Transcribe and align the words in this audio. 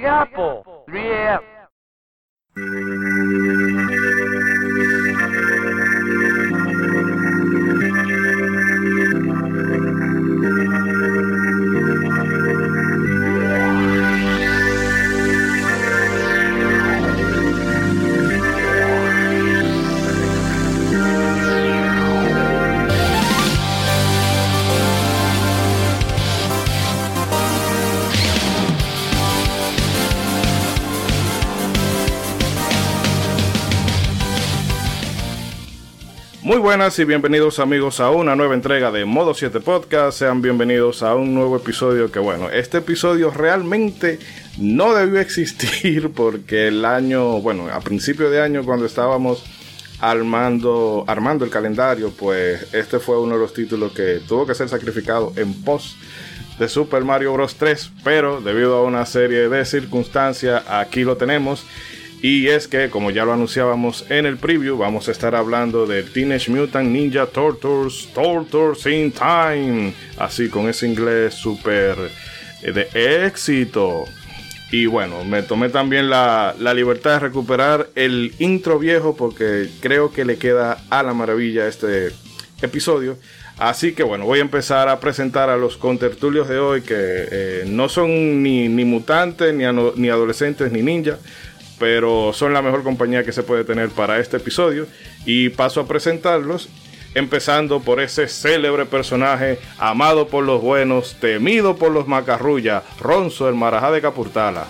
Big 0.00 0.08
Apple, 0.08 0.62
3AM. 0.86 1.40
Muy 1.42 1.59
buenas 36.70 36.96
y 37.00 37.04
bienvenidos 37.04 37.58
amigos 37.58 37.98
a 37.98 38.10
una 38.10 38.36
nueva 38.36 38.54
entrega 38.54 38.92
de 38.92 39.04
Modo 39.04 39.34
7 39.34 39.58
Podcast. 39.58 40.20
Sean 40.20 40.40
bienvenidos 40.40 41.02
a 41.02 41.16
un 41.16 41.34
nuevo 41.34 41.56
episodio 41.56 42.12
que 42.12 42.20
bueno, 42.20 42.48
este 42.48 42.78
episodio 42.78 43.32
realmente 43.32 44.20
no 44.56 44.94
debió 44.94 45.18
existir 45.18 46.10
porque 46.14 46.68
el 46.68 46.84
año, 46.84 47.40
bueno, 47.40 47.66
a 47.72 47.80
principio 47.80 48.30
de 48.30 48.40
año 48.40 48.64
cuando 48.64 48.86
estábamos 48.86 49.42
armando, 49.98 51.04
armando 51.08 51.44
el 51.44 51.50
calendario, 51.50 52.12
pues 52.16 52.72
este 52.72 53.00
fue 53.00 53.20
uno 53.20 53.34
de 53.34 53.40
los 53.40 53.52
títulos 53.52 53.90
que 53.90 54.20
tuvo 54.28 54.46
que 54.46 54.54
ser 54.54 54.68
sacrificado 54.68 55.32
en 55.34 55.52
pos 55.64 55.96
de 56.60 56.68
Super 56.68 57.02
Mario 57.02 57.32
Bros. 57.32 57.56
3, 57.56 57.90
pero 58.04 58.40
debido 58.40 58.76
a 58.76 58.84
una 58.84 59.06
serie 59.06 59.48
de 59.48 59.64
circunstancias 59.64 60.62
aquí 60.68 61.02
lo 61.02 61.16
tenemos. 61.16 61.66
Y 62.22 62.48
es 62.48 62.68
que, 62.68 62.90
como 62.90 63.10
ya 63.10 63.24
lo 63.24 63.32
anunciábamos 63.32 64.04
en 64.10 64.26
el 64.26 64.36
preview, 64.36 64.76
vamos 64.76 65.08
a 65.08 65.12
estar 65.12 65.34
hablando 65.34 65.86
de 65.86 66.02
Teenage 66.02 66.50
Mutant 66.50 66.90
Ninja 66.90 67.26
Turtles, 67.26 68.08
Turtles 68.14 68.84
in 68.86 69.10
Time. 69.10 69.94
Así, 70.18 70.50
con 70.50 70.68
ese 70.68 70.86
inglés 70.86 71.32
súper 71.32 71.96
eh, 72.62 72.72
de 72.72 73.26
éxito. 73.26 74.04
Y 74.70 74.84
bueno, 74.84 75.24
me 75.24 75.42
tomé 75.42 75.70
también 75.70 76.10
la, 76.10 76.54
la, 76.58 76.74
libertad 76.74 77.12
de 77.12 77.18
recuperar 77.20 77.88
el 77.94 78.34
intro 78.38 78.78
viejo 78.78 79.16
porque 79.16 79.68
creo 79.80 80.12
que 80.12 80.24
le 80.24 80.36
queda 80.36 80.84
a 80.90 81.02
la 81.02 81.14
maravilla 81.14 81.66
este 81.66 82.10
episodio. 82.60 83.16
Así 83.58 83.92
que 83.92 84.02
bueno, 84.02 84.26
voy 84.26 84.38
a 84.38 84.42
empezar 84.42 84.88
a 84.88 85.00
presentar 85.00 85.50
a 85.50 85.56
los 85.56 85.76
contertulios 85.76 86.48
de 86.48 86.58
hoy 86.58 86.82
que 86.82 86.94
eh, 86.96 87.64
no 87.66 87.88
son 87.88 88.42
ni, 88.42 88.68
ni 88.68 88.84
mutantes, 88.84 89.52
ni, 89.54 89.64
ni 89.96 90.08
adolescentes, 90.08 90.70
ni 90.70 90.82
ninjas 90.82 91.18
pero 91.80 92.32
son 92.34 92.52
la 92.52 92.60
mejor 92.60 92.82
compañía 92.84 93.24
que 93.24 93.32
se 93.32 93.42
puede 93.42 93.64
tener 93.64 93.88
para 93.88 94.18
este 94.18 94.36
episodio. 94.36 94.86
Y 95.24 95.48
paso 95.48 95.80
a 95.80 95.88
presentarlos, 95.88 96.68
empezando 97.14 97.80
por 97.80 98.00
ese 98.00 98.28
célebre 98.28 98.84
personaje, 98.84 99.58
amado 99.78 100.28
por 100.28 100.44
los 100.44 100.60
buenos, 100.60 101.16
temido 101.18 101.76
por 101.76 101.90
los 101.90 102.06
macarrullas, 102.06 102.84
Ronzo, 103.00 103.48
el 103.48 103.54
marajá 103.54 103.90
de 103.90 104.02
Capurtala. 104.02 104.66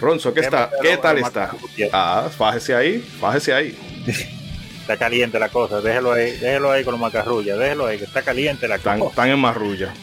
Ronzo, 0.00 0.34
¿qué, 0.34 0.40
está? 0.40 0.68
¿Qué 0.82 0.96
tal 0.96 1.18
está? 1.18 1.52
Ah, 1.92 2.28
fájese 2.36 2.74
ahí, 2.74 2.98
fájese 3.20 3.54
ahí. 3.54 3.78
Está 4.80 4.96
caliente 4.98 5.38
la 5.38 5.48
cosa, 5.48 5.80
déjelo 5.80 6.12
ahí, 6.12 6.32
déjelo 6.32 6.70
ahí 6.72 6.84
con 6.84 6.92
los 6.92 7.00
macarrullas, 7.00 7.58
déjelo 7.58 7.86
ahí, 7.86 7.96
que 7.96 8.04
está 8.04 8.22
caliente 8.22 8.66
la 8.66 8.78
cosa. 8.78 8.98
Están 9.08 9.30
en 9.30 9.38
marrulla. 9.38 9.94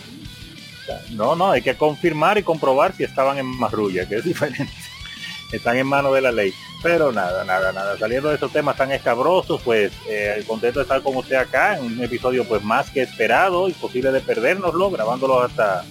No, 1.12 1.36
no, 1.36 1.52
hay 1.52 1.62
que 1.62 1.76
confirmar 1.76 2.38
y 2.38 2.44
comprobar 2.44 2.94
si 2.96 3.04
estaban 3.04 3.38
en 3.38 3.46
marrulla, 3.46 4.08
que 4.08 4.16
es 4.16 4.24
diferente. 4.24 4.68
Están 5.52 5.78
en 5.78 5.88
manos 5.88 6.14
de 6.14 6.22
la 6.22 6.32
ley. 6.32 6.54
Pero 6.82 7.12
nada, 7.12 7.44
nada, 7.44 7.72
nada. 7.72 7.98
Saliendo 7.98 8.30
de 8.30 8.36
estos 8.36 8.52
temas 8.52 8.78
tan 8.78 8.92
escabrosos, 8.92 9.62
pues 9.62 9.92
eh, 10.08 10.44
contento 10.48 10.80
de 10.80 10.84
estar 10.84 11.02
con 11.02 11.16
usted 11.16 11.36
acá 11.36 11.78
en 11.78 11.86
un 11.86 12.04
episodio 12.04 12.46
pues 12.46 12.64
más 12.64 12.90
que 12.90 13.02
esperado, 13.02 13.68
imposible 13.68 14.12
de 14.12 14.22
perdérnoslo, 14.22 14.90
grabándolo 14.90 15.42
hasta 15.42 15.84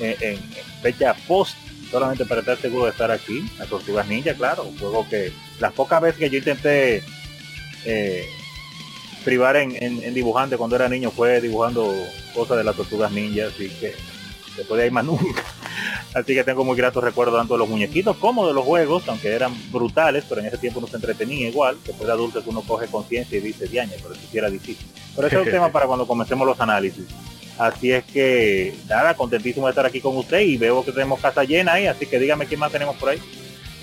eh, 0.00 0.16
en, 0.20 0.38
fecha 0.82 1.14
post, 1.26 1.56
solamente 1.90 2.26
para 2.26 2.40
estar 2.40 2.58
seguro 2.58 2.84
de 2.84 2.90
estar 2.90 3.10
aquí. 3.10 3.48
Las 3.58 3.68
Tortugas 3.68 4.06
Ninja, 4.08 4.34
claro, 4.34 4.64
un 4.64 4.78
juego 4.78 5.08
que 5.08 5.32
las 5.58 5.72
pocas 5.72 6.02
veces 6.02 6.18
que 6.18 6.30
yo 6.30 6.38
intenté 6.38 7.02
eh, 7.84 8.26
privar 9.24 9.56
en, 9.56 9.74
en, 9.82 10.02
en, 10.02 10.14
dibujante 10.14 10.58
cuando 10.58 10.76
era 10.76 10.88
niño 10.88 11.10
fue 11.10 11.40
dibujando 11.40 11.94
cosas 12.34 12.58
de 12.58 12.64
las 12.64 12.76
Tortugas 12.76 13.10
Ninja, 13.10 13.46
así 13.46 13.70
que 13.70 13.94
después 14.56 14.78
de 14.78 14.84
ahí 14.84 14.90
más 14.90 15.04
nunca. 15.04 15.42
Así 16.14 16.34
que 16.34 16.44
tengo 16.44 16.64
muy 16.64 16.76
gratos 16.76 17.04
recuerdos 17.04 17.38
tanto 17.38 17.54
de 17.54 17.58
los 17.58 17.68
muñequitos 17.68 18.16
como 18.16 18.46
de 18.46 18.54
los 18.54 18.64
juegos, 18.64 19.06
aunque 19.08 19.28
eran 19.28 19.54
brutales, 19.70 20.24
pero 20.28 20.40
en 20.40 20.46
ese 20.46 20.58
tiempo 20.58 20.80
no 20.80 20.86
se 20.86 20.96
entretenía 20.96 21.48
igual. 21.48 21.76
Después 21.84 22.06
de 22.06 22.12
adultos 22.12 22.44
uno 22.46 22.62
coge 22.62 22.86
conciencia 22.86 23.36
y 23.36 23.42
dice, 23.42 23.66
diaña, 23.66 23.92
pero 24.02 24.14
si 24.14 24.38
era 24.38 24.48
difícil. 24.48 24.86
Pero 25.14 25.28
ese 25.28 25.36
es 25.36 25.42
un 25.42 25.50
tema 25.52 25.70
para 25.70 25.86
cuando 25.86 26.06
comencemos 26.06 26.46
los 26.46 26.58
análisis. 26.60 27.04
Así 27.58 27.90
es 27.92 28.04
que, 28.04 28.74
nada, 28.88 29.14
contentísimo 29.14 29.66
de 29.66 29.70
estar 29.70 29.86
aquí 29.86 30.00
con 30.00 30.16
usted 30.16 30.40
y 30.40 30.56
veo 30.56 30.84
que 30.84 30.92
tenemos 30.92 31.20
casa 31.20 31.44
llena 31.44 31.74
ahí, 31.74 31.86
así 31.86 32.06
que 32.06 32.18
dígame 32.18 32.46
quién 32.46 32.60
más 32.60 32.72
tenemos 32.72 32.96
por 32.96 33.10
ahí. 33.10 33.20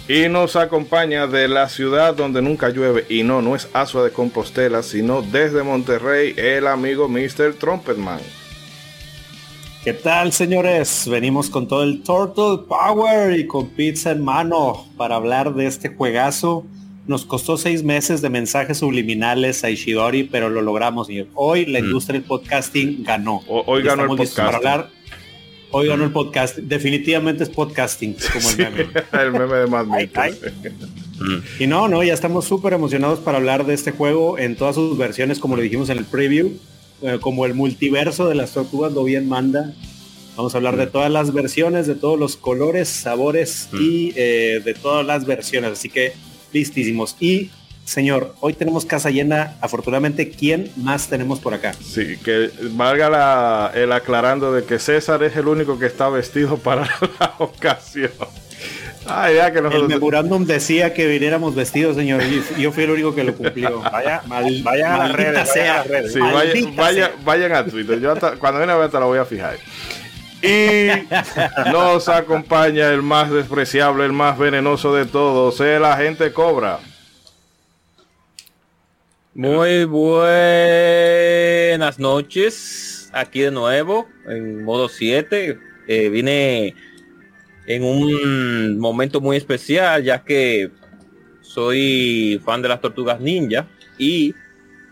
Y 0.07 0.27
nos 0.27 0.55
acompaña 0.55 1.27
de 1.27 1.47
la 1.47 1.69
ciudad 1.69 2.13
donde 2.13 2.41
nunca 2.41 2.69
llueve, 2.69 3.05
y 3.09 3.23
no, 3.23 3.41
no 3.41 3.55
es 3.55 3.69
Asua 3.73 4.03
de 4.03 4.11
Compostela, 4.11 4.83
sino 4.83 5.21
desde 5.21 5.63
Monterrey, 5.63 6.33
el 6.37 6.67
amigo 6.67 7.07
Mr. 7.07 7.53
Trumpetman. 7.57 8.19
¿Qué 9.83 9.91
tal, 9.91 10.31
señores? 10.31 11.09
Venimos 11.09 11.49
con 11.49 11.67
todo 11.67 11.83
el 11.83 12.03
Turtle 12.03 12.65
Power 12.69 13.37
y 13.37 13.47
con 13.47 13.67
pizza 13.67 14.11
en 14.11 14.23
mano 14.23 14.87
para 14.95 15.17
hablar 15.17 15.55
de 15.55 15.65
este 15.65 15.89
juegazo. 15.89 16.65
Nos 17.05 17.25
costó 17.25 17.57
seis 17.57 17.83
meses 17.83 18.21
de 18.21 18.29
mensajes 18.29 18.77
subliminales 18.77 19.61
a 19.65 19.69
Ishidori, 19.69 20.23
pero 20.23 20.49
lo 20.49 20.61
logramos. 20.61 21.09
Y 21.09 21.27
hoy 21.33 21.65
la 21.65 21.79
industria 21.79 22.17
del 22.17 22.25
podcasting 22.25 23.03
ganó. 23.03 23.41
Hoy 23.49 23.83
ganó 23.83 24.03
el 24.03 24.07
podcasting. 24.07 24.45
Para 24.45 24.57
hablar. 24.57 24.89
Hoy 25.71 25.89
ganó 25.89 26.05
el 26.05 26.11
podcast. 26.11 26.55
Definitivamente 26.59 27.43
es 27.43 27.49
podcasting, 27.49 28.15
como 28.31 28.49
el 28.51 28.57
meme. 28.57 28.83
Sí, 28.85 28.89
el 29.19 29.31
meme 29.33 29.55
de 29.57 29.67
Mad 29.67 29.87
Y 31.59 31.67
no, 31.67 31.89
no, 31.89 32.03
ya 32.03 32.13
estamos 32.13 32.45
súper 32.45 32.71
emocionados 32.71 33.19
para 33.19 33.37
hablar 33.37 33.65
de 33.65 33.73
este 33.73 33.91
juego 33.91 34.39
en 34.39 34.55
todas 34.55 34.75
sus 34.75 34.97
versiones, 34.97 35.39
como 35.39 35.57
le 35.57 35.63
dijimos 35.63 35.89
en 35.89 35.97
el 35.97 36.05
preview 36.05 36.53
como 37.21 37.45
el 37.45 37.53
multiverso 37.53 38.29
de 38.29 38.35
las 38.35 38.51
tortugas 38.51 38.93
lo 38.93 39.03
bien 39.03 39.27
manda. 39.27 39.73
Vamos 40.35 40.55
a 40.55 40.57
hablar 40.57 40.77
de 40.77 40.87
todas 40.87 41.11
las 41.11 41.31
versiones, 41.31 41.85
de 41.85 41.95
todos 41.95 42.17
los 42.17 42.37
colores, 42.37 42.89
sabores 42.89 43.69
mm. 43.71 43.77
y 43.79 44.13
eh, 44.15 44.61
de 44.63 44.73
todas 44.73 45.05
las 45.05 45.25
versiones. 45.25 45.73
Así 45.73 45.89
que 45.89 46.13
listísimos. 46.51 47.15
Y 47.19 47.51
señor, 47.85 48.35
hoy 48.39 48.53
tenemos 48.53 48.85
casa 48.85 49.11
llena. 49.11 49.57
Afortunadamente, 49.61 50.31
¿quién 50.31 50.71
más 50.75 51.07
tenemos 51.07 51.39
por 51.39 51.53
acá? 51.53 51.73
Sí, 51.73 52.17
que 52.23 52.49
valga 52.71 53.09
la, 53.09 53.71
el 53.75 53.91
aclarando 53.91 54.51
de 54.51 54.63
que 54.63 54.79
César 54.79 55.21
es 55.23 55.35
el 55.35 55.47
único 55.47 55.77
que 55.77 55.85
está 55.85 56.09
vestido 56.09 56.57
para 56.57 56.83
la 57.19 57.35
ocasión. 57.37 58.11
Ah, 59.07 59.31
ya 59.31 59.51
que 59.51 59.61
nosotros... 59.61 59.83
El 59.91 59.99
memorándum 59.99 60.45
decía 60.45 60.93
que 60.93 61.07
viniéramos 61.07 61.55
vestidos, 61.55 61.95
señor. 61.95 62.21
Y 62.23 62.61
yo 62.61 62.71
fui 62.71 62.83
el 62.83 62.91
único 62.91 63.13
que 63.13 63.23
lo 63.23 63.35
cumplió. 63.35 63.81
Vaya, 63.81 64.21
Mal, 64.27 64.61
vayan 64.63 64.93
a 64.93 64.97
las 64.99 65.13
redes, 65.13 65.49
sea. 65.49 65.63
Vayan 65.63 65.75
a, 65.75 65.77
las 65.77 65.87
redes. 65.87 66.13
Sí, 66.13 66.19
vaya, 66.19 66.53
vaya, 66.75 67.11
vayan 67.23 67.51
a 67.53 67.65
Twitter. 67.65 67.99
Yo 67.99 68.11
hasta, 68.11 68.37
cuando 68.37 68.59
viene 68.59 68.73
a 68.73 68.77
ver, 68.77 68.89
te 68.89 68.99
la 68.99 69.05
voy 69.05 69.19
a 69.19 69.25
fijar. 69.25 69.57
Y 70.41 70.87
nos 71.71 72.09
acompaña 72.09 72.89
el 72.89 73.01
más 73.01 73.31
despreciable, 73.31 74.05
el 74.05 74.11
más 74.11 74.37
venenoso 74.37 74.93
de 74.93 75.05
todos, 75.05 75.61
el 75.61 75.85
agente 75.85 76.33
Cobra. 76.33 76.79
Muy 79.33 79.85
buenas 79.85 80.27
noches. 81.97 83.09
Aquí 83.13 83.39
de 83.39 83.51
nuevo, 83.51 84.07
en 84.27 84.63
modo 84.63 84.89
7. 84.89 85.57
Eh, 85.87 86.09
vine 86.09 86.75
en 87.65 87.83
un 87.83 88.77
momento 88.79 89.21
muy 89.21 89.37
especial, 89.37 90.03
ya 90.03 90.23
que 90.23 90.69
soy 91.41 92.41
fan 92.43 92.61
de 92.61 92.69
las 92.69 92.81
tortugas 92.81 93.19
ninja 93.19 93.67
y 93.97 94.33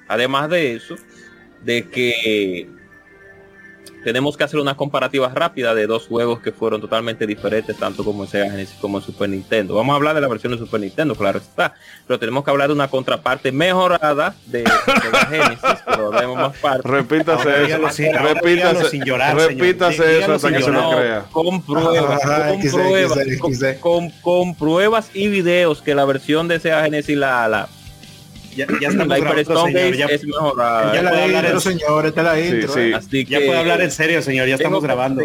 además 0.07 0.49
de 0.49 0.75
eso, 0.75 0.95
de 1.63 1.89
que 1.89 2.69
tenemos 4.03 4.35
que 4.35 4.43
hacer 4.43 4.59
una 4.59 4.75
comparativa 4.75 5.29
rápida 5.29 5.75
de 5.75 5.87
dos 5.87 6.07
juegos 6.07 6.39
que 6.39 6.51
fueron 6.51 6.81
totalmente 6.81 7.27
diferentes, 7.27 7.77
tanto 7.77 8.03
como 8.03 8.23
en 8.23 8.29
Sega 8.29 8.49
Genesis 8.49 8.75
como 8.79 8.97
en 8.97 9.03
Super 9.03 9.29
Nintendo. 9.29 9.75
Vamos 9.75 9.93
a 9.93 9.95
hablar 9.95 10.15
de 10.15 10.21
la 10.21 10.27
versión 10.27 10.51
de 10.53 10.57
Super 10.57 10.79
Nintendo, 10.79 11.15
claro 11.15 11.39
está, 11.39 11.75
pero 12.07 12.19
tenemos 12.19 12.43
que 12.43 12.51
hablar 12.51 12.67
de 12.69 12.73
una 12.73 12.87
contraparte 12.87 13.51
mejorada 13.51 14.35
de 14.47 14.63
Sega 14.63 15.25
Genesis, 15.27 15.83
pero 15.85 16.11
demos 16.11 16.37
más 16.37 16.57
parte. 16.57 16.87
Repítase 16.87 17.65
eso, 17.65 17.89
sin, 17.89 18.13
repítase, 18.13 18.89
sin 18.89 19.03
llorar, 19.03 19.35
repítase 19.35 20.19
eso 20.19 20.33
hasta 20.33 20.51
que 20.51 20.63
se 20.63 20.71
lo 20.71 20.91
crea. 20.91 21.25
Con 21.31 21.61
pruebas, 21.61 22.21
con, 22.21 22.61
pruebas 22.71 23.19
con, 23.39 23.79
con, 23.79 24.09
con, 24.21 24.55
pruebas 24.55 25.11
y 25.13 25.27
videos 25.27 25.81
que 25.81 25.95
la 25.95 26.05
versión 26.05 26.47
de 26.47 26.59
Sega 26.59 26.83
Genesis 26.83 27.17
la, 27.17 27.47
la 27.47 27.69
ya, 28.55 28.67
ya 28.81 28.89
estamos 28.89 29.07
la 29.07 29.17
grabando, 29.19 29.65
señor. 29.65 29.95
Ya, 29.95 30.05
es 30.07 30.23
mejorada. 30.25 30.93
Ya 30.95 31.09
puede 31.09 31.23
hablar 31.23 31.45
en 31.45 31.61
señor, 31.61 32.05
esta 32.05 32.23
la 32.23 32.39
intro. 32.39 32.73
Sí, 32.73 32.79
sí. 32.87 32.93
Así 32.93 33.25
que 33.25 33.31
ya 33.31 33.37
puede 33.39 33.57
hablar 33.57 33.81
en 33.81 33.91
serio, 33.91 34.21
señor. 34.21 34.47
Ya 34.47 34.55
estamos 34.55 34.81
grabando. 34.83 35.23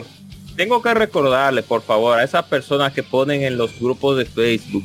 tengo 0.56 0.80
que 0.80 0.94
recordarle, 0.94 1.62
por 1.62 1.82
favor, 1.82 2.18
a 2.18 2.24
esas 2.24 2.44
personas 2.46 2.92
que 2.92 3.02
ponen 3.02 3.42
en 3.42 3.58
los 3.58 3.78
grupos 3.78 4.16
de 4.16 4.24
Facebook, 4.24 4.84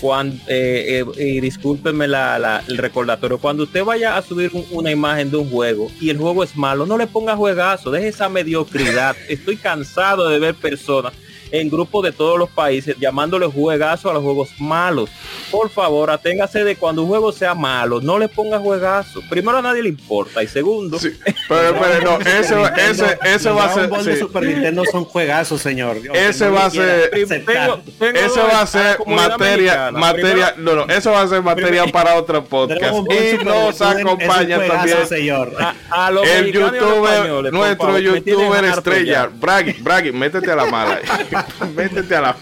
cuando, 0.00 0.36
eh, 0.48 1.04
eh, 1.16 1.24
y 1.24 1.40
discúlpenme 1.40 2.06
la, 2.08 2.38
la- 2.38 2.62
el 2.68 2.78
recordatorio, 2.78 3.38
cuando 3.38 3.62
usted 3.64 3.84
vaya 3.84 4.16
a 4.16 4.22
subir 4.22 4.50
un- 4.54 4.64
una 4.72 4.90
imagen 4.90 5.30
de 5.30 5.36
un 5.36 5.50
juego 5.50 5.88
y 6.00 6.10
el 6.10 6.18
juego 6.18 6.42
es 6.44 6.56
malo, 6.56 6.84
no 6.86 6.96
le 6.98 7.06
ponga 7.06 7.36
juegazo, 7.36 7.90
deje 7.90 8.08
esa 8.08 8.28
mediocridad. 8.28 9.16
Estoy 9.28 9.56
cansado 9.56 10.28
de 10.28 10.38
ver 10.40 10.54
personas 10.54 11.12
en 11.52 11.68
grupos 11.70 12.04
de 12.04 12.12
todos 12.12 12.38
los 12.38 12.48
países 12.50 12.96
llamándole 12.98 13.46
juegazo 13.46 14.10
a 14.10 14.14
los 14.14 14.22
juegos 14.22 14.48
malos. 14.58 15.10
Por 15.50 15.70
favor, 15.70 16.10
aténgase 16.10 16.64
de 16.64 16.76
cuando 16.76 17.02
un 17.02 17.08
juego 17.08 17.32
sea 17.32 17.54
malo, 17.54 18.00
no 18.00 18.18
le 18.18 18.28
ponga 18.28 18.58
juegazo. 18.58 19.20
Primero 19.30 19.58
a 19.58 19.62
nadie 19.62 19.82
le 19.82 19.88
importa 19.88 20.42
y 20.42 20.48
segundo, 20.48 20.98
Sí, 20.98 21.12
pero, 21.48 21.74
pero 21.80 22.00
no, 22.18 22.18
ese, 22.26 22.54
va- 22.54 22.68
ese, 22.68 23.18
ese 23.24 23.50
va 23.50 23.64
a 23.66 23.74
ser. 23.74 23.88
Sí. 24.04 24.16
Super 24.20 24.42
Nintendo 24.44 24.82
son 24.90 25.04
juegazos, 25.04 25.60
señor. 25.60 25.96
Ese 26.12 26.46
no 26.46 26.52
va 26.54 26.66
a 26.66 26.70
ser- 26.70 27.10
tengo- 27.10 27.80
tengo 27.98 28.18
Eso 28.18 28.40
dos 28.40 28.52
va 28.52 28.60
a 28.62 28.66
ser 28.66 28.98
materia, 29.06 29.86
americana. 29.88 29.98
materia, 29.98 30.54
Primero- 30.54 30.76
no, 30.76 30.86
no, 30.86 30.92
eso 30.94 31.10
va 31.12 31.22
a 31.22 31.28
ser 31.28 31.42
materia 31.42 31.86
para 31.86 32.14
otro 32.16 32.44
podcast. 32.44 32.94
Y 33.10 33.44
nos 33.44 33.80
acompaña 33.80 34.56
juegazo, 34.56 34.76
también 34.76 35.06
señor. 35.08 35.52
a, 35.58 35.74
a 36.06 36.10
los 36.10 36.26
el 36.26 36.52
youtuber, 36.52 37.12
españoles, 37.14 37.52
nuestro 37.52 37.86
favor, 37.86 38.00
youtuber 38.00 38.64
estrella. 38.64 39.30
Braggy, 39.32 39.72
Braggy, 39.80 40.12
métete 40.12 40.50
a 40.50 40.56
la 40.56 40.66
mala. 40.66 41.00
métete 41.76 42.16
a 42.16 42.20
la 42.20 42.36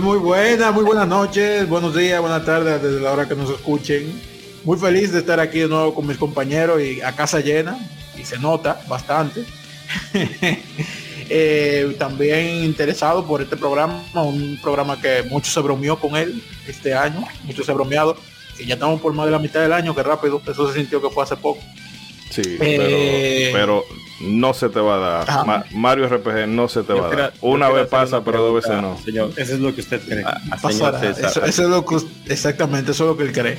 Muy 0.00 0.18
buenas, 0.18 0.74
muy 0.74 0.84
buenas 0.84 1.08
noches, 1.08 1.68
buenos 1.68 1.94
días, 1.94 2.20
buenas 2.20 2.44
tardes 2.44 2.82
desde 2.82 3.00
la 3.00 3.12
hora 3.12 3.28
que 3.28 3.34
nos 3.34 3.50
escuchen. 3.50 4.20
Muy 4.64 4.78
feliz 4.78 5.12
de 5.12 5.18
estar 5.18 5.40
aquí 5.40 5.60
de 5.60 5.68
nuevo 5.68 5.94
con 5.94 6.06
mis 6.06 6.16
compañeros 6.16 6.80
y 6.80 7.00
a 7.02 7.12
casa 7.12 7.40
llena, 7.40 7.78
y 8.18 8.24
se 8.24 8.38
nota 8.38 8.80
bastante. 8.88 9.44
Eh, 11.30 11.96
también 11.98 12.64
interesado 12.64 13.26
por 13.26 13.40
este 13.40 13.56
programa, 13.56 14.04
un 14.12 14.58
programa 14.62 15.00
que 15.00 15.22
mucho 15.22 15.50
se 15.50 15.58
bromeó 15.60 15.98
con 15.98 16.16
él 16.16 16.44
este 16.68 16.92
año, 16.92 17.24
mucho 17.44 17.64
se 17.64 17.70
ha 17.70 17.74
bromeado, 17.74 18.18
y 18.58 18.66
ya 18.66 18.74
estamos 18.74 19.00
por 19.00 19.14
más 19.14 19.24
de 19.24 19.32
la 19.32 19.38
mitad 19.38 19.62
del 19.62 19.72
año, 19.72 19.94
que 19.94 20.02
rápido, 20.02 20.42
eso 20.46 20.70
se 20.70 20.78
sintió 20.78 21.00
que 21.00 21.08
fue 21.08 21.24
hace 21.24 21.36
poco. 21.36 21.62
Sí, 22.28 22.42
Eh, 22.60 23.50
pero, 23.54 23.82
pero 23.82 24.03
no 24.24 24.54
se 24.54 24.68
te 24.68 24.80
va 24.80 24.96
a 24.96 25.24
dar. 25.24 25.46
Ma- 25.46 25.64
Mario 25.72 26.08
RPG 26.08 26.46
no 26.48 26.68
se 26.68 26.82
te 26.82 26.92
va 26.92 27.06
a 27.08 27.14
dar. 27.14 27.32
Una 27.40 27.68
vez 27.70 27.86
pasa, 27.88 28.16
una 28.18 28.24
pero 28.24 28.42
dos 28.42 28.54
veces 28.54 28.80
no. 28.82 28.98
Señor, 29.04 29.30
Eso 29.36 29.54
es 29.54 29.60
lo 29.60 29.74
que 29.74 29.80
usted 29.80 30.00
cree. 30.00 30.24
a- 30.24 30.40
a 30.50 30.58
señor 30.58 30.92
Pasará, 30.92 31.00
César. 31.00 31.30
eso, 31.30 31.44
eso 31.44 31.62
es 31.62 31.68
lo 31.68 31.84
que 31.84 31.96
exactamente, 32.28 32.92
eso 32.92 33.04
es 33.04 33.08
lo 33.10 33.16
que 33.16 33.24
él 33.24 33.32
cree. 33.32 33.58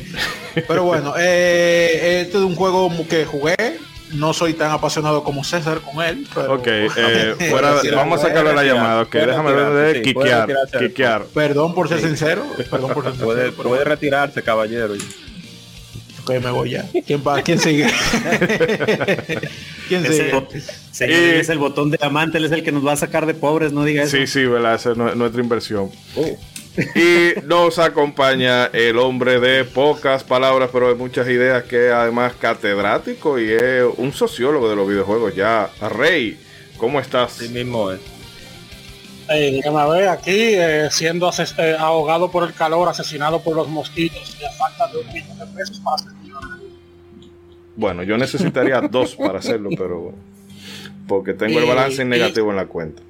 Pero 0.67 0.83
bueno, 0.83 1.13
eh, 1.17 2.21
este 2.25 2.37
es 2.37 2.43
un 2.43 2.55
juego 2.55 2.91
que 3.09 3.25
jugué. 3.25 3.55
No 4.13 4.33
soy 4.33 4.53
tan 4.53 4.69
apasionado 4.71 5.23
como 5.23 5.43
César 5.43 5.79
con 5.81 6.01
él. 6.05 6.25
Pero, 6.33 6.53
Ok, 6.53 6.67
eh, 6.67 7.35
fuera, 7.49 7.73
vamos 7.95 8.19
a 8.23 8.27
sacarle 8.27 8.53
la 8.53 8.63
llamada. 8.63 9.01
Ok, 9.01 9.13
déjame 9.15 9.51
ver 9.51 9.73
de 9.73 9.93
sí, 9.95 10.01
quiquear. 10.13 10.47
quiquear. 10.79 11.25
Perdón 11.33 11.73
por 11.73 11.89
ser 11.89 11.99
sincero. 12.01 12.43
Perdón 12.69 12.93
por 12.93 13.03
ser 13.03 13.15
sincero. 13.15 13.53
puede 13.63 13.83
retirarse, 13.83 14.41
caballero. 14.43 14.93
Ok, 16.25 16.43
me 16.43 16.51
voy 16.51 16.71
ya. 16.71 16.85
¿Quién, 17.05 17.23
va? 17.25 17.41
¿Quién 17.41 17.59
sigue? 17.59 17.85
¿Quién 19.87 20.03
sigue? 20.03 20.31
él 21.01 21.39
es 21.39 21.49
el 21.49 21.57
botón 21.59 21.91
de 21.91 21.97
diamante, 21.97 22.37
él 22.37 22.45
es 22.45 22.51
el 22.51 22.63
que 22.63 22.71
nos 22.71 22.85
va 22.85 22.93
a 22.93 22.95
sacar 22.97 23.25
de 23.25 23.33
pobres, 23.33 23.71
no 23.71 23.83
diga 23.83 24.03
eso. 24.03 24.17
Sí, 24.17 24.27
sí, 24.27 24.45
¿verdad? 24.45 24.75
Esa 24.75 24.91
es 24.91 24.97
nue- 24.97 25.15
nuestra 25.15 25.41
inversión. 25.41 25.91
Oh. 26.15 26.37
Y 26.95 27.33
nos 27.45 27.79
acompaña 27.79 28.65
el 28.65 28.97
hombre 28.97 29.39
de 29.39 29.63
pocas 29.63 30.23
palabras, 30.23 30.69
pero 30.73 30.89
de 30.89 30.95
muchas 30.95 31.27
ideas, 31.29 31.63
que 31.63 31.87
es 31.87 31.93
además 31.93 32.33
catedrático 32.39 33.39
y 33.39 33.49
es 33.51 33.83
un 33.97 34.11
sociólogo 34.11 34.69
de 34.69 34.75
los 34.75 34.87
videojuegos 34.87 35.33
ya. 35.35 35.69
Rey, 35.95 36.37
¿cómo 36.77 36.99
estás? 36.99 37.31
Sí 37.33 37.47
mismo 37.49 37.91
es. 37.91 37.99
Eh, 39.29 39.51
dígame 39.51 39.79
a 39.79 39.85
ver, 39.87 40.07
aquí 40.09 40.31
eh, 40.35 40.87
siendo 40.91 41.31
eh, 41.57 41.75
ahogado 41.79 42.29
por 42.29 42.43
el 42.43 42.53
calor, 42.53 42.87
asesinado 42.89 43.41
por 43.41 43.55
los 43.55 43.67
mosquitos 43.67 44.37
y 44.39 44.45
a 44.45 44.51
falta 44.51 44.87
de 44.87 44.99
un 44.99 45.07
millón 45.11 45.39
de 45.39 45.45
pesos 45.47 45.79
para 45.79 45.95
hacer 45.95 46.11
millonario. 46.21 46.67
Bueno, 47.75 48.03
yo 48.03 48.17
necesitaría 48.17 48.79
dos 48.91 49.15
para 49.15 49.39
hacerlo, 49.39 49.69
pero 49.75 50.13
porque 51.07 51.33
tengo 51.33 51.57
el 51.59 51.65
Y- 51.65 51.67
balance 51.67 52.01
y- 52.03 52.05
negativo 52.05 52.51
en 52.51 52.57
la 52.57 52.67
cuenta. 52.67 53.01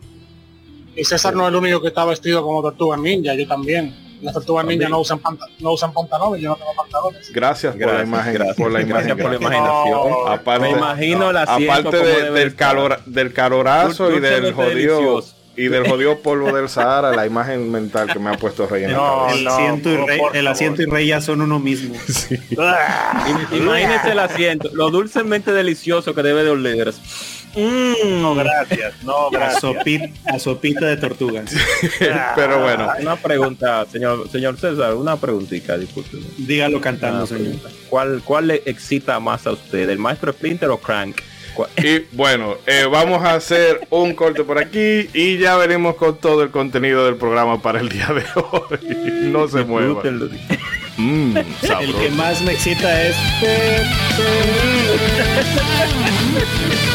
Y 0.96 1.04
César 1.04 1.36
no 1.36 1.44
es 1.44 1.50
el 1.50 1.56
único 1.58 1.82
que 1.82 1.90
está 1.90 2.06
vestido 2.06 2.42
como 2.42 2.62
tortuga 2.62 2.96
ninja, 2.96 3.34
yo 3.34 3.46
también. 3.46 3.94
Las 4.22 4.34
tortugas 4.34 4.66
ninja 4.66 4.88
no 4.88 5.00
usan, 5.02 5.20
no 5.60 5.74
usan 5.74 5.92
pantalones, 5.92 6.42
yo 6.42 6.52
no 6.52 6.56
tengo 6.56 6.74
pantalones. 6.74 7.30
Gracias, 7.34 7.74
por 7.74 7.82
la 7.82 7.88
Gracias, 7.88 8.08
imagen, 8.08 8.34
gracias. 8.34 8.56
por 8.58 8.72
la 8.72 8.82
imagen. 8.82 9.18
Por 9.18 9.30
la 9.32 9.36
imaginación. 9.36 9.92
No, 10.10 10.28
Aparte, 10.28 10.62
Me 10.62 10.72
imagino 10.72 11.28
asiento 11.28 11.74
aparte 11.90 12.32
del 12.32 12.56
calor, 12.56 13.04
del 13.06 13.34
calorazo 13.34 14.10
y 14.16 14.22
del 14.22 14.54
jodido 14.54 14.70
delicioso. 14.70 15.35
Y 15.58 15.68
del 15.68 15.88
jodido 15.88 16.20
polvo 16.20 16.56
del 16.56 16.68
Sahara, 16.70 17.16
la 17.16 17.26
imagen 17.26 17.72
mental 17.72 18.12
que 18.12 18.20
me 18.20 18.30
ha 18.30 18.34
puesto 18.38 18.68
Rey 18.68 18.84
en 18.84 18.92
la 18.94 18.98
cabeza. 18.98 19.36
El, 19.38 19.44
no, 19.46 19.52
asiento 19.54 19.90
y 19.90 19.96
rey, 19.98 20.20
por 20.20 20.36
el 20.36 20.44
favor. 20.44 20.48
asiento 20.56 20.82
y 20.82 20.86
rey 20.86 21.08
ya 21.08 21.22
son 21.22 21.42
uno 21.42 21.60
mismo. 21.60 21.96
Im- 22.30 23.58
Imagínese 23.58 24.12
el 24.12 24.20
asiento, 24.20 24.70
lo 24.74 24.90
dulcemente 24.92 25.52
delicioso 25.52 26.14
que 26.14 26.24
debe 26.24 26.44
de 26.44 26.50
oler. 26.52 26.94
Mm, 27.56 28.22
No, 28.22 28.36
gracias. 28.36 29.02
No, 29.04 29.28
A, 29.28 29.32
gracias. 29.32 29.64
a 30.26 30.40
sopita 30.40 30.86
de 30.88 30.98
tortugas. 30.98 31.54
Pero 32.36 32.62
bueno, 32.62 32.92
Una 33.00 33.16
pregunta, 33.16 33.86
señor, 33.90 34.30
señor 34.30 34.58
César, 34.58 34.94
una 34.96 35.16
preguntita, 35.16 35.78
disculpe. 35.78 36.18
Dígalo 36.38 36.82
cantando, 36.82 37.26
señor. 37.26 37.56
¿Cuál, 37.90 38.22
¿Cuál 38.26 38.48
le 38.48 38.62
excita 38.66 39.20
más 39.22 39.48
a 39.48 39.52
usted, 39.52 39.90
el 39.90 40.00
maestro 40.00 40.34
Splinter 40.34 40.70
o 40.70 40.78
Crank? 40.80 41.22
¿Cuál- 41.56 41.70
y 41.78 42.06
bueno, 42.12 42.56
eh, 42.68 42.86
vamos 42.92 43.24
a 43.24 43.34
hacer 43.36 43.88
un 43.90 44.14
corte 44.14 44.44
por 44.44 44.58
aquí 44.60 45.10
y 45.14 45.38
ya 45.38 45.56
venimos 45.58 45.96
con 45.96 46.18
todo 46.18 46.44
el 46.44 46.52
contenido 46.52 47.06
del 47.06 47.16
programa 47.16 47.62
para 47.62 47.80
el 47.80 47.88
día 47.90 48.08
de 48.08 48.24
hoy. 48.36 49.26
No 49.32 49.48
se 49.48 49.64
mueva. 49.66 50.02
Disfrútenlo. 50.04 50.30
Mm, 50.98 51.38
El 51.38 51.96
que 51.96 52.10
más 52.12 52.42
me 52.42 52.52
excita 52.54 53.04
es 53.08 53.16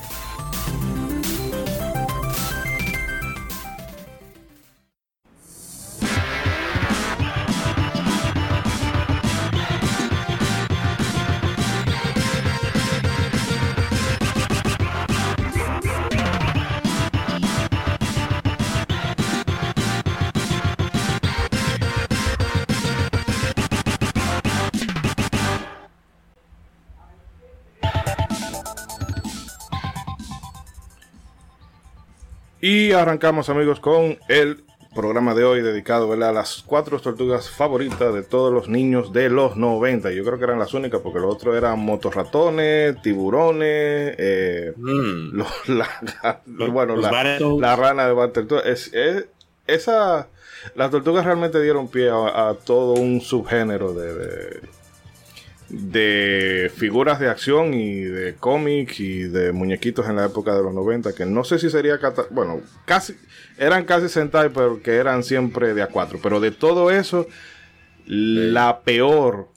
Y 32.61 32.91
arrancamos 32.91 33.49
amigos 33.49 33.79
con 33.79 34.17
el 34.27 34.63
programa 34.93 35.33
de 35.33 35.45
hoy 35.45 35.61
dedicado 35.61 36.07
¿verdad? 36.09 36.29
a 36.29 36.33
las 36.33 36.61
cuatro 36.65 36.99
tortugas 36.99 37.49
favoritas 37.49 38.13
de 38.13 38.23
todos 38.23 38.53
los 38.53 38.67
niños 38.67 39.13
de 39.13 39.29
los 39.29 39.55
90. 39.55 40.11
Yo 40.11 40.23
creo 40.25 40.37
que 40.37 40.43
eran 40.43 40.59
las 40.59 40.73
únicas 40.73 40.99
porque 41.01 41.19
los 41.19 41.33
otros 41.33 41.55
eran 41.55 41.79
motorratones, 41.79 43.01
tiburones, 43.01 44.15
eh, 44.17 44.73
Mm. 44.77 45.31
los- 45.37 45.69
la, 45.69 45.87
bueno, 46.45 46.95
los 46.97 47.05
la, 47.59 47.75
rana 47.75 48.05
de 48.07 48.13
Battletoads. 48.13 48.65
Es, 48.65 48.93
es- 48.93 49.25
esa, 49.67 50.27
las 50.75 50.91
tortugas 50.91 51.23
realmente 51.25 51.61
dieron 51.61 51.87
pie 51.87 52.09
a, 52.09 52.49
a 52.49 52.53
todo 52.55 52.93
un 52.93 53.21
subgénero 53.21 53.93
de, 53.93 54.13
de, 54.13 54.59
de 55.73 56.69
figuras 56.75 57.19
de 57.19 57.29
acción 57.29 57.73
y 57.73 58.01
de 58.01 58.35
cómics 58.35 58.99
y 58.99 59.23
de 59.23 59.53
muñequitos 59.53 60.07
en 60.09 60.17
la 60.17 60.25
época 60.25 60.53
de 60.53 60.61
los 60.61 60.73
90 60.73 61.13
que 61.13 61.25
no 61.25 61.45
sé 61.45 61.59
si 61.59 61.69
sería 61.69 61.97
bueno 62.29 62.59
casi 62.85 63.15
eran 63.57 63.85
casi 63.85 64.09
Sentai 64.09 64.49
pero 64.49 64.81
que 64.83 64.95
eran 64.95 65.23
siempre 65.23 65.73
de 65.73 65.87
A4 65.87 66.19
pero 66.21 66.41
de 66.41 66.51
todo 66.51 66.91
eso 66.91 67.25
la 68.05 68.81
peor 68.81 69.47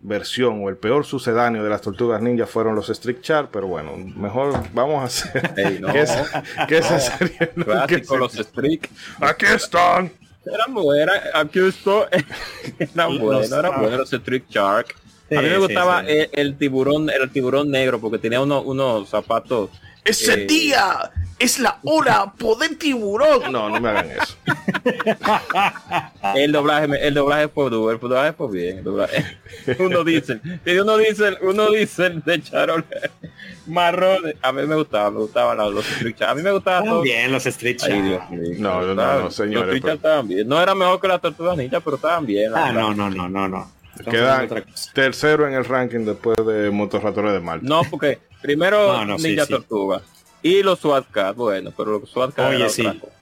versión 0.00 0.62
o 0.64 0.68
el 0.68 0.76
peor 0.76 1.04
sucedáneo 1.04 1.64
de 1.64 1.70
las 1.70 1.80
tortugas 1.80 2.22
ninja 2.22 2.46
fueron 2.46 2.76
los 2.76 2.88
Street 2.90 3.20
Char 3.22 3.48
pero 3.50 3.66
bueno 3.66 3.96
mejor 3.96 4.54
vamos 4.72 5.02
a 5.02 5.06
hacer 5.06 5.52
Ey, 5.56 5.78
no. 5.80 5.92
que 5.92 6.00
esa, 6.02 6.44
que 6.68 6.78
esa 6.78 7.00
serie 7.00 7.50
no- 7.56 7.64
Clásico, 7.64 8.16
los 8.18 8.34
Streak. 8.34 8.88
aquí 9.20 9.46
están 9.46 10.12
Eran 10.44 10.74
buenas, 10.74 11.16
aquí 11.34 11.58
estoy. 11.58 12.04
eran 12.78 13.08
Los- 13.14 13.18
buenos, 13.18 13.50
eran 13.50 13.72
ah. 13.74 13.80
buenos 13.80 14.10
a 15.30 15.40
mí 15.40 15.46
Sí, 15.48 15.52
me 15.52 15.58
gustaba 15.58 16.00
sí, 16.02 16.06
sí. 16.08 16.12
El, 16.18 16.28
el 16.32 16.58
tiburón, 16.58 17.10
el 17.10 17.30
tiburón 17.30 17.70
negro, 17.70 18.00
porque 18.00 18.18
tenía 18.18 18.40
unos, 18.40 18.64
unos 18.64 19.08
zapatos. 19.08 19.70
ese 20.04 20.34
Eh, 20.42 20.46
día 20.46 21.10
es 21.38 21.58
la 21.58 21.78
hora 21.82 22.32
poder 22.38 22.76
tiburón 22.78 23.52
no 23.52 23.68
no 23.68 23.78
me 23.78 23.90
hagan 23.90 24.10
eso 24.10 24.36
El 26.34 26.52
doblaje, 26.52 27.06
el 27.06 27.12
doblaje 27.14 27.48
fue 27.48 27.68
duro, 27.70 27.90
el 27.92 27.98
doblaje 27.98 28.32
fue 28.32 28.50
bien. 28.50 28.78
el 28.78 28.84
doblaje. 28.84 29.24
uno 29.78 30.02
dice, 30.04 30.40
uno 30.80 30.96
dice, 30.96 31.36
uno 31.42 31.70
dice 31.70 32.10
de 32.24 32.42
Charol 32.42 32.84
marrón. 33.66 34.22
A 34.42 34.52
mí 34.52 34.62
me 34.66 34.74
gustaba, 34.76 35.10
me 35.10 35.18
gustaban 35.18 35.58
los, 35.58 35.84
Shark. 35.84 36.22
A 36.22 36.34
mí 36.34 36.42
me 36.42 36.52
gustaba 36.52 36.84
todo. 36.84 37.02
Bien, 37.02 37.30
los 37.32 37.44
Street 37.46 37.78
Ay, 37.82 37.90
Shark. 37.90 38.04
Dios 38.04 38.30
mío. 38.30 38.56
No, 38.58 38.80
no, 38.82 38.94
no, 38.94 39.30
señores, 39.30 39.74
Los 39.74 39.80
pero- 39.82 39.94
estaban 39.94 40.28
bien. 40.28 40.48
No 40.48 40.60
era 40.60 40.74
mejor 40.74 41.00
que 41.00 41.08
las 41.08 41.20
tortugas 41.20 41.56
ninja, 41.56 41.80
pero 41.80 41.96
estaban 41.96 42.24
bien. 42.26 42.52
Ah, 42.54 42.72
no, 42.72 42.94
no, 42.94 43.10
no, 43.10 43.28
no, 43.28 43.48
no. 43.48 43.70
Cosa. 44.04 44.46
tercero 44.94 45.46
en 45.48 45.54
el 45.54 45.64
ranking 45.64 46.04
después 46.04 46.36
de 46.46 46.70
Motorratones 46.70 47.32
de 47.32 47.40
Malta. 47.40 47.66
No, 47.66 47.82
porque 47.90 48.18
primero 48.42 48.92
No, 48.92 49.04
no, 49.04 49.16
Ninja 49.18 49.44
sí. 49.46 49.52
Tortuga 49.52 50.00
y 50.42 50.62
los 50.62 50.78
SWAT 50.80 51.06
Cats, 51.10 51.36
bueno, 51.36 51.72
pero 51.76 51.98
los 51.98 52.10
SWAT 52.10 52.34
Cats 52.34 52.54
Oye, 52.54 52.68
sí. 52.68 52.86
otra 52.86 53.00
cosa. 53.00 53.12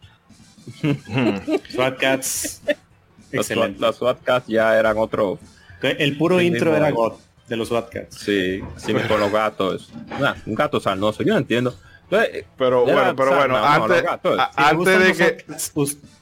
SWAT 1.72 1.98
Cats. 1.98 2.62
Los 2.66 3.46
SWAT, 3.46 3.58
Excelente. 3.58 3.80
los 3.80 3.96
SWAT 3.96 4.22
Cats 4.22 4.46
ya 4.46 4.78
eran 4.78 4.96
otro, 4.98 5.38
El 5.82 6.16
puro 6.16 6.40
intro 6.40 6.76
era 6.76 6.90
God 6.90 7.14
de 7.48 7.56
los 7.56 7.68
SWAT 7.68 7.88
Cats. 7.90 8.16
sí, 8.16 8.60
sí, 8.76 8.92
con 9.08 9.20
los 9.20 9.30
gatos. 9.32 9.90
Nah, 10.20 10.34
un 10.46 10.54
gato 10.54 10.80
sarnoso, 10.80 11.22
yo 11.22 11.32
no 11.32 11.38
entiendo. 11.38 11.74
Pero 12.10 12.84
bueno, 12.84 13.16
pero 13.16 13.34
bueno, 13.34 13.54
no, 13.54 13.60
no, 13.60 13.66
antes, 13.66 14.04
a- 14.38 14.68
antes 14.68 15.00
de 15.00 15.12
que... 15.14 15.44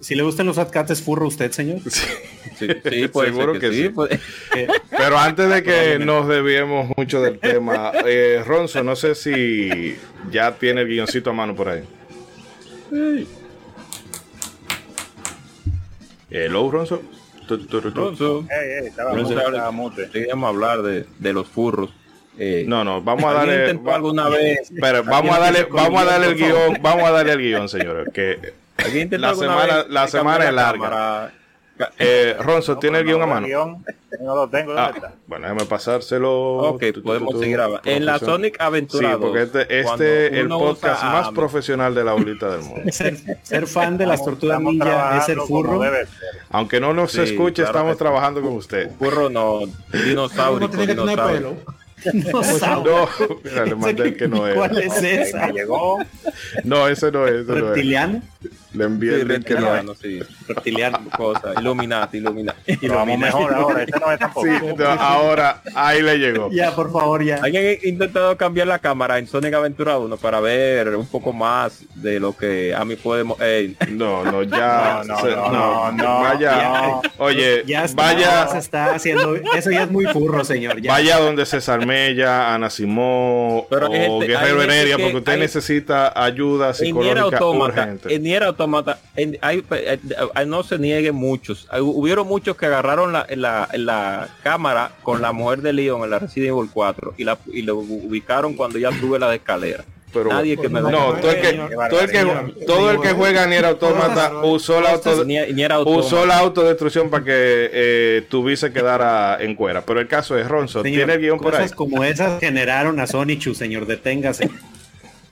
Si 0.01 0.15
le 0.15 0.23
gustan 0.23 0.47
los 0.47 0.55
SWAT 0.57 0.71
Cats, 0.71 0.91
¿es 0.93 1.03
furro 1.03 1.27
usted, 1.27 1.51
señor? 1.53 1.81
sí, 1.91 2.67
sí, 2.91 3.09
puede 3.09 3.29
Seguro 3.29 3.53
ser 3.53 3.61
que 3.61 3.73
sí. 3.73 3.89
puede- 3.91 4.19
Pero 4.91 5.19
antes 5.19 5.51
de 5.51 5.63
que 5.63 5.99
nos 5.99 6.27
desviemos 6.29 6.91
mucho 6.97 7.21
del 7.21 7.39
tema, 7.39 7.93
eh, 8.07 8.43
Ronzo, 8.47 8.83
no 8.83 8.97
sé 8.97 9.15
si 9.15 9.97
ya 10.31 10.53
tiene 10.53 10.83
el 10.83 10.89
guioncito 10.89 11.31
a 11.31 11.33
mano 11.35 11.55
por 11.55 11.69
ahí. 11.69 11.85
Hello, 16.31 16.71
Ronzo. 16.71 17.03
Tu, 17.47 17.59
tu, 17.67 17.81
tu, 17.81 17.91
tu. 17.93 18.09
Entonces, 18.09 18.51
Ey, 18.51 18.71
ey, 18.83 18.87
estaba 18.87 19.11
Pero 19.11 19.23
mute, 19.25 19.35
se 19.35 19.41
habla- 19.41 19.57
estaba 19.59 19.71
mute. 19.73 20.09
queríamos 20.11 20.49
hablar 20.49 20.83
de, 20.83 21.07
de 21.19 21.33
los 21.33 21.49
furros. 21.49 21.91
Eh, 22.39 22.65
No, 22.67 22.83
no, 22.85 23.03
vamos 23.03 23.25
a 23.25 23.41
¿alguien 23.43 23.59
darle. 23.67 23.83
va- 23.83 23.95
alguna 23.95 24.29
vez? 24.29 24.73
Pero 24.81 25.05
vamos 25.05 25.37
a 25.37 25.39
darle, 25.41 25.65
vamos 25.71 26.01
a 26.03 26.05
darle 26.05 26.27
el 26.29 26.35
guion, 26.37 26.79
vamos 26.81 27.05
a 27.05 27.11
darle 27.11 27.33
el 27.33 27.39
guion, 27.39 27.69
señores. 27.69 28.09
Que 28.13 28.53
¿alguien 28.79 29.03
intentó 29.05 29.27
la 29.27 29.35
semana- 29.35 29.77
vez 29.77 29.87
la 29.91 30.09
semana 30.09 30.45
es 30.49 30.55
larga. 30.55 30.83
cámara? 30.89 31.33
Eh, 31.99 32.37
Ronzo, 32.39 32.75
No, 32.75 32.79
¿tiene 32.79 32.99
el 32.99 33.05
guion 33.05 33.23
a 33.23 33.27
no, 33.27 33.33
mano? 33.35 33.47
guion, 33.47 33.85
no 34.21 34.37
lo 34.37 34.49
tengo, 34.49 34.73
¿dónde 34.73 34.83
Ah, 34.83 34.93
está? 34.95 35.13
bueno, 35.27 35.47
déjame 35.49 35.65
pasárselo. 35.65 36.31
Ok, 36.59 36.85
tu, 36.95 37.03
podemos 37.03 37.33
tu, 37.35 37.41
seguir 37.41 37.59
hablando. 37.61 37.91
En 37.91 38.07
la. 38.07 38.19
Sonic 38.21 38.55
Sí, 38.57 38.63
Aventura 38.63 39.19
porque 39.19 39.39
2, 39.41 39.49
este, 39.57 39.81
este 39.81 40.39
el 40.41 40.47
uno 40.47 40.59
podcast 40.61 41.03
más 41.03 41.29
a- 41.29 41.33
profesional 41.33 41.95
de 41.95 42.05
la 42.05 42.13
bolita 42.13 42.51
del 42.51 42.61
mundo. 42.61 42.83
Ser, 42.93 43.17
ser 43.43 43.67
fan 43.67 43.99
de 43.99 44.07
las 44.07 44.25
tortugas 44.25 44.61
ninja 44.61 45.19
es 45.19 45.25
ser 45.25 45.39
furro. 45.39 45.81
Aunque 46.51 46.79
no 46.79 46.93
nos 46.93 47.13
Sí, 47.13 47.21
escuche, 47.23 47.63
claro 47.63 47.71
estamos 47.71 47.93
sí. 47.95 47.99
trabajando 47.99 48.43
con 48.43 48.53
usted. 48.53 48.91
Burro 48.99 49.29
no, 49.29 49.61
dinosaurio. 50.05 50.69
No 52.13 52.43
sabe. 52.43 52.91
No, 52.91 53.09
mira, 53.45 53.65
le 53.67 53.75
mandé 53.75 54.03
el 54.05 54.17
que 54.17 54.29
no 54.29 54.39
¿Cuál 54.55 54.79
es. 54.79 55.03
esa? 55.03 55.51
llegó. 55.51 55.99
No, 56.65 56.89
ese 56.89 57.11
no 57.13 57.27
es. 57.27 57.43
Ese 57.49 57.53
no. 57.53 57.67
Reptiliano. 57.67 58.23
Le 58.75 58.85
envié 58.85 59.21
el 59.21 59.29
link 59.29 59.45
que 59.45 59.55
no 59.55 59.77
es. 59.77 59.85
no, 59.85 59.95
sí, 59.95 60.21
Reptiliano. 60.49 60.99
cosa, 61.17 61.53
Illuminati, 61.61 62.19
Illuminati. 62.19 62.77
Pero 62.81 62.95
vamos 62.95 63.19
mejor 63.19 63.53
ahora, 63.55 63.83
este 63.83 63.99
no 64.01 64.11
es 64.13 64.19
tampoco. 64.19 64.47
Sí, 64.47 64.53
no, 64.79 64.85
ahora 64.87 65.61
ahí 65.75 66.01
le 66.03 66.19
llegó. 66.19 66.49
Ya, 66.51 66.75
por 66.75 66.91
favor, 66.93 67.23
ya. 67.23 67.37
¿Alguien 67.43 67.79
ha 67.83 67.87
intentado 67.87 68.37
cambiar 68.37 68.67
la 68.67 68.79
cámara 68.79 69.19
en 69.19 69.27
Sonic 69.27 69.53
Aventura 69.55 69.99
1 69.99 70.17
para 70.17 70.41
ver 70.41 70.97
un 70.97 71.07
poco 71.07 71.33
más 71.33 71.85
de 71.97 72.19
lo 72.19 72.37
que 72.37 72.75
a 72.75 72.85
mí 72.85 72.97
podemos... 72.97 73.37
eh, 73.41 73.75
No, 73.91 74.25
no, 74.25 74.43
ya. 74.43 75.03
No, 75.07 75.15
no, 75.15 75.21
se- 75.21 75.31
no, 75.37 75.51
no, 75.53 75.93
no, 75.93 76.21
vaya. 76.21 76.53
no. 76.73 77.03
Oye, 77.19 77.63
Ya 77.67 77.85
está, 77.85 78.03
vaya. 78.03 78.49
se 78.49 78.59
está 78.59 78.95
haciendo. 78.95 79.35
Eso 79.55 79.71
ya 79.71 79.83
es 79.83 79.91
muy 79.91 80.07
furro, 80.07 80.45
señor. 80.45 80.81
Ya. 80.81 80.93
Vaya 80.93 81.19
donde 81.19 81.45
César 81.47 81.85
Mella, 81.87 82.55
Ana 82.55 82.71
Simón 82.71 83.65
Pero 83.69 83.89
o 83.89 83.93
gente- 83.93 84.27
Guerrero 84.27 84.63
Heredia, 84.63 84.97
que 84.97 85.03
porque 85.03 85.17
usted 85.19 85.33
hay- 85.33 85.41
necesita 85.41 86.13
ayuda 86.25 86.69
en 86.69 86.75
psicológica 86.75 87.39
Automata, 87.39 87.83
urgente. 87.83 88.15
en 88.15 88.27
Automata, 88.63 88.99
en- 89.17 89.39
hay- 89.43 89.65
eh, 89.71 89.99
eh, 90.37 90.47
no 90.47 90.63
se 90.63 90.79
niegue 90.79 91.13
muchos. 91.13 91.67
Hay- 91.71 91.81
Hubieron 91.81 92.27
muchos 92.27 92.57
que 92.57 92.67
agarraron 92.67 93.13
la, 93.13 93.27
la, 93.37 93.69
la 93.75 94.29
cámara 94.43 94.93
con 95.03 95.21
la 95.23 95.33
mujer 95.33 95.61
de 95.63 95.73
Leon 95.73 96.03
en 96.05 96.11
la 96.11 96.19
Resident 96.19 96.57
Evil 96.57 96.71
4 96.73 97.15
y 97.17 97.25
la 97.25 97.39
y 97.53 97.63
lo 97.63 97.77
ubicaron 97.77 98.55
cuando 98.55 98.79
ya 98.79 98.91
sube 98.93 99.19
la 99.19 99.35
escalera. 99.35 99.85
Pero 100.13 100.29
Nadie 100.29 100.59
que 100.59 100.69
me 100.69 100.83
no, 100.83 100.91
todo 100.91 101.31
el 101.31 101.41
que, 101.41 101.53
todo 101.89 102.01
el 102.03 102.11
que, 102.11 102.65
todo 102.67 102.91
el 102.91 103.01
que 103.01 103.13
juega 103.13 103.47
Nier 103.47 103.65
Automata 103.65 104.31
usó 104.45 104.79
la 104.83 104.91
auto, 104.91 105.25
Nier 105.25 105.73
Automata. 105.73 106.07
usó 106.07 106.27
la 106.27 106.37
autodestrucción 106.37 107.09
para 107.09 107.25
que 107.25 107.33
eh, 107.73 108.27
tuviese 108.29 108.75
quedara 108.75 109.39
en 109.41 109.55
cuera. 109.55 109.81
Pero 109.87 110.01
el 110.01 110.09
caso 110.09 110.37
es 110.37 110.47
Ronzo, 110.47 110.83
Señor, 110.83 110.97
tiene 110.99 111.15
el 111.15 111.19
guion 111.21 111.39
por 111.39 111.55
ahí. 111.55 111.63
cosas 111.63 111.75
como 111.75 112.05
esas 112.05 112.39
generaron 112.41 113.01
a 113.01 113.07
Sonichu, 113.07 113.55
señor. 113.55 113.87
Deténgase. 113.87 114.51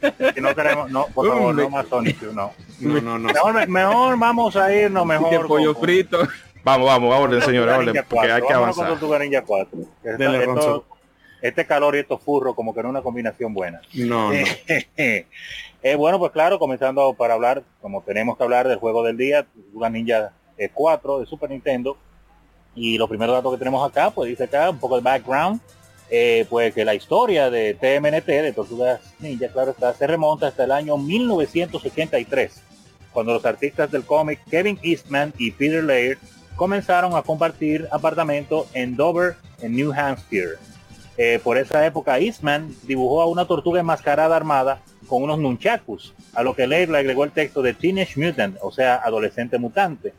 Si 0.35 0.41
no 0.41 0.55
queremos, 0.55 0.91
no, 0.91 1.07
por 1.09 1.29
favor, 1.29 1.55
no 1.55 1.71
más 1.71 1.87
Sonic, 1.89 2.23
no. 2.33 2.53
No, 2.81 3.01
no, 3.01 3.19
no. 3.19 3.29
Mejor, 3.33 3.69
mejor 3.69 4.19
vamos 4.19 4.57
a 4.57 4.75
irnos 4.75 5.05
mejor. 5.07 5.47
pollo 5.47 5.75
con- 5.75 5.83
frito. 5.83 6.19
Vamos, 6.65 6.87
vamos, 6.87 7.15
orden, 7.15 7.41
Tortuga 7.41 7.79
orden, 7.79 8.05
porque 8.09 8.33
hay 8.33 8.41
4. 8.43 8.47
que 8.47 8.75
con 8.77 8.87
avanzar. 8.87 9.21
Ninja 9.21 9.43
4. 9.45 9.79
Que 10.03 10.11
está- 10.11 10.17
Dele, 10.25 10.45
esto- 10.45 10.87
este 11.43 11.67
calor 11.67 11.97
y 11.97 12.01
estos 12.01 12.21
furros 12.23 12.55
como 12.55 12.75
que 12.75 12.83
no 12.83 12.89
es 12.89 12.91
una 12.91 13.03
combinación 13.03 13.55
buena. 13.55 13.81
No, 13.95 14.33
no. 14.33 14.39
Eh, 15.83 15.95
bueno, 15.95 16.19
pues 16.19 16.31
claro, 16.33 16.59
comenzando 16.59 17.15
para 17.15 17.33
hablar, 17.33 17.63
como 17.81 18.03
tenemos 18.03 18.37
que 18.37 18.43
hablar 18.43 18.69
del 18.69 18.77
juego 18.79 19.03
del 19.03 19.17
día, 19.17 19.45
Tortuga 19.45 19.89
Ninja 19.89 20.33
eh, 20.59 20.69
4 20.75 21.21
de 21.21 21.27
Super 21.27 21.49
Nintendo. 21.49 21.97
Y 22.75 22.99
los 22.99 23.09
primeros 23.09 23.35
datos 23.35 23.51
que 23.53 23.59
tenemos 23.59 23.89
acá, 23.89 24.11
pues 24.11 24.29
dice 24.29 24.45
acá 24.45 24.69
un 24.69 24.79
poco 24.79 24.97
de 24.97 25.03
background, 25.03 25.59
eh, 26.11 26.45
pues 26.51 26.75
que 26.75 26.85
la 26.85 26.95
historia 26.95 27.51
de 27.51 27.75
TMNT, 27.75 28.27
de 28.27 28.53
Tortugas 28.53 29.01
Ninja, 29.21 29.49
claro 29.49 29.71
está, 29.71 29.95
se 29.95 30.07
remonta 30.07 30.49
hasta 30.49 30.65
el 30.65 30.73
año 30.73 30.97
1983, 30.97 32.63
cuando 33.13 33.33
los 33.33 33.45
artistas 33.45 33.91
del 33.91 34.05
cómic 34.05 34.41
Kevin 34.51 34.79
Eastman 34.83 35.33
y 35.39 35.53
Peter 35.53 35.85
Laird 35.85 36.19
comenzaron 36.57 37.17
a 37.17 37.23
compartir 37.23 37.89
apartamento 37.93 38.67
en 38.75 38.97
Dover, 38.97 39.37
en 39.63 39.77
New 39.77 39.93
Hampshire. 39.93 40.57
Eh, 41.17 41.39
por 41.43 41.59
esa 41.59 41.85
época 41.87 42.19
Eastman 42.19 42.75
dibujó 42.83 43.23
a 43.23 43.27
una 43.27 43.45
tortuga 43.45 43.81
enmascarada 43.81 44.35
armada 44.35 44.81
con 45.07 45.23
unos 45.23 45.39
nunchakus, 45.39 46.15
a 46.35 46.43
lo 46.43 46.55
que 46.55 46.67
Laird 46.67 46.91
le 46.91 46.99
agregó 46.99 47.25
el 47.25 47.31
texto 47.31 47.63
de 47.63 47.75
Teenage 47.75 48.19
Mutant, 48.21 48.57
o 48.63 48.73
sea, 48.73 48.97
adolescente 48.97 49.59
mutante. 49.59 50.13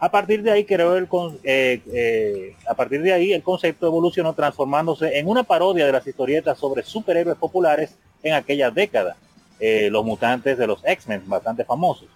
A 0.00 0.10
partir 0.10 0.42
de 0.42 0.52
ahí 0.52 0.66
el 0.68 1.08
eh, 1.42 1.82
eh, 1.92 2.56
a 2.68 2.74
partir 2.74 3.02
de 3.02 3.12
ahí 3.12 3.32
el 3.32 3.42
concepto 3.42 3.86
evolucionó 3.86 4.32
transformándose 4.32 5.18
en 5.18 5.26
una 5.28 5.42
parodia 5.42 5.86
de 5.86 5.92
las 5.92 6.06
historietas 6.06 6.56
sobre 6.58 6.84
superhéroes 6.84 7.36
populares 7.36 7.96
en 8.22 8.34
aquella 8.34 8.70
década. 8.70 9.16
Eh, 9.58 9.88
los 9.90 10.04
mutantes 10.04 10.56
de 10.56 10.66
los 10.68 10.84
X-Men, 10.84 11.22
bastante 11.26 11.64
famosos. 11.64 12.08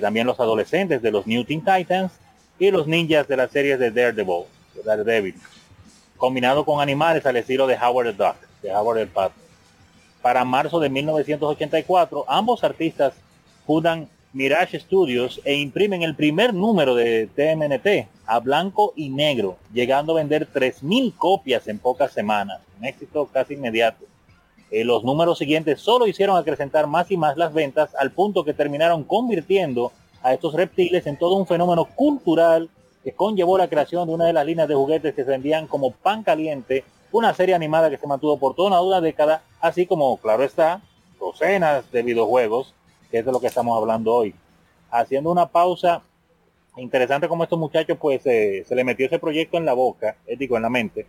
También 0.00 0.26
los 0.26 0.38
adolescentes 0.38 1.02
de 1.02 1.10
los 1.10 1.26
New 1.26 1.44
Teen 1.44 1.62
Titans 1.62 2.12
y 2.58 2.70
los 2.70 2.86
ninjas 2.86 3.26
de 3.26 3.36
las 3.36 3.50
series 3.50 3.78
de 3.80 3.90
Daredevil, 3.90 4.44
de 4.74 4.82
Daredevil 4.82 5.34
combinado 6.16 6.64
con 6.64 6.80
animales 6.80 7.24
al 7.26 7.36
estilo 7.36 7.66
de 7.66 7.76
Howard 7.76 8.16
the 8.16 8.24
Duck, 8.24 8.36
de 8.62 8.74
Howard 8.74 8.98
el 8.98 9.08
Pato. 9.08 9.34
Para 10.22 10.44
marzo 10.44 10.80
de 10.80 10.88
1984, 10.88 12.24
ambos 12.26 12.64
artistas 12.64 13.14
fundan 13.66 14.08
Mirage 14.36 14.78
Studios 14.78 15.40
e 15.46 15.54
imprimen 15.54 16.02
el 16.02 16.14
primer 16.14 16.52
número 16.52 16.94
de 16.94 17.26
TMNT 17.26 18.06
a 18.26 18.38
blanco 18.38 18.92
y 18.94 19.08
negro, 19.08 19.56
llegando 19.72 20.12
a 20.12 20.16
vender 20.16 20.46
3.000 20.52 21.14
copias 21.16 21.66
en 21.68 21.78
pocas 21.78 22.12
semanas, 22.12 22.60
un 22.78 22.84
éxito 22.84 23.30
casi 23.32 23.54
inmediato. 23.54 24.04
Eh, 24.70 24.84
los 24.84 25.04
números 25.04 25.38
siguientes 25.38 25.80
solo 25.80 26.06
hicieron 26.06 26.36
acrecentar 26.36 26.86
más 26.86 27.10
y 27.10 27.16
más 27.16 27.38
las 27.38 27.54
ventas 27.54 27.94
al 27.94 28.10
punto 28.10 28.44
que 28.44 28.52
terminaron 28.52 29.04
convirtiendo 29.04 29.90
a 30.22 30.34
estos 30.34 30.52
reptiles 30.52 31.06
en 31.06 31.16
todo 31.16 31.36
un 31.36 31.46
fenómeno 31.46 31.86
cultural 31.86 32.68
que 33.04 33.12
conllevó 33.12 33.56
la 33.56 33.68
creación 33.68 34.06
de 34.06 34.12
una 34.12 34.26
de 34.26 34.34
las 34.34 34.44
líneas 34.44 34.68
de 34.68 34.74
juguetes 34.74 35.14
que 35.14 35.24
se 35.24 35.30
vendían 35.30 35.66
como 35.66 35.92
pan 35.92 36.22
caliente, 36.22 36.84
una 37.10 37.32
serie 37.32 37.54
animada 37.54 37.88
que 37.88 37.96
se 37.96 38.06
mantuvo 38.06 38.38
por 38.38 38.54
toda 38.54 38.82
una 38.82 39.00
década, 39.00 39.44
así 39.62 39.86
como, 39.86 40.18
claro 40.18 40.44
está, 40.44 40.82
docenas 41.18 41.90
de 41.90 42.02
videojuegos, 42.02 42.74
que 43.10 43.18
es 43.18 43.24
de 43.24 43.32
lo 43.32 43.40
que 43.40 43.46
estamos 43.46 43.76
hablando 43.80 44.14
hoy. 44.14 44.34
Haciendo 44.90 45.30
una 45.30 45.46
pausa, 45.46 46.02
interesante 46.76 47.28
como 47.28 47.44
estos 47.44 47.58
muchachos 47.58 47.98
pues 48.00 48.24
eh, 48.26 48.64
se 48.66 48.74
le 48.74 48.84
metió 48.84 49.06
ese 49.06 49.18
proyecto 49.18 49.56
en 49.56 49.64
la 49.64 49.72
boca, 49.72 50.16
ético 50.26 50.56
en 50.56 50.62
la 50.62 50.70
mente, 50.70 51.06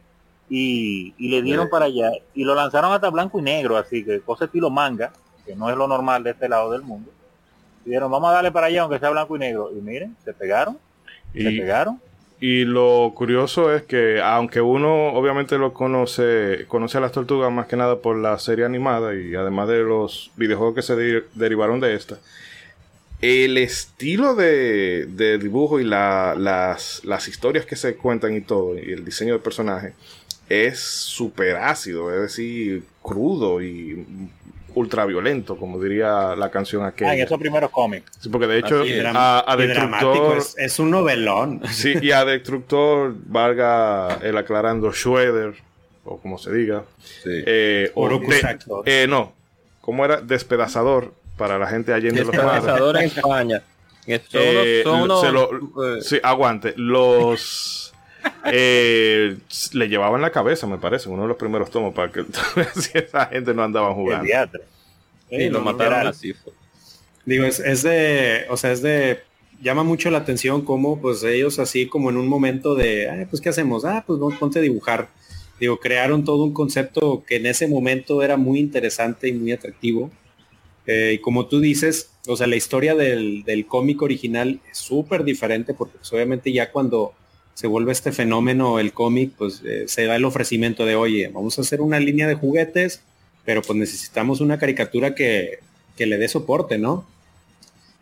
y, 0.50 1.13
y 1.18 1.30
le 1.30 1.42
dieron 1.42 1.70
para 1.70 1.86
allá, 1.86 2.12
y 2.34 2.44
lo 2.44 2.56
lanzaron 2.56 2.94
hasta 2.94 3.10
blanco 3.10 3.39
y 3.39 3.44
negro, 3.44 3.77
así 3.77 4.04
que 4.04 4.22
cosa 4.22 4.46
estilo 4.46 4.70
manga, 4.70 5.12
que 5.46 5.56
no 5.56 5.70
es 5.70 5.77
lo 5.77 5.88
normal 5.88 6.24
de 6.24 6.32
este 6.32 6.50
lado 6.50 6.72
del 6.72 6.82
mundo. 6.82 7.12
Y 7.86 7.89
dijeron, 7.89 8.12
vamos 8.12 8.30
a 8.30 8.34
darle 8.34 8.51
para 8.51 8.68
allá 8.68 8.82
aunque 8.82 9.00
sea 9.00 9.10
blanco 9.10 9.36
y 9.38 9.39
negro. 9.39 9.72
Y 9.72 9.82
miren, 9.82 10.16
se 10.24 10.34
pegaron, 10.34 10.77
se 11.32 11.39
Y, 11.39 11.60
pegaron. 11.60 12.01
Y 12.39 12.65
lo 12.65 13.12
curioso 13.15 13.74
es 13.74 13.84
que, 13.84 14.22
aunque 14.22 14.62
uno 14.62 15.08
obviamente 15.13 15.58
lo 15.58 15.74
conoce, 15.74 16.65
conoce 16.67 16.98
a 17.00 17.01
las 17.01 17.12
tortugas 17.12 17.51
más 17.51 17.67
que 17.67 17.75
nada 17.75 17.98
por 18.00 18.15
la 18.17 18.38
serie 18.38 18.63
animada 18.65 19.15
y 19.15 19.34
además 19.36 19.67
de 19.70 19.79
los 19.84 20.32
videojuegos 20.36 20.75
que 20.75 20.82
se 20.84 20.96
de- 20.96 21.24
derivaron 21.34 21.79
de 21.79 21.96
esta, 21.96 22.20
el 23.22 23.58
estilo 23.58 24.36
de, 24.36 25.08
de 25.08 25.39
dibujo 25.39 25.79
y 25.79 25.84
la- 25.84 26.36
las, 26.38 27.03
las 27.06 27.27
historias 27.27 27.65
que 27.65 27.75
se 27.75 27.96
cuentan 27.96 28.36
y 28.36 28.41
todo, 28.41 28.77
y 28.77 28.91
el 28.91 29.03
diseño 29.03 29.34
del 29.34 29.41
personaje, 29.41 29.94
es 30.50 30.79
súper 30.79 31.56
ácido, 31.58 32.13
es 32.13 32.22
decir, 32.22 32.84
crudo 33.01 33.62
y 33.62 34.06
ultraviolento, 34.77 35.57
como 35.57 35.81
diría 35.81 36.36
la 36.36 36.50
canción 36.51 36.86
aquella. 36.86 37.12
Ah, 37.12 37.15
en 37.15 37.22
esos 37.24 37.39
primeros 37.39 37.69
cómics. 37.72 38.12
Sí, 38.19 38.29
porque 38.29 38.48
de 38.48 38.60
hecho 38.60 38.81
Así 38.81 39.00
a, 39.05 39.55
Destructor... 39.57 40.38
es, 40.38 40.55
es 40.57 40.79
un 40.79 40.91
novelón. 40.91 41.62
Sí, 41.72 41.93
y 42.01 42.12
a 42.12 42.24
Destructor, 42.25 43.13
valga 43.25 44.19
el 44.22 44.38
aclarando, 44.38 44.91
Schroeder, 44.91 45.55
o 46.05 46.17
como 46.19 46.38
se 46.38 46.53
diga. 46.53 46.84
Sí. 47.03 47.43
Eh, 47.46 47.91
o 47.96 48.07
de- 48.10 48.57
eh, 48.86 49.07
no, 49.07 49.34
como 49.81 50.05
era 50.05 50.22
despedazador 50.22 51.13
para 51.38 51.57
la 51.57 51.67
gente 51.67 51.93
allá 51.93 52.10
en 52.10 52.15
los 52.17 52.27
mares. 52.27 52.41
Descansador 52.43 52.98
en 52.98 53.03
España. 53.03 53.62
Que 54.07 54.22
Son 54.22 54.41
unos- 54.41 54.65
Eh, 54.65 54.81
son 54.86 55.01
unos, 55.01 55.22
se 55.22 55.31
lo- 55.34 55.50
eh, 55.98 56.01
sí, 56.01 56.17
aguante. 56.24 56.74
Los 56.77 57.93
eh, 58.46 59.38
le 59.74 59.88
llevaban 59.89 60.22
la 60.22 60.31
cabeza, 60.31 60.67
me 60.67 60.77
parece, 60.77 61.10
uno 61.10 61.24
de 61.24 61.27
los 61.29 61.38
primeros 61.38 61.69
tomos 61.72 61.93
para 61.93 62.12
que 62.12 62.24
si 62.75 62.98
esa 62.98 63.25
gente 63.27 63.53
no 63.53 63.63
andaba 63.63 63.89
El 63.89 63.93
jugando. 63.96 64.25
teatro. 64.25 64.62
sí, 65.29 65.50
lo 65.50 65.60
no, 65.60 65.65
mataron 65.65 66.07
así. 66.07 66.34
fue. 66.34 66.53
Digo, 67.25 67.43
es, 67.46 67.60
es 67.60 67.84
de, 67.84 68.46
o 68.50 68.55
sea, 68.57 68.72
es 68.72 68.81
de, 68.81 69.19
llama 69.62 69.84
mucho 69.84 70.10
la 70.10 70.19
atención 70.19 70.63
cómo 70.63 71.01
pues 71.01 71.24
ellos 71.24 71.60
así 71.60 71.88
como 71.88 72.10
en 72.10 72.17
un 72.17 72.27
momento 72.27 72.74
de, 72.75 73.10
"Ay, 73.10 73.25
pues 73.25 73.41
qué 73.41 73.50
hacemos, 73.50 73.84
ah, 73.86 74.03
pues 74.07 74.19
vamos, 74.19 74.36
ponte 74.38 74.60
a 74.60 74.62
dibujar. 74.62 75.10
Digo, 75.60 75.79
crearon 75.79 76.24
todo 76.24 76.44
un 76.44 76.53
concepto 76.53 77.24
que 77.27 77.37
en 77.37 77.48
ese 77.48 77.68
momento 77.68 78.22
era 78.24 78.37
muy 78.37 78.59
interesante 78.59 79.27
y 79.27 79.33
muy 79.33 79.51
atractivo. 79.51 80.11
Eh, 80.85 81.13
y 81.16 81.18
como 81.20 81.48
tú 81.48 81.59
dices, 81.59 82.11
o 82.27 82.37
sea, 82.37 82.48
la 82.48 82.55
historia 82.55 82.96
del, 82.96 83.44
del 83.44 83.66
cómic 83.66 84.01
original 84.03 84.61
es 84.72 84.77
súper 84.77 85.24
diferente 85.24 85.74
porque 85.74 85.98
pues, 85.98 86.13
obviamente 86.13 86.53
ya 86.53 86.72
cuando 86.72 87.13
se 87.57 87.65
vuelve 87.65 87.91
este 87.91 88.11
fenómeno 88.11 88.77
el 88.77 88.93
cómic, 88.93 89.31
pues 89.35 89.63
eh, 89.65 89.85
se 89.87 90.05
da 90.05 90.15
el 90.15 90.25
ofrecimiento 90.25 90.85
de, 90.85 90.96
oye, 90.96 91.27
vamos 91.33 91.57
a 91.57 91.61
hacer 91.61 91.81
una 91.81 92.00
línea 92.00 92.27
de 92.27 92.35
juguetes, 92.35 93.01
pero 93.46 93.63
pues 93.63 93.79
necesitamos 93.79 94.41
una 94.41 94.59
caricatura 94.59 95.15
que, 95.15 95.57
que 95.96 96.05
le 96.05 96.20
dé 96.20 96.27
soporte, 96.27 96.77
¿no? 96.77 97.03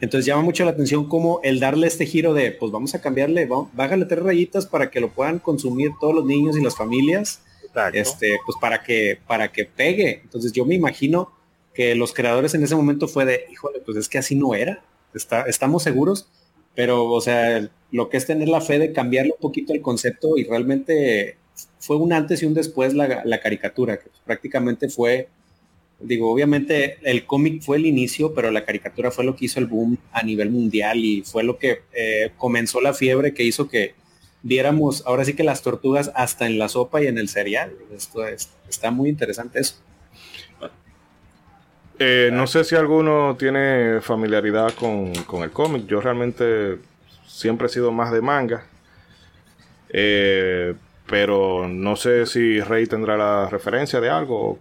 Entonces 0.02 0.26
llama 0.26 0.42
mucho 0.42 0.66
la 0.66 0.72
atención 0.72 1.08
como 1.08 1.40
el 1.42 1.62
darle 1.62 1.88
este 1.88 2.06
giro 2.06 2.34
de, 2.34 2.52
pues 2.52 2.70
vamos 2.70 2.96
a 2.96 3.02
cambiarle, 3.02 3.46
va- 3.46 3.66
bájale 3.72 4.04
tres 4.04 4.22
rayitas 4.24 4.66
para 4.66 4.92
que 4.92 5.00
lo 5.00 5.10
puedan 5.10 5.40
consumir 5.40 5.92
todos 6.02 6.14
los 6.14 6.26
niños 6.26 6.58
y 6.58 6.62
las 6.62 6.76
familias, 6.76 7.40
Exacto. 7.64 7.98
este, 7.98 8.38
pues 8.46 8.58
para 8.60 8.84
que, 8.84 9.18
para 9.26 9.54
que 9.54 9.64
pegue. 9.64 10.20
Entonces 10.22 10.52
yo 10.52 10.66
me 10.66 10.76
imagino 10.76 11.32
que 11.74 11.96
los 11.96 12.12
creadores 12.14 12.54
en 12.56 12.64
ese 12.66 12.76
momento 12.76 13.08
fue 13.08 13.24
de, 13.24 13.46
híjole, 13.50 13.80
pues 13.86 13.96
es 13.98 14.10
que 14.10 14.18
así 14.18 14.36
no 14.36 14.54
era, 14.54 14.84
Está, 15.14 15.44
estamos 15.44 15.82
seguros, 15.82 16.28
pero 16.76 17.06
o 17.06 17.22
sea, 17.22 17.70
lo 17.92 18.10
que 18.10 18.18
es 18.18 18.26
tener 18.26 18.50
la 18.50 18.62
fe 18.62 18.80
de 18.80 18.92
cambiarle 18.94 19.32
un 19.34 19.40
poquito 19.42 19.74
el 19.74 19.82
concepto 19.82 20.38
y 20.38 20.44
realmente 20.46 21.38
fue 21.80 21.98
un 21.98 22.14
antes 22.14 22.44
y 22.44 22.46
un 22.46 22.54
después 22.54 22.94
la, 22.94 23.24
la 23.26 23.40
caricatura, 23.40 23.98
que 24.00 24.10
prácticamente 24.26 24.90
fue 24.90 25.30
digo, 26.00 26.32
obviamente 26.32 26.98
el 27.04 27.26
cómic 27.26 27.62
fue 27.62 27.78
el 27.78 27.86
inicio, 27.86 28.34
pero 28.34 28.52
la 28.52 28.66
caricatura 28.66 29.12
fue 29.12 29.24
lo 29.24 29.36
que 29.36 29.46
hizo 29.46 29.60
el 29.60 29.66
boom 29.68 29.98
a 30.12 30.24
nivel 30.24 30.50
mundial 30.50 31.00
y 31.00 31.22
fue 31.24 31.44
lo 31.44 31.58
que 31.58 31.82
eh, 31.94 32.32
comenzó 32.38 32.82
la 32.82 32.94
fiebre 32.94 33.34
que 33.34 33.44
hizo 33.44 33.70
que 33.70 33.94
viéramos 34.44 35.04
ahora 35.06 35.26
sí 35.26 35.34
que 35.34 35.44
las 35.44 35.62
tortugas 35.64 36.12
hasta 36.16 36.46
en 36.48 36.60
la 36.60 36.70
sopa 36.70 37.02
y 37.02 37.08
en 37.08 37.18
el 37.18 37.30
cereal. 37.30 37.72
Esto 37.96 38.28
es- 38.28 38.50
está 38.70 38.92
muy 38.92 39.10
interesante 39.10 39.60
eso. 39.60 39.76
Eh, 41.98 42.30
no 42.34 42.46
sé 42.46 42.64
si 42.66 42.76
alguno 42.76 43.36
tiene 43.38 44.02
familiaridad 44.02 44.74
con, 44.74 45.14
con 45.26 45.44
el 45.44 45.52
cómic. 45.52 45.86
Yo 45.88 46.02
realmente 46.02 46.80
siempre 47.26 47.68
he 47.68 47.70
sido 47.70 47.92
más 47.92 48.12
de 48.12 48.22
manga. 48.22 48.66
Eh, 49.90 50.76
pero 51.08 51.68
no 51.68 51.96
sé 51.96 52.26
si 52.26 52.60
Rey 52.60 52.88
tendrá 52.88 53.16
la 53.16 53.48
referencia 53.50 54.02
de 54.02 54.10
algo 54.10 54.60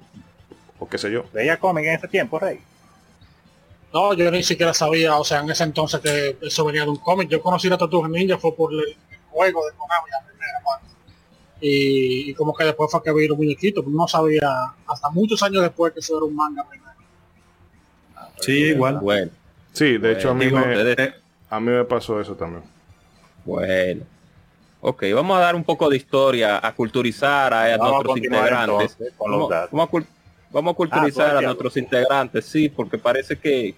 o, 0.79 0.89
qué 0.89 0.99
sé 0.99 1.11
yo. 1.11 1.25
Veía 1.33 1.59
cómic 1.59 1.87
en 1.87 1.95
ese 1.95 2.09
tiempo, 2.09 2.39
Rey. 2.39 2.61
No, 3.93 4.13
yo 4.15 4.31
ni 4.31 4.43
siquiera 4.43 4.75
sabía, 4.75 5.17
o 5.17 5.25
sea, 5.25 5.41
en 5.41 5.51
ese 5.51 5.65
entonces 5.65 6.01
que 6.01 6.37
eso 6.43 6.65
venía 6.65 6.83
de 6.83 6.91
un 6.91 6.97
cómic. 6.97 7.29
Yo 7.29 7.41
conocí 7.41 7.69
la 7.69 7.79
Tortuga 7.79 8.09
Ninja 8.09 8.39
fue 8.39 8.55
por 8.55 8.73
el 8.73 8.97
juego 9.31 9.65
de 9.67 9.73
Konami, 9.73 10.11
la 10.11 10.27
primera 10.27 10.59
parte. 10.65 10.87
Y, 11.61 12.31
y 12.31 12.35
como 12.35 12.53
que 12.55 12.65
después 12.65 12.91
fue 12.91 13.03
que 13.03 13.13
vi 13.13 13.27
los 13.27 13.39
muñequitos, 13.39 13.87
no 13.87 14.07
sabía, 14.07 14.75
hasta 14.87 15.11
muchos 15.11 15.43
años 15.43 15.63
después 15.63 15.93
que 15.93 16.01
eso 16.01 16.17
era 16.17 16.27
un 16.27 16.35
manga 16.35 16.69
primero. 16.69 16.94
Sí, 18.41 18.53
igual. 18.65 18.99
Bueno, 19.01 19.31
Sí, 19.73 19.99
de 19.99 20.13
hecho 20.13 20.31
a 20.31 20.35
mí, 20.35 20.45
Digo, 20.47 20.59
me, 20.59 21.15
a 21.51 21.61
mí 21.61 21.71
me 21.71 21.85
pasó 21.85 22.21
eso 22.21 22.35
también. 22.35 22.63
bueno. 23.45 24.03
Ok, 24.87 25.03
vamos 25.15 25.37
a 25.39 25.41
dar 25.41 25.55
un 25.57 25.65
poco 25.65 25.89
de 25.89 25.97
historia, 25.97 26.61
a 26.63 26.73
culturizar 26.75 27.55
a, 27.55 27.65
a 27.65 27.79
Vamos 27.79 27.87
a 27.87 27.91
nuestros 28.05 28.17
integrantes. 28.19 28.97
entonces 28.97 29.13
con 29.17 29.31
los 29.31 29.39
Vamos, 29.41 29.51
datos. 29.51 29.71
vamos 29.73 29.89
a, 29.89 29.91
cul- 29.93 30.07
vamos 30.51 30.73
a 30.73 30.77
culturizar 30.77 31.37
Ah, 31.37 31.39
a 31.39 31.43
nuestros 31.43 31.77
integrantes, 31.79 32.45
sí, 32.45 32.69
porque 32.69 32.99
parece 32.99 33.37
que 33.37 33.75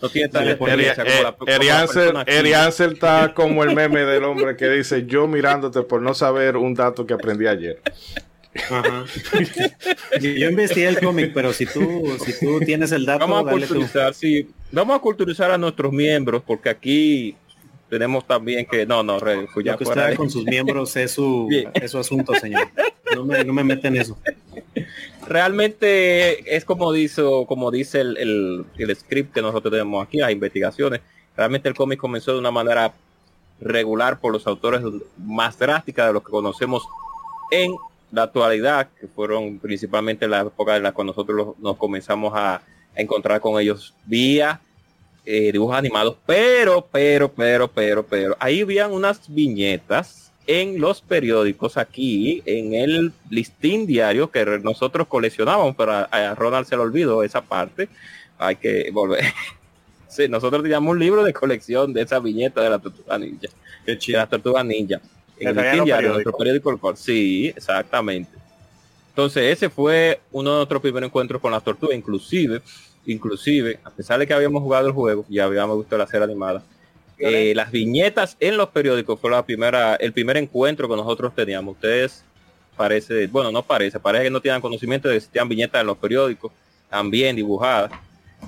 no 0.00 0.08
tiene 0.08 0.28
tanta 0.28 0.38
Dale, 0.38 0.52
experiencia 0.52 1.04
Eri- 1.04 1.10
como 1.10 1.22
la, 1.24 1.28
eh, 1.30 2.92
está 2.92 3.34
como 3.34 3.64
el 3.64 3.74
meme 3.74 4.00
del 4.04 4.22
hombre 4.24 4.56
que 4.56 4.68
dice 4.68 5.04
yo 5.06 5.26
mirándote 5.26 5.82
por 5.82 6.00
no 6.00 6.14
saber 6.14 6.56
un 6.56 6.72
dato 6.74 7.04
que 7.04 7.14
aprendí 7.14 7.46
ayer. 7.48 7.82
Ajá. 8.70 9.04
yo, 10.20 10.48
investigué 10.50 10.88
el 10.88 11.00
cómic, 11.00 11.32
pero 11.34 11.52
si 11.52 11.66
tú, 11.66 12.16
si 12.24 12.38
tú 12.38 12.60
tienes 12.60 12.92
el 12.92 13.04
dato, 13.04 13.20
Vamos 13.26 13.40
a 13.40 13.44
dale 13.50 13.66
tú. 13.66 13.74
culturizar, 13.74 14.14
sí, 14.14 14.48
vamos 14.70 14.96
a 14.96 15.00
culturizar 15.00 15.50
a 15.50 15.58
nuestros 15.58 15.92
miembros, 15.92 16.42
porque 16.46 16.68
aquí 16.68 17.36
tenemos 17.90 18.26
también 18.26 18.64
que, 18.66 18.86
no, 18.86 19.02
no, 19.02 19.18
Rey, 19.18 19.46
pues 19.52 19.64
ya 19.66 19.72
Lo 19.72 19.78
que 19.78 19.84
fuera 19.84 20.02
usted 20.02 20.10
de- 20.12 20.16
con 20.16 20.30
sus 20.30 20.44
miembros 20.44 20.94
es 20.96 21.10
su, 21.12 21.46
Bien. 21.50 21.70
es 21.74 21.90
su 21.90 21.98
asunto, 21.98 22.32
señor. 22.34 22.68
No 23.14 23.24
me, 23.24 23.44
no 23.44 23.52
me 23.52 23.62
meten 23.64 23.96
eso. 23.96 24.18
realmente 25.26 26.56
es 26.56 26.64
como 26.64 26.92
dice, 26.92 27.22
como 27.46 27.70
dice 27.70 28.00
el, 28.00 28.16
el, 28.16 28.64
el 28.78 28.96
script 28.96 29.32
que 29.34 29.42
nosotros 29.42 29.70
tenemos 29.72 30.06
aquí, 30.06 30.18
las 30.18 30.30
investigaciones. 30.32 31.00
Realmente 31.36 31.68
el 31.68 31.74
cómic 31.74 31.98
comenzó 31.98 32.32
de 32.32 32.38
una 32.38 32.50
manera 32.50 32.92
regular 33.60 34.20
por 34.20 34.32
los 34.32 34.46
autores 34.46 34.82
más 35.18 35.58
drásticas 35.58 36.06
de 36.08 36.12
los 36.12 36.22
que 36.22 36.30
conocemos 36.30 36.82
en 37.50 37.74
la 38.14 38.24
actualidad, 38.24 38.88
que 39.00 39.06
fueron 39.08 39.58
principalmente 39.58 40.26
la 40.28 40.40
época 40.42 40.76
en 40.76 40.82
la 40.84 40.92
que 40.92 41.04
nosotros 41.04 41.36
los- 41.36 41.58
nos 41.58 41.76
comenzamos 41.76 42.32
a, 42.34 42.56
a 42.56 42.62
encontrar 42.96 43.40
con 43.40 43.60
ellos 43.60 43.94
vía 44.06 44.60
eh, 45.26 45.52
dibujos 45.52 45.76
animados, 45.76 46.16
pero, 46.26 46.86
pero, 46.92 47.32
pero, 47.32 47.68
pero, 47.68 48.06
pero, 48.06 48.36
ahí 48.40 48.60
habían 48.60 48.92
unas 48.92 49.22
viñetas 49.32 50.32
en 50.46 50.78
los 50.80 51.00
periódicos 51.00 51.78
aquí, 51.78 52.42
en 52.44 52.74
el 52.74 53.12
listín 53.30 53.86
diario 53.86 54.30
que 54.30 54.44
nosotros 54.62 55.06
coleccionábamos, 55.08 55.74
pero 55.76 55.92
a, 55.92 56.02
a 56.04 56.34
Ronald 56.34 56.66
se 56.66 56.76
le 56.76 56.82
olvidó 56.82 57.22
esa 57.22 57.40
parte, 57.40 57.88
hay 58.38 58.56
que 58.56 58.90
volver. 58.92 59.24
sí, 60.08 60.28
nosotros 60.28 60.62
teníamos 60.62 60.92
un 60.92 60.98
libro 60.98 61.24
de 61.24 61.32
colección 61.32 61.92
de 61.92 62.02
esa 62.02 62.18
viñeta 62.18 62.60
de 62.62 62.70
la 62.70 62.78
tortuga 62.78 63.18
ninja, 63.18 63.48
Qué 63.86 63.96
de 63.96 64.12
la 64.12 64.26
tortuga 64.26 64.62
ninja. 64.62 65.00
En 65.38 65.58
el 65.58 65.84
diario, 65.84 66.12
nuestro 66.12 66.36
periódico. 66.36 66.96
Sí, 66.96 67.52
exactamente. 67.56 68.30
Entonces 69.10 69.52
ese 69.52 69.70
fue 69.70 70.20
uno 70.32 70.50
de 70.50 70.56
nuestros 70.56 70.82
primeros 70.82 71.08
encuentros 71.08 71.40
con 71.40 71.52
las 71.52 71.62
tortugas, 71.62 71.96
inclusive 71.96 72.60
inclusive, 73.06 73.78
a 73.84 73.90
pesar 73.90 74.18
de 74.18 74.26
que 74.26 74.34
habíamos 74.34 74.62
jugado 74.62 74.86
el 74.86 74.92
juego 74.92 75.24
y 75.28 75.38
habíamos 75.38 75.78
visto 75.78 75.96
la 75.96 76.06
serie 76.06 76.24
animada, 76.24 76.62
eh, 77.18 77.52
las 77.54 77.70
viñetas 77.70 78.36
en 78.40 78.56
los 78.56 78.68
periódicos 78.70 79.20
fue 79.20 79.30
la 79.30 79.44
primera, 79.44 79.94
el 79.96 80.12
primer 80.12 80.36
encuentro 80.36 80.88
que 80.88 80.96
nosotros 80.96 81.34
teníamos. 81.34 81.76
Ustedes 81.76 82.24
parece, 82.76 83.26
bueno, 83.28 83.52
no 83.52 83.62
parece, 83.62 84.00
parece 84.00 84.24
que 84.24 84.30
no 84.30 84.40
tienen 84.40 84.60
conocimiento 84.60 85.08
de 85.08 85.14
que 85.14 85.18
existían 85.18 85.48
viñetas 85.48 85.80
en 85.80 85.86
los 85.86 85.98
periódicos, 85.98 86.52
también 86.90 87.36
dibujadas. 87.36 87.92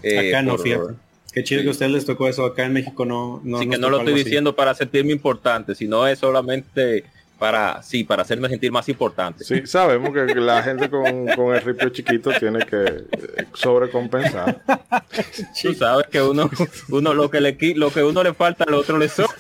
eh, 0.02 0.28
Acá 0.28 0.42
no, 0.42 0.56
por-. 0.56 0.96
Qué 1.36 1.44
chido 1.44 1.60
que 1.60 1.68
a 1.68 1.72
ustedes 1.72 1.92
les 1.92 2.06
tocó 2.06 2.28
eso. 2.28 2.46
Acá 2.46 2.64
en 2.64 2.72
México 2.72 3.04
no. 3.04 3.42
no 3.44 3.58
Así 3.58 3.68
que 3.68 3.76
no 3.76 3.90
lo 3.90 3.98
estoy 3.98 4.14
así. 4.14 4.24
diciendo 4.24 4.56
para 4.56 4.74
sentirme 4.74 5.12
importante, 5.12 5.74
sino 5.74 6.06
es 6.06 6.18
solamente 6.18 7.04
para, 7.38 7.82
sí, 7.82 8.04
para 8.04 8.22
hacerme 8.22 8.48
sentir 8.48 8.72
más 8.72 8.88
importante. 8.88 9.44
Sí, 9.44 9.66
sabemos 9.66 10.14
que 10.14 10.34
la 10.34 10.62
gente 10.62 10.88
con, 10.88 11.26
con 11.26 11.54
el 11.54 11.60
ripio 11.60 11.90
chiquito 11.90 12.30
tiene 12.40 12.60
que 12.60 12.84
eh, 12.86 13.44
sobrecompensar. 13.52 14.62
Tú 15.60 15.74
sabes 15.74 16.06
que 16.06 16.22
uno, 16.22 16.48
uno 16.88 17.12
lo 17.12 17.30
que 17.30 17.42
le 17.42 17.58
lo 17.74 17.90
que 17.92 18.02
uno 18.02 18.22
le 18.22 18.32
falta 18.32 18.64
al 18.64 18.72
otro 18.72 18.96
le 18.96 19.10
sobra. 19.10 19.34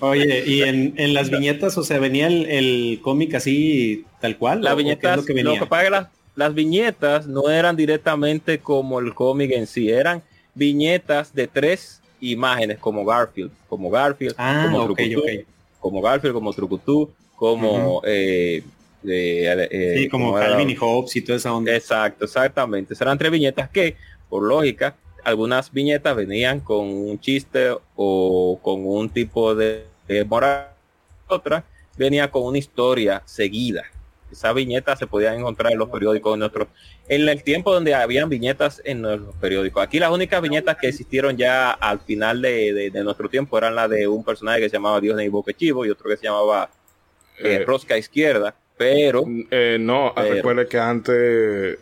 Oye, 0.00 0.42
y 0.46 0.62
en, 0.62 0.94
en 0.96 1.12
las 1.12 1.28
viñetas, 1.28 1.76
o 1.76 1.84
sea, 1.84 1.98
venía 1.98 2.28
el, 2.28 2.46
el 2.46 3.00
cómic 3.02 3.34
así 3.34 4.06
tal 4.22 4.38
cual. 4.38 4.62
Las 4.62 4.72
¿O 4.72 4.76
qué 4.76 4.82
es 4.82 4.84
viñetas, 4.86 5.16
lo 5.18 5.24
que 5.26 5.32
lo 5.34 5.50
venía? 5.50 5.60
que 5.60 5.68
que 5.68 5.90
las, 5.90 6.06
las 6.34 6.54
viñetas 6.54 7.26
no 7.26 7.50
eran 7.50 7.76
directamente 7.76 8.58
como 8.60 9.00
el 9.00 9.12
cómic 9.12 9.50
en 9.52 9.66
sí, 9.66 9.90
eran 9.90 10.22
viñetas 10.56 11.32
de 11.32 11.46
tres 11.46 12.00
imágenes 12.20 12.78
como 12.78 13.04
Garfield, 13.04 13.52
como 13.68 13.90
Garfield, 13.90 14.34
Ah, 14.36 14.64
como 14.66 14.84
Trucutú, 14.84 15.22
como 15.78 16.02
Garfield, 16.02 16.34
como 16.34 16.52
Trucutú, 16.52 17.10
como 17.36 18.02
eh, 18.04 18.62
eh, 19.06 19.68
eh, 19.70 19.94
Sí, 19.98 20.08
como 20.08 20.26
¿cómo 20.26 20.38
era? 20.38 20.48
Calvin 20.48 20.70
y 20.70 20.74
Hobbes 20.74 21.14
y 21.14 21.20
toda 21.20 21.36
esa 21.36 21.54
onda. 21.54 21.74
Exacto, 21.76 22.24
exactamente. 22.24 22.94
Serán 22.94 23.18
tres 23.18 23.30
viñetas 23.30 23.68
que, 23.68 23.96
por 24.28 24.42
lógica, 24.42 24.96
algunas 25.22 25.70
viñetas 25.70 26.16
venían 26.16 26.60
con 26.60 26.86
un 26.86 27.20
chiste 27.20 27.76
o 27.94 28.58
con 28.62 28.86
un 28.86 29.08
tipo 29.10 29.54
de, 29.54 29.84
de 30.08 30.24
moral. 30.24 30.70
Otra 31.28 31.64
venía 31.96 32.30
con 32.30 32.42
una 32.44 32.58
historia 32.58 33.22
seguida. 33.26 33.84
Esas 34.30 34.54
viñetas 34.54 34.98
se 34.98 35.06
podían 35.06 35.36
encontrar 35.38 35.72
en 35.72 35.78
los 35.78 35.88
periódicos 35.88 36.34
en 36.34 36.40
nuestros, 36.40 36.68
en 37.08 37.28
el 37.28 37.42
tiempo 37.42 37.72
donde 37.72 37.94
habían 37.94 38.28
viñetas 38.28 38.82
en 38.84 39.02
los 39.02 39.34
periódicos. 39.40 39.82
Aquí 39.82 39.98
las 39.98 40.10
únicas 40.10 40.42
viñetas 40.42 40.76
que 40.76 40.88
existieron 40.88 41.36
ya 41.36 41.70
al 41.70 42.00
final 42.00 42.42
de, 42.42 42.72
de- 42.72 42.90
de 42.90 43.04
nuestro 43.04 43.28
tiempo 43.28 43.56
eran 43.56 43.74
la 43.74 43.86
de 43.88 44.08
un 44.08 44.24
personaje 44.24 44.60
que 44.60 44.68
se 44.68 44.76
llamaba 44.76 45.00
Dios 45.00 45.16
de 45.16 45.28
Boque 45.28 45.54
Chivo 45.54 45.86
y 45.86 45.90
otro 45.90 46.10
que 46.10 46.16
se 46.16 46.24
llamaba 46.24 46.68
eh, 47.38 47.58
Eh, 47.60 47.64
Rosca 47.64 47.96
Izquierda. 47.96 48.54
Pero 48.76 49.24
Eh, 49.50 49.78
no, 49.80 50.12
Pero- 50.14 50.34
recuerde 50.34 50.66
que 50.66 50.78
antes 50.78 51.78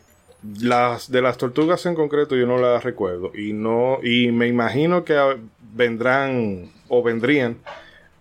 las 0.61 1.11
de 1.11 1.22
las 1.22 1.38
tortugas 1.38 1.85
en 1.87 1.94
concreto 1.94 2.37
yo 2.37 2.46
no 2.46 2.59
las 2.59 2.85
recuerdo 2.85 3.33
y 3.35 3.54
no 3.54 3.98
y 4.02 4.30
me 4.30 4.46
imagino 4.46 5.02
que 5.02 5.14
ah, 5.16 5.37
vendrán 5.72 6.70
o 6.88 7.02
vendrían 7.02 7.57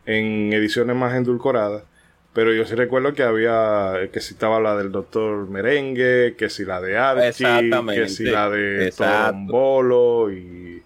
en 0.05 0.53
ediciones 0.53 0.95
más 0.95 1.13
endulcoradas, 1.15 1.83
pero 2.33 2.53
yo 2.53 2.65
sí 2.65 2.75
recuerdo 2.75 3.13
que 3.13 3.23
había 3.23 3.93
eh, 4.01 4.09
que 4.09 4.19
si 4.19 4.33
estaba 4.33 4.59
la 4.59 4.75
del 4.75 4.91
Doctor 4.91 5.47
Merengue, 5.49 6.35
que 6.37 6.49
si 6.49 6.65
la 6.65 6.81
de 6.81 6.97
Archie, 6.97 7.27
Exactamente, 7.29 8.01
que 8.03 8.09
si 8.09 8.23
la 8.25 8.49
de 8.49 8.87
exacto. 8.87 9.37
Bolo 9.51 10.31
y 10.31 10.81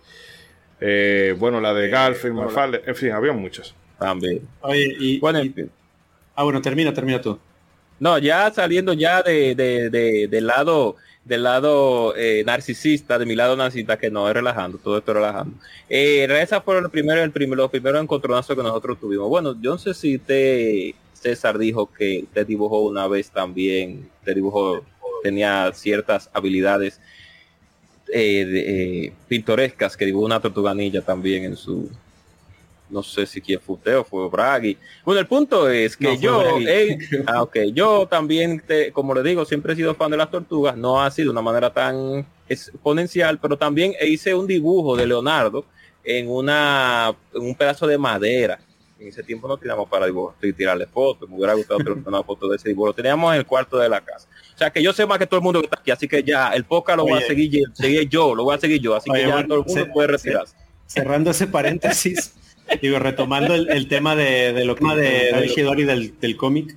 eh, 0.79 1.35
bueno, 1.37 1.59
la 1.61 1.73
de 1.73 1.89
Garfield, 1.89 2.35
bueno, 2.35 2.49
Mafalda, 2.49 2.79
en 2.85 2.95
fin, 2.95 3.11
había 3.11 3.33
muchas. 3.33 3.73
también. 3.97 4.41
Oye, 4.61 4.95
y, 4.99 5.19
Bueno, 5.19 5.39
ah, 6.35 6.43
bueno, 6.43 6.61
termina, 6.61 6.93
termina 6.93 7.19
tú. 7.21 7.39
No, 7.99 8.17
ya 8.19 8.51
saliendo 8.53 8.93
ya 8.93 9.23
de, 9.23 9.55
de- 9.55 9.89
de- 9.89 10.27
del 10.27 10.45
lado 10.47 10.97
del 11.25 11.43
lado 11.43 12.13
eh, 12.15 12.43
narcisista, 12.45 13.19
de 13.19 13.25
mi 13.25 13.35
lado 13.35 13.57
narcisista, 13.57 13.97
que 13.97 14.09
no 14.09 14.29
es 14.29 14.33
relajando, 14.33 14.77
todo 14.77 14.97
esto 14.99 15.11
es 15.11 15.15
relajando. 15.17 15.57
Eh, 15.89 16.25
esa 16.41 16.61
fueron 16.61 16.83
los 16.83 16.91
primeros, 16.91 17.21
el 17.23 17.31
primer, 17.31 17.57
los 17.57 17.69
primeros 17.69 18.01
encontronazos 18.01 18.55
que 18.55 18.63
nosotros 18.63 18.97
tuvimos. 18.97 19.27
Bueno, 19.27 19.53
yo 19.59 19.71
no 19.71 19.77
sé 19.77 19.93
si 19.93 20.15
usted, 20.15 20.91
César, 21.27 21.57
dijo 21.57 21.91
que 21.91 22.21
usted 22.23 22.47
dibujó 22.47 22.81
una 22.81 23.07
vez 23.07 23.29
también, 23.29 24.09
usted 24.19 24.35
dibujó, 24.35 24.81
tenía 25.23 25.71
ciertas 25.73 26.29
habilidades 26.33 26.99
eh, 28.13 28.45
de- 28.45 29.05
eh, 29.07 29.13
pintorescas, 29.27 29.97
que 29.97 30.05
dibujó 30.05 30.25
una 30.25 30.39
tortuganilla 30.39 31.01
también 31.01 31.43
en 31.43 31.57
su, 31.57 31.89
no 32.89 33.03
sé 33.03 33.25
si 33.25 33.41
quién 33.41 33.59
fue 33.59 33.75
usted 33.75 33.97
o 33.97 34.05
fue 34.05 34.29
Bragui. 34.29 34.77
Bueno, 35.03 35.19
el 35.19 35.27
punto 35.27 35.69
es 35.69 35.97
que 35.97 36.05
No, 36.15 36.21
yo, 36.21 36.43
eh, 36.65 36.97
ah, 37.27 37.45
yo 37.73 38.07
también, 38.07 38.61
te- 38.65 38.93
como 38.93 39.13
le 39.13 39.23
digo, 39.23 39.43
siempre 39.43 39.73
he 39.73 39.75
sido 39.75 39.93
fan 39.95 40.11
de 40.11 40.15
las 40.17 40.31
tortugas, 40.31 40.77
no 40.77 41.01
ha 41.01 41.11
sido 41.11 41.25
de 41.27 41.31
una 41.31 41.41
manera 41.41 41.69
tan 41.73 42.25
exponencial, 42.47 43.37
pero 43.39 43.57
también 43.57 43.93
hice 44.01 44.33
un 44.33 44.47
dibujo 44.47 44.95
de 44.95 45.05
Leonardo 45.05 45.65
en 46.05 46.29
una 46.29 47.13
en 47.33 47.41
un 47.41 47.55
pedazo 47.55 47.85
de 47.85 47.97
madera. 47.97 48.59
En 48.99 49.07
ese 49.09 49.21
tiempo 49.23 49.47
no 49.47 49.57
teníamos 49.57 49.87
para 49.89 50.07
dibujar 50.07 50.35
tirarle 50.55 50.87
fotos, 50.87 51.29
me 51.29 51.35
hubiera 51.35 51.53
gustado 51.53 51.77
tener 51.79 51.93
una 52.05 52.23
foto 52.23 52.47
de 52.49 52.55
ese 52.55 52.69
dibujo. 52.69 52.87
Lo 52.87 52.93
teníamos 52.93 53.31
en 53.33 53.39
el 53.39 53.45
cuarto 53.45 53.77
de 53.77 53.87
la 53.89 54.01
casa. 54.01 54.27
O 54.55 54.57
sea 54.57 54.71
que 54.71 54.81
yo 54.81 54.91
sé 54.91 55.05
más 55.05 55.19
que 55.19 55.27
todo 55.27 55.39
el 55.39 55.43
mundo 55.43 55.59
que 55.59 55.65
está 55.67 55.79
aquí, 55.79 55.91
así 55.91 56.07
que 56.07 56.23
ya 56.23 56.49
el 56.49 56.63
podcast 56.63 56.97
lo 56.97 57.03
voy 57.03 57.21
a 57.21 57.27
seguir, 57.27 57.51
yo- 57.51 57.73
seguir 57.73 58.09
yo, 58.09 58.33
lo 58.33 58.43
voy 58.43 58.55
a 58.55 58.59
seguir 58.59 58.81
yo, 58.81 58.95
así 58.95 59.09
Oye, 59.11 59.21
que 59.21 59.27
ya 59.27 59.33
bueno, 59.33 59.47
todo 59.47 59.59
el 59.59 59.65
mundo 59.65 59.83
se- 59.85 59.91
puede 59.91 60.07
retirarse. 60.07 60.55
Cerrando 60.87 61.29
ese 61.31 61.45
paréntesis, 61.47 62.33
digo, 62.81 62.97
retomando 62.97 63.53
el, 63.53 63.69
el 63.69 63.87
tema 63.87 64.15
de, 64.15 64.53
de 64.53 64.65
lo 64.65 64.75
que 64.75 64.83
de, 64.95 65.31
de 65.31 65.45
Ishidori 65.45 65.83
del, 65.83 66.19
del 66.19 66.35
cómic, 66.35 66.75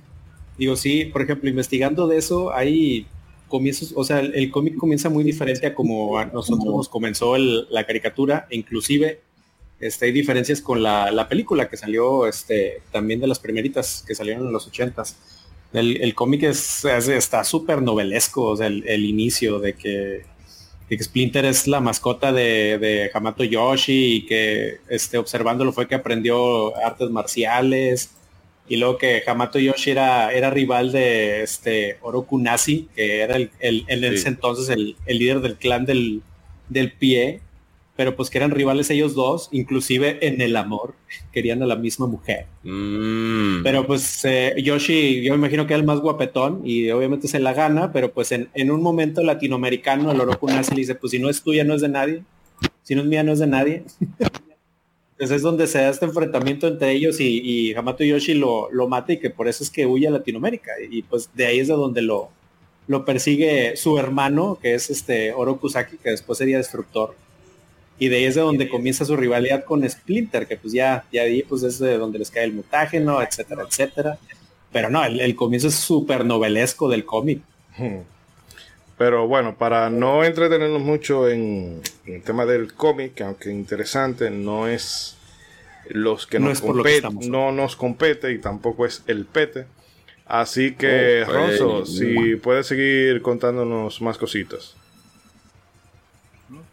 digo, 0.57 0.75
sí, 0.75 1.05
por 1.05 1.23
ejemplo, 1.23 1.49
investigando 1.49 2.07
de 2.07 2.17
eso, 2.17 2.53
hay 2.53 3.07
comienzos, 3.47 3.93
o 3.95 4.03
sea, 4.03 4.19
el, 4.19 4.35
el 4.35 4.51
cómic 4.51 4.77
comienza 4.77 5.09
muy 5.09 5.23
diferente 5.23 5.65
a 5.65 5.73
como 5.73 6.19
a 6.19 6.25
nosotros 6.25 6.65
nos 6.73 6.87
comenzó 6.87 7.35
el- 7.35 7.67
la 7.71 7.83
caricatura, 7.85 8.47
inclusive 8.51 9.21
este, 9.81 10.05
hay 10.05 10.11
diferencias 10.11 10.61
con 10.61 10.81
la, 10.83 11.11
la 11.11 11.27
película 11.27 11.69
que 11.69 11.75
salió 11.77 12.27
este, 12.27 12.81
también 12.91 13.19
de 13.19 13.27
las 13.27 13.39
primeritas 13.39 14.03
que 14.07 14.15
salieron 14.15 14.45
en 14.47 14.53
los 14.53 14.67
ochentas. 14.67 15.17
El, 15.73 15.97
el 16.01 16.13
cómic 16.15 16.43
es, 16.43 16.85
es- 16.85 17.07
está 17.07 17.43
súper 17.43 17.81
novelesco, 17.81 18.43
o 18.47 18.57
sea, 18.57 18.67
el, 18.67 18.83
el 18.87 19.05
inicio 19.05 19.59
de 19.59 19.73
que, 19.73 19.89
de 20.89 20.97
que 20.97 21.03
Splinter 21.03 21.45
es 21.45 21.67
la 21.67 21.79
mascota 21.79 22.31
de, 22.33 22.77
de 22.77 23.09
Hamato 23.13 23.43
Yoshi 23.43 24.15
y 24.17 24.25
que 24.25 24.79
este, 24.89 25.17
observándolo 25.17 25.71
fue 25.73 25.87
que 25.87 25.95
aprendió 25.95 26.75
artes 26.85 27.09
marciales 27.09 28.11
y 28.67 28.77
luego 28.77 28.97
que 28.97 29.23
Hamato 29.25 29.59
Yoshi 29.59 29.91
era, 29.91 30.31
era 30.33 30.49
rival 30.49 30.91
de 30.91 31.41
este 31.43 31.97
Oroku 32.01 32.37
Nazi, 32.39 32.87
que 32.95 33.21
era 33.21 33.35
el, 33.37 33.51
el- 33.59 33.85
en 33.87 34.03
ese 34.03 34.17
Sí. 34.17 34.27
entonces 34.27 34.69
el, 34.69 34.95
el 35.05 35.17
líder 35.19 35.39
del 35.41 35.55
clan 35.55 35.85
del, 35.85 36.21
del 36.69 36.91
pie, 36.91 37.41
pero 37.95 38.15
pues 38.15 38.29
que 38.29 38.37
eran 38.37 38.51
rivales 38.51 38.89
ellos 38.89 39.13
dos, 39.13 39.49
inclusive 39.51 40.25
en 40.25 40.41
el 40.41 40.55
amor, 40.55 40.95
querían 41.31 41.61
a 41.61 41.65
la 41.65 41.75
misma 41.75 42.07
mujer. 42.07 42.45
Mm. 42.63 43.63
Pero 43.63 43.85
pues 43.85 44.23
eh, 44.25 44.55
Yoshi, 44.61 45.21
yo 45.21 45.33
me 45.33 45.39
imagino 45.39 45.67
que 45.67 45.73
era 45.73 45.79
el 45.79 45.85
más 45.85 45.99
guapetón 45.99 46.61
y 46.63 46.89
obviamente 46.91 47.27
se 47.27 47.39
la 47.39 47.53
gana, 47.53 47.91
pero 47.91 48.11
pues 48.11 48.31
en, 48.31 48.49
en 48.53 48.71
un 48.71 48.81
momento 48.81 49.23
latinoamericano 49.23 50.11
el 50.11 50.21
Oroku 50.21 50.47
Nazi 50.47 50.71
le 50.71 50.81
dice, 50.81 50.95
pues 50.95 51.11
si 51.11 51.19
no 51.19 51.29
es 51.29 51.43
tuya 51.43 51.63
no 51.63 51.73
es 51.75 51.81
de 51.81 51.89
nadie, 51.89 52.23
si 52.83 52.95
no 52.95 53.01
es 53.01 53.07
mía 53.07 53.23
no 53.23 53.33
es 53.33 53.39
de 53.39 53.47
nadie. 53.47 53.83
Entonces 55.21 55.37
es 55.37 55.43
donde 55.43 55.67
se 55.67 55.77
da 55.77 55.89
este 55.89 56.05
enfrentamiento 56.05 56.67
entre 56.67 56.93
ellos 56.93 57.19
y, 57.19 57.41
y 57.43 57.75
Hamato 57.75 58.03
Yoshi 58.03 58.33
lo, 58.33 58.71
lo 58.71 58.87
mata 58.87 59.13
y 59.13 59.19
que 59.19 59.29
por 59.29 59.47
eso 59.47 59.63
es 59.63 59.69
que 59.69 59.85
huye 59.85 60.07
a 60.07 60.11
Latinoamérica. 60.11 60.71
Y 60.89 61.03
pues 61.03 61.29
de 61.35 61.45
ahí 61.45 61.59
es 61.59 61.67
de 61.67 61.75
donde 61.75 62.01
lo, 62.01 62.29
lo 62.87 63.05
persigue 63.05 63.77
su 63.77 63.99
hermano, 63.99 64.57
que 64.59 64.73
es 64.73 64.89
este 64.89 65.31
Oroku 65.31 65.69
Saki, 65.69 65.97
que 65.97 66.09
después 66.09 66.39
sería 66.39 66.57
Destructor. 66.57 67.15
Y 68.01 68.09
de 68.09 68.15
ahí 68.15 68.23
es 68.25 68.33
de 68.33 68.41
donde 68.41 68.67
comienza 68.67 69.05
su 69.05 69.15
rivalidad 69.15 69.63
con 69.63 69.87
Splinter, 69.87 70.47
que 70.47 70.57
pues 70.57 70.73
ya, 70.73 71.05
ya 71.11 71.21
ahí 71.21 71.43
pues 71.43 71.61
es 71.61 71.77
de 71.77 71.99
donde 71.99 72.17
les 72.17 72.31
cae 72.31 72.45
el 72.45 72.51
mutágeno, 72.51 73.21
etcétera, 73.21 73.61
etcétera. 73.69 74.17
Pero 74.71 74.89
no, 74.89 75.05
el, 75.05 75.19
el 75.19 75.35
comienzo 75.35 75.67
es 75.67 75.75
súper 75.75 76.25
novelesco 76.25 76.89
del 76.89 77.05
cómic. 77.05 77.43
Hmm. 77.77 77.99
Pero 78.97 79.27
bueno, 79.27 79.55
para 79.55 79.91
no 79.91 80.23
entretenernos 80.23 80.81
mucho 80.81 81.29
en, 81.29 81.79
en 82.07 82.15
el 82.15 82.23
tema 82.23 82.47
del 82.47 82.73
cómic, 82.73 83.13
que 83.13 83.23
aunque 83.23 83.51
interesante, 83.51 84.31
no 84.31 84.67
es 84.67 85.15
los 85.87 86.25
que 86.25 86.39
No 86.39 86.47
nos 86.47 86.57
es 86.57 86.61
por 86.61 86.75
lo 86.75 86.83
que 86.83 86.93
compete, 86.93 86.95
estamos 86.95 87.25
hoy. 87.25 87.29
no 87.29 87.51
nos 87.51 87.75
compete 87.75 88.31
y 88.31 88.39
tampoco 88.39 88.87
es 88.87 89.03
el 89.05 89.25
pete. 89.27 89.67
Así 90.25 90.73
que, 90.73 91.23
Oh, 91.27 91.31
Ronzo, 91.31 91.85
si 91.85 92.35
puedes 92.37 92.65
seguir 92.65 93.21
contándonos 93.21 94.01
más 94.01 94.17
cositas. 94.17 94.75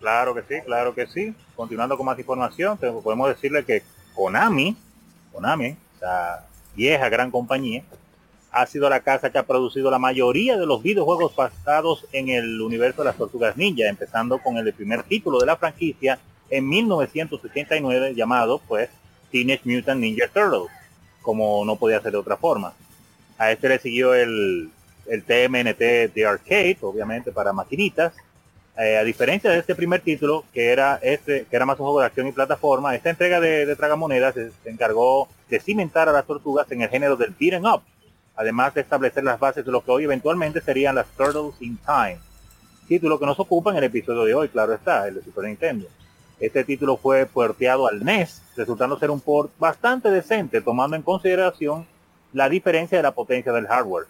Claro 0.00 0.34
que 0.34 0.42
sí, 0.42 0.62
claro 0.64 0.94
que 0.94 1.06
sí. 1.06 1.34
Continuando 1.56 1.96
con 1.96 2.06
más 2.06 2.18
información, 2.18 2.78
podemos 2.78 3.28
decirle 3.28 3.64
que 3.64 3.82
Konami, 4.14 4.76
Konami, 5.32 5.76
la 6.00 6.46
vieja 6.74 7.08
gran 7.08 7.30
compañía, 7.30 7.82
ha 8.50 8.66
sido 8.66 8.88
la 8.88 9.00
casa 9.00 9.30
que 9.30 9.38
ha 9.38 9.42
producido 9.46 9.90
la 9.90 9.98
mayoría 9.98 10.56
de 10.56 10.66
los 10.66 10.82
videojuegos 10.82 11.34
basados 11.34 12.06
en 12.12 12.28
el 12.28 12.60
universo 12.60 13.02
de 13.02 13.06
las 13.06 13.16
tortugas 13.16 13.56
ninja, 13.56 13.88
empezando 13.88 14.38
con 14.38 14.56
el 14.56 14.72
primer 14.72 15.02
título 15.02 15.38
de 15.38 15.46
la 15.46 15.56
franquicia 15.56 16.18
en 16.50 16.68
1989 16.68 18.14
llamado 18.14 18.60
pues 18.66 18.88
Teenage 19.30 19.62
Mutant 19.64 20.00
Ninja 20.00 20.28
Turtles, 20.28 20.70
como 21.20 21.64
no 21.64 21.76
podía 21.76 22.00
ser 22.00 22.12
de 22.12 22.18
otra 22.18 22.36
forma. 22.36 22.72
A 23.36 23.52
este 23.52 23.68
le 23.68 23.78
siguió 23.78 24.14
el, 24.14 24.70
el 25.06 25.22
TMNT 25.24 26.14
de 26.14 26.26
Arcade, 26.26 26.78
obviamente 26.80 27.32
para 27.32 27.52
maquinitas, 27.52 28.14
Eh, 28.78 28.96
a 28.96 29.02
diferencia 29.02 29.50
de 29.50 29.58
este 29.58 29.74
primer 29.74 30.02
título, 30.02 30.44
que 30.52 30.70
era 30.70 31.00
este, 31.02 31.46
que 31.46 31.56
era 31.56 31.66
más 31.66 31.80
un 31.80 31.86
juego 31.86 31.98
de 31.98 32.06
acción 32.06 32.28
y 32.28 32.32
plataforma, 32.32 32.94
esta 32.94 33.10
entrega 33.10 33.40
de, 33.40 33.66
de 33.66 33.74
Tragamonedas 33.74 34.34
se, 34.34 34.52
encargó 34.66 35.28
de 35.48 35.58
cimentar 35.58 36.08
a 36.08 36.12
las 36.12 36.24
tortugas 36.24 36.70
en 36.70 36.82
el 36.82 36.88
género 36.88 37.16
del 37.16 37.34
beat'em 37.36 37.64
up, 37.64 37.82
además 38.36 38.74
de 38.74 38.82
establecer 38.82 39.24
las 39.24 39.40
bases 39.40 39.64
de 39.64 39.72
lo 39.72 39.84
que 39.84 39.90
hoy 39.90 40.04
eventualmente 40.04 40.60
serían 40.60 40.94
las 40.94 41.08
Turtles 41.08 41.60
in 41.60 41.76
Time, 41.78 42.20
título 42.86 43.18
que 43.18 43.26
nos 43.26 43.40
ocupa 43.40 43.72
en 43.72 43.78
el 43.78 43.84
episodio 43.84 44.22
de 44.22 44.34
hoy, 44.34 44.48
claro 44.48 44.74
está, 44.74 45.08
el 45.08 45.16
de 45.16 45.22
Super 45.24 45.46
Nintendo. 45.46 45.88
Este 46.38 46.62
título 46.62 46.96
fue 46.96 47.26
porteado 47.26 47.88
al 47.88 48.04
NES, 48.04 48.42
resultando 48.56 48.96
ser 48.96 49.10
un 49.10 49.20
port 49.20 49.50
bastante 49.58 50.08
decente, 50.08 50.60
tomando 50.60 50.94
en 50.94 51.02
consideración 51.02 51.84
la 52.32 52.48
diferencia 52.48 52.96
de 52.96 53.02
la 53.02 53.10
potencia 53.10 53.50
del 53.50 53.66
hardware. 53.66 54.06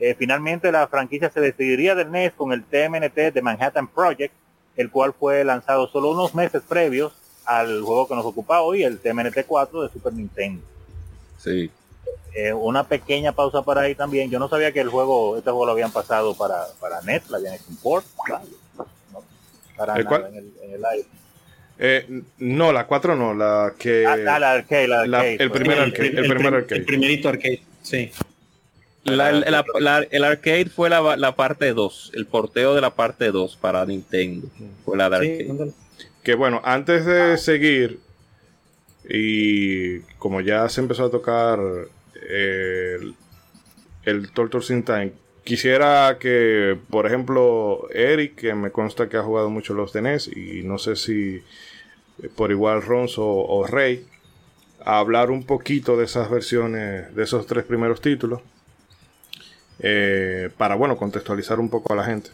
Eh, 0.00 0.14
finalmente 0.18 0.72
la 0.72 0.88
franquicia 0.88 1.30
se 1.30 1.40
decidiría 1.40 1.94
del 1.94 2.10
NES 2.10 2.32
con 2.32 2.52
el 2.52 2.64
TMNT 2.64 3.32
de 3.32 3.42
Manhattan 3.42 3.86
Project, 3.88 4.34
el 4.76 4.90
cual 4.90 5.12
fue 5.18 5.44
lanzado 5.44 5.86
solo 5.88 6.10
unos 6.10 6.34
meses 6.34 6.62
previos 6.68 7.12
al 7.44 7.82
juego 7.82 8.08
que 8.08 8.14
nos 8.14 8.24
ocupa 8.24 8.60
hoy, 8.60 8.82
el 8.84 8.98
TMNT 8.98 9.44
4 9.46 9.82
de 9.82 9.88
Super 9.90 10.12
Nintendo. 10.12 10.62
Sí. 11.38 11.70
Eh, 12.34 12.52
una 12.52 12.84
pequeña 12.84 13.32
pausa 13.32 13.62
para 13.62 13.82
ahí 13.82 13.94
también. 13.94 14.30
Yo 14.30 14.38
no 14.38 14.48
sabía 14.48 14.72
que 14.72 14.80
el 14.80 14.88
juego, 14.88 15.36
este 15.36 15.50
juego 15.50 15.66
lo 15.66 15.72
habían 15.72 15.92
pasado 15.92 16.34
para, 16.36 16.64
para 16.80 17.00
NES, 17.02 17.28
la 17.30 17.36
habían 17.38 17.54
hecho 17.54 17.64
un 17.68 17.76
port. 17.76 18.06
No, 18.28 19.22
para 19.76 19.96
¿El 19.96 20.04
nada 20.04 20.08
cuál? 20.08 20.26
en 20.32 20.36
el, 20.38 20.52
en 20.62 20.70
el 20.74 20.84
aire. 20.84 21.08
Eh, 21.78 22.22
no, 22.38 22.72
la 22.72 22.86
4 22.86 23.16
no, 23.16 23.34
la 23.34 23.74
que... 23.78 24.06
Ah, 24.06 24.12
ah, 24.34 24.38
la 24.38 24.52
arcade, 24.52 24.86
la 24.88 25.06
la- 25.06 25.18
arcade, 25.18 25.36
el 25.42 25.48
pues. 25.50 25.60
primer 25.60 25.78
El, 25.78 25.84
arcade. 25.84 26.08
el 26.08 26.18
El 26.18 26.22
primer 26.24 26.36
prim- 26.38 26.54
arcade. 26.54 26.76
el 26.80 26.84
primerito 26.86 27.28
arcade, 27.28 27.62
sí. 27.82 28.10
La- 29.04 29.32
la- 29.32 29.64
la- 29.80 30.06
el 30.10 30.24
arcade 30.24 30.66
fue 30.66 30.88
la, 30.88 31.16
la 31.16 31.34
parte 31.34 31.72
2, 31.72 32.12
el 32.14 32.26
porteo 32.26 32.74
de 32.74 32.80
la 32.80 32.90
parte 32.94 33.32
2 33.32 33.56
para 33.56 33.84
Nintendo. 33.84 34.46
Fue 34.84 34.96
la 34.96 35.10
de 35.10 35.20
Sí, 35.38 35.50
arcade. 35.50 35.72
Que 36.22 36.34
bueno, 36.36 36.60
antes 36.64 37.04
de 37.04 37.36
seguir, 37.36 37.98
y 39.08 40.00
como 40.18 40.40
ya 40.40 40.68
se 40.68 40.80
empezó 40.80 41.06
a 41.06 41.10
tocar 41.10 41.58
el, 42.28 43.14
el 44.04 44.30
Torture 44.32 44.64
in 44.70 44.84
Time, 44.84 45.12
quisiera 45.44 46.18
que, 46.20 46.78
por 46.90 47.06
ejemplo, 47.06 47.88
Eric, 47.92 48.36
que 48.36 48.54
me 48.54 48.70
consta 48.70 49.08
que 49.08 49.16
ha 49.16 49.22
jugado 49.22 49.50
mucho 49.50 49.74
los 49.74 49.92
de 49.92 50.02
NES, 50.02 50.28
y 50.36 50.62
no 50.62 50.78
sé 50.78 50.94
si 50.94 51.42
eh, 52.22 52.28
por 52.36 52.52
igual 52.52 52.82
Ronzo 52.82 53.26
o 53.26 53.66
Rey, 53.66 54.06
a 54.84 54.98
hablar 54.98 55.30
un 55.32 55.44
poquito 55.44 55.96
de 55.96 56.04
esas 56.04 56.30
versiones, 56.30 57.14
de 57.14 57.22
esos 57.24 57.46
tres 57.46 57.64
primeros 57.64 58.00
títulos, 58.00 58.40
eh, 59.82 60.48
para, 60.56 60.74
bueno, 60.76 60.96
contextualizar 60.96 61.58
un 61.60 61.68
poco 61.68 61.92
a 61.92 61.96
la 61.96 62.04
gente. 62.04 62.30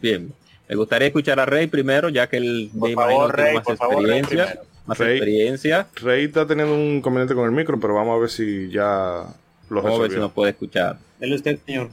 Bien. 0.00 0.32
Me 0.68 0.76
gustaría 0.76 1.08
escuchar 1.08 1.40
a 1.40 1.46
Rey 1.46 1.66
primero, 1.66 2.08
ya 2.08 2.28
que 2.28 2.36
él 2.36 2.70
Por 2.78 2.88
me 2.90 2.94
favor, 2.94 3.10
imagino 3.14 3.26
que 3.28 3.34
tiene 3.34 3.48
Rey, 3.48 3.56
más 3.56 3.64
por 3.64 3.76
favor, 3.76 3.94
Rey 4.04 4.18
experiencia. 4.18 4.46
primero. 4.46 4.68
más 4.86 4.98
Rey. 4.98 5.16
experiencia. 5.16 5.86
Rey 5.94 6.24
está 6.26 6.46
teniendo 6.46 6.74
un 6.74 6.80
inconveniente 6.96 7.34
con 7.34 7.44
el 7.46 7.52
micro, 7.52 7.80
pero 7.80 7.94
vamos 7.94 8.16
a 8.16 8.20
ver 8.20 8.30
si 8.30 8.70
ya 8.70 9.24
lo 9.70 9.82
Vamos 9.82 9.98
a 9.98 10.02
ver 10.02 10.10
si 10.12 10.18
nos 10.18 10.32
puede 10.32 10.50
escuchar. 10.50 10.98
Dele 11.18 11.34
usted, 11.36 11.58
señor. 11.66 11.88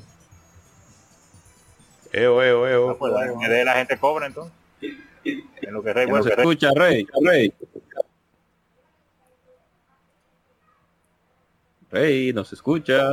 Eo, 2.12 2.44
eo, 2.44 2.68
eo. 2.68 2.98
Pues, 2.98 3.14
que 3.42 3.50
de 3.50 3.66
la 3.66 3.74
gente 3.76 3.98
cobra 3.98 4.28
entonces. 4.28 4.54
En 5.24 5.74
lo 5.74 5.82
que 5.82 5.92
Rey, 5.94 6.06
bueno, 6.06 6.24
que 6.24 6.36
Rey- 6.36 6.40
escucha, 6.44 6.70
Rey. 6.76 7.08
Rey. 7.22 7.54
Rey, 11.92 12.34
nos 12.34 12.52
escucha. 12.54 13.12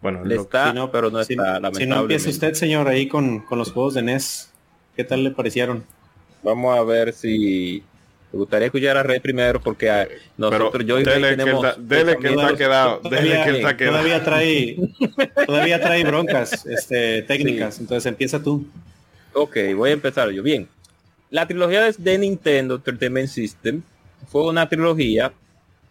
Bueno, 0.00 0.24
Le 0.24 0.36
lo- 0.36 0.42
está, 0.42 0.68
si 0.70 0.74
no- 0.76 0.90
pero 0.92 1.10
no 1.10 1.22
si, 1.24 1.32
está, 1.32 1.44
si 1.44 1.48
no 1.48 1.60
lamentablemente. 1.60 2.00
empieza 2.14 2.30
usted, 2.30 2.54
señor, 2.54 2.88
ahí 2.88 3.08
con, 3.08 3.40
con 3.40 3.58
los 3.58 3.72
juegos 3.72 3.94
de 3.94 4.02
NES, 4.02 4.50
¿qué 4.96 5.04
tal 5.04 5.24
le 5.24 5.30
parecieron? 5.32 5.84
Vamos 6.42 6.78
a 6.78 6.82
ver 6.84 7.12
si... 7.12 7.82
Me 8.30 8.38
gustaría 8.40 8.66
escuchar 8.66 8.96
a 8.98 9.02
Rey 9.02 9.20
primero 9.20 9.58
porque 9.60 9.88
a- 9.90 10.06
nosotros, 10.36 10.68
pero 10.70 10.84
yo 10.84 11.00
y 11.00 11.04
dele 11.04 11.30
que, 11.30 11.36
tenemos... 11.36 11.64
está, 11.66 11.80
dele 11.80 12.16
que 12.18 12.28
está 12.28 12.56
quedado. 12.56 13.00
Dele 13.08 13.42
que 13.44 13.50
está 13.56 13.76
quedado. 13.76 13.96
Todavía 13.96 14.22
trae, 14.24 14.76
todavía 15.46 15.80
trae 15.80 16.04
broncas 16.04 16.66
este, 16.66 17.22
técnicas, 17.22 17.80
entonces 17.80 18.04
empieza 18.06 18.42
tú. 18.42 18.66
Ok, 19.32 19.56
voy 19.74 19.90
a 19.90 19.92
empezar 19.94 20.30
yo. 20.30 20.42
Bien. 20.42 20.68
La 21.30 21.46
trilogía 21.48 21.82
de, 21.82 21.94
de 21.96 22.18
Nintendo 22.18 22.74
Entertainment 22.76 23.28
System 23.28 23.82
fue 24.30 24.44
una 24.46 24.68
trilogía 24.68 25.32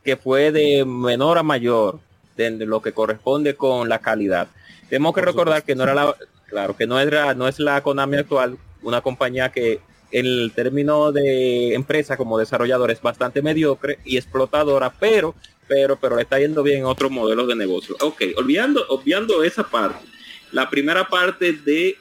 que 0.03 0.15
fue 0.15 0.51
de 0.51 0.85
menor 0.85 1.37
a 1.39 1.43
mayor 1.43 1.99
de, 2.37 2.65
lo 2.65 2.81
que 2.81 2.93
corresponde 2.93 3.55
con 3.55 3.89
la 3.89 3.99
calidad. 3.99 4.47
Tenemos 4.89 5.13
que 5.13 5.21
recordar 5.21 5.63
que 5.63 5.75
no 5.75 5.83
era 5.83 5.93
la, 5.93 6.15
claro, 6.47 6.77
que 6.77 6.87
no 6.87 6.99
era, 6.99 7.33
no 7.33 7.47
es 7.47 7.59
la 7.59 7.81
Konami 7.81 8.17
actual, 8.17 8.57
una 8.81 9.01
compañía 9.01 9.51
que 9.51 9.79
el 10.11 10.53
término 10.55 11.11
de 11.11 11.73
empresa 11.73 12.15
como 12.15 12.37
desarrollador 12.37 12.91
es 12.91 13.01
bastante 13.01 13.41
mediocre 13.41 13.99
y 14.05 14.15
explotadora, 14.15 14.93
pero, 14.97 15.35
pero, 15.67 15.97
pero 15.99 16.15
le 16.15 16.21
está 16.21 16.39
yendo 16.39 16.63
bien 16.63 16.79
en 16.79 16.85
otros 16.85 17.11
modelos 17.11 17.47
de 17.47 17.55
negocio. 17.55 17.97
Ok, 17.99 18.21
olvidando, 18.37 18.85
obviando 18.87 19.43
esa 19.43 19.63
parte, 19.67 20.05
la 20.53 20.69
primera 20.69 21.09
parte 21.09 21.51
de 21.51 21.97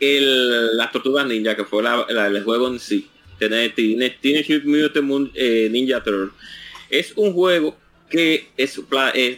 el, 0.00 0.76
las 0.76 0.90
tortugas 0.92 1.26
ninja, 1.26 1.56
que 1.56 1.64
fue 1.64 1.82
la, 1.82 2.04
la- 2.10 2.26
el 2.26 2.42
juego 2.44 2.68
en 2.68 2.78
sí, 2.78 3.08
Teenage, 3.38 4.62
Mutant 4.64 5.32
Ninja 5.70 6.02
Turtle, 6.02 6.30
es 6.90 7.12
un 7.16 7.32
juego 7.32 7.76
que 8.12 8.48
es, 8.58 8.78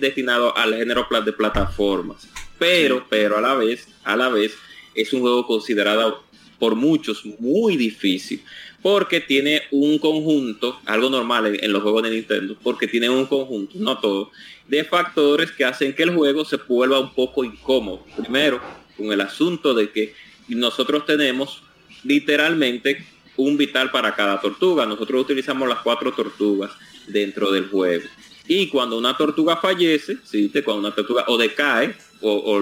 destinado 0.00 0.56
al 0.56 0.74
género 0.74 1.06
de 1.24 1.32
plataformas, 1.32 2.28
pero, 2.58 3.06
pero 3.08 3.38
a 3.38 3.40
la 3.40 3.54
vez, 3.54 3.88
a 4.02 4.16
la 4.16 4.28
vez, 4.28 4.56
es 4.94 5.12
un 5.12 5.20
juego 5.20 5.46
considerado 5.46 6.24
por 6.58 6.74
muchos 6.74 7.24
muy 7.38 7.76
difícil, 7.76 8.42
porque 8.82 9.20
tiene 9.20 9.62
un 9.70 9.98
conjunto, 9.98 10.80
algo 10.86 11.08
normal 11.08 11.46
en, 11.46 11.64
en 11.64 11.72
los 11.72 11.82
juegos 11.82 12.02
de 12.02 12.10
Nintendo, 12.10 12.56
porque 12.62 12.88
tiene 12.88 13.08
un 13.08 13.26
conjunto, 13.26 13.78
no 13.78 13.98
todo, 14.00 14.32
de 14.66 14.82
factores 14.82 15.52
que 15.52 15.64
hacen 15.64 15.94
que 15.94 16.02
el 16.02 16.14
juego 16.14 16.44
se 16.44 16.56
vuelva 16.56 16.98
un 16.98 17.14
poco 17.14 17.44
incómodo. 17.44 18.04
Primero, 18.16 18.60
con 18.96 19.12
el 19.12 19.20
asunto 19.20 19.72
de 19.72 19.90
que 19.90 20.14
nosotros 20.48 21.06
tenemos 21.06 21.62
literalmente 22.02 23.06
un 23.36 23.56
vital 23.56 23.90
para 23.90 24.14
cada 24.14 24.40
tortuga. 24.40 24.86
Nosotros 24.86 25.22
utilizamos 25.22 25.68
las 25.68 25.78
cuatro 25.78 26.12
tortugas 26.12 26.72
dentro 27.06 27.50
del 27.50 27.68
juego. 27.68 28.04
Y 28.46 28.68
cuando 28.68 28.98
una 28.98 29.16
tortuga 29.16 29.56
fallece, 29.56 30.18
¿sí? 30.22 30.50
cuando 30.64 30.86
una 30.86 30.94
tortuga 30.94 31.24
o 31.28 31.38
decae 31.38 31.94
o, 32.20 32.60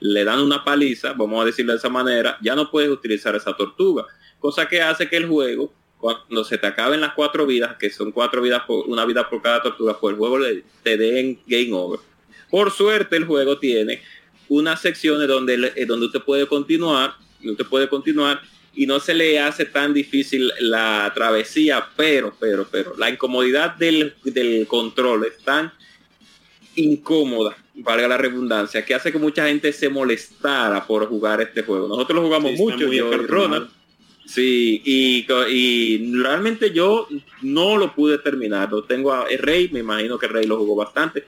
le, 0.00 0.24
dan 0.24 0.40
una 0.40 0.64
paliza, 0.64 1.12
vamos 1.12 1.42
a 1.42 1.44
decirlo 1.44 1.72
de 1.72 1.78
esa 1.78 1.88
manera, 1.88 2.38
ya 2.42 2.54
no 2.54 2.70
puedes 2.70 2.90
utilizar 2.90 3.34
esa 3.36 3.56
tortuga. 3.56 4.06
Cosa 4.40 4.68
que 4.68 4.80
hace 4.82 5.08
que 5.08 5.16
el 5.16 5.26
juego, 5.26 5.72
cuando 5.98 6.44
se 6.44 6.58
te 6.58 6.66
acaben 6.66 7.00
las 7.00 7.14
cuatro 7.14 7.46
vidas, 7.46 7.76
que 7.78 7.90
son 7.90 8.12
cuatro 8.12 8.42
vidas 8.42 8.62
por 8.66 8.88
una 8.88 9.04
vida 9.04 9.28
por 9.28 9.42
cada 9.42 9.62
tortuga, 9.62 9.98
pues 9.98 10.12
el 10.12 10.18
juego 10.18 10.38
te 10.82 10.96
den 10.96 11.40
game 11.46 11.72
over. 11.72 12.00
Por 12.50 12.70
suerte 12.70 13.16
el 13.16 13.24
juego 13.24 13.58
tiene 13.58 14.02
unas 14.48 14.80
secciones 14.80 15.28
donde, 15.28 15.72
eh, 15.76 15.86
donde 15.86 16.06
usted 16.06 16.22
puede 16.22 16.46
continuar, 16.46 17.14
usted 17.44 17.66
puede 17.66 17.88
continuar 17.88 18.40
y 18.78 18.86
no 18.86 19.00
se 19.00 19.12
le 19.12 19.40
hace 19.40 19.64
tan 19.64 19.92
difícil 19.92 20.52
la 20.60 21.10
travesía, 21.12 21.84
pero, 21.96 22.32
pero, 22.38 22.64
pero, 22.70 22.96
la 22.96 23.10
incomodidad 23.10 23.74
del, 23.74 24.14
del 24.22 24.68
control 24.68 25.24
es 25.26 25.38
tan 25.38 25.72
incómoda, 26.76 27.56
valga 27.74 28.06
la 28.06 28.16
redundancia, 28.16 28.84
que 28.84 28.94
hace 28.94 29.10
que 29.10 29.18
mucha 29.18 29.48
gente 29.48 29.72
se 29.72 29.88
molestara 29.88 30.86
por 30.86 31.08
jugar 31.08 31.40
este 31.40 31.62
juego. 31.62 31.88
Nosotros 31.88 32.18
lo 32.18 32.22
jugamos 32.28 32.52
Sí, 32.52 32.56
mucho, 32.56 32.92
yo 32.92 33.12
y. 33.12 33.26
Ronald. 33.26 33.68
Sí, 34.24 34.80
y, 34.84 35.26
y 35.48 36.12
realmente 36.14 36.70
yo 36.70 37.08
no 37.42 37.76
lo 37.76 37.92
pude 37.96 38.18
terminar. 38.18 38.70
Lo 38.70 38.84
tengo 38.84 39.12
a 39.12 39.26
Rey, 39.38 39.70
me 39.72 39.80
imagino 39.80 40.20
que 40.20 40.28
Rey 40.28 40.46
lo 40.46 40.56
jugó 40.56 40.76
bastante. 40.76 41.24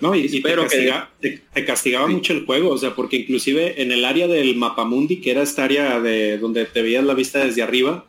No, 0.00 0.14
y, 0.14 0.20
y 0.20 0.40
te, 0.40 0.54
que- 0.54 0.92
te- 1.20 1.42
te 1.52 1.64
castigaba 1.64 2.06
Sí. 2.06 2.14
mucho 2.14 2.32
el 2.32 2.46
juego, 2.46 2.70
o 2.70 2.78
sea, 2.78 2.94
porque 2.94 3.16
inclusive 3.16 3.82
en 3.82 3.92
el 3.92 4.04
área 4.04 4.26
del 4.26 4.56
mapamundi, 4.56 5.20
que 5.20 5.30
era 5.30 5.42
esta 5.42 5.64
área 5.64 6.00
de 6.00 6.38
donde 6.38 6.64
te 6.64 6.80
veías 6.82 7.04
la 7.04 7.14
vista 7.14 7.44
desde 7.44 7.62
arriba, 7.62 8.06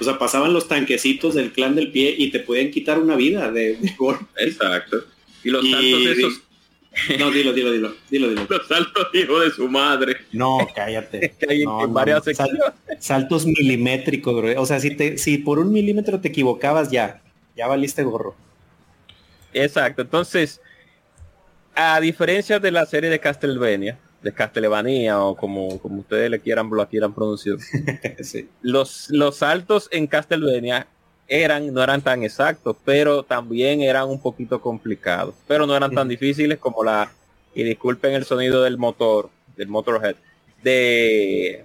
o 0.00 0.04
sea, 0.04 0.18
pasaban 0.18 0.52
los 0.52 0.68
tanquecitos 0.68 1.34
del 1.34 1.52
clan 1.52 1.74
del 1.74 1.90
pie 1.92 2.14
y 2.16 2.30
te 2.30 2.40
podían 2.40 2.70
quitar 2.70 2.98
una 2.98 3.16
vida 3.16 3.50
de, 3.52 3.76
de. 3.76 3.94
Exacto. 4.38 5.04
Y 5.44 5.50
los 5.50 5.64
Y- 5.64 5.70
saltos 5.72 6.06
esos, 6.18 6.40
No, 7.18 7.30
dilo, 7.30 7.52
dilo, 7.52 7.70
dilo, 7.72 7.94
dilo, 8.10 8.28
dilo. 8.30 8.46
los 8.48 8.66
saltos 8.66 9.08
hijo 9.12 9.38
de 9.40 9.50
su 9.50 9.68
madre. 9.68 10.16
No, 10.32 10.66
cállate. 10.74 11.34
No, 11.64 11.86
no. 11.86 12.22
Sal- 12.34 12.74
saltos 12.98 13.44
milimétricos, 13.44 14.34
bro. 14.34 14.60
O 14.62 14.64
sea, 14.64 14.80
si 14.80 14.96
te, 14.96 15.18
si 15.18 15.36
por 15.36 15.58
un 15.58 15.70
milímetro 15.72 16.18
te 16.20 16.28
equivocabas 16.28 16.90
ya, 16.90 17.20
ya 17.54 17.66
valiste 17.66 18.02
gorro. 18.02 18.34
Exacto. 19.52 20.02
Entonces, 20.02 20.60
a 21.76 22.00
diferencia 22.00 22.58
de 22.58 22.70
la 22.72 22.86
serie 22.86 23.10
de 23.10 23.20
Castlevania, 23.20 23.98
de 24.22 24.32
Castlevania 24.32 25.22
o 25.22 25.36
como, 25.36 25.78
como 25.78 26.00
ustedes 26.00 26.28
le 26.30 26.40
quieran 26.40 26.68
lo 26.70 26.88
quieran 26.88 27.14
pronunciar, 27.14 27.58
Sí. 28.22 28.48
los, 28.62 29.08
los 29.10 29.36
saltos 29.36 29.88
en 29.92 30.06
Castlevania 30.08 30.86
eran, 31.28 31.72
no 31.74 31.82
eran 31.82 32.02
tan 32.02 32.22
exactos, 32.24 32.76
pero 32.84 33.22
también 33.22 33.80
eran 33.82 34.08
un 34.08 34.20
poquito 34.20 34.60
complicados. 34.60 35.34
Pero 35.46 35.66
no 35.66 35.76
eran 35.76 35.92
tan 35.94 36.08
difíciles 36.16 36.58
como 36.58 36.82
la, 36.82 37.10
y 37.54 37.62
disculpen 37.62 38.14
el 38.14 38.24
sonido 38.24 38.62
del 38.62 38.78
motor, 38.78 39.28
del 39.56 39.68
Motorhead, 39.68 40.16
de 40.62 41.64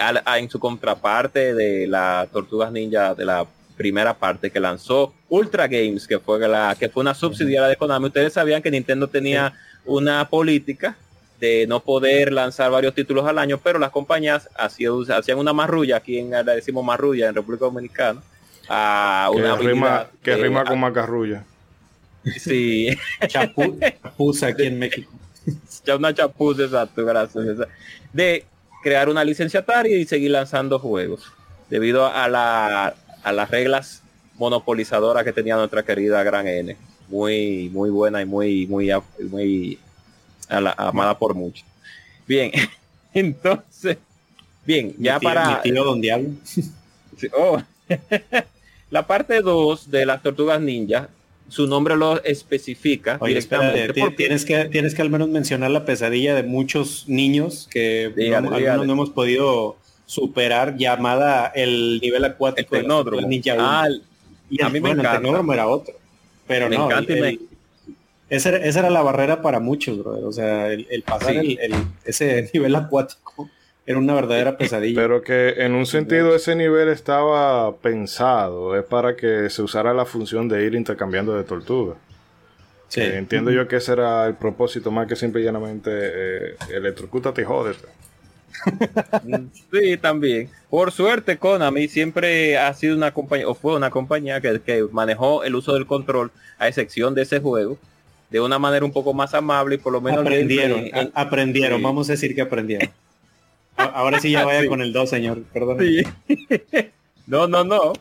a- 0.00 0.22
a- 0.24 0.38
en 0.38 0.48
su 0.50 0.58
contraparte 0.58 1.54
de 1.54 1.86
la 1.86 2.28
Tortugas 2.32 2.70
Ninja 2.72 3.14
de 3.14 3.24
la 3.24 3.46
primera 3.78 4.12
parte 4.18 4.50
que 4.50 4.60
lanzó 4.60 5.14
Ultra 5.30 5.66
Games, 5.68 6.06
que 6.06 6.18
fue 6.18 6.46
la 6.46 6.76
que 6.78 6.90
fue 6.90 7.00
una 7.00 7.14
subsidiaria 7.14 7.68
de 7.68 7.76
Konami. 7.76 8.06
Ustedes 8.08 8.34
sabían 8.34 8.60
que 8.60 8.70
Nintendo 8.70 9.08
tenía 9.08 9.54
una 9.86 10.28
política 10.28 10.96
de 11.40 11.66
no 11.66 11.80
poder 11.80 12.32
lanzar 12.32 12.70
varios 12.70 12.94
títulos 12.94 13.24
al 13.26 13.38
año, 13.38 13.58
pero 13.62 13.78
las 13.78 13.90
compañías 13.90 14.50
hacían, 14.58 14.92
hacían 15.16 15.38
una 15.38 15.52
marrulla, 15.54 15.96
aquí 15.96 16.18
en 16.18 16.30
la 16.32 16.42
decimos 16.42 16.84
marrulla 16.84 17.28
en 17.28 17.34
República 17.36 17.64
Dominicana, 17.66 18.20
a 18.68 19.30
Que 19.32 19.38
una 19.40 19.56
rima, 19.56 19.86
habilidad 19.96 20.10
que 20.22 20.30
de- 20.32 20.42
rima 20.42 20.64
con 20.64 20.80
macarrulla. 20.80 21.44
Sí, 22.38 22.88
Chapu- 23.22 23.78
chapuza 24.02 24.48
aquí 24.48 24.64
en 24.66 24.78
México. 24.80 25.10
ya 25.86 25.96
una 25.96 26.12
chapuza, 26.12 26.64
exacto, 26.64 27.04
gracias. 27.04 27.56
De 28.12 28.44
crear 28.82 29.08
una 29.08 29.24
licenciataria 29.24 29.96
y 29.96 30.04
seguir 30.04 30.32
lanzando 30.32 30.78
juegos. 30.78 31.24
Debido 31.70 32.06
a, 32.06 32.28
la, 32.28 32.94
a 33.22 33.32
las 33.32 33.50
reglas 33.50 34.02
monopolizadoras 34.36 35.24
que 35.24 35.32
tenía 35.32 35.56
nuestra 35.56 35.82
querida 35.84 36.22
Gran 36.22 36.46
N. 36.46 36.76
Muy, 37.08 37.68
muy 37.70 37.90
buena 37.90 38.20
y 38.22 38.26
muy, 38.26 38.66
muy, 38.66 38.90
muy 39.30 39.78
a 40.48 40.60
la- 40.60 40.74
amada 40.76 41.18
por 41.18 41.34
muchos. 41.34 41.64
Bien, 42.26 42.50
entonces, 43.14 43.96
bien, 44.66 44.94
ya 44.98 45.14
Mi 45.14 45.20
tío- 45.20 45.28
para... 45.28 45.60
Mi 45.64 45.70
tío 45.70 45.84
Don 45.84 46.00
Diablo. 46.00 46.28
Oh. 47.36 47.60
la 48.90 49.06
parte 49.06 49.40
2 49.40 49.90
de 49.90 50.06
las 50.06 50.22
tortugas 50.22 50.60
ninja, 50.60 51.08
su 51.48 51.66
nombre 51.66 51.96
lo 51.96 52.22
especifica 52.24 53.16
Oye, 53.20 53.30
directamente. 53.30 53.80
espérate, 53.80 53.92
ti- 53.94 54.00
porque- 54.02 54.16
tienes 54.16 54.44
que, 54.44 54.64
tienes 54.66 54.94
que 54.94 55.02
al 55.02 55.10
menos 55.10 55.28
mencionar 55.28 55.70
la 55.70 55.84
pesadilla 55.84 56.34
de 56.34 56.42
muchos 56.42 57.08
niños 57.08 57.68
que 57.70 58.12
Dígale, 58.14 58.48
no, 58.50 58.56
dígale. 58.56 58.68
algunos 58.68 58.86
no 58.86 58.92
hemos 58.92 59.10
podido 59.10 59.76
superar, 60.08 60.74
llamada 60.78 61.48
el 61.54 62.00
nivel 62.00 62.24
el 62.24 62.30
acuático 62.32 62.70
de 62.74 62.78
la 62.78 62.82
tecnódromo. 62.82 63.20
Tortuga 63.20 63.28
Ninja. 63.28 63.56
Ah, 63.58 63.86
el- 63.86 64.02
Y 64.48 64.62
a 64.62 64.66
el- 64.68 64.72
mí 64.72 64.80
me 64.80 64.88
bueno, 64.88 65.00
encanta. 65.02 65.16
El 65.18 65.22
tecnódromo 65.22 65.52
era 65.52 65.66
otro. 65.68 65.94
Pero 66.46 66.70
Me 66.70 66.76
no, 66.78 66.86
encanta 66.86 67.12
el- 67.12 67.18
y 67.18 67.20
me- 67.20 67.28
el- 67.28 67.40
esa, 68.30 68.48
era, 68.48 68.58
esa 68.64 68.78
era 68.80 68.90
la 68.90 69.02
barrera 69.02 69.42
para 69.42 69.60
muchos, 69.60 69.98
brother. 69.98 70.24
O 70.24 70.32
sea, 70.32 70.68
el, 70.72 70.86
el 70.90 71.02
pasar 71.02 71.32
Sí. 71.34 71.58
el- 71.60 71.74
el- 71.74 71.82
ese 72.06 72.50
nivel 72.54 72.74
acuático 72.74 73.50
era 73.84 73.98
una 73.98 74.14
verdadera 74.14 74.56
pesadilla. 74.56 74.98
Pero 75.00 75.20
que 75.22 75.50
en 75.58 75.74
un 75.74 75.84
sentido 75.84 76.34
ese 76.34 76.56
nivel 76.56 76.88
estaba 76.88 77.76
pensado, 77.76 78.76
es 78.78 78.84
para 78.86 79.14
que 79.14 79.50
se 79.50 79.60
usara 79.60 79.92
la 79.92 80.06
función 80.06 80.48
de 80.48 80.64
ir 80.64 80.74
intercambiando 80.74 81.34
de 81.36 81.44
tortuga. 81.44 81.96
Sí. 82.88 83.02
Eh, 83.02 83.18
entiendo 83.18 83.50
yo 83.50 83.68
que 83.68 83.76
ese 83.76 83.92
era 83.92 84.26
el 84.26 84.34
propósito 84.36 84.90
más 84.90 85.06
que 85.06 85.16
simple 85.16 85.42
y 85.42 85.44
llanamente 85.44 85.90
eh, 85.92 86.56
electrocútate 86.74 87.42
y 87.42 87.44
jódete. 87.44 87.86
Sí, 89.72 89.96
también. 89.96 90.48
Por 90.70 90.92
suerte, 90.92 91.38
Konami 91.38 91.88
siempre 91.88 92.58
ha 92.58 92.72
sido 92.74 92.96
una 92.96 93.12
compañía, 93.12 93.48
o 93.48 93.54
fue 93.54 93.74
una 93.76 93.90
compañía 93.90 94.40
que, 94.40 94.60
que 94.60 94.84
manejó 94.92 95.44
el 95.44 95.54
uso 95.54 95.74
del 95.74 95.86
control, 95.86 96.30
a 96.58 96.68
excepción 96.68 97.14
de 97.14 97.22
ese 97.22 97.40
juego, 97.40 97.78
de 98.30 98.40
una 98.40 98.58
manera 98.58 98.84
un 98.84 98.92
poco 98.92 99.14
más 99.14 99.32
amable 99.34 99.76
y 99.76 99.78
por 99.78 99.92
lo 99.92 100.00
menos 100.00 100.20
aprendieron, 100.20 100.80
en- 100.80 100.96
en- 100.96 101.12
a- 101.14 101.22
aprendieron, 101.22 101.78
sí. 101.78 101.84
vamos 101.84 102.08
a 102.08 102.12
decir 102.12 102.34
que 102.34 102.42
aprendieron. 102.42 102.90
Ahora 103.76 104.18
sí 104.20 104.30
ya 104.32 104.44
vaya 104.44 104.62
Sí. 104.62 104.66
con 104.68 104.82
el 104.82 104.92
2, 104.92 105.08
señor, 105.08 105.42
perdón. 105.52 105.78
Sí. 105.80 106.02
no, 107.26 107.46
no, 107.46 107.64
no. 107.64 107.92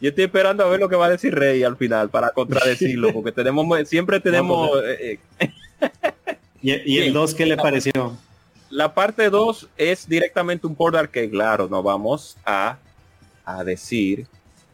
Yo 0.00 0.08
estoy 0.08 0.24
esperando 0.24 0.64
a 0.64 0.68
ver 0.68 0.80
lo 0.80 0.88
que 0.88 0.96
va 0.96 1.06
a 1.06 1.10
decir 1.10 1.34
Rey 1.34 1.62
al 1.62 1.76
final 1.76 2.08
para 2.08 2.30
contradecirlo, 2.30 3.12
porque 3.12 3.32
tenemos 3.32 3.88
siempre 3.88 4.18
tenemos 4.18 4.70
eh, 4.84 5.18
eh, 5.38 5.50
¿Y, 6.62 6.70
y 6.70 6.96
el 6.96 7.02
Bien. 7.04 7.12
2 7.14 7.34
qué 7.34 7.46
le 7.46 7.56
pareció? 7.58 8.16
La 8.70 8.94
parte 8.94 9.30
2 9.30 9.68
es 9.76 10.08
directamente 10.08 10.66
un 10.66 10.74
port 10.74 10.94
arcade, 10.96 11.30
claro, 11.30 11.68
no 11.68 11.82
vamos 11.82 12.36
a, 12.44 12.78
a 13.44 13.64
decir 13.64 14.26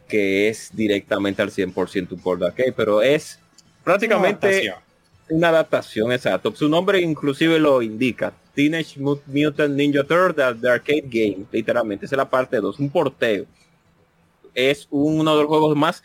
que 0.07 0.47
es 0.49 0.69
directamente 0.73 1.41
al 1.41 1.51
100% 1.51 2.11
un 2.11 2.19
port 2.19 2.41
arcade, 2.43 2.71
pero 2.73 3.01
es 3.01 3.39
prácticamente 3.83 4.47
Adaptación. 4.47 4.75
una 5.29 5.49
adaptación, 5.49 6.11
exacto. 6.11 6.53
Su 6.55 6.69
nombre 6.69 7.01
inclusive 7.01 7.59
lo 7.59 7.81
indica. 7.81 8.33
Teenage 8.55 8.99
Mut- 8.99 9.21
Mutant 9.27 9.75
Ninja 9.75 10.03
Turtles 10.03 10.61
The 10.61 10.69
Arcade 10.69 11.03
Game, 11.05 11.45
literalmente, 11.51 12.05
esa 12.05 12.15
es 12.15 12.17
la 12.17 12.29
parte 12.29 12.57
2, 12.57 12.79
un 12.79 12.89
porteo. 12.89 13.45
Es 14.53 14.87
uno 14.89 15.35
de 15.35 15.41
los 15.41 15.47
juegos 15.47 15.75
más 15.75 16.01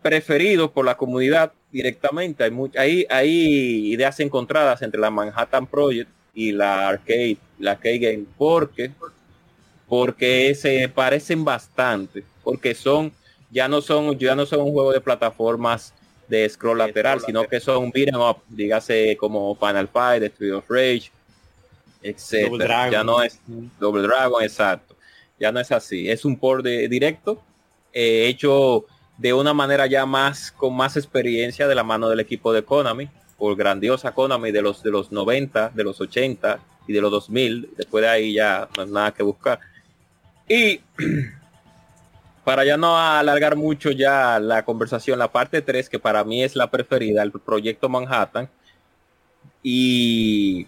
preferidos 0.00 0.70
por 0.70 0.84
la 0.84 0.96
comunidad 0.96 1.52
directamente. 1.72 2.44
Hay, 2.44 2.52
hay, 2.76 3.06
hay 3.10 3.92
ideas 3.92 4.18
encontradas 4.20 4.80
entre 4.82 5.00
la 5.00 5.10
Manhattan 5.10 5.66
Project 5.66 6.10
y 6.38 6.52
la 6.52 6.88
Arcade, 6.88 7.36
la 7.58 7.72
Arcade 7.72 7.98
Game, 7.98 8.24
porque 8.36 8.92
porque 9.88 10.54
se 10.54 10.88
parecen 10.88 11.44
bastante, 11.44 12.22
porque 12.44 12.76
son 12.76 13.12
ya 13.50 13.66
no 13.66 13.80
son 13.80 14.16
ya 14.16 14.36
no 14.36 14.46
son 14.46 14.60
un 14.60 14.72
juego 14.72 14.92
de 14.92 15.00
plataformas 15.00 15.92
de 16.28 16.48
scroll 16.48 16.78
lateral, 16.78 17.20
sino 17.20 17.44
que 17.48 17.58
son 17.58 17.90
beat'em 17.90 18.20
up, 18.20 18.36
dígase 18.48 19.16
como 19.16 19.56
Final 19.56 19.88
Fight, 19.88 20.22
Street 20.22 20.54
of 20.54 20.70
Rage, 20.70 21.10
etcétera. 22.02 22.88
Ya 22.88 23.02
no 23.02 23.20
es 23.20 23.40
Double 23.80 24.02
Dragon, 24.02 24.40
exacto. 24.40 24.94
Ya 25.40 25.50
no 25.50 25.58
es 25.58 25.72
así, 25.72 26.08
es 26.08 26.24
un 26.24 26.36
port 26.38 26.64
de 26.64 26.86
directo 26.88 27.42
eh, 27.92 28.28
hecho 28.28 28.84
de 29.16 29.32
una 29.34 29.54
manera 29.54 29.86
ya 29.88 30.06
más 30.06 30.52
con 30.52 30.76
más 30.76 30.96
experiencia 30.96 31.66
de 31.66 31.74
la 31.74 31.82
mano 31.82 32.08
del 32.08 32.20
equipo 32.20 32.52
de 32.52 32.62
Konami, 32.62 33.08
por 33.38 33.56
grandiosa 33.56 34.12
Konami 34.12 34.50
de 34.50 34.62
los 34.62 34.82
de 34.82 34.90
los 34.90 35.12
90, 35.12 35.70
de 35.70 35.84
los 35.84 36.00
80 36.00 36.58
y 36.86 36.92
de 36.92 37.00
los 37.00 37.10
2000, 37.10 37.70
después 37.76 38.02
de 38.02 38.08
ahí 38.08 38.32
ya 38.34 38.68
no 38.76 38.82
hay 38.82 38.90
nada 38.90 39.12
que 39.12 39.22
buscar. 39.22 39.60
Y 40.48 40.80
para 42.44 42.64
ya 42.64 42.76
no 42.76 42.98
alargar 42.98 43.56
mucho 43.56 43.90
ya 43.90 44.40
la 44.40 44.64
conversación, 44.64 45.18
la 45.18 45.30
parte 45.30 45.62
3, 45.62 45.88
que 45.88 45.98
para 45.98 46.24
mí 46.24 46.42
es 46.42 46.56
la 46.56 46.70
preferida, 46.70 47.22
el 47.22 47.30
proyecto 47.30 47.88
Manhattan, 47.88 48.48
y 49.62 50.66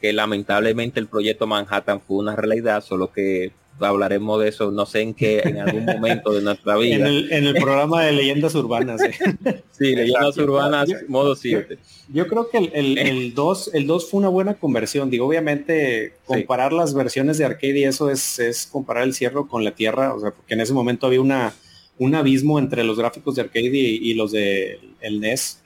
que 0.00 0.12
lamentablemente 0.12 0.98
el 0.98 1.06
proyecto 1.06 1.46
Manhattan 1.46 2.00
fue 2.00 2.16
una 2.16 2.34
realidad, 2.34 2.82
solo 2.82 3.12
que 3.12 3.52
hablaremos 3.80 4.40
de 4.40 4.48
eso, 4.48 4.70
no 4.70 4.86
sé 4.86 5.00
en 5.02 5.14
qué, 5.14 5.40
en 5.44 5.58
algún 5.58 5.84
momento 5.84 6.32
de 6.32 6.42
nuestra 6.42 6.74
En 6.76 6.80
vida. 6.80 7.08
el, 7.08 7.32
en 7.32 7.44
el 7.46 7.54
programa 7.54 8.04
de 8.04 8.12
leyendas 8.12 8.54
urbanas. 8.54 9.00
eh. 9.02 9.12
Sí, 9.78 9.94
leyendas 9.94 10.30
Exacto. 10.36 10.44
urbanas, 10.52 10.88
Yo- 10.88 10.96
modo 11.08 11.36
7. 11.36 11.78
Yo 12.12 12.26
creo 12.26 12.48
que 12.50 12.58
el, 12.58 12.70
el, 12.74 12.98
el 12.98 13.34
2 13.34 13.70
el 13.74 13.86
2 13.86 14.10
fue 14.10 14.18
una 14.18 14.28
buena 14.28 14.54
conversión. 14.54 15.10
Digo, 15.10 15.26
obviamente, 15.26 16.14
comparar 16.24 16.72
las 16.72 16.94
versiones 16.94 17.38
de 17.38 17.44
arcade 17.44 17.78
y 17.80 17.84
eso 17.84 18.10
es, 18.10 18.38
es 18.38 18.66
comparar 18.66 19.04
el 19.04 19.14
cielo 19.14 19.46
con 19.46 19.62
la 19.64 19.72
tierra. 19.72 20.14
O 20.14 20.20
sea, 20.20 20.30
porque 20.32 20.54
en 20.54 20.60
ese 20.62 20.72
momento 20.72 21.06
había 21.06 21.20
una, 21.20 21.52
un 21.98 22.14
abismo 22.14 22.58
entre 22.58 22.82
los 22.82 22.98
gráficos 22.98 23.34
de 23.36 23.42
arcade 23.42 23.68
y, 23.68 24.10
y 24.10 24.14
los 24.14 24.32
de 24.32 24.80
el 25.00 25.20
NES. 25.20 25.62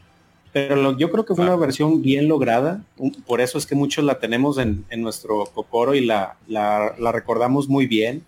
Pero 0.53 0.77
lo- 0.77 0.97
yo 0.99 1.11
creo 1.11 1.25
que 1.25 1.35
fue 1.35 1.45
una 1.45 1.57
versión 1.57 2.03
bien 2.03 2.29
lograda. 2.29 2.85
Por 3.27 3.41
eso 3.41 3.57
es 3.59 3.65
que 3.67 3.75
muchos 3.75 4.05
la 4.05 4.19
tenemos 4.19 4.59
en, 4.59 4.85
en 4.91 5.01
nuestro 5.03 5.47
cocoro 5.47 5.95
y 5.95 6.05
la, 6.05 6.37
la, 6.47 6.95
la 6.99 7.12
recordamos 7.12 7.69
muy 7.69 7.87
bien. 7.87 8.25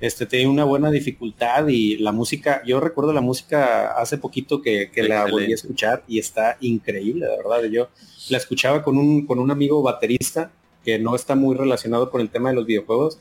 Este 0.00 0.26
tiene 0.26 0.46
una 0.48 0.62
buena 0.62 0.92
dificultad 0.92 1.66
y 1.66 1.96
la 1.96 2.12
música, 2.12 2.62
yo 2.64 2.78
recuerdo 2.78 3.12
la 3.12 3.20
música 3.20 3.88
hace 4.00 4.16
poquito 4.16 4.62
que, 4.62 4.92
que 4.92 5.02
la 5.08 5.24
volví 5.32 5.50
a 5.50 5.54
escuchar 5.56 6.04
y 6.06 6.20
está 6.20 6.56
increíble, 6.60 7.26
de 7.26 7.36
verdad. 7.36 7.64
Yo 7.64 7.88
la 8.28 8.38
escuchaba 8.38 8.84
con 8.84 8.96
un, 8.96 9.26
con 9.26 9.40
un 9.40 9.50
amigo 9.50 9.82
baterista 9.82 10.52
que 10.84 11.00
no 11.00 11.16
está 11.16 11.34
muy 11.34 11.56
relacionado 11.56 12.10
con 12.10 12.20
el 12.20 12.30
tema 12.30 12.50
de 12.50 12.54
los 12.54 12.66
videojuegos 12.66 13.18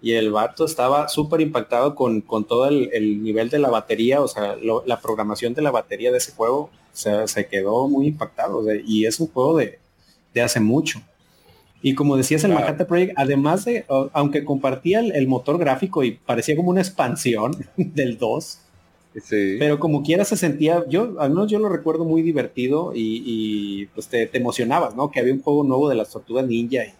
y 0.00 0.12
el 0.12 0.30
vato 0.30 0.64
estaba 0.64 1.08
súper 1.08 1.40
impactado 1.40 1.96
con, 1.96 2.20
con 2.20 2.44
todo 2.44 2.68
el, 2.68 2.90
el 2.92 3.24
nivel 3.24 3.50
de 3.50 3.58
la 3.58 3.68
batería, 3.68 4.20
o 4.20 4.28
sea, 4.28 4.54
lo- 4.54 4.84
la 4.86 5.00
programación 5.00 5.54
de 5.54 5.62
la 5.62 5.72
batería 5.72 6.12
de 6.12 6.18
ese 6.18 6.30
juego, 6.30 6.70
o 6.92 6.96
sea, 6.96 7.26
se 7.26 7.46
quedó 7.46 7.88
muy 7.88 8.06
impactado 8.08 8.58
o 8.58 8.64
sea, 8.64 8.74
y 8.86 9.06
es 9.06 9.20
un 9.20 9.28
juego 9.28 9.56
de, 9.58 9.78
de 10.34 10.40
hace 10.42 10.60
mucho. 10.60 11.00
Y 11.82 11.94
como 11.94 12.16
decías, 12.16 12.44
el 12.44 12.50
Claro. 12.50 12.64
Manhattan 12.66 12.86
Project, 12.86 13.12
además 13.16 13.64
de, 13.64 13.84
aunque 14.12 14.44
compartía 14.44 15.00
el, 15.00 15.12
el 15.12 15.26
motor 15.26 15.56
gráfico 15.58 16.04
y 16.04 16.10
parecía 16.12 16.54
como 16.56 16.70
una 16.70 16.80
expansión 16.82 17.52
del 17.76 18.18
2, 18.18 18.58
Sí. 19.24 19.56
pero 19.58 19.80
como 19.80 20.04
quiera 20.04 20.24
se 20.24 20.36
sentía, 20.36 20.84
yo 20.88 21.16
al 21.20 21.30
menos 21.30 21.50
yo 21.50 21.58
lo 21.58 21.68
recuerdo 21.68 22.04
muy 22.04 22.22
divertido 22.22 22.92
y, 22.94 23.22
y, 23.26 23.86
pues 23.86 24.06
te, 24.06 24.26
te 24.28 24.38
emocionabas, 24.38 24.94
¿no? 24.94 25.10
Que 25.10 25.18
había 25.18 25.32
un 25.32 25.42
juego 25.42 25.64
nuevo 25.64 25.88
de 25.88 25.96
las 25.96 26.10
tortugas 26.10 26.46
ninja 26.46 26.84
y, 26.84 26.92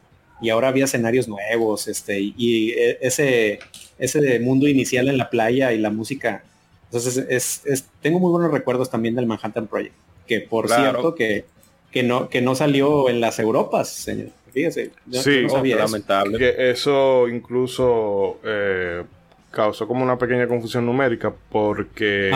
y 0.47 0.51
ahora 0.51 0.67
había 0.69 0.87
escenarios 0.87 1.29
nuevos, 1.29 1.87
este, 1.87 2.19
y, 2.21 2.35
y 2.37 2.71
e- 2.71 2.99
ese, 3.01 3.61
ese 3.99 4.41
mundo 4.41 4.67
inicial 4.67 5.09
en 5.09 5.19
la 5.19 5.31
playa 5.31 5.73
y 5.73 5.79
la 5.79 5.91
música. 5.91 6.43
Entonces 6.91 7.25
es, 7.29 7.63
es- 7.65 7.89
tengo 8.03 8.19
muy 8.19 8.31
buenos 8.33 8.51
recuerdos 8.53 8.91
también 8.91 9.15
del 9.15 9.27
Manhattan 9.27 9.67
Project, 9.69 9.95
que 10.27 10.41
por 10.41 10.67
Claro. 10.67 10.83
cierto 10.83 11.15
que, 11.15 11.45
que 11.93 12.03
no, 12.03 12.29
que 12.29 12.41
no 12.43 12.55
salió 12.57 13.09
en 13.09 13.21
las 13.21 13.39
Europas, 13.39 13.89
señor. 13.89 14.29
Fíjese, 14.53 14.91
yo- 15.07 15.23
Sí, 15.23 15.37
yo 15.37 15.43
no 15.43 15.49
sabía 15.51 15.77
eso. 15.77 15.85
lamentable. 15.85 16.39
Que 16.39 16.71
eso 16.71 17.29
incluso 17.29 18.39
eh, 18.45 19.05
causó 19.53 19.87
como 19.87 20.03
una 20.03 20.19
pequeña 20.19 20.49
confusión 20.49 20.85
numérica 20.87 21.33
porque 21.51 22.33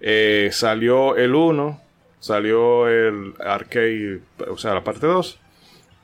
eh, 0.00 0.50
salió 0.52 1.16
el 1.16 1.34
1, 1.34 1.80
salió 2.20 2.88
el 2.88 3.32
arcade, 3.40 4.20
o 4.50 4.58
sea, 4.58 4.74
la 4.74 4.84
parte 4.84 5.06
2, 5.06 5.38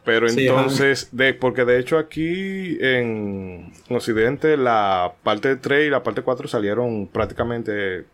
Pero 0.05 0.29
Sí, 0.29 0.47
entonces, 0.47 1.09
de, 1.13 1.35
porque 1.35 1.65
de 1.65 1.79
hecho 1.79 1.99
aquí 1.99 2.79
en 2.81 3.73
Occidente 3.91 4.57
la 4.57 5.13
parte 5.23 5.57
3 5.57 5.87
y 5.89 5.91
la 5.91 6.03
parte 6.03 6.23
4 6.23 6.49
salieron 6.49 7.07
prácticamente 7.07 8.05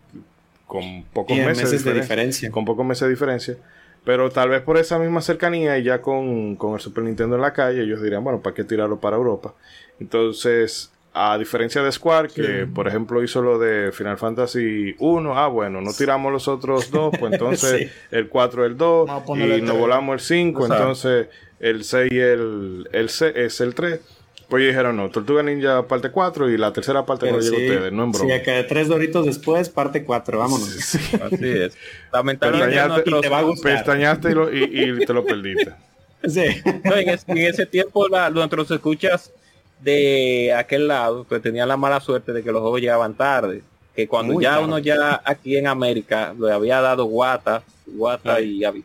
con 0.66 1.04
pocos 1.12 1.36
meses, 1.36 1.58
meses 1.58 1.70
de 1.70 1.76
diferencia, 1.92 2.02
diferencia. 2.02 2.50
Con 2.50 2.64
pocos 2.64 2.84
meses 2.84 3.02
de 3.02 3.10
diferencia. 3.10 3.56
Pero 4.04 4.30
tal 4.30 4.48
vez 4.50 4.62
por 4.62 4.78
esa 4.78 4.98
misma 4.98 5.20
cercanía 5.20 5.78
y 5.78 5.84
ya 5.84 6.00
con, 6.02 6.56
con 6.56 6.74
el 6.74 6.80
Super 6.80 7.04
Nintendo 7.04 7.36
en 7.36 7.42
la 7.42 7.52
calle, 7.52 7.82
ellos 7.82 8.02
dirían, 8.02 8.22
bueno, 8.24 8.40
¿para 8.40 8.54
qué 8.54 8.64
tirarlo 8.64 9.00
para 9.00 9.16
Europa? 9.16 9.54
Entonces, 10.00 10.92
a 11.12 11.36
diferencia 11.38 11.82
de 11.82 11.90
Square, 11.90 12.28
que 12.28 12.66
por 12.72 12.86
ejemplo 12.86 13.22
hizo 13.22 13.40
lo 13.42 13.58
de 13.58 13.90
Final 13.90 14.18
Fantasy 14.18 14.94
1, 14.98 15.38
ah, 15.38 15.48
bueno, 15.48 15.80
no 15.80 15.92
tiramos 15.92 16.30
los 16.30 16.46
otros 16.46 16.90
dos, 16.90 17.14
pues 17.18 17.32
entonces 17.32 17.88
Sí. 17.88 17.88
el 18.10 18.28
4 18.28 18.66
el 18.66 18.76
2 18.76 19.08
Vamos 19.08 19.22
a 19.22 19.26
ponerle 19.26 19.58
y 19.58 19.62
nos 19.62 19.78
volamos 19.78 20.14
el 20.14 20.20
5, 20.20 20.60
Exacto. 20.66 20.82
entonces 20.82 21.28
el 21.60 21.84
6 21.84 22.12
el, 22.12 22.88
el 22.92 23.08
C 23.08 23.32
es 23.34 23.60
el 23.60 23.74
3. 23.74 24.00
Pues 24.48 24.60
ellos 24.62 24.74
dijeron, 24.74 24.96
no, 24.96 25.10
Tortuga 25.10 25.42
Ninja 25.42 25.88
parte 25.88 26.10
4 26.10 26.48
y 26.50 26.56
la 26.56 26.72
tercera 26.72 27.04
parte 27.04 27.26
Pero 27.26 27.38
no 27.38 27.42
llega 27.42 27.56
a 27.56 27.58
sí, 27.58 27.66
ustedes, 27.66 27.92
no 27.92 28.04
en 28.04 28.14
sí, 28.14 28.18
broma. 28.20 28.34
acá 28.36 28.66
tres 28.68 28.86
doritos 28.86 29.26
después, 29.26 29.68
parte 29.68 30.04
4, 30.04 30.38
vámonos. 30.38 30.94
Así 30.94 31.48
es. 31.48 31.76
Lamentablemente 32.12 32.76
Pestañaste- 32.76 32.88
nuestros- 32.88 33.20
te 33.22 33.28
va 33.28 33.38
a 33.38 33.42
gustar. 33.42 33.72
Pestañaste 33.74 34.30
y, 34.30 34.34
lo- 34.34 34.52
y- 34.54 34.62
y 35.02 35.04
te 35.04 35.12
lo 35.12 35.24
perdiste. 35.24 35.72
Sí. 36.28 36.44
No, 36.84 36.96
en, 36.96 37.08
es- 37.10 37.24
en 37.28 37.38
ese 37.38 37.66
tiempo 37.66 38.08
la, 38.08 38.30
nuestros 38.30 38.70
escuchas 38.70 39.30
de 39.80 40.52
aquel 40.56 40.88
lado 40.88 41.24
pues 41.28 41.42
tenían 41.42 41.68
la 41.68 41.76
mala 41.76 42.00
suerte 42.00 42.32
de 42.32 42.42
que 42.42 42.50
los 42.50 42.60
juegos 42.62 42.80
llegaban 42.80 43.14
tarde 43.14 43.62
que 43.94 44.08
cuando 44.08 44.32
Muy 44.34 44.42
ya 44.44 44.58
uno 44.60 44.78
ya 44.78 45.20
aquí 45.24 45.56
en 45.56 45.66
América 45.66 46.34
le 46.40 46.50
había 46.52 46.80
dado 46.80 47.04
guata 47.04 47.62
guata 47.86 48.40
y, 48.40 48.64
había, 48.64 48.82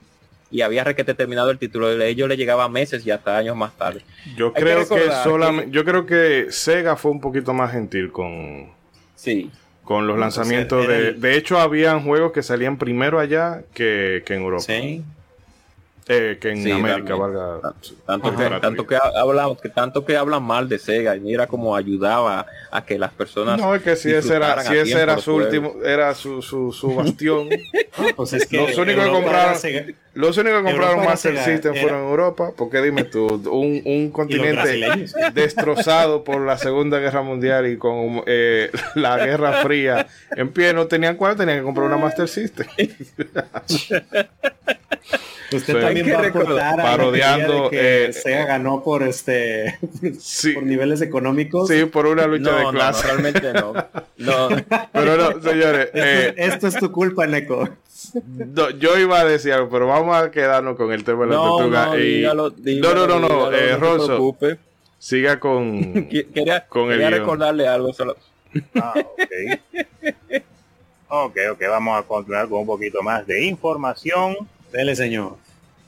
y 0.51 0.61
había 0.61 0.83
requete 0.83 1.13
terminado 1.13 1.49
el 1.51 1.57
título 1.57 1.91
ellos 2.01 2.27
le 2.27 2.37
llegaba 2.37 2.67
meses 2.69 3.05
y 3.05 3.11
hasta 3.11 3.37
años 3.37 3.55
más 3.55 3.75
tarde 3.77 4.01
Yo 4.35 4.47
Hay 4.47 4.53
que 4.53 4.61
creo 4.61 4.77
que, 4.87 4.95
recordar 4.95 5.23
solamente, 5.23 5.71
yo 5.71 5.85
creo 5.85 6.05
que 6.05 6.47
Sega 6.49 6.95
fue 6.95 7.11
un 7.11 7.21
poquito 7.21 7.53
más 7.53 7.71
gentil 7.71 8.11
con, 8.11 8.67
sí 9.15 9.49
con 9.83 10.07
los 10.07 10.17
lanzamientos 10.19 10.87
de... 10.87 11.07
el- 11.09 11.21
De 11.21 11.35
hecho, 11.35 11.59
habían 11.59 12.03
juegos 12.05 12.31
que 12.31 12.43
salían 12.43 12.77
primero 12.77 13.19
allá 13.19 13.63
que, 13.73 14.23
que 14.25 14.35
en 14.35 14.41
Europa. 14.43 14.63
Sí. 14.63 15.03
Eh, 16.07 16.39
que 16.41 16.49
en 16.49 16.63
Sí, 16.63 16.71
América, 16.71 17.15
valga. 17.15 17.59
tanto 18.07 18.35
que, 18.35 18.49
tanto 18.59 18.87
que 18.87 18.95
hablan 19.15 19.55
que 19.55 19.69
tanto 19.69 20.03
que 20.03 20.17
hablan 20.17 20.41
mal 20.43 20.67
de 20.67 20.79
Sega 20.79 21.15
y 21.15 21.19
mira 21.19 21.45
cómo 21.47 21.75
ayudaba 21.75 22.47
a 22.71 22.83
que 22.85 22.97
las 22.97 23.11
personas 23.13 23.59
No, 23.59 23.75
es 23.75 23.83
que 23.83 23.95
si 23.95 24.11
ese 24.11 24.35
era, 24.35 24.61
si 24.63 24.75
ese 24.75 24.99
era 24.99 25.19
su 25.19 25.35
último, 25.35 25.75
era 25.85 26.13
su, 26.15 26.41
su, 26.41 26.71
su 26.73 26.95
bastión. 26.95 27.49
Pues 28.15 28.33
es 28.33 28.47
que 28.47 28.57
Los 28.57 28.77
únicos 28.77 29.03
que 29.05 29.11
compraron- 29.11 29.55
Sega- 29.55 29.93
Los 30.13 30.37
únicos 30.37 30.59
que 30.63 30.65
compraron 30.71 31.05
Master 31.05 31.33
Sega, 31.33 31.45
System 31.45 31.73
era- 31.73 31.81
fueron 31.81 32.01
en 32.03 32.07
Europa. 32.09 32.51
Porque 32.57 32.81
dime 32.81 33.03
tú, 33.03 33.27
un, 33.51 33.81
un 33.85 34.09
continente 34.11 35.05
destrozado 35.33 36.23
por 36.23 36.41
la 36.41 36.57
Segunda 36.57 36.99
Guerra 36.99 37.21
Mundial 37.21 37.67
y 37.67 37.77
con 37.77 38.23
eh, 38.25 38.71
la 38.95 39.17
Guerra 39.17 39.61
Fría 39.61 40.07
en 40.35 40.49
pie, 40.51 40.73
no 40.73 40.87
tenían 40.87 41.15
cuál, 41.15 41.35
tenían 41.35 41.59
que 41.59 41.63
comprar 41.63 41.85
una 41.87 41.97
Master 41.97 42.27
System. 42.27 42.65
Usted 45.53 45.73
Sí. 45.75 45.81
también 45.81 46.13
va 46.13 46.19
a 46.19 46.21
recordar- 46.21 46.43
aportar 46.43 46.73
a 46.73 46.77
la 46.77 46.83
parodiando, 46.83 47.63
de 47.63 47.69
que 47.71 48.05
eh, 48.05 48.13
Sega 48.13 48.45
ganó 48.45 48.83
por 48.83 49.03
este 49.03 49.77
Sí. 50.19 50.53
por 50.53 50.63
niveles 50.63 51.01
económicos. 51.01 51.67
Sí, 51.67 51.85
por 51.85 52.05
una 52.05 52.25
lucha 52.27 52.51
no, 52.51 52.57
de 52.57 52.63
no, 52.63 52.71
no, 52.71 52.77
clase. 52.79 53.07
realmente 53.07 53.53
no 53.53 53.73
no 54.17 54.49
Pero 54.93 55.17
no, 55.17 55.41
señores, 55.41 55.85
Esto, 55.93 55.97
eh, 55.99 56.33
esto 56.37 56.67
es 56.67 56.75
tu 56.75 56.91
culpa, 56.91 57.27
Neko. 57.27 57.67
no, 58.25 58.69
yo 58.71 58.97
iba 58.97 59.19
a 59.19 59.25
decir 59.25 59.53
algo, 59.53 59.69
pero 59.69 59.87
vamos 59.87 60.15
a 60.15 60.31
quedarnos 60.31 60.75
con 60.77 60.91
el 60.93 61.03
tema 61.03 61.23
de 61.25 61.29
la 61.31 61.35
no, 61.35 61.57
tortuga. 61.57 61.85
no, 61.87 61.97
y- 61.99 62.01
dígalo, 62.17 62.43
no, 62.49 62.55
dígalo, 62.57 63.07
no, 63.07 63.19
no, 63.19 63.27
no, 63.29 63.51
eh, 63.51 63.75
preocupe. 63.77 64.57
siga 64.99 65.39
con... 65.39 66.07
Quería, 66.07 66.65
Con 66.67 66.83
el 66.85 66.89
quería 66.91 67.09
guion. 67.09 67.19
recordarle 67.21 67.67
algo 67.67 67.91
solo. 67.93 68.15
Ah, 68.75 68.93
ok. 68.95 69.61
ok, 71.09 71.37
ok, 71.53 71.61
vamos 71.69 71.99
a 71.99 72.03
continuar 72.07 72.47
con 72.49 72.59
un 72.59 72.65
poquito 72.67 73.01
más 73.01 73.25
de 73.27 73.43
información. 73.45 74.35
Dele, 74.71 74.95
señor. 74.95 75.37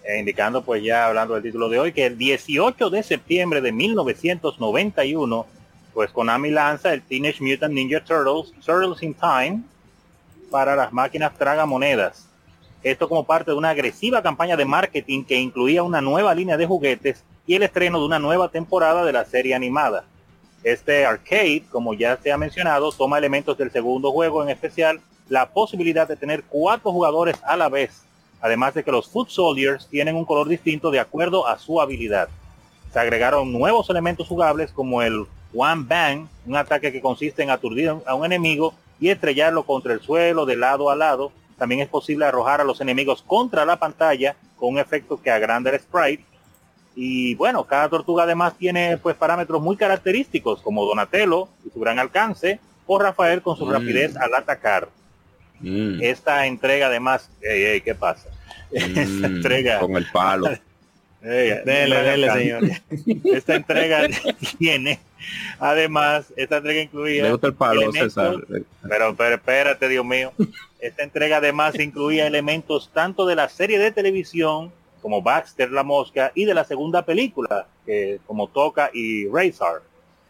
eh, 0.04 0.20
indicando 0.20 0.64
pues 0.64 0.84
ya 0.84 1.08
hablando 1.08 1.34
del 1.36 1.44
título 1.44 1.70
de 1.70 1.80
hoy 1.80 1.94
que 1.94 2.06
el 2.06 2.18
18 2.18 2.90
de 2.90 3.04
septiembre 3.04 3.62
de 3.62 3.72
1991 3.72 5.46
pues 5.94 6.12
Konami 6.12 6.50
lanza 6.50 6.94
el 6.94 7.02
Teenage 7.02 7.42
Mutant 7.42 7.74
Ninja 7.74 8.04
Turtles 8.04 8.52
Turtles 8.66 9.02
in 9.02 9.14
Time 9.14 9.62
para 10.52 10.76
las 10.76 10.92
máquinas 10.92 11.34
tragamonedas. 11.38 12.28
Esto 12.84 13.08
como 13.08 13.24
parte 13.24 13.52
de 13.52 13.58
una 13.58 13.70
agresiva 13.70 14.22
campaña 14.22 14.58
de 14.58 14.66
marketing 14.66 15.24
que 15.24 15.40
incluía 15.40 15.84
una 15.84 16.02
nueva 16.02 16.36
línea 16.36 16.58
de 16.58 16.66
juguetes 16.66 17.24
y 17.48 17.56
el 17.56 17.64
estreno 17.64 18.00
de 18.00 18.06
una 18.06 18.20
nueva 18.20 18.50
temporada 18.50 19.06
de 19.06 19.14
la 19.14 19.24
serie 19.24 19.56
animada. 19.56 20.04
Este 20.64 21.06
arcade, 21.06 21.64
como 21.72 21.94
ya 21.94 22.18
se 22.22 22.32
ha 22.32 22.38
mencionado, 22.38 22.92
toma 22.92 23.18
elementos 23.18 23.58
del 23.58 23.72
segundo 23.72 24.12
juego, 24.12 24.44
en 24.44 24.50
especial 24.50 25.00
la 25.30 25.50
posibilidad 25.50 26.08
de 26.08 26.18
tener 26.18 26.44
cuatro 26.44 26.92
jugadores 26.92 27.38
a 27.44 27.56
la 27.56 27.70
vez, 27.70 28.04
además 28.44 28.74
de 28.74 28.84
que 28.84 28.92
los 28.92 29.08
Foot 29.08 29.30
Soldiers 29.30 29.88
tienen 29.88 30.16
un 30.18 30.26
color 30.26 30.48
distinto 30.50 30.92
de 30.92 31.00
acuerdo 31.00 31.48
a 31.48 31.58
su 31.58 31.80
habilidad. 31.82 32.28
Se 32.92 33.00
agregaron 33.00 33.52
nuevos 33.52 33.90
elementos 33.90 34.28
jugables 34.28 34.72
como 34.72 35.02
el 35.02 35.26
One 35.56 35.86
Bang, 35.88 36.28
un 36.46 36.56
ataque 36.58 36.92
que 36.92 37.00
consiste 37.02 37.42
en 37.42 37.50
aturdir 37.50 37.94
a 38.06 38.14
un 38.16 38.26
enemigo 38.26 38.74
y 39.00 39.10
estrellarlo 39.10 39.64
contra 39.64 39.94
el 39.94 40.02
suelo 40.02 40.46
de 40.46 40.58
lado 40.58 40.90
a 40.92 40.96
lado. 40.96 41.32
También 41.58 41.80
es 41.82 41.88
posible 41.88 42.26
arrojar 42.26 42.60
a 42.60 42.66
los 42.66 42.82
enemigos 42.82 43.24
contra 43.26 43.66
la 43.66 43.78
pantalla 43.78 44.36
con 44.58 44.74
un 44.74 44.80
efecto 44.80 45.22
que 45.22 45.32
agranda 45.32 45.70
el 45.72 45.80
sprite. 45.80 46.26
Y 46.96 47.34
bueno, 47.36 47.64
cada 47.64 47.88
tortuga 47.90 48.24
además 48.24 48.56
tiene 48.58 48.98
pues 48.98 49.16
parámetros 49.16 49.62
muy 49.62 49.78
característicos 49.78 50.62
como 50.62 50.86
Donatello 50.86 51.48
y 51.66 51.70
su 51.72 51.80
gran 51.80 51.98
alcance 51.98 52.60
o 52.86 53.00
Rafael 53.00 53.42
con 53.42 53.56
su 53.56 53.66
Mm. 53.66 53.72
rapidez 53.72 54.18
al 54.18 54.34
atacar. 54.36 54.90
Mm, 55.60 56.02
Esta 56.04 56.46
entrega 56.46 56.88
además, 56.88 57.30
ey, 57.42 57.64
ey, 57.64 57.82
¿qué 57.82 57.96
pasa? 57.96 58.28
Esta 58.74 59.28
mm, 59.28 59.36
entrega, 59.36 59.80
con 59.80 59.96
el 59.96 60.06
palo. 60.12 60.48
ey, 61.22 61.62
Dele, 61.66 62.02
dele, 62.04 62.32
señor. 62.32 62.64
Esta 63.34 63.56
entrega 63.56 64.08
tiene, 64.60 65.00
además, 65.60 66.34
esta 66.36 66.58
entrega 66.58 66.82
incluía 66.82 67.24
Le 67.24 67.32
gusta 67.32 67.48
el 67.48 67.54
palo, 67.54 67.82
elementos- 67.82 68.14
César. 68.14 68.36
pero, 68.88 69.16
pero 69.16 69.36
espérate, 69.36 69.88
Dios 69.88 70.06
mío. 70.06 70.32
Esta 70.80 71.04
entrega 71.04 71.38
además 71.38 71.80
incluía 71.80 72.28
elementos 72.28 72.90
tanto 72.94 73.26
de 73.26 73.36
la 73.36 73.48
serie 73.50 73.80
de 73.80 73.92
televisión 73.92 74.72
como 75.02 75.22
Baxter 75.22 75.70
la 75.72 75.84
Mosca 75.84 76.32
y 76.34 76.46
de 76.46 76.54
la 76.54 76.64
segunda 76.64 77.06
película, 77.06 77.68
como 78.26 78.48
Toca 78.48 78.90
y 78.94 79.28
Razor. 79.28 79.84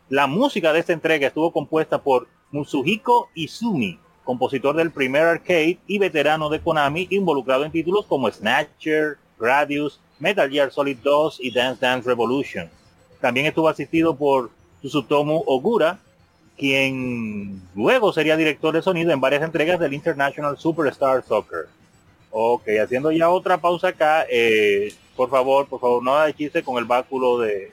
La 0.10 0.28
música 0.28 0.74
de 0.74 0.80
esta 0.80 0.94
entrega 0.94 1.28
estuvo 1.28 1.52
compuesta 1.52 2.02
por 2.02 2.28
Musuhiko 2.52 3.30
Izumi, 3.36 4.00
compositor 4.24 4.76
del 4.76 4.92
primer 4.92 5.24
arcade 5.24 5.78
y 5.88 6.00
veterano 6.00 6.50
de 6.50 6.60
Konami, 6.60 7.08
involucrado 7.10 7.66
en 7.66 7.72
títulos 7.72 8.06
como 8.06 8.30
Snatcher, 8.30 9.18
Gradius, 9.40 10.00
Metal 10.20 10.50
Gear 10.50 10.72
Solid 10.72 10.98
2 11.04 11.40
y 11.42 11.52
Dance 11.52 11.86
Dance 11.86 12.08
Revolution. 12.08 12.70
También 13.20 13.46
estuvo 13.46 13.70
asistido 13.70 14.16
por 14.16 14.52
Tsutomu 14.82 15.44
Ogura, 15.46 16.00
quien 16.58 17.62
luego 17.76 18.14
sería 18.14 18.38
director 18.38 18.74
de 18.74 18.82
sonido 18.82 19.12
en 19.12 19.22
varias 19.22 19.44
entregas 19.44 19.80
del 19.80 19.94
International 19.94 20.58
Superstar 20.58 21.24
Soccer. 21.24 21.68
Ok, 22.32 22.64
haciendo 22.82 23.12
ya 23.12 23.30
otra 23.30 23.60
pausa 23.60 23.90
acá, 23.90 24.26
eh, 24.30 24.94
por 25.16 25.30
favor, 25.30 25.68
por 25.68 25.80
favor, 25.80 26.04
no 26.04 26.20
de 26.20 26.34
chiste 26.34 26.64
con 26.64 26.78
el 26.78 26.86
báculo 26.86 27.40
de, 27.40 27.72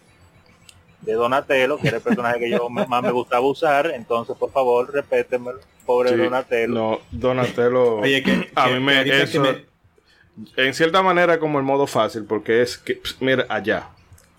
de 1.02 1.12
Donatello, 1.14 1.78
que 1.78 1.88
era 1.88 1.96
el 1.98 2.02
personaje 2.02 2.38
que 2.40 2.50
yo 2.50 2.68
más 2.70 3.02
me 3.02 3.10
gustaba 3.10 3.46
usar, 3.46 3.90
entonces 3.94 4.36
por 4.36 4.50
favor, 4.52 4.92
repétemelo, 4.92 5.58
pobre 5.86 6.10
Sí, 6.10 6.16
Donatello. 6.16 6.74
No, 6.74 6.98
Donatello. 7.10 7.96
Oye, 7.98 8.22
que, 8.22 8.50
a 8.54 8.66
que- 8.66 8.74
mí 8.74 8.80
me, 8.80 9.04
que 9.04 9.22
eso, 9.22 9.40
me- 9.40 9.64
en 10.56 10.74
cierta 10.74 11.02
manera 11.02 11.38
como 11.38 11.58
el 11.58 11.64
modo 11.64 11.86
fácil, 11.86 12.24
porque 12.24 12.62
es 12.62 12.78
que, 12.78 12.94
pss, 12.94 13.16
mira, 13.20 13.46
allá, 13.48 13.88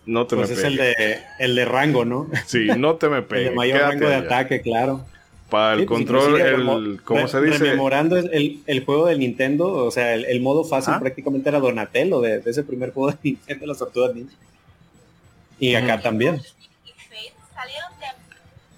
no 0.06 0.26
te 0.28 0.36
pues 0.36 0.50
me 0.50 0.56
es 0.56 0.64
el 0.64 0.78
pegues. 0.78 0.98
de 0.98 1.20
el 1.40 1.56
de 1.56 1.66
rango, 1.66 2.06
¿no? 2.06 2.28
Sí, 2.46 2.68
no 2.78 2.96
te 2.96 3.10
me 3.10 3.18
El 3.20 3.24
pegues. 3.26 3.50
de 3.50 3.56
mayor 3.56 3.78
quédate 3.78 3.94
rango 3.94 4.08
de 4.10 4.16
allá. 4.16 4.26
ataque, 4.26 4.62
claro. 4.62 5.06
Para 5.50 5.74
el 5.74 5.80
Sí, 5.82 5.86
pues, 5.86 5.98
control, 6.00 6.40
el, 6.42 7.02
¿cómo 7.04 7.28
se 7.28 7.42
dice? 7.42 7.58
Rememorando 7.66 8.16
el, 8.18 8.62
el 8.66 8.86
juego 8.86 9.08
del 9.08 9.20
Nintendo, 9.20 9.68
o 9.74 9.92
sea, 9.92 10.14
el, 10.14 10.24
el 10.26 10.40
modo 10.42 10.64
fácil 10.64 10.94
Ah. 10.96 11.00
prácticamente 11.02 11.50
era 11.50 11.60
Donatello 11.60 12.22
de, 12.22 12.40
de 12.40 12.50
ese 12.52 12.64
primer 12.64 12.94
juego 12.94 13.12
de 13.12 13.18
Nintendo, 13.22 13.66
las 13.66 13.78
tortugas 13.80 14.16
ninja. 14.16 14.34
Y 15.62 15.76
acá 15.76 16.02
también. 16.02 16.42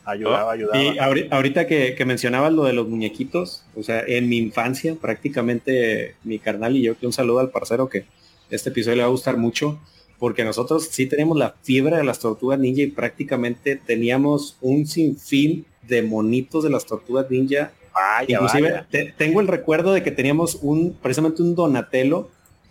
Ayudaba, 0.06 0.52
ayudaba. 0.52 0.78
Y 0.84 0.98
ahori- 0.98 1.28
ahorita 1.32 1.66
que, 1.66 1.96
que 1.96 2.06
mencionabas 2.06 2.52
lo 2.52 2.66
de 2.66 2.74
los 2.74 2.88
muñequitos, 2.90 3.64
o 3.76 3.84
sea, 3.84 4.04
en 4.06 4.28
mi 4.28 4.38
infancia 4.38 4.96
prácticamente 5.00 6.16
mi 6.26 6.40
carnal 6.40 6.76
y 6.76 6.82
yo, 6.82 6.98
que 6.98 7.06
un 7.06 7.14
saludo 7.14 7.40
al 7.40 7.52
parcero 7.52 7.88
que 7.88 8.06
este 8.50 8.70
episodio 8.70 8.98
le 8.98 9.02
va 9.04 9.08
a 9.08 9.12
gustar 9.12 9.38
mucho, 9.38 9.80
porque 10.20 10.44
nosotros 10.44 10.90
sí 10.92 11.06
tenemos 11.06 11.38
la 11.38 11.56
fiebre 11.64 11.96
de 11.96 12.04
las 12.04 12.20
tortugas 12.20 12.60
ninja 12.60 12.82
y 12.82 12.88
prácticamente 12.88 13.78
teníamos 13.78 14.58
un 14.60 14.86
sinfín 14.86 15.66
de 15.84 16.02
monitos 16.04 16.64
de 16.66 16.70
las 16.70 16.86
tortugas 16.86 17.30
ninja 17.32 17.72
Vaya, 17.94 18.26
Inclusive 18.38 18.72
vaya. 18.72 18.88
te- 18.90 19.14
tengo 19.18 19.40
el 19.40 19.48
recuerdo 19.48 19.94
de 19.94 20.02
que 20.04 20.10
teníamos 20.12 20.58
un 20.62 20.98
precisamente 21.02 21.44
un 21.44 21.54
Donatello 21.56 22.30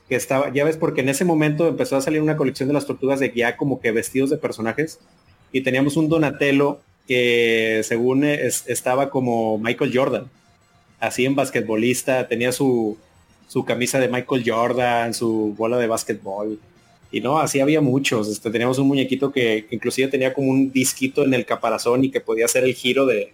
que 0.09 0.16
estaba, 0.16 0.53
ya 0.53 0.64
ves, 0.64 0.76
porque 0.76 1.00
en 1.00 1.09
ese 1.09 1.24
momento 1.24 1.68
empezó 1.68 1.96
a 1.96 2.00
salir 2.03 2.20
una 2.22 2.36
colección 2.36 2.68
de 2.68 2.74
las 2.74 2.86
tortugas 2.86 3.20
de 3.20 3.32
ya 3.34 3.57
como 3.57 3.80
que 3.80 3.92
vestidos 3.92 4.30
de 4.30 4.36
personajes 4.36 4.98
y 5.53 5.62
teníamos 5.62 5.96
un 5.96 6.09
Donatello 6.09 6.80
que 7.07 7.80
según 7.84 8.24
es- 8.24 8.64
estaba 8.68 9.11
como 9.11 9.59
Michael 9.59 9.92
Jordan, 9.94 10.30
así 11.00 11.24
en 11.24 11.34
basquetbolista, 11.34 12.28
tenía 12.28 12.53
su, 12.53 12.96
su 13.48 13.64
camisa 13.64 13.98
de 13.98 14.09
Michael 14.09 14.44
Jordan, 14.46 15.14
su 15.14 15.55
bola 15.57 15.78
de 15.78 15.86
básquetbol. 15.86 16.59
Y 17.11 17.20
no, 17.20 17.38
así 17.38 17.61
había 17.61 17.80
muchos. 17.82 18.28
Este, 18.28 18.50
teníamos 18.50 18.78
un 18.78 18.88
muñequito 18.88 19.32
que, 19.32 19.66
que 19.68 19.74
inclusive 19.76 20.09
tenía 20.09 20.32
como 20.32 20.48
un 20.50 20.72
disquito 20.72 21.24
en 21.24 21.34
el 21.34 21.44
caparazón 21.44 22.05
y 22.05 22.11
que 22.11 22.20
podía 22.20 22.46
hacer 22.46 22.64
el 22.64 22.72
giro 22.74 23.05
de 23.05 23.32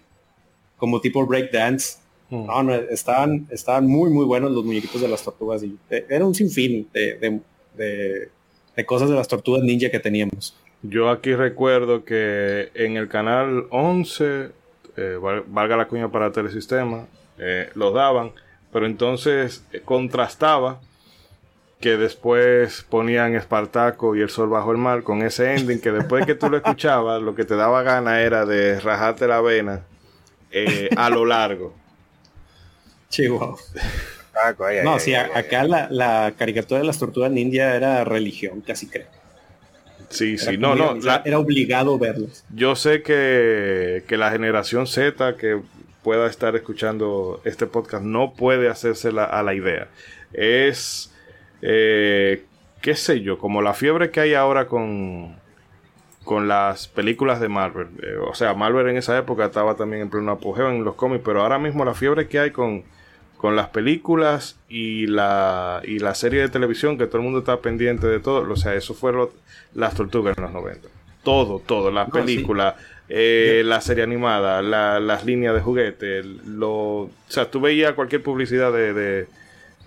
como 0.77 0.99
tipo 0.99 1.25
breakdance. 1.25 1.97
Mm. 2.29 2.45
No, 2.45 2.63
no, 2.63 2.73
estaban, 2.75 3.47
estaban 3.49 3.87
muy, 3.87 4.09
muy 4.11 4.25
buenos 4.25 4.51
los 4.51 4.63
muñequitos 4.63 5.01
de 5.01 5.07
las 5.07 5.23
tortugas. 5.23 5.63
Y 5.63 5.77
eh, 5.89 6.05
era 6.09 6.25
un 6.25 6.35
sinfín 6.35 6.87
de, 6.93 7.15
de, 7.17 7.39
de- 7.75 8.29
de 8.75 8.85
cosas 8.85 9.09
de 9.09 9.15
las 9.15 9.27
tortugas 9.27 9.61
ninja 9.63 9.89
que 9.89 9.99
teníamos. 9.99 10.55
Yo 10.83 11.09
aquí 11.09 11.33
recuerdo 11.35 12.05
que 12.05 12.69
en 12.75 12.95
el 12.95 13.09
canal 13.09 13.65
11, 13.71 14.49
eh, 14.95 15.17
val- 15.21 15.43
valga 15.47 15.75
la 15.75 15.87
cuña 15.87 16.09
para 16.11 16.31
Telesistema, 16.31 17.07
eh, 17.37 17.69
los 17.75 17.93
daban, 17.93 18.31
pero 18.71 18.85
entonces 18.85 19.65
eh, 19.73 19.81
contrastaba 19.83 20.79
que 21.81 21.97
después 21.97 22.85
ponían 22.89 23.35
Espartaco 23.35 24.15
y 24.15 24.21
El 24.21 24.29
Sol 24.29 24.49
Bajo 24.49 24.71
el 24.71 24.77
Mar 24.77 25.03
con 25.03 25.21
ese 25.21 25.55
ending 25.55 25.79
que 25.81 25.91
después 25.91 26.25
que 26.25 26.35
tú 26.35 26.49
lo 26.49 26.57
escuchabas, 26.57 27.21
lo 27.21 27.35
que 27.35 27.43
te 27.45 27.55
daba 27.55 27.83
gana 27.83 28.21
era 28.21 28.45
de 28.45 28.79
rajarte 28.79 29.27
la 29.27 29.41
vena 29.41 29.83
a 30.95 31.09
lo 31.09 31.25
largo. 31.25 31.73
Chihuahua. 33.09 33.57
Taco, 34.33 34.65
ay, 34.65 34.77
ay, 34.77 34.85
No, 34.85 34.93
ay, 34.93 34.99
sí, 34.99 35.13
ay, 35.13 35.29
a- 35.31 35.37
ay, 35.37 35.45
acá 35.45 35.63
la, 35.63 35.87
la 35.89 36.33
caricatura 36.37 36.79
de 36.79 36.85
las 36.85 36.99
tortugas 36.99 37.31
ninja 37.31 37.75
era 37.75 38.03
religión, 38.03 38.61
casi 38.61 38.87
creo. 38.87 39.07
Sí, 40.09 40.33
Era 40.35 40.51
sí, 40.51 40.57
no, 40.57 40.75
no. 40.75 40.95
la- 40.95 41.21
era 41.25 41.39
obligado 41.39 41.97
verlos. 41.99 42.43
Yo 42.53 42.75
sé 42.75 43.01
que, 43.03 44.03
que 44.07 44.17
la 44.17 44.31
generación 44.31 44.87
Z 44.87 45.35
que 45.37 45.59
pueda 46.03 46.27
estar 46.27 46.55
escuchando 46.55 47.41
este 47.45 47.67
podcast 47.67 48.03
no 48.03 48.33
puede 48.33 48.69
hacerse 48.69 49.11
la- 49.11 49.25
a 49.25 49.43
la 49.43 49.53
idea. 49.53 49.87
Es, 50.33 51.13
eh, 51.61 52.43
qué 52.81 52.95
sé 52.95 53.21
yo, 53.21 53.37
como 53.39 53.61
la 53.61 53.73
fiebre 53.73 54.09
que 54.11 54.19
hay 54.21 54.33
ahora 54.35 54.67
con, 54.67 55.35
con 56.23 56.47
las 56.47 56.87
películas 56.87 57.39
de 57.41 57.49
Marvel. 57.49 57.87
Eh, 58.01 58.15
o 58.25 58.33
sea, 58.35 58.53
Marvel 58.53 58.87
en 58.87 58.97
esa 58.97 59.17
época 59.17 59.45
estaba 59.45 59.75
también 59.75 60.03
en 60.03 60.09
pleno 60.09 60.31
apogeo 60.31 60.69
en 60.69 60.83
los 60.83 60.95
cómics, 60.95 61.23
pero 61.25 61.41
ahora 61.41 61.59
mismo 61.59 61.83
la 61.85 61.93
fiebre 61.93 62.27
que 62.27 62.39
hay 62.39 62.51
con, 62.51 62.83
con 63.39 63.55
las 63.55 63.69
películas 63.69 64.57
y 64.69 65.07
la, 65.07 65.81
y 65.85 65.99
la 65.99 66.13
serie 66.15 66.41
de 66.41 66.49
televisión, 66.49 66.97
que 66.99 67.07
todo 67.07 67.17
el 67.19 67.23
mundo 67.23 67.39
está 67.39 67.61
pendiente 67.61 68.07
de 68.07 68.19
todo. 68.21 68.51
O 68.51 68.57
sea, 68.57 68.75
eso 68.75 68.93
fueron 68.93 69.29
las 69.73 69.95
tortugas 69.95 70.37
en 70.37 70.43
los 70.45 70.53
90. 70.53 70.89
Todo, 71.23 71.59
todo, 71.65 71.91
las 71.91 72.07
No, 72.09 72.13
películas, 72.13 72.75
eh, 73.09 73.63
la 73.65 73.81
serie 73.81 74.03
animada, 74.03 74.61
la- 74.61 74.99
las 74.99 75.25
líneas 75.25 75.53
de 75.55 75.61
juguete, 75.61 76.23
lo, 76.23 76.71
o 76.71 77.11
sea, 77.27 77.49
tú 77.51 77.61
veías 77.61 77.93
cualquier 77.93 78.23
publicidad 78.23 78.71
de, 78.73 78.93
de, 78.93 79.27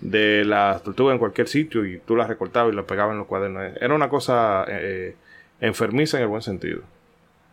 de 0.01 0.45
las 0.45 0.83
tortugas 0.83 1.13
en 1.13 1.19
cualquier 1.19 1.47
sitio 1.47 1.85
y 1.85 1.99
tú 1.99 2.15
las 2.15 2.27
recortabas 2.29 2.73
y 2.73 2.75
las 2.75 2.85
pegabas 2.85 3.13
en 3.13 3.19
los 3.19 3.27
cuadernos. 3.27 3.63
Era 3.81 3.95
una 3.95 4.09
cosa 4.09 4.65
eh, 4.69 5.15
enfermiza 5.61 6.17
en 6.17 6.23
el 6.23 6.29
buen 6.29 6.43
sentido. 6.43 6.81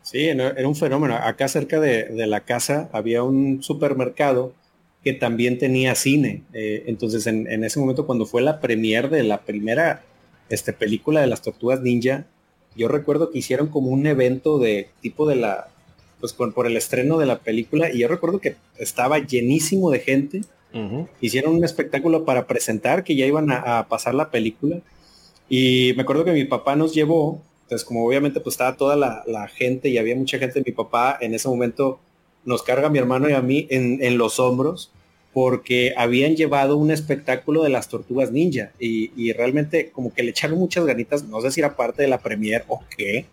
Sí, 0.02 0.28
era 0.28 0.66
un 0.68 0.76
fenómeno. 0.76 1.14
Acá 1.16 1.48
cerca 1.48 1.78
de, 1.80 2.04
de 2.06 2.26
la 2.26 2.40
casa 2.44 2.88
había 2.92 3.22
un 3.22 3.62
supermercado 3.62 4.54
que 5.02 5.12
también 5.12 5.58
tenía 5.58 5.94
cine. 5.94 6.42
Eh, 6.52 6.84
entonces, 6.86 7.26
en, 7.26 7.50
en 7.50 7.64
ese 7.64 7.80
momento, 7.80 8.06
cuando 8.06 8.26
fue 8.26 8.42
la 8.42 8.60
premier 8.60 9.08
de 9.08 9.22
la 9.22 9.42
primera 9.42 10.02
este, 10.48 10.72
película 10.72 11.20
de 11.20 11.26
las 11.26 11.42
tortugas 11.42 11.80
ninja, 11.80 12.26
yo 12.76 12.88
recuerdo 12.88 13.30
que 13.30 13.38
hicieron 13.38 13.68
como 13.68 13.90
un 13.90 14.06
evento 14.06 14.58
de 14.58 14.90
tipo 15.00 15.26
de 15.28 15.36
la, 15.36 15.68
pues 16.20 16.32
por, 16.32 16.52
por 16.52 16.66
el 16.66 16.76
estreno 16.76 17.18
de 17.18 17.26
la 17.26 17.38
película, 17.38 17.92
y 17.92 17.98
yo 17.98 18.08
recuerdo 18.08 18.40
que 18.40 18.56
estaba 18.78 19.18
llenísimo 19.18 19.90
de 19.90 20.00
gente. 20.00 20.40
Hicieron 21.20 21.56
un 21.56 21.64
espectáculo 21.64 22.24
para 22.24 22.46
presentar 22.46 23.02
que 23.02 23.16
ya 23.16 23.26
iban 23.26 23.50
a, 23.50 23.80
a 23.80 23.88
pasar 23.88 24.14
la 24.14 24.30
película. 24.30 24.80
Y 25.48 25.94
me 25.96 26.02
acuerdo 26.02 26.24
que 26.24 26.30
mi 26.32 26.44
papá 26.44 26.76
nos 26.76 26.94
llevó, 26.94 27.42
entonces 27.62 27.84
como 27.84 28.06
obviamente 28.06 28.38
pues 28.38 28.54
estaba 28.54 28.76
toda 28.76 28.94
la, 28.94 29.24
la 29.26 29.48
gente 29.48 29.88
y 29.88 29.98
había 29.98 30.14
mucha 30.14 30.38
gente, 30.38 30.62
mi 30.64 30.70
papá 30.70 31.18
en 31.20 31.34
ese 31.34 31.48
momento 31.48 31.98
nos 32.44 32.62
carga 32.62 32.86
a 32.86 32.90
mi 32.90 32.98
hermano 32.98 33.28
y 33.28 33.32
a 33.32 33.40
mí 33.42 33.66
en, 33.70 33.98
en 34.02 34.18
los 34.18 34.38
hombros 34.40 34.90
porque 35.32 35.94
habían 35.96 36.34
llevado 36.34 36.76
un 36.76 36.90
espectáculo 36.90 37.62
de 37.62 37.68
las 37.70 37.88
tortugas 37.88 38.32
ninja 38.32 38.72
y, 38.80 39.12
y 39.16 39.32
realmente 39.32 39.90
como 39.90 40.12
que 40.12 40.22
le 40.24 40.30
echaron 40.30 40.58
muchas 40.58 40.84
ganitas, 40.84 41.22
no 41.24 41.40
sé 41.40 41.50
si 41.52 41.60
era 41.60 41.76
parte 41.76 42.02
de 42.02 42.08
la 42.08 42.18
premier 42.18 42.64
o 42.66 42.82
qué, 42.96 43.26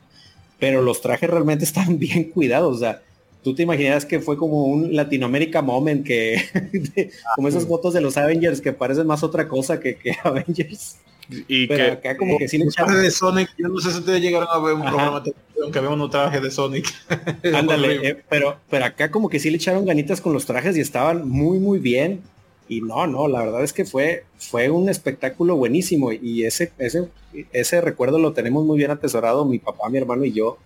pero 0.59 0.81
los 0.83 1.01
trajes 1.01 1.29
realmente 1.29 1.63
estaban 1.65 1.97
bien 1.97 2.25
cuidados, 2.25 2.75
o 2.75 2.79
sea, 2.79 3.01
tú 3.43 3.55
te 3.55 3.63
imaginas 3.63 4.05
que 4.05 4.19
fue 4.19 4.37
como 4.37 4.65
un 4.65 4.95
Latinoamérica 4.95 5.61
moment 5.63 6.05
que 6.05 6.39
de- 6.95 7.09
como 7.35 7.47
esas 7.47 7.65
fotos 7.65 7.93
de 7.95 8.01
los 8.01 8.15
Avengers 8.17 8.61
que 8.61 8.73
parecen 8.73 9.07
más 9.07 9.23
otra 9.23 9.47
cosa 9.47 9.79
que, 9.79 9.95
que 9.95 10.11
Avengers. 10.23 10.97
Y 11.29 11.67
Pero 11.67 11.85
que 11.85 11.91
acá 12.09 12.17
como 12.17 12.37
que 12.37 12.47
sí 12.47 12.57
le 12.57 12.65
echaron. 12.65 13.01
de 13.01 13.11
Sonic, 13.11 13.49
yo 13.57 13.67
no 13.67 13.79
sé 13.79 13.91
si 13.91 13.99
ustedes 13.99 14.21
llegaron 14.21 14.47
a 14.51 14.59
ver 14.59 14.75
un 14.75 14.81
Ajá. 14.81 14.91
programa 14.91 15.19
de 15.19 15.31
televisión 15.31 15.71
que 15.71 15.79
vemos 15.79 15.95
unos 15.95 16.09
trajes 16.11 16.41
de 16.41 16.51
Sonic. 16.51 16.93
Ándale, 17.53 18.07
eh, 18.07 18.23
pero, 18.29 18.57
pero 18.69 18.85
acá 18.85 19.11
como 19.11 19.29
que 19.29 19.39
sí 19.39 19.49
le 19.49 19.57
echaron 19.57 19.85
ganitas 19.85 20.21
con 20.21 20.33
los 20.33 20.45
trajes 20.45 20.77
y 20.77 20.81
estaban 20.81 21.27
muy, 21.27 21.59
muy 21.59 21.79
bien. 21.79 22.21
Y 22.69 22.81
no, 22.81 23.07
no, 23.07 23.27
la 23.27 23.39
verdad 23.43 23.63
es 23.63 23.71
que 23.73 23.85
fue, 23.85 24.25
fue 24.37 24.69
un 24.69 24.89
espectáculo 24.89 25.55
buenísimo. 25.55 26.11
Y 26.11 26.43
ese, 26.45 26.71
ese, 26.77 27.07
ese 27.53 27.81
recuerdo 27.81 28.19
lo 28.19 28.33
tenemos 28.33 28.65
muy 28.65 28.77
bien 28.77 28.91
atesorado, 28.91 29.45
mi 29.45 29.59
papá, 29.59 29.89
mi 29.89 29.97
hermano 29.97 30.25
y 30.25 30.33
yo, 30.33 30.57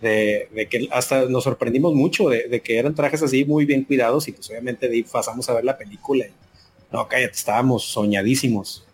de, 0.00 0.48
de 0.54 0.66
que 0.68 0.88
hasta 0.90 1.24
nos 1.26 1.44
sorprendimos 1.44 1.94
mucho 1.94 2.28
de, 2.28 2.48
de 2.48 2.60
que 2.60 2.78
eran 2.78 2.94
trajes 2.94 3.22
así 3.22 3.44
muy 3.44 3.64
bien 3.64 3.84
cuidados 3.84 4.28
y 4.28 4.32
pues 4.32 4.48
obviamente 4.50 4.88
de 4.88 4.94
ahí 4.96 5.02
pasamos 5.02 5.48
a 5.48 5.54
ver 5.54 5.64
la 5.64 5.76
película. 5.76 6.26
Y, 6.26 6.32
no, 6.92 7.06
cállate, 7.08 7.34
estábamos 7.34 7.84
soñadísimos. 7.84 8.87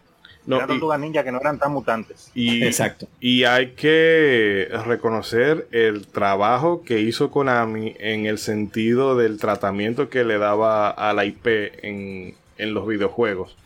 No, 0.47 0.57
Eran 0.57 0.69
y- 0.69 0.73
tortugas 0.75 1.01
ninja 1.01 1.25
que 1.25 1.33
no 1.33 1.41
eran 1.41 1.59
tan 1.59 1.73
mutantes. 1.73 2.31
y, 2.35 2.63
Exacto. 2.67 3.07
Y 3.21 3.45
hay 3.45 3.73
que 3.73 4.69
reconocer 4.87 5.67
el 5.73 6.07
trabajo 6.07 6.83
que 6.85 7.01
hizo 7.01 7.31
Konami 7.31 7.95
en 7.99 8.27
el 8.27 8.39
sentido 8.39 9.17
del 9.17 9.39
tratamiento 9.39 10.09
que 10.09 10.25
le 10.25 10.39
daba 10.39 10.91
a 10.91 11.13
la 11.13 11.25
IP 11.25 11.47
en, 11.83 12.35
en 12.59 12.75
los 12.75 12.87
videojuegos. 12.87 13.57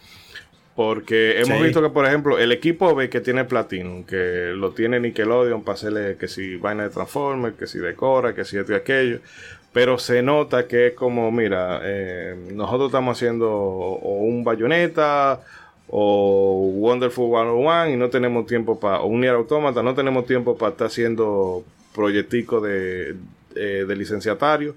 Porque 0.77 1.41
hemos 1.41 1.59
Sí. 1.59 1.65
visto 1.65 1.83
que, 1.83 1.89
por 1.91 2.07
ejemplo, 2.07 2.39
el 2.39 2.53
equipo 2.53 2.95
B 2.95 3.11
que 3.11 3.21
tiene 3.21 3.45
Platinum, 3.45 4.05
que 4.05 4.53
lo 4.55 4.71
tiene 4.71 5.01
Nickelodeon 5.01 5.65
para 5.65 5.75
hacerle 5.75 6.17
que 6.17 6.29
si 6.29 6.55
vaina 6.55 6.85
de 6.85 6.91
Transformers, 6.91 7.57
que 7.57 7.67
si 7.67 7.79
decora, 7.79 8.33
que 8.33 8.45
si 8.45 8.59
esto 8.59 8.73
y 8.73 8.77
aquello. 8.77 9.19
Pero 9.73 9.99
se 9.99 10.23
nota 10.23 10.69
que 10.69 10.89
es 10.89 10.93
como, 10.95 11.33
mira, 11.33 11.81
eh, 11.83 12.37
nosotros 12.55 12.91
estamos 12.91 13.17
haciendo 13.19 13.51
o 13.53 14.19
un 14.21 14.45
bayoneta 14.45 15.41
o 15.91 16.71
Wonderful 16.75 17.31
101 17.31 17.89
y 17.91 17.97
no 17.97 18.11
tenemos 18.11 18.47
tiempo 18.47 18.79
para, 18.79 19.01
o 19.01 19.07
un 19.07 19.21
Nier 19.21 19.35
Automata, 19.35 19.83
no 19.83 19.95
tenemos 19.95 20.27
tiempo 20.27 20.57
para 20.59 20.73
estar 20.73 20.87
haciendo 20.89 21.65
proyecticos 21.95 22.63
de, 22.63 23.17
eh, 23.55 23.85
de 23.89 23.97
licenciatario, 23.97 24.75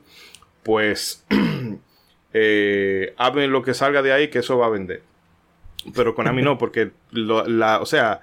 pues 0.64 1.24
eh, 2.34 3.14
hablen 3.18 3.51
lo 3.51 3.62
que 3.64 3.74
salga 3.74 4.01
de 4.01 4.14
ahí 4.14 4.30
que 4.30 4.39
eso 4.39 4.57
va 4.57 4.68
a 4.68 4.70
vender. 4.70 5.01
Pero 5.95 6.14
Konami 6.16 6.41
no, 6.43 6.57
porque 6.57 6.91
lo- 7.12 7.47
la, 7.47 7.82
o 7.82 7.86
sea, 7.86 8.22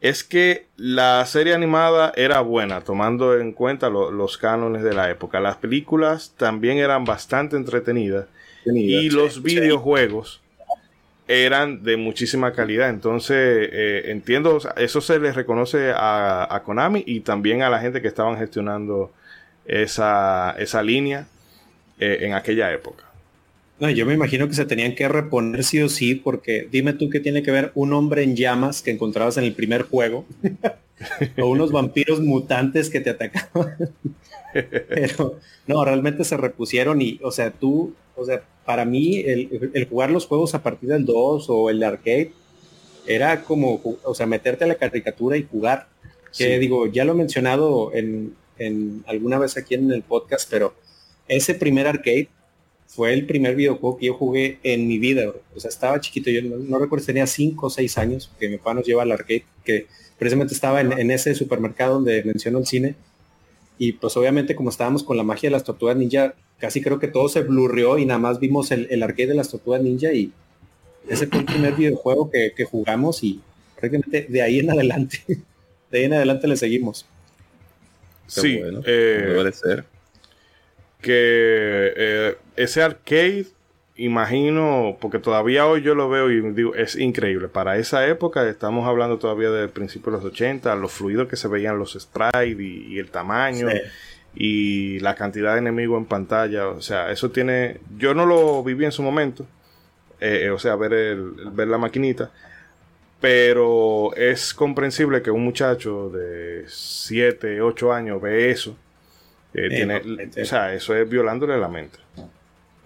es 0.00 0.22
que 0.24 0.66
la 0.76 1.24
serie 1.26 1.54
animada 1.54 2.12
era 2.16 2.40
buena, 2.40 2.82
tomando 2.82 3.38
en 3.38 3.52
cuenta 3.52 3.90
lo- 3.90 4.10
los 4.10 4.38
cánones 4.38 4.82
de 4.82 4.94
la 4.94 5.10
época. 5.10 5.40
Las 5.40 5.56
películas 5.56 6.34
también 6.36 6.78
eran 6.78 7.04
bastante 7.04 7.56
entretenidas 7.56 8.26
y 8.64 9.10
los 9.10 9.42
videojuegos 9.42 10.39
eran 11.30 11.84
de 11.84 11.96
muchísima 11.96 12.52
calidad. 12.52 12.90
Entonces, 12.90 13.68
eh, 13.72 14.02
entiendo, 14.06 14.58
eso 14.76 15.00
se 15.00 15.18
les 15.20 15.36
reconoce 15.36 15.92
a, 15.94 16.52
a 16.52 16.62
Konami 16.64 17.04
y 17.06 17.20
también 17.20 17.62
a 17.62 17.70
la 17.70 17.78
gente 17.78 18.02
que 18.02 18.08
estaban 18.08 18.36
gestionando 18.36 19.12
esa, 19.64 20.56
esa 20.58 20.82
línea 20.82 21.26
eh, 22.00 22.18
en 22.22 22.34
aquella 22.34 22.72
época. 22.72 23.04
No, 23.78 23.88
yo 23.88 24.04
me 24.04 24.12
imagino 24.12 24.46
que 24.48 24.54
se 24.54 24.66
tenían 24.66 24.94
que 24.94 25.08
reponer 25.08 25.64
sí 25.64 25.80
o 25.80 25.88
sí, 25.88 26.14
porque 26.14 26.68
dime 26.70 26.92
tú 26.92 27.08
qué 27.08 27.20
tiene 27.20 27.42
que 27.42 27.50
ver 27.50 27.70
un 27.74 27.92
hombre 27.92 28.22
en 28.24 28.36
llamas 28.36 28.82
que 28.82 28.90
encontrabas 28.90 29.36
en 29.38 29.44
el 29.44 29.54
primer 29.54 29.82
juego, 29.84 30.26
o 31.38 31.46
unos 31.46 31.72
vampiros 31.72 32.20
mutantes 32.20 32.90
que 32.90 33.00
te 33.00 33.10
atacaban. 33.10 33.76
Pero 34.52 35.38
no, 35.66 35.84
realmente 35.84 36.24
se 36.24 36.36
repusieron 36.36 37.00
y, 37.00 37.20
o 37.22 37.30
sea, 37.30 37.52
tú, 37.52 37.94
o 38.20 38.24
sea, 38.24 38.42
para 38.64 38.84
mí 38.84 39.18
el, 39.18 39.70
el 39.74 39.88
jugar 39.88 40.10
los 40.10 40.26
juegos 40.26 40.54
a 40.54 40.62
partir 40.62 40.88
del 40.90 41.04
2 41.04 41.46
o 41.48 41.70
el 41.70 41.82
arcade 41.82 42.32
era 43.06 43.42
como, 43.42 43.80
o 44.04 44.14
sea, 44.14 44.26
meterte 44.26 44.64
a 44.64 44.66
la 44.68 44.74
caricatura 44.76 45.36
y 45.36 45.46
jugar. 45.50 45.88
Que 46.36 46.54
Sí. 46.54 46.58
digo, 46.60 46.86
ya 46.86 47.04
lo 47.04 47.12
he 47.12 47.16
mencionado 47.16 47.90
en, 47.92 48.34
en 48.58 49.02
alguna 49.06 49.38
vez 49.38 49.56
aquí 49.56 49.74
en 49.74 49.90
el 49.90 50.02
podcast, 50.02 50.48
pero 50.48 50.74
ese 51.26 51.54
primer 51.54 51.86
arcade 51.88 52.28
fue 52.86 53.12
el 53.14 53.26
primer 53.26 53.56
videojuego 53.56 53.96
que 53.98 54.06
yo 54.06 54.14
jugué 54.14 54.58
en 54.62 54.86
mi 54.86 54.98
vida. 54.98 55.22
bro. 55.26 55.40
O 55.56 55.60
sea, 55.60 55.68
estaba 55.70 56.00
chiquito, 56.00 56.30
yo 56.30 56.42
no, 56.42 56.56
no 56.56 56.78
recuerdo 56.78 57.02
si 57.02 57.06
tenía 57.08 57.26
5 57.26 57.66
o 57.66 57.70
6 57.70 57.98
años, 57.98 58.30
que 58.38 58.48
mi 58.48 58.58
papá 58.58 58.74
nos 58.74 58.84
lleva 58.86 59.02
al 59.02 59.10
arcade, 59.12 59.44
que 59.64 59.86
precisamente 60.18 60.54
estaba 60.54 60.80
en, 60.80 60.92
en 60.92 61.10
ese 61.10 61.34
supermercado 61.34 61.94
donde 61.94 62.22
mencionó 62.24 62.58
el 62.58 62.66
cine. 62.66 62.94
Y 63.78 63.92
pues 63.92 64.16
obviamente 64.16 64.54
como 64.54 64.70
estábamos 64.70 65.02
con 65.02 65.16
la 65.16 65.22
magia 65.22 65.48
de 65.48 65.52
las 65.52 65.64
tortugas 65.64 65.96
ninja, 65.96 66.34
casi 66.60 66.80
creo 66.80 66.98
que 66.98 67.08
todo 67.08 67.28
se 67.28 67.42
blurrió 67.42 67.98
y 67.98 68.06
nada 68.06 68.20
más 68.20 68.38
vimos 68.38 68.70
el, 68.70 68.86
el 68.90 69.02
arcade 69.02 69.28
de 69.28 69.34
las 69.34 69.48
tortugas 69.48 69.82
ninja 69.82 70.12
y 70.12 70.32
ese 71.08 71.26
fue 71.26 71.40
el 71.40 71.46
primer 71.46 71.74
videojuego 71.74 72.30
que, 72.30 72.52
que 72.54 72.64
jugamos 72.64 73.24
y 73.24 73.40
prácticamente 73.78 74.26
de 74.28 74.42
ahí 74.42 74.60
en 74.60 74.70
adelante, 74.70 75.18
de 75.90 75.98
ahí 75.98 76.04
en 76.04 76.12
adelante 76.14 76.46
le 76.46 76.56
seguimos. 76.56 77.06
Qué 78.32 78.40
Sí, 78.40 78.58
bueno, 78.58 78.82
eh, 78.86 79.50
ser. 79.52 79.84
que 81.00 81.92
eh, 81.96 82.36
ese 82.56 82.82
arcade, 82.82 83.46
imagino, 83.96 84.98
porque 85.00 85.18
todavía 85.18 85.66
hoy 85.66 85.82
yo 85.82 85.94
lo 85.94 86.08
veo 86.08 86.30
y 86.30 86.40
digo, 86.52 86.74
es 86.76 86.94
increíble. 86.94 87.48
Para 87.48 87.76
esa 87.78 88.06
época, 88.06 88.48
estamos 88.48 88.86
hablando 88.86 89.18
todavía 89.18 89.50
del 89.50 89.70
principio 89.70 90.12
de 90.12 90.18
los 90.18 90.26
80, 90.26 90.74
los 90.76 90.92
fluidos 90.92 91.26
que 91.28 91.36
se 91.36 91.48
veían 91.48 91.78
los 91.78 91.94
sprites 91.98 92.60
y, 92.60 92.86
y 92.94 92.98
el 92.98 93.10
tamaño 93.10 93.68
Sí. 93.68 93.78
Y 94.34 95.00
la 95.00 95.14
cantidad 95.14 95.52
de 95.54 95.58
enemigos 95.60 95.98
en 95.98 96.06
pantalla. 96.06 96.68
O 96.68 96.80
sea, 96.80 97.10
eso 97.10 97.30
tiene. 97.30 97.78
Yo 97.98 98.14
no 98.14 98.26
lo 98.26 98.62
viví 98.64 98.84
en 98.84 98.92
su 98.92 99.02
momento, 99.02 99.44
eh, 100.20 100.42
eh, 100.44 100.50
o 100.50 100.58
sea, 100.58 100.76
ver, 100.76 100.92
el, 100.92 101.34
el- 101.44 101.50
ver 101.52 101.68
la 101.68 101.78
maquinita. 101.78 102.30
Pero 103.20 104.14
es 104.16 104.54
comprensible 104.54 105.20
que 105.20 105.30
un 105.30 105.44
muchacho 105.44 106.08
de 106.08 106.64
7, 106.68 107.60
8 107.60 107.92
años 107.92 108.20
ve 108.22 108.50
eso. 108.50 108.76
Eh, 109.52 109.68
tiene, 109.68 110.00
no, 110.04 110.42
o 110.42 110.44
sea, 110.46 110.72
eso 110.72 110.94
es 110.96 111.08
violándole 111.08 111.58
la 111.58 111.68
mente. 111.68 111.98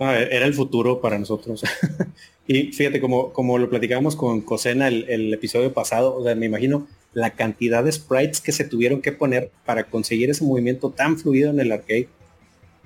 Ah, 0.01 0.17
era 0.19 0.47
el 0.47 0.55
futuro 0.55 1.01
para 1.01 1.19
nosotros. 1.19 1.63
y 2.49 2.73
fíjate, 2.73 3.01
como, 3.01 3.33
como 3.33 3.59
lo 3.59 3.71
platicábamos 3.71 4.17
con 4.17 4.41
Cosena 4.41 4.89
el, 4.89 5.05
el 5.09 5.33
episodio 5.33 5.73
pasado, 5.73 6.17
o 6.17 6.25
sea, 6.25 6.35
me 6.35 6.47
imagino 6.47 6.89
la 7.15 7.31
cantidad 7.31 7.83
de 7.85 7.93
sprites 7.93 8.41
que 8.41 8.53
se 8.53 8.65
tuvieron 8.65 9.01
que 9.01 9.13
poner 9.13 9.51
para 9.65 9.85
conseguir 9.85 10.31
ese 10.31 10.45
movimiento 10.45 10.91
tan 10.91 11.19
fluido 11.19 11.51
en 11.51 11.61
el 11.61 11.73
arcade. 11.73 12.09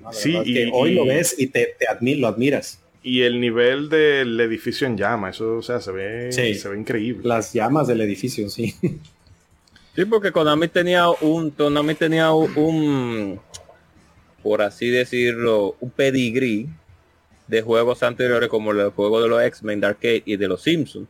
No, 0.01 0.13
Sí, 0.13 0.37
y- 0.45 0.55
que 0.55 0.71
hoy 0.73 0.91
y- 0.91 0.95
lo 0.95 1.07
ves 1.07 1.35
y 1.39 1.49
te, 1.49 1.75
te 1.79 1.87
admi- 1.87 2.19
lo 2.19 2.29
admiras. 2.29 2.79
Y 3.03 3.23
el 3.23 3.41
nivel 3.41 3.89
del 3.89 4.39
edificio 4.41 4.87
en 4.87 4.97
llama, 4.99 5.31
eso, 5.31 5.57
o 5.57 5.63
sea, 5.63 5.81
se 5.81 5.91
ve, 5.93 6.31
Sí. 6.33 6.55
se 6.55 6.69
ve 6.69 6.79
increíble. 6.79 7.23
Las 7.27 7.53
llamas 7.53 7.87
del 7.89 8.01
edificio, 8.03 8.49
sí. 8.51 8.75
Sí, 9.97 10.05
porque 10.05 10.31
Konami 10.31 10.69
tenía 10.69 11.09
un, 11.09 11.51
Konami 11.51 11.95
tenía 11.95 12.33
un, 12.33 12.53
un, 12.57 13.41
por 14.43 14.63
así 14.63 14.89
decirlo, 14.91 15.77
un 15.81 15.91
pedigrí 15.91 16.69
de 17.47 17.63
juegos 17.63 18.03
anteriores 18.03 18.49
como 18.49 18.73
el 18.73 18.91
juego 18.91 19.23
de 19.23 19.29
los 19.29 19.43
X-Men 19.43 19.81
de 19.81 19.87
Arcade 19.87 20.23
y 20.27 20.37
de 20.37 20.49
los 20.49 20.63
Simpsons. 20.63 21.09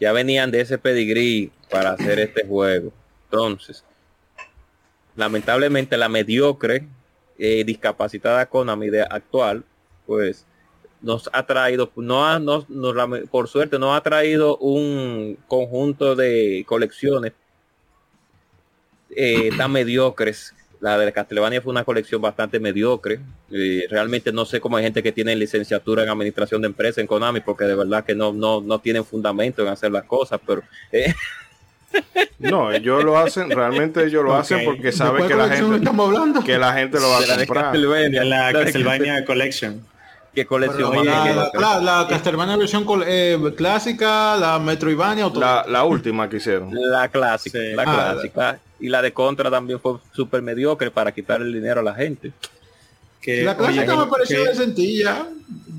Ya 0.00 0.12
venían 0.12 0.50
de 0.50 0.62
ese 0.62 0.78
pedigrí 0.78 1.52
para 1.70 1.90
hacer 1.92 2.18
este 2.18 2.46
juego. 2.46 2.92
Entonces, 3.24 3.84
lamentablemente 5.14 5.96
la 5.96 6.08
mediocre 6.08 6.86
eh, 7.38 7.64
discapacitada 7.64 8.46
Konami 8.46 8.88
de 8.90 9.02
actual, 9.02 9.62
pues 10.06 10.46
nos 11.02 11.30
ha 11.32 11.46
traído, 11.46 11.90
no 11.96 12.26
ha, 12.26 12.38
lame- 12.38 13.26
por 13.28 13.48
suerte, 13.48 13.78
nos 13.78 13.96
ha 13.96 14.02
traído 14.02 14.56
un 14.58 15.38
conjunto 15.48 16.14
de 16.16 16.64
colecciones 16.66 17.32
eh, 19.10 19.50
tan 19.56 19.72
mediocres. 19.72 20.54
La 20.80 20.96
de 20.98 21.12
Castlevania 21.12 21.60
fue 21.60 21.70
una 21.70 21.84
colección 21.84 22.22
bastante 22.22 22.58
mediocre. 22.58 23.20
Eh, 23.50 23.86
realmente 23.90 24.32
no 24.32 24.46
sé 24.46 24.60
cómo 24.60 24.78
hay 24.78 24.84
gente 24.84 25.02
que 25.02 25.12
tiene 25.12 25.36
licenciatura 25.36 26.02
en 26.02 26.08
administración 26.08 26.62
de 26.62 26.68
empresas 26.68 26.98
en 26.98 27.06
Konami, 27.06 27.40
porque 27.40 27.64
de 27.64 27.74
verdad 27.74 28.04
que 28.04 28.14
no, 28.14 28.32
no, 28.32 28.60
no 28.62 28.78
tienen 28.78 29.04
fundamento 29.04 29.62
en 29.62 29.68
hacer 29.68 29.92
las 29.92 30.04
cosas, 30.04 30.40
pero 30.46 30.62
eh, 30.90 31.12
No, 32.38 32.72
ellos 32.72 33.04
lo 33.04 33.18
hacen, 33.18 33.50
realmente 33.50 34.04
ellos 34.04 34.24
lo 34.24 34.34
hacen 34.34 34.64
porque 34.64 34.84
¿De 34.84 34.92
saben 34.92 35.26
que 35.26 35.34
la 35.34 35.48
gente 35.48 35.76
estamos 35.76 36.06
hablando? 36.06 36.42
que 36.42 36.56
la 36.58 36.72
gente 36.72 36.98
lo 36.98 37.10
va 37.10 37.20
de 37.20 37.26
la 37.26 37.34
a 37.34 37.36
de 37.36 37.46
comprar. 37.46 37.64
Castlevania, 37.72 38.24
la 38.24 38.52
Castlevania 38.52 39.24
Collection. 39.24 39.86
Pero 40.34 40.92
más 40.92 41.04
la, 41.04 41.50
la, 41.54 41.80
la 41.80 42.06
Castlevania 42.08 42.56
versión 42.56 42.86
eh, 43.06 43.38
clásica, 43.56 44.36
la 44.36 44.58
Metroidvania 44.58 45.26
o 45.26 45.30
todo. 45.32 45.40
La, 45.40 45.64
la 45.68 45.84
última 45.84 46.28
que 46.28 46.36
hicieron. 46.36 46.70
La 46.72 47.08
clásica, 47.08 47.58
Sí. 47.58 47.72
la 47.74 47.82
Ah, 47.82 48.12
clásica. 48.12 48.60
Y 48.78 48.88
la 48.88 49.02
de 49.02 49.12
Contra 49.12 49.50
también 49.50 49.80
fue 49.80 49.94
súper 50.12 50.40
mediocre 50.42 50.90
para 50.90 51.12
quitar 51.12 51.40
el 51.42 51.52
dinero 51.52 51.80
a 51.80 51.82
la 51.82 51.94
gente. 51.94 52.32
Que, 53.20 53.42
la 53.42 53.56
clásica 53.56 53.92
oye, 53.94 54.04
me 54.04 54.10
pareció 54.10 54.42
que- 54.44 54.48
de 54.50 54.54
sencilla. 54.54 55.26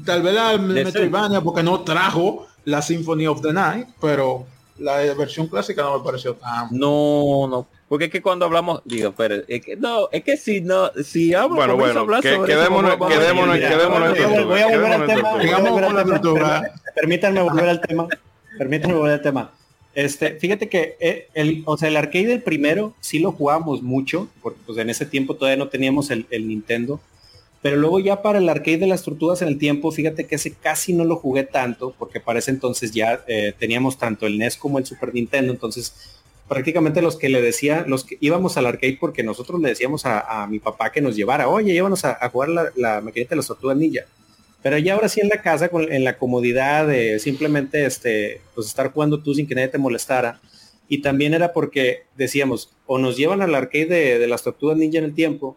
Tal 0.05 0.21
vez 0.21 0.33
la. 0.35 0.57
Metroidvania 0.57 1.41
porque 1.41 1.63
no 1.63 1.81
trajo 1.81 2.47
la 2.65 2.81
Symphony 2.81 3.25
of 3.27 3.41
the 3.41 3.53
Night, 3.53 3.87
pero 3.99 4.45
la 4.77 4.97
versión 5.15 5.47
clásica 5.47 5.81
no 5.83 5.97
me 5.99 6.03
pareció 6.03 6.35
tan... 6.35 6.67
No, 6.71 7.47
no. 7.49 7.67
Porque 7.91 8.05
es 8.05 8.11
que 8.11 8.21
cuando 8.21 8.45
hablamos, 8.45 8.81
digo, 8.85 9.11
pero 9.17 9.35
es 9.49 9.65
que 9.65 9.75
no, 9.75 10.07
es 10.13 10.23
que 10.23 10.37
si 10.37 10.61
no, 10.61 10.91
si 11.03 11.33
hablo, 11.33 11.57
Bueno, 11.57 11.75
bueno, 11.75 11.99
a 11.99 12.03
hablar 12.03 12.21
que- 12.21 12.33
sobre 12.35 12.53
eso, 12.53 12.61
quedémonos- 12.61 12.91
a- 12.93 12.97
quedémonos- 12.97 13.59
quedémonos 13.59 14.07
en 14.07 14.13
voy 14.13 14.31
a- 14.31 14.33
tortuga, 14.37 14.45
voy 14.45 14.59
a 14.61 14.65
volver 14.65 15.07
quedémonos 15.07 15.39
voy 15.41 15.49
a 15.49 15.57
volver 15.57 15.99
al 15.99 16.21
tema, 16.21 16.63
Permítanme 16.95 17.41
volver 17.41 17.67
al 17.69 17.81
tema. 17.81 18.07
Permítanme 18.57 18.93
volver 18.95 19.11
al 19.11 19.21
tema. 19.21 19.51
Este, 19.93 20.39
fíjate 20.39 20.69
que 20.69 20.95
eh, 21.01 21.27
el, 21.33 21.63
o 21.65 21.77
sea, 21.77 21.89
el 21.89 21.97
arcade 21.97 22.27
del 22.27 22.41
primero 22.41 22.93
sí 23.01 23.19
lo 23.19 23.33
jugábamos 23.33 23.81
mucho, 23.83 24.29
porque 24.41 24.59
pues 24.65 24.77
en 24.77 24.89
ese 24.89 25.05
tiempo 25.05 25.35
todavía 25.35 25.57
no 25.61 25.67
teníamos 25.67 26.11
el, 26.11 26.27
el 26.29 26.47
Nintendo. 26.47 27.01
Pero 27.61 27.75
luego 27.75 27.99
ya 27.99 28.21
para 28.21 28.39
el 28.39 28.47
arcade 28.47 28.77
de 28.77 28.87
las 28.87 29.03
tortugas 29.03 29.41
en 29.41 29.49
el 29.49 29.57
tiempo, 29.57 29.91
fíjate 29.91 30.25
que 30.27 30.35
ese 30.35 30.53
casi 30.53 30.93
no 30.93 31.03
lo 31.03 31.17
jugué 31.17 31.43
tanto, 31.43 31.93
porque 31.99 32.21
para 32.21 32.39
ese 32.39 32.51
entonces 32.51 32.93
ya 32.93 33.19
eh, 33.27 33.53
teníamos 33.59 33.97
tanto 33.97 34.25
el 34.27 34.37
NES 34.37 34.55
como 34.55 34.79
el 34.79 34.85
Super 34.85 35.13
Nintendo, 35.13 35.51
entonces 35.51 35.93
prácticamente 36.51 37.01
los 37.01 37.15
que 37.15 37.29
le 37.29 37.41
decía, 37.41 37.85
los 37.87 38.03
que 38.03 38.17
íbamos 38.19 38.57
al 38.57 38.65
arcade 38.65 38.97
porque 38.99 39.23
nosotros 39.23 39.61
le 39.61 39.69
decíamos 39.69 40.05
a, 40.05 40.43
a 40.43 40.47
mi 40.47 40.59
papá 40.59 40.91
que 40.91 40.99
nos 40.99 41.15
llevara, 41.15 41.47
oye, 41.47 41.71
llévanos 41.71 42.03
a, 42.03 42.27
jugar 42.27 42.49
la, 42.49 42.71
la 42.75 42.99
maquinita 42.99 43.29
de 43.29 43.35
las 43.37 43.47
tortugas 43.47 43.77
ninja. 43.77 44.01
Pero 44.61 44.77
ya 44.77 44.95
ahora 44.95 45.07
sí 45.07 45.21
en 45.21 45.29
la 45.29 45.41
casa, 45.41 45.69
en 45.71 46.03
la 46.03 46.17
comodidad 46.17 46.87
de 46.87 47.19
simplemente 47.19 47.85
este, 47.85 48.41
pues 48.53 48.67
estar 48.67 48.91
jugando 48.91 49.23
tú 49.23 49.33
sin 49.33 49.47
que 49.47 49.55
nadie 49.55 49.69
te 49.69 49.77
molestara. 49.77 50.41
Y 50.89 51.01
también 51.01 51.33
era 51.33 51.53
porque 51.53 52.03
decíamos, 52.17 52.73
o 52.85 52.97
nos 52.97 53.15
llevan 53.15 53.41
al 53.41 53.55
arcade 53.55 53.85
de, 53.85 54.19
de 54.19 54.27
las 54.27 54.43
tortugas 54.43 54.75
ninja 54.75 54.97
en 54.97 55.05
el 55.05 55.13
tiempo, 55.13 55.55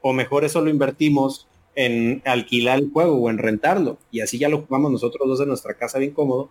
o 0.00 0.12
mejor 0.12 0.44
eso 0.44 0.60
lo 0.60 0.70
invertimos 0.70 1.48
en 1.74 2.22
alquilar 2.24 2.78
el 2.78 2.92
juego 2.92 3.16
o 3.16 3.30
en 3.30 3.38
rentarlo. 3.38 3.98
Y 4.12 4.20
así 4.20 4.38
ya 4.38 4.48
lo 4.48 4.62
jugamos 4.62 4.92
nosotros 4.92 5.26
dos 5.26 5.40
en 5.40 5.48
nuestra 5.48 5.74
casa 5.74 5.98
bien 5.98 6.12
cómodo. 6.12 6.50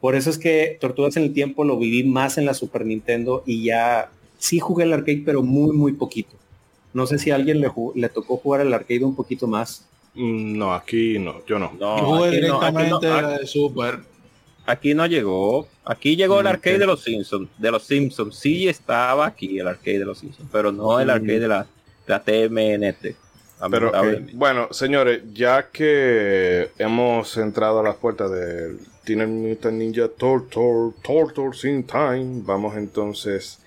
Por 0.00 0.14
eso 0.14 0.30
es 0.30 0.38
que 0.38 0.78
Tortugas 0.80 1.16
en 1.16 1.24
el 1.24 1.32
Tiempo 1.32 1.64
lo 1.64 1.78
viví 1.78 2.04
más 2.04 2.38
en 2.38 2.46
la 2.46 2.54
Super 2.54 2.86
Nintendo 2.86 3.42
y 3.46 3.64
ya 3.64 4.10
sí 4.38 4.58
jugué 4.58 4.84
el 4.84 4.92
arcade, 4.92 5.22
pero 5.24 5.42
muy, 5.42 5.76
muy 5.76 5.92
poquito. 5.92 6.30
No 6.92 7.06
sé 7.06 7.18
si 7.18 7.30
a 7.30 7.34
alguien 7.36 7.60
le, 7.60 7.70
le 7.94 8.08
tocó 8.08 8.36
jugar 8.38 8.62
el 8.62 8.72
arcade 8.72 9.04
un 9.04 9.14
poquito 9.14 9.46
más. 9.46 9.86
Mm, 10.14 10.56
No, 10.58 10.72
aquí 10.74 11.18
no, 11.18 11.44
yo 11.46 11.58
no. 11.58 11.72
No, 11.78 11.98
Yo 11.98 12.06
jugué 12.06 12.28
aquí 12.28 12.46
no, 12.48 12.60
aquí 12.60 12.76
directamente 12.76 13.08
no, 13.08 13.20
la 13.22 13.38
de 13.38 13.46
Super. 13.46 13.98
aquí 14.66 14.94
no 14.94 15.06
llegó. 15.06 15.68
Aquí 15.84 16.16
llegó 16.16 16.40
el 16.40 16.46
Mm, 16.46 16.48
arcade 16.48 16.78
de 16.78 16.86
los 16.86 17.02
Simpsons. 17.02 17.48
De 17.58 17.70
los 17.70 17.82
Simpsons. 17.84 18.36
Sí 18.36 18.68
estaba 18.68 19.26
aquí 19.26 19.58
el 19.58 19.68
arcade 19.68 19.98
de 19.98 20.04
los 20.06 20.18
Simpsons, 20.18 20.48
pero 20.50 20.72
no 20.72 20.98
el 20.98 21.08
Mm. 21.08 21.10
arcade 21.10 21.40
de 21.40 21.48
la, 21.48 21.62
de 21.62 21.68
la 22.06 22.22
TMNT. 22.22 23.16
Pero, 23.70 23.92
eh, 24.10 24.26
bueno, 24.32 24.68
señores, 24.72 25.20
ya 25.34 25.68
que 25.70 26.70
hemos 26.78 27.36
entrado 27.36 27.80
a 27.80 27.82
las 27.82 27.96
puertas 27.96 28.30
del 28.30 28.78
Teenage 29.04 29.30
Mutant 29.30 29.78
Ninja 29.78 30.08
Turtle, 30.08 30.92
Turtles 31.02 31.64
in 31.64 31.84
Time, 31.84 32.42
vamos 32.44 32.76
entonces 32.76 33.58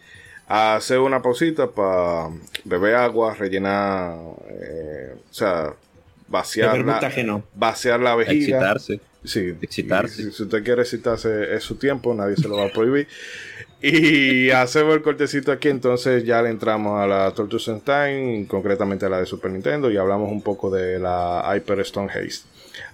a 0.48 0.76
hacer 0.76 1.00
una 1.00 1.22
pausita 1.22 1.70
para 1.70 2.30
beber 2.64 2.96
agua, 2.96 3.34
rellenar, 3.34 4.18
eh, 4.50 5.16
o 5.30 5.34
sea, 5.34 5.74
vaciar 6.28 6.80
la, 6.80 7.44
vaciar 7.56 8.00
la 8.00 8.16
vejiga. 8.16 8.58
excitarse. 8.58 9.00
Sí, 9.24 9.56
Excitarse. 9.62 10.22
y 10.22 10.32
si 10.32 10.44
usted 10.44 10.64
quiere 10.64 10.82
excitarse, 10.82 11.56
es 11.56 11.64
su 11.64 11.76
tiempo, 11.76 12.14
nadie 12.14 12.36
se 12.36 12.48
lo 12.48 12.58
va 12.58 12.66
a 12.66 12.70
prohibir. 12.70 13.08
Y 13.86 14.50
hacemos 14.52 14.96
el 14.96 15.02
cortecito 15.02 15.52
aquí, 15.52 15.68
entonces 15.68 16.24
ya 16.24 16.42
le 16.42 16.50
entramos 16.50 17.02
a 17.02 17.06
la 17.06 17.26
and 17.28 17.84
Time, 17.84 18.46
concretamente 18.48 19.06
a 19.06 19.10
la 19.10 19.20
de 19.20 19.26
Super 19.26 19.52
Nintendo, 19.52 19.92
y 19.92 19.98
hablamos 19.98 20.32
un 20.32 20.42
poco 20.42 20.72
de 20.72 21.00
la 21.00 21.44
Hyper 21.54 21.82
Stone 21.82 22.10
Haste. 22.10 22.48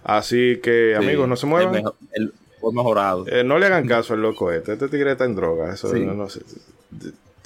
Así 0.04 0.60
que, 0.64 0.96
Sí, 0.98 1.04
amigos, 1.06 1.28
no 1.28 1.36
se 1.36 1.46
el 1.46 1.50
muevan. 1.52 1.84
el- 2.14 2.34
mejorado. 2.74 3.26
Eh, 3.28 3.44
no 3.44 3.58
le 3.60 3.68
hagan 3.68 3.88
caso 3.88 4.14
al 4.16 4.22
loco 4.24 4.52
este. 4.52 4.74
Este 4.74 4.88
tigre 4.90 5.12
está 5.12 5.26
en 5.26 5.36
droga. 5.36 5.74
Eso 5.74 5.94
Sí. 5.94 6.00
no, 6.02 6.14
no 6.16 6.28
sé. 6.28 6.42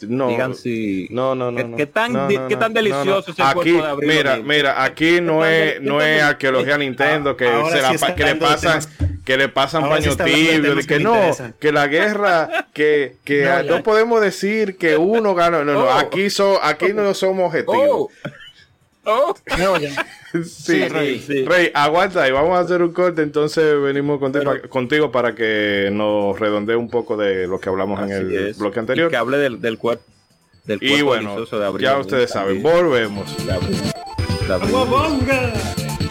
No, 0.01 0.27
Digan 0.29 0.55
si... 0.55 1.07
no, 1.11 1.33
no, 1.35 1.51
no. 1.51 1.57
¿Qué- 1.57 1.63
no. 1.63 1.77
qué 1.77 1.85
tan 1.85 2.13
No, 2.13 2.27
di- 2.27 2.37
no, 2.37 2.47
qué 2.47 2.57
tan 2.57 2.73
delicioso 2.73 3.31
es 3.31 3.39
el 3.39 3.45
Aquí, 3.45 3.53
cuerpo 3.73 3.83
de 3.83 3.89
Abril 3.91 4.09
mira, 4.09 4.37
mira, 4.37 4.83
aquí 4.83 5.21
no 5.21 5.45
es, 5.45 5.81
no 5.81 6.01
es 6.01 6.21
arqueología 6.21 6.77
Nintendo 6.77 7.37
que 7.37 7.45
se, 7.71 7.81
la 7.81 7.97
sí 7.97 8.05
que 8.15 8.23
le 8.25 8.35
pasan, 8.35 8.81
que 9.23 9.37
le 9.37 9.49
pasan 9.49 9.87
paño 9.87 10.15
tibio, 10.17 10.75
que 10.85 10.99
no, 10.99 11.15
interesan. 11.15 11.55
que 11.59 11.71
la 11.71 11.87
guerra, 11.87 12.67
que, 12.73 13.15
que 13.23 13.63
No, 13.67 13.81
podemos 13.83 14.19
decir 14.19 14.77
que 14.77 14.97
uno 14.97 15.35
ganó. 15.35 15.63
No, 15.63 15.73
no, 15.73 15.83
Oh. 15.85 15.91
aquí, 15.91 16.29
so, 16.29 16.61
aquí 16.63 16.91
no 16.93 17.13
somos 17.13 17.47
objetivos. 17.47 17.77
Oh, 17.89 18.09
Oh. 19.05 19.33
Sí, 20.45 20.87
Rey, 20.87 21.19
sí. 21.19 21.45
Rey, 21.45 21.69
aguanta 21.75 22.27
y 22.27 22.31
vamos 22.31 22.57
a 22.57 22.61
hacer 22.61 22.81
un 22.81 22.91
corte, 22.91 23.21
entonces 23.21 23.79
venimos 23.79 24.19
contigo, 24.19 24.51
contigo 24.67 25.11
para 25.11 25.35
que 25.35 25.89
nos 25.91 26.39
redondee 26.39 26.75
un 26.75 26.89
poco 26.89 27.15
de 27.17 27.45
lo 27.45 27.59
que 27.59 27.69
hablamos 27.69 28.01
en 28.01 28.11
el 28.11 28.35
es. 28.49 28.57
bloque 28.57 28.77
Y 28.77 28.79
anterior. 28.79 29.11
que 29.11 29.17
hable 29.17 29.37
del, 29.37 29.61
del 29.61 29.77
cuerpo. 29.77 30.03
Del 30.63 30.79
Y 30.81 31.01
bueno, 31.03 31.31
delicioso 31.35 31.59
de 31.59 31.65
abril. 31.67 31.85
ya 31.85 31.99
ustedes 31.99 32.31
saben, 32.31 32.63
volvemos. 32.63 33.45
De 33.45 33.51
abril, 33.53 33.77
de 34.47 34.53
abril, 34.53 34.73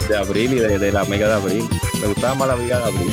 de 0.09 0.16
abril 0.16 0.53
y 0.53 0.59
de, 0.61 0.78
de 0.78 0.93
la 0.93 1.05
mega 1.05 1.26
de 1.26 1.34
abril. 1.34 1.64
Me 2.01 2.07
gustaba 2.07 2.34
más 2.36 2.47
la 2.49 2.57
mega 2.57 2.78
de 2.78 2.84
abril. 2.84 3.12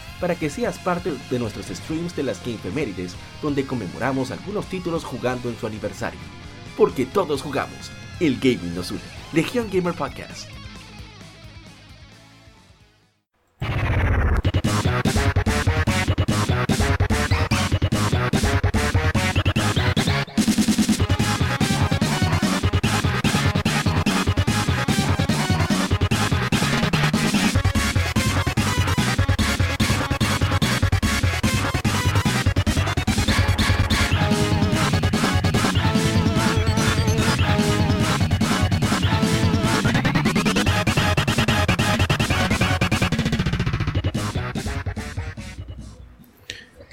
para 0.21 0.35
que 0.35 0.49
seas 0.49 0.77
parte 0.77 1.11
de 1.29 1.39
nuestros 1.39 1.65
streams 1.65 2.15
de 2.15 2.23
las 2.23 2.39
Gamefemérides, 2.45 3.15
donde 3.41 3.65
conmemoramos 3.65 4.31
algunos 4.31 4.67
títulos 4.67 5.03
jugando 5.03 5.49
en 5.49 5.57
su 5.57 5.67
aniversario. 5.67 6.19
Porque 6.77 7.05
todos 7.05 7.41
jugamos, 7.41 7.91
el 8.19 8.37
gaming 8.39 8.75
nos 8.75 8.91
une. 8.91 9.01
Legion 9.33 9.67
Gamer 9.69 9.93
Podcast. 9.95 10.47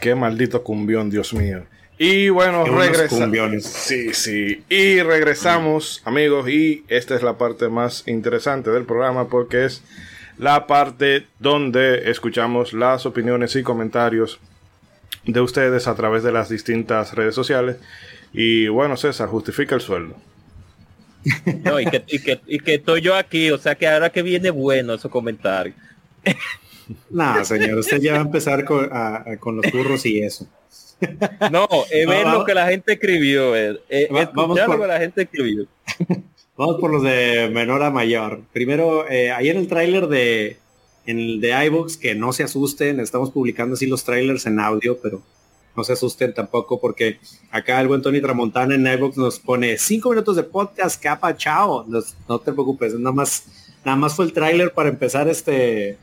Qué 0.09 0.15
maldito 0.15 0.63
cumbión, 0.65 1.11
Dios 1.11 1.35
mío. 1.35 1.65
Y 1.99 2.31
bueno, 2.31 2.65
Qué 2.65 2.71
buenos 2.71 2.97
regresa. 2.97 3.15
cumbiones. 3.15 3.67
Sí, 3.67 4.15
sí. 4.15 4.63
Y 4.71 5.03
regresamos, 5.03 6.01
amigos, 6.07 6.49
y 6.49 6.83
esta 6.89 7.15
es 7.15 7.23
la 7.23 7.37
parte 7.37 7.69
más 7.69 8.09
interesante 8.09 8.71
del 8.71 8.85
programa 8.85 9.29
porque 9.29 9.67
es 9.67 9.83
la 10.39 10.67
parte 10.67 11.27
donde 11.41 12.11
escuchamos 12.11 12.73
las 12.73 13.05
opiniones 13.05 13.55
y 13.55 13.63
comentarios 13.63 14.41
de 15.27 15.43
ustedes 15.43 15.87
a 15.89 15.95
través 15.95 16.23
de 16.23 16.33
las 16.33 16.49
distintas 16.49 17.13
redes 17.13 17.35
sociales. 17.35 17.77
Y 18.33 18.69
bueno, 18.69 18.97
César, 18.97 19.29
justifica 19.29 19.75
el 19.75 19.83
sueldo. 19.83 20.17
No, 21.65 21.79
y, 21.81 21.85
que, 21.85 22.03
y, 22.07 22.19
que, 22.21 22.41
y 22.47 22.61
que 22.61 22.77
estoy 22.77 23.03
yo 23.03 23.15
aquí, 23.15 23.51
o 23.51 23.59
sea 23.59 23.75
que 23.75 23.87
ahora 23.87 24.09
que 24.09 24.23
viene 24.23 24.49
bueno 24.49 24.95
esos 24.95 25.11
comentarios. 25.11 25.77
Nah, 27.11 27.45
señor, 27.45 27.79
usted 27.79 28.01
ya 28.01 28.13
va 28.15 28.19
a 28.19 28.23
empezar 28.23 28.65
con, 28.65 28.89
a- 28.93 29.17
a- 29.33 29.37
con 29.39 29.57
los 29.57 29.71
burros 29.73 30.05
y 30.07 30.21
eso. 30.23 30.47
No, 31.51 31.69
es 31.91 32.07
ver 32.07 32.27
Va- 32.27 32.35
lo 32.35 32.45
que 32.45 32.55
la 32.55 32.67
gente 32.69 32.95
escribió, 32.95 33.55
eh, 33.57 33.79
eh, 33.89 34.09
Va- 34.13 34.23
escuchar 34.23 34.35
vamos 34.35 34.59
lo 34.59 34.67
por- 34.67 34.81
que 34.81 34.87
la 34.87 34.99
gente 34.99 35.23
escribió. 35.23 35.67
Vamos 36.57 36.81
por 36.81 36.91
los 36.91 37.03
de 37.05 37.51
menor 37.53 37.83
a 37.85 37.91
mayor. 37.91 38.41
Primero, 38.53 39.09
eh, 39.09 39.31
ahí 39.31 39.49
en 39.49 39.59
el 39.59 39.69
tráiler 39.69 40.09
de 40.09 40.57
en 41.07 41.19
el 41.19 41.41
de 41.41 41.65
iVoox, 41.67 41.97
que 41.97 42.15
no 42.15 42.33
se 42.35 42.43
asusten, 42.43 43.01
estamos 43.01 43.31
publicando 43.31 43.75
así 43.75 43.87
los 43.87 44.05
trailers 44.05 44.45
en 44.47 44.61
audio, 44.61 44.99
pero 45.03 45.23
no 45.75 45.83
se 45.85 45.93
asusten 45.95 46.35
tampoco 46.35 46.81
porque 46.81 47.19
acá 47.51 47.81
el 47.81 47.89
buen 47.89 48.03
Tony 48.03 48.21
Tramontana 48.21 48.75
en 48.75 48.87
iVoox 48.87 49.17
nos 49.17 49.39
pone 49.39 49.79
cinco 49.79 50.11
minutos 50.11 50.37
de 50.37 50.43
podcast, 50.43 51.01
capa, 51.03 51.35
chao. 51.37 51.85
No, 51.89 52.01
no 52.29 52.39
te 52.41 52.53
preocupes, 52.53 52.93
nada 52.95 53.13
más, 53.15 53.45
nada 53.85 53.97
más 53.97 54.15
fue 54.17 54.25
el 54.27 54.33
tráiler 54.35 54.73
para 54.75 54.89
empezar 54.91 55.29
este, 55.29 55.97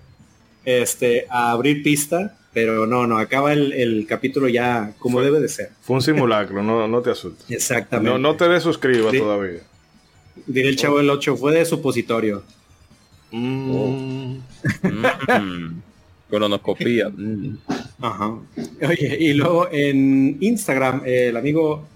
este, 0.66 1.26
a 1.30 1.52
abrir 1.52 1.82
pista, 1.84 2.38
pero 2.54 2.86
no, 2.88 3.06
no, 3.08 3.18
acaba 3.18 3.54
el, 3.54 3.72
el 3.74 4.06
capítulo 4.08 4.48
ya 4.48 4.94
como 5.00 5.18
Fue- 5.18 5.26
debe 5.26 5.40
de 5.40 5.48
ser. 5.50 5.70
Fue 5.82 5.96
un 5.96 6.02
simulacro, 6.02 6.62
no, 6.64 6.88
no 6.88 7.02
te 7.02 7.12
asustes. 7.12 7.50
Exactamente. 7.50 8.12
No, 8.12 8.18
no 8.18 8.36
te 8.36 8.48
desuscribas 8.50 9.12
Sí. 9.12 9.20
todavía. 9.20 9.60
Diré 10.48 10.70
el 10.70 10.76
chavo 10.76 10.98
del 10.98 11.10
8, 11.10 11.38
fue 11.38 11.54
de 11.54 11.66
supositorio. 11.66 12.44
Mm. 13.32 14.38
Mm, 14.84 15.82
Colonoscopía. 16.30 17.10
mm. 17.10 17.58
Ajá. 18.02 18.36
Oye, 18.88 19.18
y 19.20 19.34
luego 19.34 19.68
en 19.72 20.38
Instagram, 20.42 21.02
el 21.06 21.36
amigo 21.38 21.88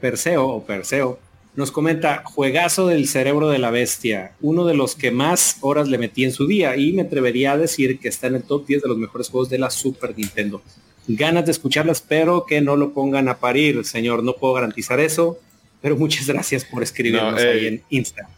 Perseo 0.00 0.46
o 0.46 0.64
Perseo 0.64 1.18
nos 1.56 1.70
comenta 1.72 2.22
juegazo 2.24 2.86
del 2.88 3.08
cerebro 3.08 3.48
de 3.48 3.58
la 3.58 3.70
bestia, 3.70 4.32
uno 4.40 4.64
de 4.66 4.74
los 4.74 4.94
que 4.94 5.10
más 5.10 5.56
horas 5.62 5.88
le 5.88 5.98
metí 5.98 6.24
en 6.24 6.32
su 6.32 6.46
día 6.46 6.76
y 6.76 6.92
me 6.92 7.02
atrevería 7.02 7.52
a 7.52 7.56
decir 7.58 7.98
que 7.98 8.08
está 8.08 8.26
en 8.26 8.36
el 8.36 8.42
top 8.42 8.66
10 8.66 8.82
de 8.82 8.88
los 8.88 8.98
mejores 8.98 9.28
juegos 9.30 9.48
de 9.48 9.58
la 9.58 9.70
Super 9.70 10.14
Nintendo. 10.16 10.62
Ganas 11.08 11.46
de 11.46 11.52
escucharla, 11.52 11.92
espero 11.92 12.44
que 12.46 12.60
no 12.60 12.76
lo 12.76 12.92
pongan 12.92 13.28
a 13.28 13.38
parir, 13.38 13.84
señor, 13.84 14.22
no 14.22 14.34
puedo 14.34 14.54
garantizar 14.54 15.00
eso, 15.00 15.38
pero 15.80 15.96
muchas 15.96 16.26
gracias 16.26 16.64
por 16.64 16.82
escribirnos 16.82 17.32
No, 17.34 17.38
eh, 17.38 17.50
ahí 17.50 17.66
en 17.66 17.82
Instagram. 17.90 18.30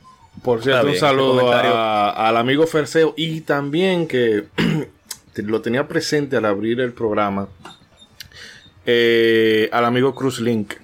Por 0.42 0.62
cierto, 0.62 0.86
un 0.86 0.94
saludo 0.94 1.52
a- 1.52 2.10
al 2.28 2.36
amigo 2.36 2.66
Ferseo 2.66 3.14
y 3.16 3.40
también 3.40 4.06
que 4.06 4.44
lo 5.36 5.60
tenía 5.60 5.88
presente 5.88 6.36
al 6.36 6.44
abrir 6.44 6.80
el 6.80 6.92
programa 6.92 7.48
eh, 8.86 9.68
al 9.72 9.84
amigo 9.84 10.14
Cruz 10.14 10.40
Link. 10.40 10.74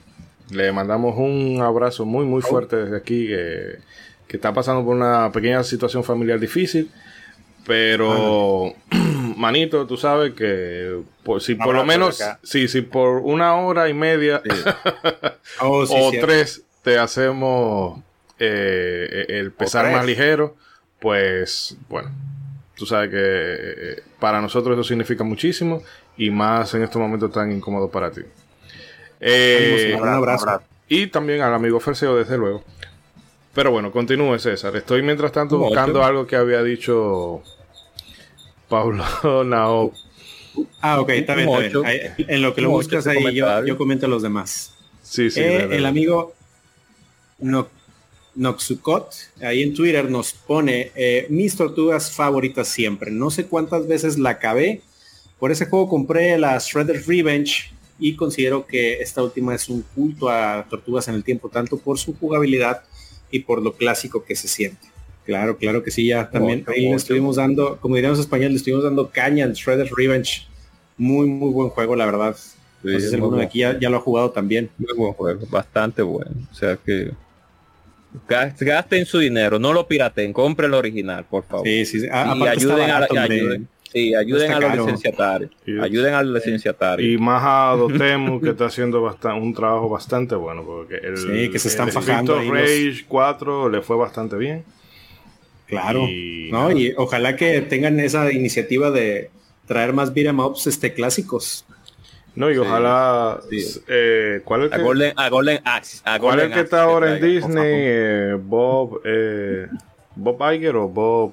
Le 0.54 0.72
mandamos 0.72 1.16
un 1.16 1.60
abrazo 1.60 2.04
muy 2.04 2.24
muy 2.24 2.40
fuerte 2.42 2.76
desde 2.76 2.96
aquí 2.96 3.26
que, 3.26 3.78
que 4.26 4.36
está 4.36 4.52
pasando 4.52 4.84
por 4.84 4.94
una 4.96 5.30
pequeña 5.32 5.62
situación 5.64 6.04
familiar 6.04 6.38
difícil. 6.38 6.90
Pero, 7.66 8.74
manito, 9.36 9.86
tú 9.86 9.96
sabes 9.96 10.34
que 10.34 11.00
por, 11.22 11.40
si 11.42 11.54
por 11.54 11.74
lo 11.74 11.84
menos, 11.84 12.22
sí, 12.42 12.68
si 12.68 12.82
por 12.82 13.18
una 13.18 13.56
hora 13.56 13.88
y 13.88 13.94
media 13.94 14.42
Oh, 15.60 15.86
sí, 15.86 15.94
o 15.96 16.10
sí. 16.10 16.18
tres 16.20 16.64
te 16.82 16.98
hacemos 16.98 18.00
eh, 18.38 19.26
el 19.28 19.52
pesar 19.52 19.90
más 19.90 20.04
ligero, 20.04 20.56
pues 21.00 21.76
bueno, 21.88 22.10
tú 22.76 22.84
sabes 22.86 23.10
que 23.10 23.16
eh, 23.18 24.02
para 24.20 24.40
nosotros 24.40 24.74
eso 24.74 24.84
significa 24.84 25.24
muchísimo 25.24 25.82
y 26.16 26.30
más 26.30 26.74
en 26.74 26.82
estos 26.82 27.00
momentos 27.00 27.32
tan 27.32 27.50
incómodos 27.52 27.90
para 27.90 28.10
ti. 28.10 28.22
Eh, 29.26 29.96
Un 30.00 30.06
abrazo. 30.08 30.60
y 30.88 31.06
también 31.06 31.40
al 31.40 31.54
amigo 31.54 31.80
Ferseo, 31.80 32.16
desde 32.16 32.36
luego. 32.36 32.62
Pero 33.54 33.70
bueno, 33.70 33.90
continúe 33.90 34.38
César. 34.38 34.76
Estoy 34.76 35.02
mientras 35.02 35.32
tanto 35.32 35.56
buscando 35.58 36.02
algo 36.04 36.26
que 36.26 36.36
había 36.36 36.62
dicho 36.62 37.42
Pablo 38.68 39.04
Nao. 39.44 39.92
Ah, 40.80 41.00
ok, 41.00 41.08
está 41.10 41.34
bien, 41.34 41.48
está 41.48 41.60
bien. 41.80 41.86
Ahí- 41.86 42.00
en 42.28 42.42
lo 42.42 42.54
que 42.54 42.60
lo 42.60 42.70
buscas 42.70 43.06
ahí, 43.06 43.34
yo, 43.34 43.64
yo 43.64 43.76
comento 43.76 44.06
a 44.06 44.08
los 44.08 44.22
demás. 44.22 44.74
Sí, 45.02 45.30
sí. 45.30 45.40
Eh, 45.40 45.68
el 45.72 45.86
amigo 45.86 46.34
no, 47.38 47.68
Noxucot 48.34 49.10
ahí 49.42 49.62
en 49.62 49.74
Twitter 49.74 50.10
nos 50.10 50.32
pone 50.32 50.90
eh, 50.94 51.26
mis 51.30 51.56
tortugas 51.56 52.10
favoritas 52.10 52.68
siempre. 52.68 53.10
No 53.10 53.30
sé 53.30 53.46
cuántas 53.46 53.86
veces 53.86 54.18
la 54.18 54.30
acabé. 54.30 54.82
Por 55.38 55.50
ese 55.52 55.66
juego 55.66 55.88
compré 55.88 56.38
la 56.38 56.58
Shredder's 56.58 57.06
Revenge 57.06 57.70
y 57.98 58.16
considero 58.16 58.66
que 58.66 58.94
esta 59.00 59.22
última 59.22 59.54
es 59.54 59.68
un 59.68 59.82
culto 59.94 60.28
a 60.28 60.66
tortugas 60.68 61.06
en 61.08 61.14
el 61.14 61.24
tiempo, 61.24 61.48
tanto 61.48 61.78
por 61.78 61.98
su 61.98 62.16
jugabilidad 62.18 62.82
y 63.30 63.40
por 63.40 63.62
lo 63.62 63.72
clásico 63.74 64.24
que 64.24 64.34
se 64.36 64.48
siente. 64.48 64.88
Claro, 65.26 65.56
claro 65.56 65.82
que 65.82 65.90
sí, 65.90 66.06
ya 66.08 66.28
también 66.30 66.64
ahí 66.68 66.82
le 66.88 66.96
estuvimos 66.96 67.36
dando, 67.36 67.78
como 67.80 67.94
diríamos 67.96 68.18
en 68.18 68.24
español, 68.24 68.50
le 68.50 68.56
estuvimos 68.58 68.84
dando 68.84 69.08
caña 69.10 69.44
al 69.46 69.54
Shredder's 69.54 69.90
Revenge. 69.96 70.46
Muy, 70.98 71.26
muy 71.26 71.50
buen 71.50 71.70
juego, 71.70 71.96
la 71.96 72.04
verdad. 72.06 72.36
Sí, 72.36 72.50
no 72.82 73.00
sé 73.00 73.00
si 73.00 73.06
muy 73.06 73.14
alguno 73.16 73.36
de 73.38 73.44
aquí 73.44 73.60
ya, 73.60 73.78
ya 73.80 73.88
lo 73.88 73.96
ha 73.96 74.00
jugado 74.00 74.30
también. 74.32 74.70
Muy 74.76 74.94
buen 74.94 75.12
juego, 75.14 75.46
bastante 75.50 76.02
bueno. 76.02 76.30
O 76.52 76.54
sea 76.54 76.76
que 76.76 77.12
gas- 78.28 78.58
gasten 78.60 79.06
su 79.06 79.18
dinero, 79.18 79.58
no 79.58 79.72
lo 79.72 79.86
piraten, 79.88 80.32
compren 80.32 80.68
el 80.70 80.74
original, 80.74 81.24
por 81.24 81.44
favor. 81.44 81.66
Sí, 81.66 81.84
sí, 81.86 82.00
sí. 82.00 82.06
A- 82.10 82.34
y 82.36 82.46
ayuden, 82.46 82.90
a, 82.90 83.06
hombre. 83.08 83.20
ayuden, 83.36 83.68
sí, 83.94 84.14
ayuden 84.14 84.52
a 84.52 84.60
los 84.60 84.76
licenciatarios. 84.86 85.50
Y- 85.64 85.80
Ayuden 85.80 86.12
al 86.14 86.34
licenciatario. 86.34 87.10
Y 87.12 87.16
más 87.16 87.42
a 87.44 87.76
Dotemu 87.76 88.40
que 88.40 88.50
está 88.50 88.66
haciendo 88.66 89.16
un 89.40 89.54
trabajo 89.54 89.88
bastante 89.88 90.34
bueno 90.34 90.62
porque 90.64 90.96
el, 90.96 91.16
Sí, 91.16 91.50
que 91.50 91.58
se 91.58 91.68
están 91.68 91.88
el 91.88 91.94
fajando 91.94 92.38
Rage 92.42 93.04
4 93.08 93.68
le 93.70 93.80
fue 93.80 93.96
bastante 93.96 94.36
bien. 94.36 94.64
Claro. 95.66 96.00
Y 96.08 96.50
¿no? 96.52 96.68
nada. 96.68 96.74
Y 96.74 96.92
ojalá 96.96 97.36
que 97.36 97.60
tengan 97.62 97.98
esa 98.00 98.30
iniciativa 98.32 98.90
de 98.90 99.30
traer 99.66 99.92
más 99.94 100.12
beat'em 100.12 100.38
ups 100.40 100.66
este, 100.66 100.92
clásicos. 100.92 101.64
No, 102.36 102.50
y 102.50 102.54
Sí, 102.54 102.58
ojalá 102.60 103.40
sí. 103.48 103.64
eh, 103.88 104.40
¿cuál 104.44 104.62
es 104.64 104.72
el 104.72 104.78
que, 104.78 104.82
Golden, 104.82 105.12
a 105.16 105.28
Golden 105.30 105.60
Axe. 105.64 106.02
A 106.04 106.18
cuál 106.18 106.40
es 106.40 106.44
Golden 106.44 106.44
el 106.46 106.48
que 106.52 106.54
Axe 106.60 106.64
está 106.64 106.82
ahora 106.82 107.16
en 107.16 107.24
Disney? 107.24 107.64
Eh, 107.64 108.36
Bob 108.42 109.00
eh, 109.04 109.68
Bob 110.16 110.52
Iger 110.52 110.74
o 110.76 110.88
Bob 110.88 111.32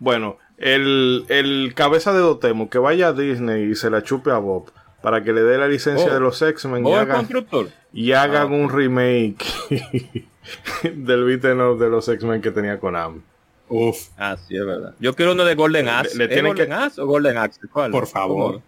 Bueno, 0.00 0.36
el, 0.58 1.24
el 1.28 1.72
cabeza 1.74 2.12
de 2.12 2.20
Dotemu 2.20 2.68
que 2.68 2.78
vaya 2.78 3.08
a 3.08 3.12
Disney 3.12 3.70
y 3.70 3.74
se 3.74 3.90
la 3.90 4.02
chupe 4.02 4.30
a 4.30 4.38
Bob 4.38 4.70
para 5.02 5.22
que 5.22 5.32
le 5.32 5.42
dé 5.42 5.56
la 5.58 5.68
licencia 5.68 6.08
Oh. 6.10 6.14
de 6.14 6.20
los 6.20 6.40
X-Men 6.42 6.80
y 6.80 6.82
¿Vos 6.82 6.94
el 6.94 6.98
hagan, 7.00 7.16
constructor? 7.18 7.68
y 7.92 8.12
hagan 8.12 8.42
Ah, 8.52 8.56
un 8.56 8.68
remake 8.70 9.44
del 10.82 11.24
beat'em 11.24 11.60
up 11.60 11.78
de 11.78 11.88
los 11.88 12.08
X-Men 12.08 12.40
que 12.42 12.50
tenía 12.50 12.78
Konami. 12.78 13.20
Uf, 13.68 14.08
Ah, 14.16 14.36
sí, 14.36 14.56
es 14.56 14.64
verdad. 14.64 14.94
Yo 14.98 15.14
quiero 15.14 15.32
uno 15.32 15.44
de 15.44 15.54
Golden 15.54 15.84
Le- 15.86 15.90
Axe. 15.92 16.16
le 16.16 16.24
¿Es 16.24 16.30
tienen 16.30 16.46
Golden 16.52 16.68
que- 16.68 16.74
Axe 16.74 17.00
o 17.02 17.06
Golden 17.06 17.36
Axe? 17.36 17.60
¿Cuál? 17.70 17.90
Por 17.90 18.06
favor. 18.06 18.52
¿Cómo? 18.54 18.62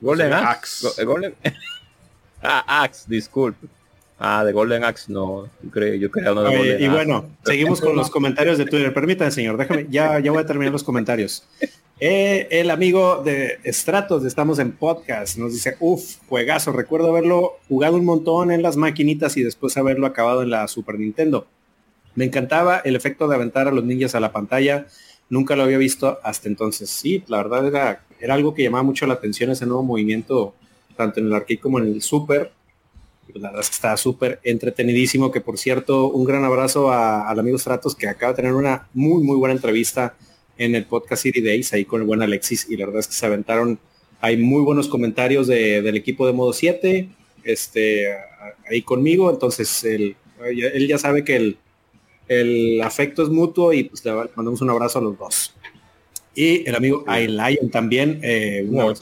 Golden 0.00 0.28
Sí, 0.28 0.34
Axe. 0.34 0.86
Axe. 0.88 1.04
Go- 1.04 1.12
Golden... 1.12 1.34
ah, 2.42 2.82
Axe, 2.82 3.04
disculpe. 3.08 3.66
Ah, 4.18 4.44
de 4.44 4.52
Golden 4.52 4.84
Axe 4.84 5.12
no. 5.12 5.48
Yo 5.62 5.70
creo, 5.70 5.94
yo 5.94 6.10
creo 6.10 6.32
uno 6.32 6.42
de 6.42 6.48
Oye, 6.48 6.58
Golden 6.58 6.80
y 6.80 6.84
Axe. 6.84 6.94
bueno, 6.94 7.26
seguimos 7.44 7.80
con 7.80 7.96
los 7.96 8.10
comentarios 8.10 8.56
de 8.58 8.64
Twitter. 8.64 8.92
Permítanme, 8.94 9.30
señor, 9.30 9.56
déjame, 9.56 9.86
ya, 9.90 10.18
ya 10.20 10.32
voy 10.32 10.42
a 10.42 10.46
terminar 10.46 10.72
los 10.72 10.84
comentarios. 10.84 11.46
Eh, 11.98 12.48
el 12.50 12.70
amigo 12.70 13.22
de 13.24 13.58
Stratos, 13.66 14.22
de 14.22 14.28
estamos 14.28 14.58
en 14.58 14.72
podcast, 14.72 15.38
nos 15.38 15.52
dice, 15.52 15.76
uff, 15.80 16.16
juegazo, 16.28 16.72
recuerdo 16.72 17.08
haberlo 17.08 17.58
jugado 17.68 17.96
un 17.96 18.04
montón 18.04 18.50
en 18.50 18.62
las 18.62 18.76
maquinitas 18.76 19.36
y 19.38 19.42
después 19.42 19.76
haberlo 19.78 20.06
acabado 20.06 20.42
en 20.42 20.50
la 20.50 20.68
Super 20.68 20.98
Nintendo. 20.98 21.46
Me 22.14 22.24
encantaba 22.24 22.78
el 22.78 22.96
efecto 22.96 23.28
de 23.28 23.34
aventar 23.34 23.68
a 23.68 23.72
los 23.72 23.84
ninjas 23.84 24.14
a 24.14 24.20
la 24.20 24.32
pantalla. 24.32 24.86
Nunca 25.28 25.56
lo 25.56 25.64
había 25.64 25.78
visto 25.78 26.18
hasta 26.22 26.48
entonces. 26.48 26.88
Sí, 26.90 27.22
la 27.28 27.38
verdad 27.38 27.66
era, 27.66 28.04
era 28.20 28.34
algo 28.34 28.54
que 28.54 28.62
llamaba 28.62 28.82
mucho 28.82 29.06
la 29.06 29.14
atención 29.14 29.50
ese 29.50 29.66
nuevo 29.66 29.82
movimiento, 29.82 30.54
tanto 30.96 31.20
en 31.20 31.26
el 31.26 31.34
arcade 31.34 31.60
como 31.60 31.78
en 31.78 31.86
el 31.86 32.02
Super. 32.02 32.52
Pues 33.30 33.42
la 33.42 33.48
verdad 33.48 33.62
es 33.62 33.68
que 33.70 33.74
está 33.74 33.96
súper 33.96 34.40
entretenidísimo, 34.44 35.30
que 35.30 35.40
por 35.40 35.58
cierto, 35.58 36.08
un 36.08 36.24
gran 36.24 36.44
abrazo 36.44 36.90
a- 36.90 37.28
al 37.28 37.38
amigo 37.38 37.58
Stratos 37.58 37.94
que 37.94 38.08
acaba 38.08 38.32
de 38.32 38.36
tener 38.36 38.52
una 38.54 38.88
muy, 38.94 39.22
muy 39.22 39.36
buena 39.36 39.54
entrevista 39.54 40.14
en 40.58 40.74
el 40.74 40.84
podcast 40.86 41.22
City 41.24 41.40
Days, 41.42 41.72
ahí 41.72 41.84
con 41.84 42.00
el 42.00 42.06
buen 42.06 42.22
Alexis, 42.22 42.66
y 42.70 42.76
la 42.76 42.86
verdad 42.86 43.00
es 43.00 43.08
que 43.08 43.14
se 43.14 43.26
aventaron, 43.26 43.78
hay 44.20 44.36
muy 44.38 44.62
buenos 44.62 44.88
comentarios 44.88 45.46
de- 45.46 45.82
del 45.82 45.96
equipo 45.96 46.26
de 46.26 46.32
modo 46.32 46.52
7, 46.52 47.08
este, 47.44 48.06
ahí 48.70 48.80
conmigo, 48.82 49.30
entonces 49.30 49.84
él, 49.84 50.16
él 50.44 50.88
ya 50.88 50.96
sabe 50.98 51.24
que 51.24 51.36
el, 51.36 51.58
el 52.28 52.80
afecto 52.82 53.22
es 53.22 53.28
mutuo 53.28 53.72
y 53.72 53.84
pues 53.84 54.04
le 54.04 54.12
mandamos 54.34 54.60
un 54.62 54.70
abrazo 54.70 54.98
a 54.98 55.02
los 55.02 55.18
dos. 55.18 55.54
Y 56.34 56.68
el 56.68 56.74
amigo 56.74 57.04
iLion 57.08 57.70
también, 57.70 58.20
eh, 58.22 58.62
un 58.68 58.74
abrazo. 58.82 59.00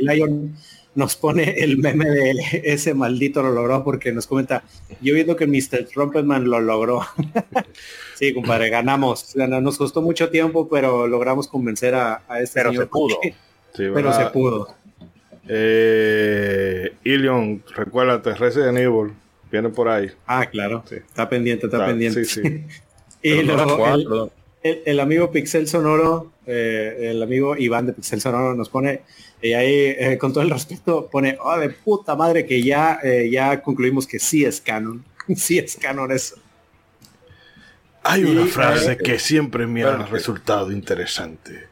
iLion 0.00 0.54
nos 0.98 1.14
pone 1.16 1.54
el 1.62 1.78
meme 1.78 2.04
de 2.10 2.34
ese 2.64 2.92
maldito 2.92 3.40
lo 3.40 3.52
logró 3.52 3.84
porque 3.84 4.10
nos 4.12 4.26
comenta, 4.26 4.64
yo 5.00 5.14
viendo 5.14 5.36
que 5.36 5.46
Mr. 5.46 5.84
Trumpetman 5.92 6.50
lo 6.50 6.60
logró. 6.60 7.02
sí, 8.16 8.34
compadre, 8.34 8.68
ganamos. 8.68 9.32
Gana- 9.34 9.60
Nos 9.60 9.78
costó 9.78 10.02
mucho 10.02 10.28
tiempo, 10.28 10.68
pero 10.68 11.06
logramos 11.06 11.46
convencer 11.46 11.94
a, 11.94 12.22
a 12.28 12.40
este 12.40 12.58
Pero 12.60 12.70
señor 12.70 12.84
se 12.84 12.88
pudo. 12.90 13.14
porque- 13.14 13.34
Sí, 13.76 13.84
pero 13.94 14.12
se 14.12 14.26
pudo. 14.26 14.74
Eh, 15.46 16.92
Ilion, 17.04 17.62
recuérdate, 17.76 18.34
Resident 18.34 18.76
Evil, 18.78 19.12
viene 19.52 19.68
por 19.68 19.88
ahí. 19.88 20.10
Ah, 20.26 20.46
claro. 20.46 20.82
Sí. 20.88 20.96
Está 20.96 21.28
pendiente, 21.28 21.66
está 21.66 21.76
Está- 21.78 21.86
pendiente. 21.88 22.24
sí, 22.24 22.42
sí. 22.42 22.48
y 23.22 23.30
Pero 23.36 23.42
no 23.46 23.52
era 23.54 23.64
luego 23.96 24.32
el- 24.62 25.00
amigo 25.00 25.30
Pixel 25.30 25.68
Sonoro, 25.68 26.32
eh, 26.46 27.10
el 27.12 27.22
amigo 27.22 27.56
Iván 27.56 27.86
de 27.86 27.92
Pixel 27.92 28.20
Sonoro 28.20 28.54
nos 28.54 28.68
pone, 28.68 29.02
y 29.40 29.52
ahí 29.52 29.94
eh, 29.98 30.18
con 30.18 30.32
todo 30.32 30.42
el 30.42 30.50
respeto, 30.50 31.08
pone, 31.10 31.38
oh, 31.40 31.56
de 31.58 31.70
puta 31.70 32.16
madre 32.16 32.44
que 32.46 32.62
ya, 32.62 32.98
eh, 33.02 33.28
ya 33.30 33.60
concluimos 33.62 34.06
que 34.06 34.18
sí 34.18 34.44
es 34.44 34.60
canon. 34.60 35.04
sí 35.36 35.58
es 35.58 35.76
canon 35.76 36.10
eso. 36.12 36.36
Hay 38.02 38.22
Y, 38.22 38.24
una 38.24 38.42
eh, 38.42 38.46
frase 38.46 38.96
que 38.96 39.18
siempre 39.18 39.66
me 39.66 39.82
ha 39.84 39.96
resultado 40.06 40.72
interesante. 40.72 41.68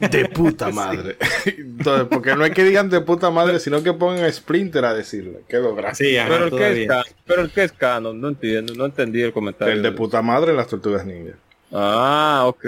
De 0.00 0.28
puta 0.28 0.70
madre. 0.72 1.16
Entonces, 1.46 2.08
porque 2.10 2.34
no 2.34 2.44
es 2.44 2.50
que 2.52 2.64
digan 2.64 2.90
de 2.90 3.00
puta 3.00 3.30
madre, 3.30 3.58
sino 3.60 3.82
que 3.82 3.92
pongan 3.92 4.24
a 4.24 4.32
Splinter 4.32 4.84
a 4.84 4.92
decirle. 4.92 5.40
Qué 5.48 5.58
logra. 5.58 5.94
Sí, 5.94 6.16
ajá, 6.16 6.28
Pero 6.28 6.44
el, 6.46 6.50
que 6.50 6.82
es 6.84 6.90
pero 7.24 7.42
el 7.42 7.50
que 7.50 7.64
es 7.64 7.72
canon, 7.72 8.20
no 8.20 8.28
entiendo, 8.28 8.74
no 8.74 8.86
entendí 8.86 9.22
el 9.22 9.32
comentario. 9.32 9.72
El 9.72 9.82
de 9.82 9.92
puta 9.92 10.20
madre 10.20 10.50
en 10.50 10.56
las 10.58 10.66
tortugas 10.66 11.06
ninja. 11.06 11.34
Ah, 11.72 12.44
ok. 12.46 12.64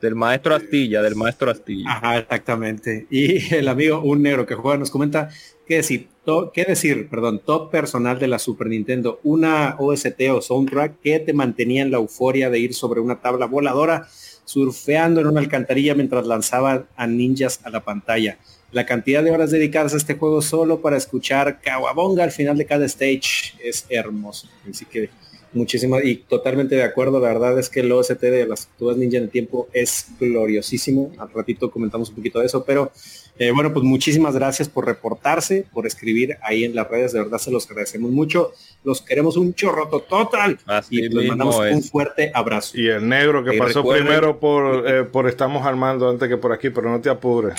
Del 0.00 0.14
maestro 0.14 0.54
Astilla, 0.54 1.02
del 1.02 1.14
maestro 1.14 1.50
Astilla. 1.50 1.90
Ajá, 1.90 2.18
exactamente. 2.18 3.06
Y 3.10 3.54
el 3.54 3.68
amigo 3.68 4.00
Un 4.00 4.22
Negro 4.22 4.46
que 4.46 4.54
juega 4.54 4.78
nos 4.78 4.90
comenta 4.90 5.28
qué 5.66 5.76
decir, 5.76 6.08
to- 6.24 6.50
decir, 6.54 7.08
perdón, 7.08 7.40
top 7.44 7.70
personal 7.70 8.18
de 8.18 8.28
la 8.28 8.38
Super 8.38 8.68
Nintendo, 8.68 9.20
una 9.22 9.76
OST 9.78 10.20
o 10.32 10.40
soundtrack 10.40 11.00
que 11.00 11.20
te 11.20 11.32
mantenía 11.32 11.82
en 11.82 11.90
la 11.90 11.98
euforia 11.98 12.50
de 12.50 12.58
ir 12.58 12.74
sobre 12.74 13.00
una 13.00 13.20
tabla 13.20 13.46
voladora, 13.46 14.08
surfeando 14.44 15.20
en 15.20 15.26
una 15.28 15.40
alcantarilla 15.40 15.94
mientras 15.94 16.26
lanzaban 16.26 16.86
a 16.96 17.06
ninjas 17.06 17.60
a 17.64 17.70
la 17.70 17.84
pantalla. 17.84 18.38
La 18.72 18.86
cantidad 18.86 19.22
de 19.22 19.30
horas 19.32 19.50
dedicadas 19.50 19.94
a 19.94 19.96
este 19.96 20.14
juego 20.14 20.42
solo 20.42 20.80
para 20.80 20.96
escuchar 20.96 21.60
Kawabonga 21.60 22.24
al 22.24 22.30
final 22.30 22.56
de 22.56 22.66
cada 22.66 22.86
stage 22.86 23.54
es 23.62 23.84
hermoso. 23.90 24.48
Así 24.68 24.84
que 24.86 25.10
muchísimas 25.52 26.04
y 26.04 26.16
totalmente 26.16 26.74
de 26.76 26.82
acuerdo. 26.84 27.20
La 27.20 27.28
verdad 27.28 27.58
es 27.58 27.68
que 27.68 27.80
el 27.80 27.90
OST 27.92 28.20
de 28.20 28.46
las 28.46 28.66
tortugas 28.68 28.96
ninja 28.96 29.16
en 29.18 29.24
el 29.24 29.30
tiempo 29.30 29.68
es 29.72 30.06
gloriosísimo. 30.18 31.12
Al 31.18 31.30
ratito 31.32 31.70
comentamos 31.70 32.08
un 32.10 32.16
poquito 32.16 32.38
de 32.40 32.46
eso, 32.46 32.64
pero 32.64 32.92
eh, 33.38 33.50
bueno, 33.52 33.72
pues 33.72 33.84
muchísimas 33.84 34.34
gracias 34.34 34.68
por 34.68 34.84
reportarse, 34.86 35.66
por 35.72 35.86
escribir 35.86 36.36
ahí 36.42 36.64
en 36.64 36.74
las 36.74 36.88
redes. 36.88 37.12
De 37.12 37.20
verdad 37.20 37.38
se 37.38 37.50
los 37.50 37.68
agradecemos 37.70 38.10
mucho. 38.10 38.52
Los 38.84 39.00
queremos 39.02 39.36
un 39.36 39.54
chorro 39.54 39.88
total 39.88 40.58
Así 40.66 40.96
y 41.00 41.08
les 41.08 41.28
mandamos 41.28 41.58
un 41.58 41.82
fuerte 41.82 42.30
abrazo. 42.34 42.78
Y 42.78 42.88
el 42.88 43.08
negro 43.08 43.42
que 43.44 43.56
Y 43.56 43.58
pasó 43.58 43.80
recuerden- 43.82 44.06
primero 44.06 44.38
por, 44.38 44.86
eh, 44.88 45.04
por 45.04 45.28
estamos 45.28 45.66
armando 45.66 46.08
antes 46.08 46.28
que 46.28 46.36
por 46.36 46.52
aquí, 46.52 46.70
pero 46.70 46.90
no 46.90 47.00
te 47.00 47.08
apures. 47.08 47.54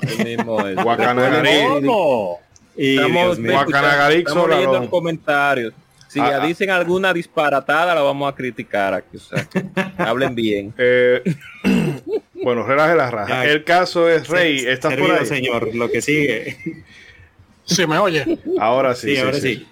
Así 0.00 0.24
mismo 0.24 0.66
es. 0.66 0.74
Guacanagarí. 0.82 1.48
Estamos, 2.74 3.38
Guacanagarí, 3.38 4.18
estamos 4.20 4.48
leyendo 4.48 4.80
los 4.80 4.88
comentarios. 4.88 5.74
Si 6.12 6.20
Ah, 6.20 6.40
ah. 6.42 6.46
dicen 6.46 6.68
alguna 6.70 7.12
disparatada, 7.14 7.94
la 7.94 8.02
vamos 8.02 8.30
a 8.30 8.34
criticar 8.36 8.92
aquí. 8.92 9.16
O 9.16 9.20
sea, 9.20 9.48
hablen 9.98 10.34
bien. 10.34 10.74
Eh, 10.76 11.22
bueno, 12.42 12.64
relaje 12.66 12.94
la 12.94 13.10
raja. 13.10 13.44
Ya. 13.44 13.50
El 13.50 13.64
caso 13.64 14.08
es 14.10 14.28
Rey, 14.28 14.58
¿estás 14.58 14.92
por 14.94 15.06
servido, 15.06 15.20
ahí? 15.20 15.26
señor. 15.26 15.74
Lo 15.74 15.90
que 15.90 16.02
sigue. 16.02 16.56
Sí, 17.64 17.86
me 17.86 17.96
oye. 17.98 18.38
Ahora 18.58 18.94
sí. 18.94 19.08
Sí, 19.08 19.14
sí, 19.16 19.20
ahora 19.22 19.34
sí. 19.34 19.40
sí. 19.56 19.68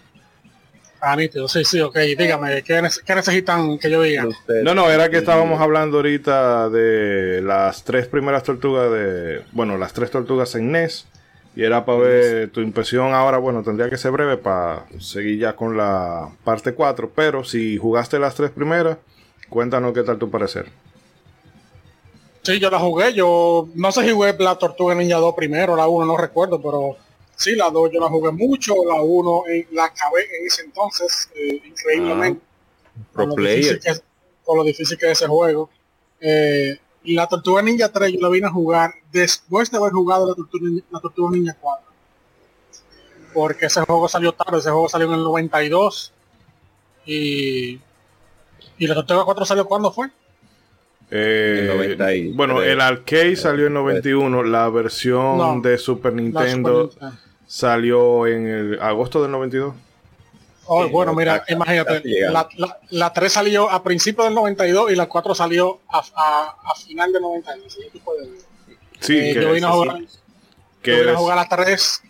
Ah, 1.03 1.17
nítido, 1.17 1.49
sí, 1.49 1.65
sí, 1.65 1.81
ok. 1.81 1.97
Dígame, 2.17 2.63
¿qué, 2.63 2.81
qué 3.07 3.15
necesitan 3.15 3.79
que 3.79 3.91
yo 3.91 4.03
diga? 4.03 4.27
Usted- 4.27 4.63
No, 4.63 4.75
no, 4.75 4.91
era 4.91 5.09
que 5.11 5.17
estábamos 5.19 5.61
hablando 5.61 5.97
ahorita 5.99 6.69
de 6.71 7.41
las 7.43 7.85
tres 7.85 8.07
primeras 8.07 8.43
tortugas 8.43 8.91
de, 8.93 9.43
bueno, 9.53 9.77
las 9.79 9.93
tres 9.95 10.11
tortugas 10.11 10.55
en 10.55 10.73
NES. 10.73 11.07
Y 11.57 11.65
era 11.65 11.85
para 11.85 11.99
ver 11.99 12.51
tu 12.51 12.61
impresión 12.61 13.13
ahora, 13.13 13.39
bueno, 13.39 13.63
tendría 13.63 13.91
que 13.91 13.97
ser 13.97 14.13
breve 14.13 14.37
para 14.37 14.87
seguir 15.01 15.39
ya 15.39 15.57
con 15.57 15.77
la 15.77 16.31
parte 16.45 16.75
4. 16.75 17.11
Pero 17.15 17.45
si 17.45 17.77
jugaste 17.77 18.19
las 18.19 18.35
tres 18.35 18.51
primeras, 18.51 18.99
cuéntanos 19.49 19.93
qué 19.93 20.03
tal 20.03 20.19
tu 20.19 20.31
parecer. 20.31 20.71
Sí, 22.43 22.59
yo 22.59 22.71
la 22.71 22.79
jugué. 22.79 23.13
Yo 23.13 23.69
no 23.75 23.93
sé 23.93 24.05
si 24.05 24.11
jugué 24.11 24.35
la 24.39 24.57
Tortuga 24.57 24.95
Ninja 24.95 25.17
2 25.17 25.35
primero, 25.35 25.77
la 25.77 25.89
1 25.89 26.07
no 26.07 26.17
recuerdo, 26.17 26.61
pero 26.63 26.97
sí, 27.37 27.55
la 27.57 27.69
2 27.69 27.91
yo 27.93 28.01
la 28.01 28.09
jugué 28.09 28.31
mucho, 28.31 28.75
la 28.89 29.01
1 29.01 29.43
eh, 29.49 29.69
la 29.73 29.85
acabé 29.85 30.23
en 30.39 30.47
ese 30.47 30.63
entonces, 30.63 31.31
eh, 31.35 31.61
increíblemente. 31.67 32.41
Pro 33.13 33.25
con, 33.25 33.29
lo 33.31 33.35
player. 33.35 33.81
que 33.81 33.91
es, 33.91 34.03
con 34.45 34.57
lo 34.57 34.65
difícil 34.65 34.97
que 34.97 35.07
es 35.07 35.13
ese 35.13 35.27
juego. 35.27 35.69
Eh, 36.21 36.79
la 37.05 37.27
Tortuga 37.27 37.63
Ninja 37.63 37.91
3 37.91 38.13
yo 38.13 38.21
la 38.21 38.29
vine 38.29 38.47
a 38.47 38.51
jugar 38.51 38.93
después 39.13 39.71
de 39.71 39.79
haber 39.79 39.93
jugado 39.93 40.29
la 40.29 40.35
Tortuga, 40.35 40.69
Ninja- 40.69 40.85
la 40.91 41.01
Tortuga 41.01 41.31
Ninja 41.33 41.57
4. 41.61 41.87
Porque 43.33 43.67
ese 43.67 43.81
juego 43.83 44.09
salió 44.09 44.33
tarde, 44.33 44.59
ese 44.59 44.71
juego 44.71 44.89
salió 44.89 45.07
en 45.09 45.15
el 45.15 45.21
92. 45.25 46.13
Y, 47.07 47.81
y 48.79 48.87
la 48.87 48.95
Tortuga 48.95 49.25
4 49.25 49.45
salió 49.45 49.65
cuando 49.67 49.93
fue? 49.93 50.09
Eh, 51.13 51.59
El 51.63 51.67
93. 51.69 52.37
bueno, 52.37 52.63
el 52.63 52.81
arcade 52.81 53.35
salió 53.37 53.67
en 53.67 53.75
91, 53.75 54.43
la 54.45 54.69
versión 54.69 55.39
No, 55.39 55.61
de 55.61 55.77
Super 55.79 56.13
Nintendo 56.13 56.91
Super 56.91 57.01
Nintendo. 57.11 57.17
salió 57.47 58.27
en 58.29 58.47
el 58.47 58.81
agosto 58.83 59.23
del 59.23 59.33
92. 59.33 59.75
Oh, 60.73 60.89
bueno, 60.89 61.13
mira, 61.15 61.43
imagínate, 61.49 62.01
la, 62.31 62.49
la, 62.57 62.79
la 62.91 63.13
3 63.13 63.33
salió 63.33 63.69
a 63.69 63.83
principios 63.83 64.27
del 64.27 64.37
92 64.37 64.93
y 64.93 64.95
la 64.95 65.09
4 65.09 65.35
salió 65.35 65.81
a, 65.89 65.99
a, 66.15 66.57
a 66.71 66.75
final 66.77 67.13
del 67.13 67.23
92. 67.23 67.73
¿sí? 69.01 69.19
Eh, 69.19 69.35
que, 69.35 69.43
yo 69.43 69.53
vine 69.53 69.67
a 69.67 69.71
jugar, 69.73 69.99
que 70.81 71.01
vine 71.01 71.11
a 71.11 71.17
jugar 71.17 71.37
la 71.39 71.49
3. 71.49 72.03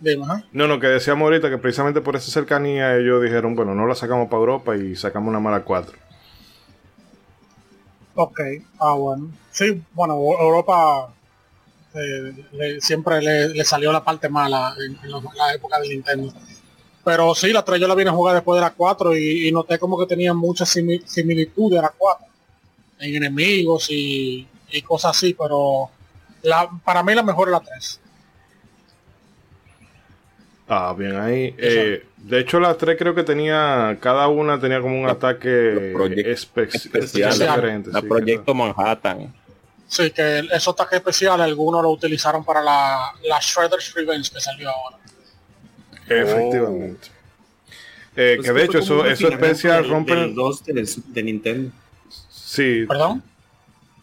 Dime, 0.00 0.24
ajá. 0.24 0.42
no, 0.50 0.66
no, 0.66 0.80
que 0.80 0.88
decíamos 0.88 1.26
ahorita 1.26 1.48
que 1.48 1.58
precisamente 1.58 2.00
por 2.00 2.16
esa 2.16 2.28
cercanía 2.32 2.96
ellos 2.96 3.22
dijeron, 3.22 3.54
bueno, 3.54 3.72
no 3.72 3.86
la 3.86 3.94
sacamos 3.94 4.26
para 4.28 4.40
Europa 4.40 4.74
y 4.76 4.96
sacamos 4.96 5.28
una 5.28 5.38
mala 5.38 5.62
4. 5.62 5.96
Ok, 8.16 8.40
ah, 8.80 8.94
bueno. 8.94 9.30
Sí, 9.52 9.80
bueno, 9.92 10.16
Eu- 10.18 10.40
Europa 10.40 11.08
eh, 11.94 12.34
le- 12.52 12.80
siempre 12.80 13.22
le, 13.22 13.50
le 13.50 13.64
salió 13.64 13.92
la 13.92 14.02
parte 14.02 14.28
mala 14.28 14.74
en, 14.84 14.98
en 15.04 15.10
los- 15.10 15.22
la 15.36 15.54
época 15.54 15.78
de 15.78 15.88
Nintendo. 15.88 16.32
Pero 17.04 17.34
sí, 17.34 17.52
la 17.52 17.64
3 17.64 17.80
yo 17.80 17.88
la 17.88 17.94
vine 17.96 18.10
a 18.10 18.12
jugar 18.12 18.34
después 18.34 18.56
de 18.56 18.60
la 18.62 18.70
4 18.72 19.16
y, 19.16 19.48
y 19.48 19.52
noté 19.52 19.78
como 19.78 19.98
que 19.98 20.06
tenía 20.06 20.32
mucha 20.34 20.64
simi- 20.64 21.04
similitud 21.04 21.70
de 21.74 21.82
la 21.82 21.88
4 21.96 22.26
en 23.00 23.16
enemigos 23.16 23.88
y, 23.90 24.46
y 24.70 24.82
cosas 24.82 25.16
así, 25.16 25.34
pero 25.34 25.90
la, 26.42 26.68
para 26.84 27.02
mí 27.02 27.12
la 27.14 27.22
mejor 27.24 27.48
es 27.48 27.52
la 27.52 27.60
3. 27.60 28.00
Ah, 30.68 30.94
bien, 30.96 31.16
ahí. 31.16 31.54
Eh, 31.58 32.06
de 32.16 32.38
hecho, 32.40 32.58
las 32.60 32.78
tres 32.78 32.96
creo 32.98 33.14
que 33.14 33.24
tenía, 33.24 33.98
cada 34.00 34.28
una 34.28 34.58
tenía 34.60 34.80
como 34.80 34.98
un 34.98 35.08
ataque 35.08 35.92
espe- 35.94 36.72
especial. 36.74 37.36
diferente. 37.38 37.90
La 37.92 38.00
sí, 38.00 38.06
Proyecto 38.06 38.54
Manhattan. 38.54 39.34
Sí, 39.88 40.10
que 40.12 40.38
esos 40.38 40.68
ataques 40.72 40.98
especiales 41.00 41.44
algunos 41.44 41.82
lo 41.82 41.90
utilizaron 41.90 42.44
para 42.44 42.62
la, 42.62 43.12
la 43.24 43.38
Shredder's 43.40 43.92
Revenge 43.92 44.30
que 44.32 44.40
salió 44.40 44.70
ahora. 44.70 44.96
Efectivamente. 46.20 47.08
Eh, 48.16 48.34
Pues 48.36 48.46
que 48.48 48.52
de 48.52 48.64
hecho 48.64 48.78
eso, 48.78 49.06
eso 49.06 49.30
del- 49.30 49.88
rompe... 49.88 50.14
del 50.14 50.34
2 50.34 50.64
de, 50.64 50.88
de 51.08 51.22
Nintendo. 51.22 51.70
Sí, 52.30 52.84
¿Perdón? 52.86 53.22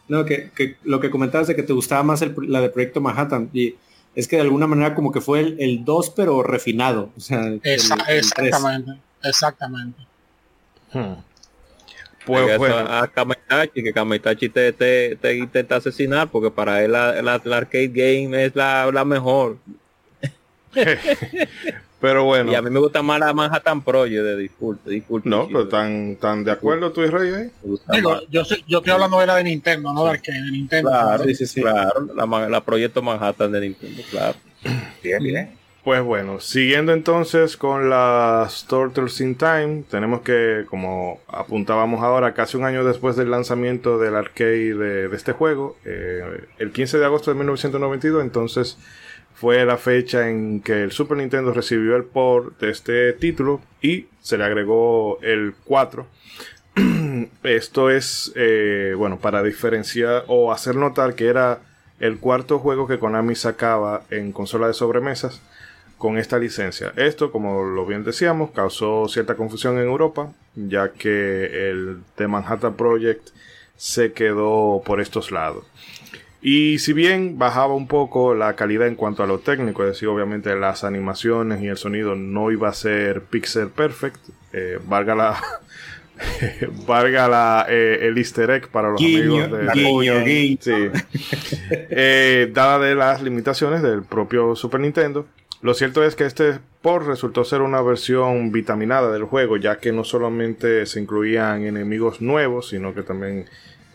No, 0.07 0.25
que, 0.25 0.49
que 0.55 0.77
lo 0.83 0.99
que 0.99 1.11
comentabas 1.11 1.47
de 1.47 1.55
que 1.55 1.61
te 1.63 1.73
gustaba 1.73 2.01
más 2.01 2.21
el- 2.23 2.33
la 2.47 2.61
de 2.61 2.69
Proyecto 2.69 2.99
Manhattan. 3.01 3.49
Y 3.53 3.75
es 4.15 4.27
que 4.27 4.37
de 4.37 4.41
alguna 4.41 4.65
manera 4.65 4.95
como 4.95 5.11
que 5.11 5.21
fue 5.21 5.41
el, 5.41 5.57
el 5.59 5.85
2 5.85 6.09
pero 6.15 6.41
refinado. 6.41 7.11
O 7.15 7.19
sea, 7.19 7.45
el- 7.45 7.61
Esa- 7.63 7.93
el 7.93 8.01
3. 8.05 8.17
exactamente. 8.37 8.91
Exactamente. 9.23 10.01
Hmm. 10.91 11.13
Pues 12.25 12.49
Eso 12.49 12.57
bueno, 12.57 12.75
a 12.77 13.07
Kametachi, 13.07 13.83
que 13.83 13.93
Kametachi 13.93 14.49
te, 14.49 14.73
te, 14.73 15.15
te 15.15 15.35
intenta 15.37 15.75
asesinar 15.77 16.29
porque 16.29 16.49
para 16.51 16.83
él 16.83 16.91
la, 16.93 17.21
la- 17.21 17.41
la 17.43 17.57
arcade 17.57 17.87
game 17.89 18.43
es 18.45 18.55
la, 18.55 18.89
la 18.91 19.05
mejor. 19.05 19.57
pero 22.01 22.23
bueno. 22.23 22.51
Y 22.51 22.55
a 22.55 22.61
mí 22.61 22.69
me 22.69 22.79
gusta 22.79 23.01
más 23.01 23.19
la 23.19 23.33
Manhattan 23.33 23.81
Pro, 23.81 24.05
yo 24.05 24.23
de 24.23 24.35
disculpe, 24.37 24.89
disculpe. 24.89 25.29
No, 25.29 25.47
pero 25.47 25.67
tan, 25.67 26.15
tan 26.15 26.43
de 26.43 26.51
acuerdo 26.51 26.91
tú 26.91 27.01
y 27.01 27.07
Rey 27.07 27.33
ahí. 27.33 27.51
Digo, 27.93 28.19
yo, 28.29 28.43
soy- 28.45 28.63
yo 28.67 28.77
estoy 28.79 28.93
hablando 28.93 29.19
de 29.19 29.27
la 29.27 29.35
de 29.35 29.43
Nintendo, 29.43 29.91
no 29.93 30.03
de 30.05 30.11
arcade, 30.11 30.41
de 30.41 30.51
Nintendo. 30.51 30.89
Claro, 30.89 31.23
Sí, 31.25 31.35
sí, 31.35 31.45
sí. 31.45 31.61
claro, 31.61 32.07
la, 32.15 32.49
la 32.49 32.61
proyecto 32.63 33.01
Manhattan 33.01 33.51
de 33.51 33.61
Nintendo, 33.61 34.01
claro. 34.09 34.35
Bien, 35.03 35.23
bien. 35.23 35.59
Pues 35.81 36.03
bueno, 36.03 36.41
siguiendo 36.41 36.91
entonces 36.91 37.55
con 37.55 37.89
las 37.89 38.65
Turtles 38.67 39.21
in 39.21 39.35
Time, 39.35 39.83
tenemos 39.89 40.21
que, 40.21 40.65
como 40.69 41.21
apuntábamos 41.29 42.03
ahora, 42.03 42.33
casi 42.33 42.57
un 42.57 42.65
año 42.65 42.83
después 42.83 43.15
del 43.15 43.31
lanzamiento 43.31 43.97
del 43.97 44.15
arcade 44.15 44.73
de, 44.75 45.07
de 45.07 45.15
este 45.15 45.31
juego, 45.31 45.77
eh, 45.85 46.43
el 46.59 46.71
15 46.73 46.99
de 46.99 47.05
agosto 47.05 47.31
de 47.31 47.35
1992, 47.37 48.21
entonces 48.21 48.77
fue 49.39 49.63
la 49.63 49.77
fecha 49.77 50.29
en 50.29 50.59
que 50.59 50.83
el 50.83 50.91
Super 50.91 51.15
Nintendo 51.15 51.53
recibió 51.53 51.95
el 51.95 52.03
port 52.03 52.59
de 52.59 52.71
este 52.71 53.13
título 53.13 53.61
y 53.81 54.07
se 54.19 54.37
le 54.37 54.43
agregó 54.43 55.17
el 55.21 55.53
4. 55.63 56.05
Esto 57.43 57.89
es, 57.89 58.33
eh, 58.35 58.93
bueno, 58.97 59.17
para 59.17 59.41
diferenciar 59.41 60.25
o 60.27 60.51
hacer 60.51 60.75
notar 60.75 61.15
que 61.15 61.27
era 61.27 61.59
el 62.01 62.19
cuarto 62.19 62.59
juego 62.59 62.85
que 62.85 62.99
Konami 62.99 63.33
sacaba 63.35 64.03
en 64.09 64.33
consola 64.33 64.67
de 64.67 64.73
sobremesas 64.73 65.41
con 65.97 66.17
esta 66.17 66.37
licencia. 66.37 66.91
Esto, 66.97 67.31
como 67.31 67.63
lo 67.63 67.85
bien 67.85 68.03
decíamos, 68.03 68.51
causó 68.51 69.07
cierta 69.07 69.35
confusión 69.35 69.77
en 69.77 69.87
Europa, 69.87 70.33
ya 70.55 70.91
que 70.91 71.69
el 71.69 71.99
The 72.15 72.27
Manhattan 72.27 72.73
Project 72.73 73.29
se 73.77 74.11
quedó 74.11 74.81
por 74.85 74.99
estos 74.99 75.31
lados. 75.31 75.63
Y 76.41 76.79
si 76.79 76.93
bien 76.93 77.37
bajaba 77.37 77.73
un 77.73 77.87
poco 77.87 78.33
la 78.33 78.55
calidad 78.55 78.87
en 78.87 78.95
cuanto 78.95 79.23
a 79.23 79.27
lo 79.27 79.39
técnico, 79.39 79.83
es 79.83 79.89
decir, 79.89 80.07
obviamente 80.07 80.55
las 80.55 80.83
animaciones 80.83 81.61
y 81.61 81.67
el 81.67 81.77
sonido 81.77 82.15
no 82.15 82.51
iba 82.51 82.69
a 82.69 82.73
ser 82.73 83.21
pixel 83.23 83.67
perfect, 83.67 84.17
eh, 84.53 84.79
valga 84.87 85.15
la, 85.15 85.41
valga 86.87 87.27
la, 87.27 87.65
eh, 87.67 87.99
el 88.03 88.17
easter 88.17 88.49
egg 88.51 88.69
para 88.69 88.89
los 88.89 89.01
Guiño, 89.01 89.43
amigos 89.43 89.51
de 89.51 89.71
guiño, 89.73 90.23
guiño. 90.23 90.57
Sí. 90.61 90.73
Eh, 91.71 92.49
dada 92.53 92.79
de 92.79 92.95
las 92.95 93.21
limitaciones 93.21 93.81
del 93.81 94.03
propio 94.03 94.55
Super 94.55 94.79
Nintendo. 94.79 95.25
Lo 95.61 95.73
cierto 95.73 96.05
es 96.05 96.15
que 96.15 96.23
este 96.23 96.59
port 96.81 97.05
resultó 97.05 97.43
ser 97.43 97.59
una 97.61 97.81
versión 97.81 98.53
vitaminada 98.53 99.11
del 99.11 99.23
juego, 99.23 99.57
ya 99.57 99.77
que 99.77 99.91
no 99.91 100.05
solamente 100.05 100.85
se 100.85 101.01
incluían 101.01 101.65
enemigos 101.65 102.21
nuevos, 102.21 102.69
sino 102.69 102.93
que 102.93 103.03
también 103.03 103.45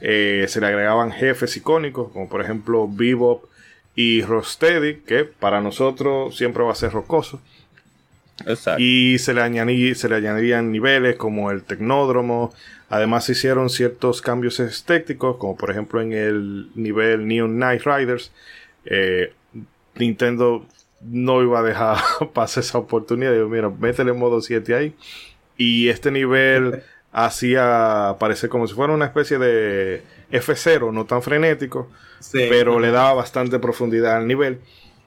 eh, 0.07 0.45
se 0.49 0.61
le 0.61 0.67
agregaban 0.67 1.13
jefes 1.13 1.57
icónicos, 1.57 2.13
como 2.13 2.29
por 2.29 2.43
ejemplo 2.43 2.87
Bebop 2.87 3.45
y 3.97 4.21
Rocksteady, 4.23 4.97
que 5.07 5.25
para 5.25 5.63
nosotros 5.63 6.37
siempre 6.37 6.63
va 6.63 6.73
a 6.73 6.75
ser 6.75 6.93
rocoso. 6.93 7.41
Exacto. 8.47 8.83
Y 8.83 9.19
se 9.19 9.33
le, 9.33 9.41
añadí- 9.41 9.95
se 9.95 10.09
le 10.11 10.17
añadirían 10.17 10.71
niveles 10.73 11.17
como 11.17 11.51
el 11.51 11.63
tecnódromo. 11.63 12.53
Además 12.91 13.25
se 13.25 13.33
hicieron 13.33 13.71
ciertos 13.71 14.21
cambios 14.21 14.61
estéticos, 14.61 15.37
como 15.39 15.57
por 15.57 15.71
ejemplo 15.71 16.03
en 16.03 16.13
el 16.13 16.69
nivel 16.75 17.27
Neon 17.27 17.55
Knight 17.57 17.83
Riders. 17.85 18.31
Eh, 18.85 19.33
Nintendo 19.95 20.67
no 21.01 21.43
iba 21.43 21.61
a 21.61 21.63
dejar 21.63 21.99
pasar 22.35 22.63
esa 22.65 22.79
oportunidad. 22.79 23.33
Digo, 23.33 23.49
mira, 23.49 23.71
métele 23.71 24.13
modo 24.13 24.41
7 24.43 24.75
ahí. 24.75 24.95
Y 25.57 25.89
este 25.89 26.11
nivel 26.11 26.83
hacía 27.15 28.17
parecer 28.19 28.51
como 28.51 28.67
si 28.67 28.75
fuera 28.75 28.93
una 28.93 29.07
especie 29.07 29.39
de 29.39 30.03
F0, 30.31 30.93
no 30.93 31.07
tan 31.07 31.23
frenético 31.23 31.89
Sí. 32.19 32.47
pero 32.49 32.81
le 32.81 32.91
daba 32.91 33.13
bastante 33.15 33.59
profundidad 33.59 34.17
al 34.17 34.27
nivel. 34.27 34.59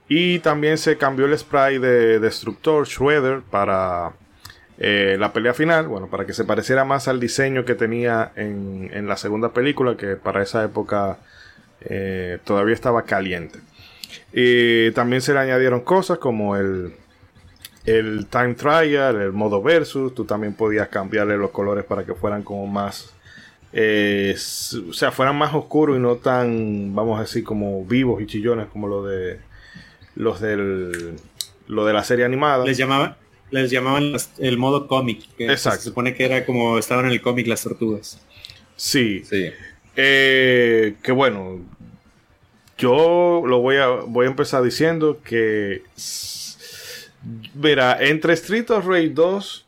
Y 0.08 0.40
también 0.40 0.78
se 0.78 0.98
cambió 0.98 1.26
el 1.26 1.38
spray 1.38 1.80
de 1.80 2.20
Destructor 2.20 2.88
Shredder 2.88 3.42
para 3.42 4.14
eh, 4.78 5.18
la 5.20 5.34
pelea 5.34 5.54
final, 5.54 5.88
bueno, 5.88 6.08
para 6.08 6.26
que 6.26 6.34
se 6.34 6.46
pareciera 6.46 6.86
más 6.86 7.08
al 7.08 7.20
diseño 7.20 7.66
que 7.66 7.74
tenía 7.76 8.32
en, 8.36 8.90
en 8.94 9.08
la 9.08 9.18
segunda 9.18 9.50
película, 9.50 9.98
que 9.98 10.16
para 10.16 10.44
esa 10.44 10.64
época 10.64 11.18
eh, 11.82 12.38
todavía 12.46 12.76
estaba 12.76 13.02
caliente. 13.02 13.60
Y 14.32 14.92
también 14.92 15.22
se 15.22 15.34
le 15.34 15.40
añadieron 15.40 15.82
cosas 15.82 16.20
como 16.20 16.56
el, 16.56 16.94
el 17.88 18.28
Time 18.28 18.54
Trial, 18.54 19.22
el 19.22 19.32
modo 19.32 19.62
versus, 19.64 20.14
tú 20.14 20.26
también 20.26 20.54
podías 20.54 20.90
cambiarle 20.90 21.38
los 21.38 21.52
colores 21.52 21.86
para 21.86 22.04
que 22.06 22.14
fueran 22.14 22.44
como 22.44 22.68
más 22.68 23.14
eh, 23.74 24.36
o 24.90 24.94
sea, 24.94 25.12
fueran 25.12 25.36
más 25.38 25.54
oscuros 25.54 25.98
y 25.98 26.00
no 26.00 26.16
tan, 26.16 26.94
vamos 26.96 27.18
a 27.18 27.22
decir, 27.24 27.44
como 27.44 27.84
vivos 27.86 28.22
y 28.22 28.26
chillones 28.26 28.68
como 28.68 28.88
lo 28.88 29.04
de 29.06 29.40
los 30.16 30.40
del 30.42 31.16
lo 31.68 31.86
de 31.86 31.94
la 31.94 32.04
serie 32.04 32.24
animada. 32.26 32.64
Les 32.66 32.78
llamaban, 32.78 33.16
les 33.52 33.70
llamaban 33.70 34.14
las- 34.14 34.32
el 34.38 34.58
modo 34.58 34.88
cómic. 34.88 35.24
que 35.38 35.46
Exacto. 35.52 35.80
Se 35.80 35.90
supone 35.90 36.14
que 36.16 36.26
era 36.26 36.46
como 36.46 36.78
estaban 36.78 37.06
en 37.06 37.12
el 37.12 37.22
cómic 37.22 37.46
las 37.48 37.62
tortugas. 37.64 38.22
Sí. 38.78 39.24
Sí. 39.26 39.50
Eh, 39.98 40.96
que 41.04 41.12
bueno, 41.12 41.60
yo 42.78 43.44
lo 43.46 43.60
voy 43.60 43.78
a 43.78 43.88
voy 43.88 44.26
a 44.28 44.30
empezar 44.30 44.64
diciendo 44.64 45.20
que 45.24 45.84
mira, 47.56 47.98
entre 48.04 48.34
Street 48.34 48.70
of 48.72 48.86
Rage 48.88 49.10
2 49.10 49.66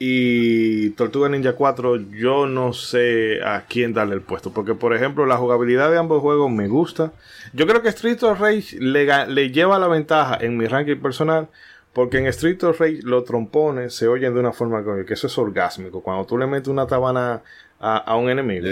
y 0.00 0.90
Tortuga 0.90 1.28
Ninja 1.28 1.54
4, 1.54 1.96
yo 2.12 2.46
no 2.46 2.72
sé 2.72 3.40
a 3.44 3.64
quién 3.68 3.92
darle 3.94 4.14
el 4.14 4.20
puesto. 4.20 4.52
Porque, 4.52 4.74
por 4.74 4.94
ejemplo, 4.94 5.26
la 5.26 5.36
jugabilidad 5.36 5.90
de 5.90 5.98
ambos 5.98 6.22
juegos 6.22 6.50
me 6.52 6.68
gusta. 6.68 7.12
Yo 7.52 7.66
creo 7.66 7.82
que 7.82 7.88
Street 7.88 8.22
of 8.22 8.38
Rage 8.40 8.78
le, 8.78 9.26
le 9.26 9.50
lleva 9.50 9.78
la 9.78 9.88
ventaja 9.88 10.38
en 10.40 10.56
mi 10.56 10.66
ranking 10.66 10.96
personal. 11.00 11.48
Porque 11.92 12.18
en 12.18 12.26
Street 12.26 12.62
of 12.62 12.78
Rage 12.78 13.00
los 13.02 13.24
trompones 13.24 13.92
se 13.94 14.06
oyen 14.06 14.34
de 14.34 14.40
una 14.40 14.52
forma 14.52 14.84
que 15.04 15.14
eso 15.14 15.26
es 15.26 15.36
orgásmico. 15.36 16.00
Cuando 16.00 16.24
tú 16.26 16.38
le 16.38 16.46
metes 16.46 16.68
una 16.68 16.86
tabana 16.86 17.42
a, 17.80 17.96
a 17.96 18.16
un 18.16 18.30
enemigo. 18.30 18.66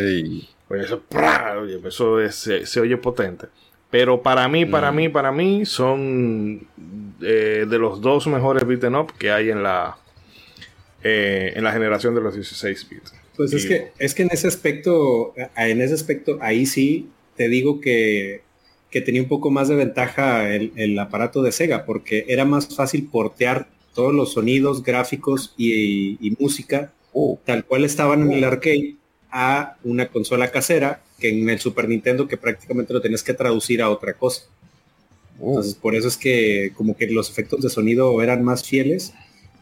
Oye, 0.68 0.82
eso, 0.82 1.00
¡prá! 1.00 1.56
Oye, 1.60 1.80
eso 1.84 2.20
es- 2.20 2.36
se, 2.36 2.66
se 2.66 2.80
oye 2.80 2.96
potente. 2.98 3.46
Pero 3.90 4.22
para 4.22 4.48
mí, 4.48 4.66
para 4.66 4.90
Mm. 4.92 4.96
mí, 4.96 5.08
para 5.08 5.32
mí, 5.32 5.64
son 5.66 6.66
eh, 7.22 7.66
de 7.68 7.78
los 7.78 8.00
dos 8.00 8.26
mejores 8.26 8.66
beaten 8.66 8.94
up 8.96 9.12
que 9.18 9.30
hay 9.30 9.50
en 9.50 9.62
la 9.62 9.96
eh, 11.02 11.52
en 11.54 11.62
la 11.64 11.72
generación 11.72 12.14
de 12.14 12.20
los 12.20 12.34
16 12.34 12.88
bits. 12.88 13.14
Pues 13.36 13.52
es 13.52 13.66
que, 13.66 13.92
es 13.98 14.14
que 14.14 14.22
en 14.22 14.30
ese 14.32 14.48
aspecto, 14.48 15.34
en 15.56 15.80
ese 15.82 15.94
aspecto, 15.94 16.38
ahí 16.40 16.64
sí 16.66 17.10
te 17.36 17.48
digo 17.48 17.80
que, 17.80 18.40
que 18.90 19.02
tenía 19.02 19.20
un 19.22 19.28
poco 19.28 19.50
más 19.50 19.68
de 19.68 19.76
ventaja 19.76 20.52
el, 20.54 20.72
el 20.74 20.98
aparato 20.98 21.42
de 21.42 21.52
Sega, 21.52 21.84
porque 21.84 22.24
era 22.28 22.44
más 22.46 22.74
fácil 22.74 23.06
portear 23.08 23.68
todos 23.94 24.14
los 24.14 24.32
sonidos, 24.32 24.82
gráficos 24.82 25.54
y, 25.58 26.16
y 26.26 26.34
música, 26.40 26.92
tal 27.44 27.64
cual 27.66 27.84
estaban 27.84 28.22
en 28.22 28.32
el 28.32 28.44
arcade, 28.44 28.96
a 29.30 29.76
una 29.84 30.08
consola 30.08 30.50
casera, 30.50 31.02
que 31.18 31.28
en 31.30 31.48
el 31.48 31.58
Super 31.58 31.88
Nintendo 31.88 32.28
que 32.28 32.36
prácticamente 32.36 32.92
lo 32.92 33.00
tenías 33.00 33.22
que 33.22 33.34
traducir 33.34 33.80
a 33.82 33.90
otra 33.90 34.14
cosa. 34.14 34.42
Entonces, 35.38 35.74
por 35.74 35.94
eso 35.94 36.08
es 36.08 36.16
que 36.16 36.72
como 36.74 36.96
que 36.96 37.06
los 37.08 37.30
efectos 37.30 37.60
de 37.62 37.68
sonido 37.68 38.22
eran 38.22 38.42
más 38.42 38.64
fieles. 38.64 39.12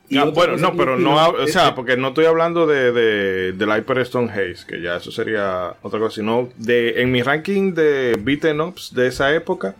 Y 0.08 0.18
Ah, 0.18 0.24
bueno, 0.26 0.56
no, 0.58 0.76
pero 0.76 0.98
no, 0.98 1.16
o 1.30 1.46
sea, 1.48 1.70
que- 1.70 1.76
porque 1.76 1.96
no 1.96 2.08
estoy 2.08 2.26
hablando 2.26 2.66
de, 2.66 2.92
de, 2.92 3.52
del 3.52 3.68
Hyper 3.78 3.98
Stone 4.00 4.30
Haze, 4.30 4.66
que 4.68 4.80
ya 4.82 4.96
eso 4.96 5.10
sería 5.10 5.74
otra 5.82 5.98
cosa, 5.98 6.16
sino 6.16 6.50
de, 6.58 7.00
en 7.00 7.10
mi 7.10 7.22
ranking 7.22 7.72
de 7.72 8.14
beaten 8.20 8.60
ups 8.60 8.92
de 8.94 9.06
esa 9.08 9.34
época, 9.34 9.74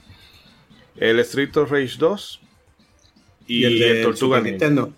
el 0.96 1.20
Street 1.20 1.54
of 1.56 1.70
Rage 1.70 1.96
2 1.98 2.40
y, 3.46 3.58
y 3.58 3.64
el 3.64 3.78
de 3.78 4.02
Tortuga. 4.02 4.40
Nintendo. 4.40 4.92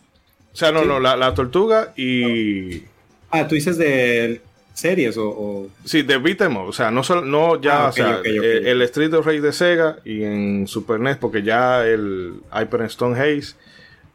O 0.53 0.57
sea, 0.57 0.70
no, 0.73 0.82
Sí. 0.82 0.86
no, 0.89 1.01
la, 1.01 1.16
la 1.16 1.35
Tortuga 1.35 1.93
y... 1.97 2.85
Ah, 3.31 3.47
tú 3.48 3.57
dices 3.57 3.77
de 3.77 4.40
series 4.77 5.16
o, 5.16 5.28
o- 5.28 5.69
Sí, 5.85 6.03
de 6.03 6.19
beat'em 6.19 6.55
o 6.57 6.73
sea, 6.73 6.90
no, 6.90 7.03
solo, 7.03 7.23
no 7.23 7.61
ya, 7.61 7.86
Ah, 7.86 7.89
o 7.89 7.93
sea, 7.93 8.20
eh, 8.24 8.62
el 8.66 8.82
Street 8.82 9.12
of 9.15 9.24
Rage 9.27 9.40
de 9.40 9.53
Sega 9.53 9.97
y 10.05 10.23
en 10.23 10.66
Super 10.69 11.01
NES, 11.01 11.16
porque 11.16 11.43
ya 11.43 11.85
el 11.86 12.35
Hyper 12.53 12.82
Stone 12.82 13.19
Haze 13.19 13.55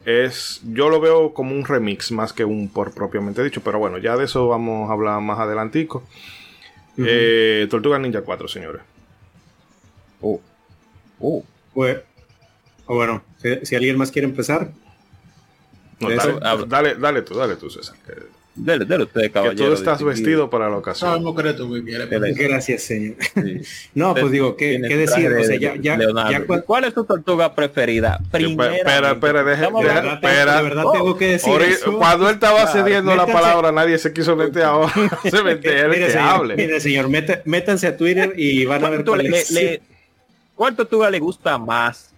es, 0.05 0.61
yo 0.63 0.89
lo 0.89 0.99
veo 0.99 1.33
como 1.33 1.55
un 1.55 1.65
remix 1.65 2.11
más 2.11 2.31
que 2.33 2.45
un 2.45 2.69
por 2.69 2.93
propiamente 2.93 3.43
dicho, 3.43 3.61
pero 3.61 3.79
bueno, 3.79 3.97
ya 3.97 4.15
de 4.17 4.25
eso 4.25 4.47
vamos 4.47 4.89
a 4.89 4.93
hablar 4.93 5.19
más 5.21 5.39
adelantico. 5.39 6.03
Eh, 6.97 7.67
Tortuga 7.69 7.97
Ninja 7.97 8.21
4, 8.21 8.47
señores. 8.47 8.81
Oh. 10.21 10.39
Oh. 11.19 11.43
Bueno, 11.73 11.99
o 12.85 12.95
bueno, 12.95 13.23
si, 13.41 13.65
si 13.65 13.75
alguien 13.75 13.97
más 13.97 14.11
quiere 14.11 14.27
empezar. 14.27 14.71
No, 15.99 16.09
dale, 16.09 16.35
hablo. 16.41 16.65
dale, 16.65 16.95
dale 16.95 17.21
tú, 17.21 17.35
dale 17.35 17.55
tú, 17.55 17.69
César. 17.69 17.95
Que, 18.05 18.13
Dele, 18.53 18.83
dele 18.83 19.05
usted, 19.05 19.21
que 19.21 19.31
caballero. 19.31 19.67
tú 19.67 19.73
estás 19.73 19.99
distinguido. 19.99 20.09
vestido 20.09 20.49
para 20.49 20.69
la 20.69 20.75
ocasión. 20.75 21.23
Que 21.35 21.41
que 21.55 21.83
quieres. 21.85 22.09
Dele. 22.09 22.33
Gracias, 22.33 22.83
señor. 22.83 23.15
Sí. 23.33 23.61
No, 23.95 24.13
pues 24.13 24.29
digo, 24.29 24.57
¿qué, 24.57 24.81
qué 24.85 24.97
decir? 24.97 25.31
O 25.31 25.43
sea, 25.43 25.55
ya, 25.57 25.75
ya, 25.77 25.95
Leonardo. 25.95 26.31
ya 26.31 26.45
cua- 26.45 26.63
¿Cuál 26.65 26.83
es 26.83 26.93
tu 26.93 27.05
tortuga 27.05 27.55
preferida? 27.55 28.19
Primera. 28.29 28.75
espera, 28.75 29.11
espera, 29.11 29.39
espera. 30.13 30.57
de 30.57 30.63
verdad 30.63 30.83
Oh, 30.85 30.91
tengo 30.91 31.17
que 31.17 31.27
decir 31.27 31.61
eso. 31.61 31.97
cuando 31.97 32.27
él 32.27 32.33
estaba 32.35 32.63
Claro, 32.63 32.71
cediendo 32.83 33.15
la 33.15 33.25
palabra, 33.25 33.71
nadie 33.71 33.97
se 33.97 34.11
quiso 34.11 34.35
meter 34.35 34.63
ahora. 34.63 34.91
se 35.31 35.43
mete 35.43 35.79
él 35.79 35.87
Mire, 35.89 36.05
que 36.07 36.11
señor, 36.11 36.27
hable. 36.29 36.55
mire, 36.57 36.79
señor, 36.81 37.07
meta- 37.07 37.41
métanse 37.45 37.87
a 37.87 37.95
Twitter 37.95 38.33
y 38.35 38.65
van 38.65 38.79
a 38.83 38.87
¿Cuál 38.89 38.97
ver 38.97 39.05
cuál 39.05 39.23
le, 39.23 39.39
es. 39.39 39.51
le- 39.51 39.81
cuál 40.55 40.75
tortuga 40.75 41.09
le 41.09 41.19
gusta 41.19 41.57
más? 41.57 42.09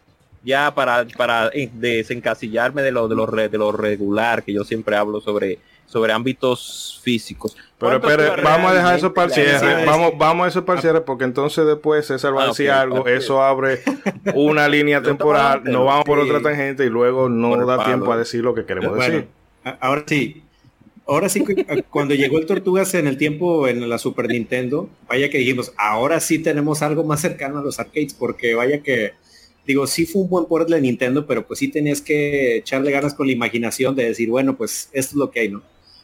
Ya 0.44 0.74
para, 0.74 1.06
para 1.16 1.52
eh, 1.54 1.70
desencasillarme 1.74 2.82
de 2.82 2.92
lo, 2.92 3.08
de, 3.08 3.16
lo 3.16 3.26
re- 3.28 3.48
de 3.50 3.58
lo 3.58 3.72
regular, 3.72 4.44
que 4.44 4.52
yo 4.52 4.64
siempre 4.66 4.96
hablo 4.98 5.22
sobre, 5.22 5.60
sobre 5.86 6.12
ámbitos 6.14 7.00
físicos. 7.04 7.56
Pero 7.78 8.00
¿Cuál 8.00 8.12
espere, 8.14 8.28
tortuga 8.30 8.50
vamos 8.50 8.72
a 8.72 8.76
dejar 8.76 8.98
eso 8.98 9.14
para 9.14 9.30
cierre. 9.30 9.86
Vamos, 9.86 10.14
vamos 10.18 10.46
a 10.46 10.50
eso 10.50 10.66
para 10.66 10.78
el 10.80 10.82
cierre 10.82 11.02
porque 11.02 11.24
entonces 11.26 11.66
después 11.66 12.08
César 12.08 12.36
va 12.36 12.42
a 12.42 12.46
Ah, 12.46 12.48
decir 12.48 12.72
algo. 12.72 13.06
Eso 13.08 13.44
abre 13.44 13.82
una 14.34 14.68
línea 14.68 15.02
Pero 15.02 15.12
temporal. 15.16 15.64
Nos 15.66 15.86
vamos 15.86 16.06
por 16.06 16.20
otra 16.20 16.42
tangente 16.42 16.86
y 16.86 16.90
luego 16.90 17.30
no 17.30 17.66
da 17.66 17.84
tiempo 17.86 18.12
a 18.12 18.18
decir 18.18 18.42
lo 18.44 18.56
que 18.56 18.66
queremos 18.66 18.96
Bueno, 18.96 19.14
decir. 19.16 19.28
ahora 19.80 20.04
sí. 20.08 20.40
Ahora 21.06 21.28
sí, 21.28 21.44
que, 21.44 21.66
a- 21.70 21.82
cuando 21.84 22.16
llegó 22.16 22.40
el 22.40 22.46
Tortugas 22.46 22.94
en 22.94 23.08
el 23.08 23.18
tiempo 23.18 23.68
en 23.68 23.88
la 23.90 23.98
Super 23.98 24.30
Nintendo, 24.30 24.90
vaya 25.10 25.30
que 25.30 25.38
dijimos, 25.40 25.74
ahora 25.78 26.22
sí 26.22 26.40
tenemos 26.40 26.82
algo 26.82 27.04
más 27.04 27.20
cercano 27.20 27.60
a 27.60 27.62
los 27.62 27.78
arcades, 27.78 28.14
porque 28.14 28.54
vaya 28.56 28.82
que, 28.82 29.12
digo, 29.68 29.86
sí 29.86 30.06
fue 30.06 30.22
un 30.22 30.30
buen 30.30 30.46
port 30.46 30.70
de 30.70 30.80
Nintendo, 30.80 31.28
pero 31.28 31.46
pues 31.46 31.60
sí 31.60 31.68
tenías 31.68 32.00
que 32.00 32.56
echarle 32.56 32.90
ganas 32.92 33.14
con 33.14 33.28
la 33.28 33.34
imaginación 33.34 33.94
de 33.98 34.06
decir, 34.06 34.30
bueno, 34.30 34.56
pues 34.56 34.90
esto 34.94 35.12
es 35.12 35.16
lo 35.18 35.30
que 35.30 35.42
hay, 35.42 35.50
¿no? 35.50 35.62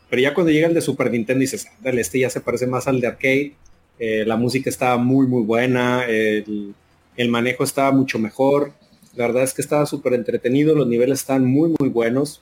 Pero 0.10 0.22
ya 0.22 0.34
cuando 0.34 0.52
llega 0.52 0.68
el 0.68 0.74
de 0.74 0.82
Super 0.82 1.12
Nintendo 1.12 1.42
dices, 1.42 1.68
dale, 1.82 2.02
este 2.02 2.20
ya 2.20 2.30
se 2.30 2.42
parece 2.42 2.68
más 2.68 2.88
al 2.88 3.00
de 3.00 3.08
arcade, 3.08 3.54
eh, 4.00 4.24
la 4.26 4.38
música 4.38 4.70
estaba 4.70 4.98
muy, 4.98 5.28
muy 5.28 5.44
buena, 5.44 6.06
el, 6.06 6.74
el 7.16 7.30
manejo 7.30 7.64
estaba 7.64 7.92
mucho 7.92 8.18
mejor, 8.18 8.74
la 9.16 9.28
verdad 9.28 9.44
es 9.44 9.54
que 9.54 9.62
estaba 9.62 9.86
súper 9.86 10.14
entretenido, 10.14 10.76
los 10.76 10.88
niveles 10.88 11.20
están 11.20 11.46
muy, 11.46 11.74
muy 11.80 11.90
buenos. 11.90 12.42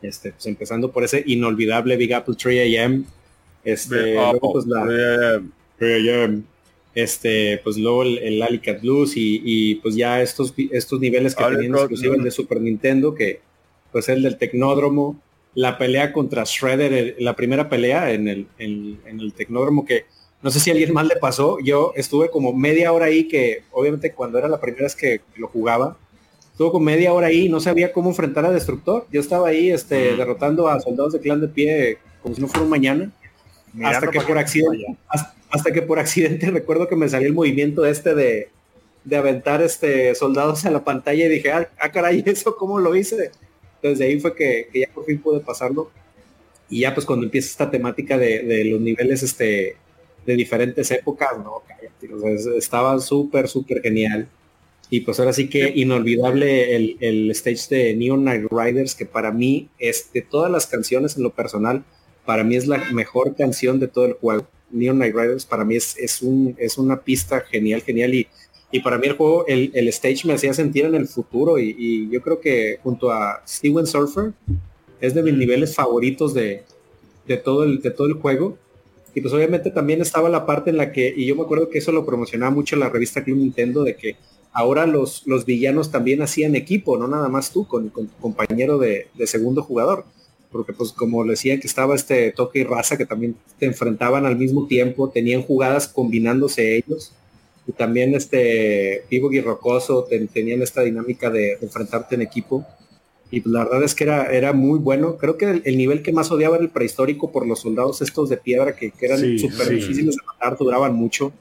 Este, 0.00 0.30
pues 0.30 0.46
empezando 0.46 0.92
por 0.92 1.02
ese 1.02 1.24
inolvidable 1.26 1.96
Big 1.96 2.14
Apple 2.14 2.36
3 2.40 2.78
AM. 2.78 3.04
Este, 3.64 4.14
luego, 4.14 4.52
pues, 4.52 4.66
la, 4.66 4.86
eh, 4.88 5.40
3 5.78 6.08
AM. 6.08 6.44
Este, 6.94 7.60
pues 7.62 7.76
luego 7.76 8.02
el, 8.02 8.18
el 8.18 8.42
Alicat 8.42 8.80
Blues 8.80 9.16
y, 9.16 9.42
y, 9.44 9.74
pues 9.76 9.94
ya 9.94 10.20
estos, 10.22 10.54
estos 10.70 11.00
niveles 11.00 11.34
que 11.34 11.44
tenían 11.44 11.60
Alicat 11.62 11.80
exclusiva 11.80 12.14
el 12.16 12.22
de 12.22 12.30
Super 12.30 12.60
Nintendo, 12.60 13.14
que 13.14 13.40
pues 13.92 14.08
el 14.08 14.22
del 14.22 14.36
Tecnódromo, 14.36 15.20
la 15.64 15.76
pelea 15.76 16.12
contra 16.12 16.44
Shredder, 16.44 16.92
el- 16.92 17.14
la 17.18 17.34
primera 17.34 17.68
pelea 17.68 18.12
en 18.12 18.28
el, 18.28 18.46
en, 18.58 19.00
en 19.06 19.18
el 19.20 19.32
Tecnódromo 19.32 19.84
que 19.84 20.04
no 20.40 20.52
sé 20.52 20.60
si 20.60 20.70
a 20.70 20.72
alguien 20.72 20.92
más 20.92 21.04
le 21.06 21.16
pasó, 21.16 21.58
yo 21.58 21.92
estuve 21.96 22.30
como 22.30 22.52
media 22.52 22.92
hora 22.92 23.06
ahí 23.06 23.26
que 23.26 23.64
obviamente 23.72 24.12
cuando 24.12 24.38
era 24.38 24.46
la 24.46 24.60
primera 24.60 24.84
vez 24.84 24.94
que 24.94 25.20
lo 25.36 25.48
jugaba, 25.48 25.96
estuve 26.52 26.70
como 26.70 26.84
media 26.84 27.12
hora 27.12 27.26
ahí, 27.26 27.48
no 27.48 27.58
sabía 27.58 27.92
cómo 27.92 28.10
enfrentar 28.10 28.44
a 28.46 28.52
Destructor, 28.52 29.04
yo 29.10 29.20
estaba 29.20 29.48
ahí 29.48 29.70
este, 29.72 30.16
derrotando 30.16 30.68
a 30.68 30.78
soldados 30.80 31.12
de 31.14 31.18
clan 31.20 31.40
de 31.40 31.48
pie 31.48 31.98
como 32.22 32.36
si 32.36 32.40
no 32.40 32.46
fuera 32.46 32.62
un 32.62 32.70
mañana, 32.70 33.10
Mirando 33.72 33.96
hasta 33.98 34.10
que 34.12 34.20
por 34.20 34.38
accidente, 34.38 34.86
hasta, 35.08 35.34
hasta 35.50 35.72
que 35.72 35.82
por 35.82 35.98
accidente 35.98 36.50
recuerdo 36.52 36.86
que 36.86 36.94
me 36.94 37.08
salió 37.08 37.26
el 37.26 37.34
movimiento 37.34 37.84
este 37.84 38.14
de, 38.14 38.48
de 39.02 39.16
aventar 39.16 39.60
este 39.60 40.14
soldados 40.14 40.64
a 40.66 40.70
la 40.70 40.84
pantalla 40.84 41.26
y 41.26 41.28
dije, 41.28 41.50
ah, 41.50 41.68
ah, 41.80 41.90
caray, 41.90 42.22
¿eso 42.26 42.56
cómo 42.56 42.78
lo 42.78 42.94
hice? 42.94 43.32
Entonces 43.78 43.98
de 43.98 44.04
ahí 44.06 44.20
fue 44.20 44.34
que, 44.34 44.68
ya 44.74 44.88
por 44.92 45.04
fin 45.04 45.18
pude 45.20 45.40
pasarlo. 45.40 45.90
Y 46.70 46.80
ya 46.80 46.94
pues 46.94 47.06
cuando 47.06 47.24
empieza 47.26 47.48
esta 47.48 47.70
temática 47.70 48.18
de, 48.18 48.64
los 48.64 48.80
niveles 48.80 49.22
este 49.22 49.76
de 50.26 50.36
diferentes 50.36 50.90
épocas, 50.90 51.30
no, 51.38 51.62
cállate, 51.66 52.12
o 52.12 52.20
sea, 52.20 52.30
es- 52.30 52.46
estaba 52.46 52.98
súper, 53.00 53.48
súper 53.48 53.80
genial. 53.82 54.28
Y 54.90 55.00
pues 55.00 55.18
ahora 55.20 55.32
sí 55.32 55.48
que 55.48 55.70
inolvidable 55.74 56.74
el, 56.76 56.96
el 57.00 57.30
stage 57.32 57.68
de 57.74 57.94
Neon 57.94 58.22
Knight 58.22 58.46
Riders, 58.50 58.94
que 58.94 59.06
para 59.06 59.32
mí 59.32 59.68
es 59.78 60.12
de 60.12 60.22
todas 60.22 60.50
las 60.50 60.66
canciones 60.66 61.16
en 61.16 61.22
lo 61.22 61.30
personal, 61.30 61.84
para 62.24 62.44
mí 62.44 62.56
es 62.56 62.66
la 62.66 62.78
mejor 62.92 63.36
canción 63.36 63.80
de 63.80 63.88
todo 63.88 64.06
el 64.06 64.12
juego. 64.14 64.46
Neon 64.70 64.96
Knight 64.96 65.14
Riders 65.14 65.46
para 65.46 65.64
mí 65.64 65.76
es, 65.76 65.96
es, 65.98 66.22
un, 66.22 66.54
es 66.58 66.78
una 66.78 67.00
pista 67.02 67.40
genial, 67.40 67.82
genial. 67.82 68.14
Y, 68.14 68.28
y 68.70 68.80
para 68.80 68.98
mí 68.98 69.06
el 69.06 69.14
juego, 69.14 69.46
el, 69.46 69.70
el 69.74 69.88
stage 69.88 70.26
me 70.26 70.34
hacía 70.34 70.52
sentir 70.52 70.84
en 70.84 70.94
el 70.94 71.08
futuro. 71.08 71.58
Y, 71.58 71.74
y 71.78 72.10
yo 72.10 72.20
creo 72.20 72.40
que 72.40 72.78
junto 72.82 73.10
a 73.10 73.42
Steven 73.46 73.86
Surfer 73.86 74.32
es 75.00 75.14
de 75.14 75.22
mis 75.22 75.34
niveles 75.34 75.74
favoritos 75.74 76.34
de, 76.34 76.64
de, 77.26 77.36
todo 77.38 77.64
el, 77.64 77.80
de 77.80 77.90
todo 77.90 78.08
el 78.08 78.14
juego. 78.14 78.58
Y 79.14 79.22
pues 79.22 79.32
obviamente 79.32 79.70
también 79.70 80.02
estaba 80.02 80.28
la 80.28 80.44
parte 80.44 80.70
en 80.70 80.76
la 80.76 80.92
que, 80.92 81.12
y 81.16 81.24
yo 81.24 81.34
me 81.34 81.42
acuerdo 81.42 81.70
que 81.70 81.78
eso 81.78 81.92
lo 81.92 82.04
promocionaba 82.04 82.54
mucho 82.54 82.76
la 82.76 82.90
revista 82.90 83.24
Club 83.24 83.38
Nintendo, 83.38 83.84
de 83.84 83.96
que 83.96 84.16
ahora 84.52 84.86
los, 84.86 85.26
los 85.26 85.46
villanos 85.46 85.90
también 85.90 86.20
hacían 86.20 86.54
equipo, 86.54 86.98
no 86.98 87.08
nada 87.08 87.28
más 87.28 87.50
tú, 87.50 87.66
con, 87.66 87.88
con 87.88 88.08
tu 88.08 88.16
compañero 88.20 88.78
de, 88.78 89.08
de 89.14 89.26
segundo 89.26 89.62
jugador 89.62 90.04
porque 90.50 90.72
pues 90.72 90.92
como 90.92 91.24
le 91.24 91.32
decía 91.32 91.60
que 91.60 91.66
estaba 91.66 91.94
este 91.94 92.32
toque 92.32 92.60
y 92.60 92.64
raza 92.64 92.96
que 92.96 93.04
también 93.04 93.36
te 93.58 93.66
enfrentaban 93.66 94.24
al 94.24 94.38
mismo 94.38 94.66
tiempo, 94.66 95.10
tenían 95.10 95.42
jugadas 95.42 95.88
combinándose 95.88 96.78
ellos 96.78 97.12
y 97.68 97.72
también 97.72 98.14
este 98.16 99.04
Vivo 99.10 99.32
y 99.32 99.40
Rocoso 99.42 100.04
ten- 100.10 100.28
tenían 100.28 100.62
esta 100.62 100.82
dinámica 100.82 101.30
de, 101.30 101.40
de 101.56 101.58
enfrentarte 101.62 102.16
en 102.16 102.22
equipo 102.22 102.66
y 103.30 103.40
pues, 103.42 103.52
la 103.52 103.64
verdad 103.64 103.84
es 103.84 103.94
que 103.94 104.04
era, 104.04 104.32
era 104.32 104.52
muy 104.54 104.78
bueno, 104.80 105.18
creo 105.18 105.36
que 105.38 105.46
el, 105.46 105.62
el 105.66 105.78
nivel 105.78 106.02
que 106.02 106.12
más 106.12 106.30
odiaba 106.32 106.56
era 106.56 106.64
el 106.64 106.70
prehistórico 106.70 107.32
por 107.32 107.46
los 107.46 107.60
soldados 107.60 108.02
estos 108.02 108.30
de 108.30 108.38
piedra 108.38 108.74
que, 108.76 108.90
que 108.92 109.06
eran 109.06 109.38
súper 109.38 109.68
sí. 109.68 109.74
difíciles 109.76 110.16
de 110.16 110.22
matar, 110.26 110.58
duraban 110.58 110.94
mucho 110.94 111.32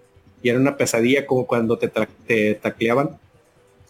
y 0.44 0.50
era 0.50 0.60
una 0.60 0.78
pesadilla 0.78 1.26
como 1.26 1.48
cuando 1.48 1.78
te, 1.78 1.90
te 2.28 2.56
tacleaban 2.56 3.18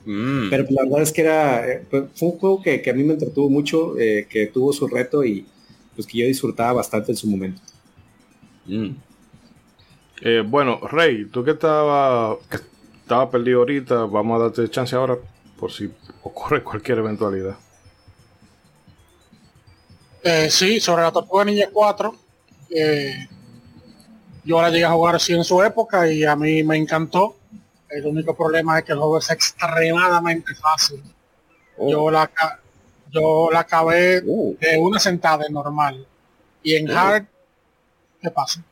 mm. 0.06 0.50
pero 0.50 0.66
la 0.70 0.84
verdad 0.84 1.02
es 1.02 1.12
que 1.12 1.22
era 1.22 1.68
eh, 1.72 1.84
fue 1.90 2.08
fue 2.16 2.30
un 2.30 2.38
juego 2.40 2.62
que, 2.62 2.82
que 2.82 2.90
a 2.90 2.94
mí 2.94 3.04
me 3.04 3.14
entretuvo 3.14 3.50
mucho, 3.50 3.98
eh, 4.00 4.28
que 4.30 4.48
tuvo 4.48 4.74
su 4.74 4.88
reto 4.88 5.24
y 5.26 5.46
pues 5.96 6.08
que 6.08 6.20
yo 6.20 6.28
disfrutaba 6.28 6.74
bastante 6.74 7.12
en 7.12 7.18
su 7.18 7.28
momento. 7.28 7.62
Mm. 8.68 9.07
Eh, 10.22 10.44
bueno, 10.46 10.80
Rey, 10.82 11.26
tú 11.26 11.44
que 11.44 11.52
estaba, 11.52 12.38
que 12.50 12.58
estaba 13.02 13.30
perdido 13.30 13.60
ahorita, 13.60 14.06
vamos 14.06 14.40
a 14.40 14.44
darte 14.46 14.70
chance 14.70 14.96
ahora 14.96 15.18
por 15.60 15.72
si 15.72 15.92
ocurre 16.24 16.64
cualquier 16.64 17.00
eventualidad. 17.00 17.58
Eh, 20.24 20.50
sí, 20.50 20.80
sobre 20.80 21.04
la 21.04 21.12
Tortuga 21.12 21.46
Ninja 21.46 21.70
4. 21.72 22.16
eh, 22.72 23.28
yo 24.44 24.62
la 24.62 24.70
llegué 24.70 24.86
a 24.86 24.92
jugar 24.92 25.16
así 25.16 25.34
en 25.34 25.44
su 25.44 25.62
época 25.62 26.10
y 26.10 26.24
a 26.24 26.36
mí 26.36 26.64
me 26.64 26.78
encantó. 26.78 27.36
El 27.90 28.06
único 28.06 28.36
problema 28.36 28.80
es 28.80 28.86
que 28.86 28.94
el 28.94 28.98
juego 28.98 29.18
es 29.20 29.30
extremadamente 29.30 30.56
fácil. 30.56 31.04
Oh. 31.78 31.90
Yo 31.90 32.12
la 32.12 32.30
yo 33.12 33.50
la 33.52 33.60
acabé 33.62 34.22
Uh, 34.26 34.56
de 34.60 34.78
una 34.80 35.00
sentada 35.00 35.46
en 35.46 35.54
normal. 35.54 36.06
Y 36.64 36.76
en 36.76 36.90
Oh. 36.90 36.98
hard, 36.98 37.26
¿qué 38.22 38.32
pasa? 38.32 38.64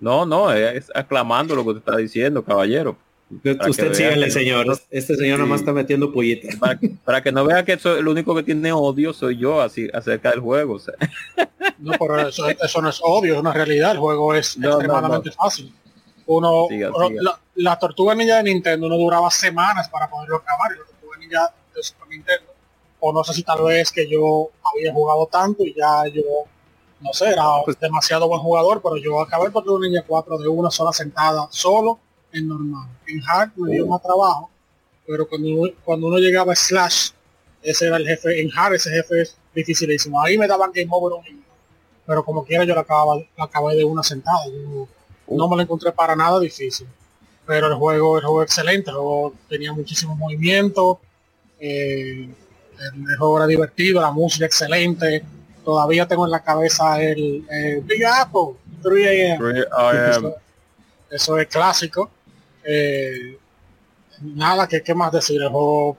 No, 0.00 0.26
no, 0.26 0.52
es 0.52 0.90
aclamando 0.94 1.54
lo 1.54 1.64
que 1.64 1.72
te 1.74 1.78
está 1.78 1.96
diciendo, 1.96 2.44
caballero. 2.44 2.96
Usted 3.28 3.88
que- 3.88 4.30
señor. 4.30 4.66
Este 4.90 5.16
señor 5.16 5.40
nomás 5.40 5.58
Sí. 5.58 5.62
está 5.62 5.72
metiendo 5.72 6.12
pollitas. 6.12 6.54
Para, 6.56 6.78
para 7.04 7.22
que 7.22 7.32
no 7.32 7.44
vea 7.44 7.64
que 7.64 7.72
eso, 7.72 7.96
el 7.96 8.06
único 8.06 8.34
que 8.36 8.44
tiene 8.44 8.70
odio 8.72 9.12
soy 9.12 9.36
yo 9.36 9.60
así 9.60 9.88
acerca 9.92 10.30
del 10.30 10.40
juego. 10.40 10.74
o 10.74 10.78
sea. 10.78 10.94
No, 11.78 11.92
pero 11.98 12.28
eso, 12.28 12.48
eso 12.48 12.82
no 12.82 12.88
es 12.88 13.00
obvio, 13.02 13.34
es 13.34 13.40
una 13.40 13.52
realidad. 13.52 13.92
El 13.92 13.98
juego 13.98 14.32
es 14.34 14.56
No, 14.56 14.68
no, 14.68 14.74
extremadamente 14.76 15.30
fácil. 15.32 15.74
Uno, 16.26 16.66
Siga, 16.68 16.90
uno- 16.94 17.08
siga. 17.08 17.22
La, 17.22 17.40
la 17.56 17.78
Tortuga 17.78 18.14
Ninja 18.14 18.36
de 18.36 18.44
Nintendo 18.44 18.88
no 18.88 18.96
duraba 18.96 19.30
semanas 19.30 19.88
para 19.88 20.08
poderlo 20.08 20.36
acabar. 20.36 20.70
Y 20.72 20.78
la 20.78 20.84
Tortuga 20.84 21.16
Ninja 21.18 21.54
de 21.74 21.82
Super 21.82 22.08
Nintendo, 22.08 22.52
o 23.00 23.12
no 23.12 23.24
sé 23.24 23.32
si 23.34 23.42
tal 23.42 23.62
vez 23.64 23.90
que 23.90 24.08
yo 24.08 24.50
había 24.72 24.92
jugado 24.92 25.26
tanto 25.26 25.64
y 25.64 25.74
ya 25.74 26.06
yo, 26.12 26.22
no 27.06 27.12
sé, 27.12 27.28
era 27.30 27.44
Pues 27.64 27.78
demasiado 27.78 28.28
buen 28.28 28.40
jugador, 28.40 28.80
pero 28.82 28.96
yo 28.96 29.20
acabé 29.20 29.46
el 29.46 29.52
Tortuga 29.52 29.86
Ninja 29.86 30.02
4 30.06 30.38
de 30.38 30.48
una 30.48 30.70
sola 30.70 30.92
sentada, 30.92 31.46
solo 31.50 31.98
en 32.32 32.48
normal. 32.48 32.88
En 33.06 33.20
hard 33.28 33.52
me 33.56 33.70
Oh. 33.70 33.72
dio 33.72 33.86
más 33.86 34.02
trabajo, 34.02 34.50
pero 35.06 35.26
cuando 35.28 35.48
uno, 35.48 35.72
cuando 35.84 36.06
uno 36.08 36.18
llegaba 36.18 36.52
a 36.52 36.56
Slash, 36.56 37.10
ese 37.62 37.86
era 37.86 37.96
el 37.96 38.06
jefe, 38.06 38.40
en 38.40 38.50
hard 38.56 38.74
ese 38.74 38.90
jefe 38.90 39.22
es 39.22 39.36
dificilísimo. 39.54 40.20
Ahí 40.22 40.36
me 40.38 40.46
daban 40.46 40.70
game 40.72 40.88
over 40.90 41.12
un 41.14 41.44
pero 42.06 42.24
como 42.24 42.44
quiera 42.44 42.62
yo 42.64 42.74
la 42.74 42.82
acababa, 42.82 43.16
la 43.36 43.44
acabé 43.44 43.74
de 43.74 43.84
una 43.84 44.02
sentada. 44.02 44.38
Yo 44.46 44.86
no 45.28 45.48
me 45.48 45.56
lo 45.56 45.62
encontré 45.62 45.90
para 45.90 46.14
nada 46.14 46.38
difícil. 46.38 46.86
Pero 47.44 47.66
el 47.66 47.74
juego, 47.74 48.18
el 48.18 48.24
juego 48.24 48.42
excelente, 48.44 48.90
el 48.90 48.96
juego 48.96 49.32
tenía 49.48 49.72
muchísimo 49.72 50.14
movimiento, 50.14 51.00
eh, 51.58 52.28
el, 52.78 53.10
el 53.10 53.16
juego 53.18 53.38
era 53.38 53.46
divertido, 53.48 54.00
la 54.00 54.10
música 54.12 54.46
excelente. 54.46 55.24
Todavía 55.66 56.06
tengo 56.06 56.24
en 56.26 56.30
la 56.30 56.44
cabeza 56.44 57.02
el, 57.02 57.44
el 57.50 57.80
Big 57.80 58.04
Apple, 58.06 58.54
3 58.84 59.34
AM. 59.34 59.42
Re- 59.42 59.60
I 59.68 60.14
am- 60.14 60.32
Eso, 61.10 61.36
es 61.38 61.48
clásico. 61.48 62.08
Eh, 62.62 63.36
nada 64.22 64.68
que 64.68 64.80
qué 64.80 64.94
más 64.94 65.10
decir, 65.10 65.42
el 65.42 65.48
juego 65.48 65.96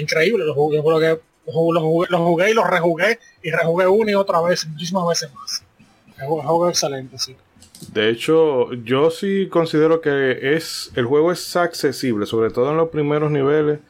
increíble, 0.00 0.44
Lo 0.44 0.54
jugué, 0.54 0.76
lo 0.76 0.82
jugué, 0.84 2.06
lo 2.08 2.18
jugué 2.24 2.50
y 2.52 2.54
lo 2.54 2.62
rejugué 2.62 3.18
y 3.42 3.50
rejugué 3.50 3.88
una 3.88 4.12
y 4.12 4.14
otra 4.14 4.40
vez, 4.42 4.64
muchísimas 4.68 5.04
veces 5.08 5.34
más. 5.34 5.64
Juego, 6.16 6.40
el 6.42 6.46
juego 6.46 6.68
es 6.68 6.74
excelente, 6.76 7.18
sí. 7.18 7.34
De 7.92 8.10
hecho, 8.10 8.72
yo 8.74 9.10
sí 9.10 9.48
considero 9.50 10.00
que 10.00 10.54
es 10.54 10.92
el 10.94 11.06
juego 11.06 11.32
es 11.32 11.56
accesible, 11.56 12.26
sobre 12.26 12.50
todo 12.52 12.70
en 12.70 12.76
los 12.76 12.90
primeros 12.90 13.32
niveles. 13.32 13.80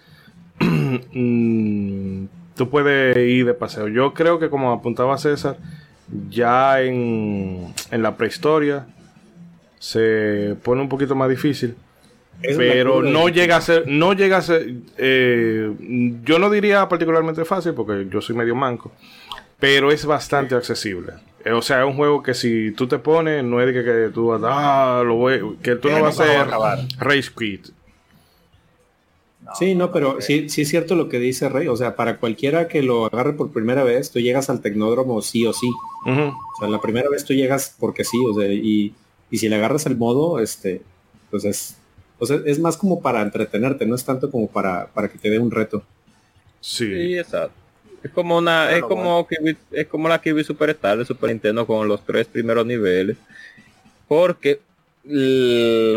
Tú 2.61 2.69
puedes 2.69 3.17
ir 3.17 3.47
de 3.47 3.55
paseo. 3.55 3.89
Yo 3.89 4.13
creo 4.13 4.39
que 4.39 4.51
como 4.51 4.71
apuntaba 4.71 5.17
César, 5.17 5.57
ya 6.29 6.83
en, 6.83 7.73
en 7.91 8.03
la 8.03 8.19
prehistoria 8.19 8.87
se 9.79 10.57
pone 10.63 10.83
un 10.83 10.89
poquito 10.91 11.15
más 11.15 11.31
difícil. 11.31 11.75
Es 12.43 12.59
pero 12.59 13.01
no 13.01 13.31
llega 13.31 13.57
a 13.57 13.63
ser, 13.63 13.89
no 13.89 14.13
llega 14.13 14.37
a 14.37 14.43
ser, 14.43 14.75
eh, 14.99 15.73
yo 16.23 16.39
no 16.39 16.51
diría 16.51 16.87
particularmente 16.87 17.47
fácil 17.47 17.73
porque 17.73 18.07
yo 18.11 18.21
soy 18.21 18.37
medio 18.37 18.55
manco, 18.55 18.93
pero 19.59 19.91
es 19.91 20.05
bastante 20.05 20.55
accesible. 20.55 21.15
Eh, 21.47 21.53
o 21.53 21.63
sea, 21.63 21.81
es 21.81 21.87
un 21.87 21.97
juego 21.97 22.23
que 22.23 22.35
si 22.35 22.73
tú 22.73 22.87
te 22.87 22.99
pones, 22.99 23.43
no 23.43 23.63
es 23.63 23.69
de 23.69 23.73
que, 23.73 23.83
que 23.83 24.11
tú 24.13 24.27
vas, 24.27 24.43
ah, 24.45 25.03
lo 25.03 25.15
voy, 25.15 25.57
que 25.63 25.77
tú 25.77 25.89
no 25.89 26.03
vas 26.03 26.21
a 26.21 26.43
acabar. 26.43 26.81
race 26.99 27.31
quit. 27.35 27.69
Sí, 29.59 29.75
no, 29.75 29.91
pero 29.91 30.21
sí, 30.21 30.49
sí 30.49 30.63
es 30.63 30.69
cierto 30.69 30.95
lo 30.95 31.09
que 31.09 31.19
dice 31.19 31.49
Rey. 31.49 31.67
O 31.69 31.77
sea, 31.77 31.97
para 31.97 32.19
cualquiera 32.19 32.69
que 32.69 32.83
lo 32.83 33.07
agarre 33.07 33.33
por 33.33 33.51
primera 33.53 33.83
vez, 33.85 34.11
tú 34.11 34.21
llegas 34.21 34.49
al 34.49 34.61
tecnódromo 34.61 35.21
sí 35.23 35.45
o 35.47 35.53
sí. 35.53 35.69
O 36.07 36.35
sea, 36.59 36.69
la 36.69 36.81
primera 36.81 37.09
vez 37.11 37.25
tú 37.25 37.35
llegas 37.35 37.75
porque 37.79 38.05
sí, 38.05 38.17
o 38.31 38.35
sea, 38.39 38.47
y, 38.53 38.95
y 39.31 39.39
si 39.39 39.49
le 39.49 39.57
agarras 39.57 39.87
el 39.87 39.97
modo, 39.97 40.39
este, 40.39 40.83
pues 41.31 41.45
es, 41.45 41.77
o 42.19 42.27
sea, 42.27 42.41
es 42.47 42.59
más 42.61 42.77
como 42.77 43.01
para 43.03 43.23
entretenerte, 43.23 43.87
no 43.87 43.95
es 43.97 44.05
tanto 44.05 44.31
como 44.31 44.47
para, 44.49 44.87
para 44.89 45.09
que 45.09 45.19
te 45.19 45.31
dé 45.31 45.39
un 45.39 45.51
reto. 45.51 45.83
Sí. 46.61 46.87
Sí, 46.87 47.19
exacto. 47.19 47.55
Es 48.03 48.11
como 48.13 48.39
una, 48.39 48.71
es 48.71 48.81
Bueno, 48.83 48.89
como 48.89 49.27
Kirby- 49.29 49.57
es 49.73 49.87
como 49.89 50.09
la 50.09 50.21
Kirby 50.23 50.43
Superstar 50.45 50.97
de 50.97 51.05
Super 51.05 51.29
Nintendo 51.31 51.67
con 51.67 51.87
los 51.89 52.05
tres 52.07 52.27
primeros 52.29 52.65
niveles. 52.65 53.17
Porque 54.09 54.61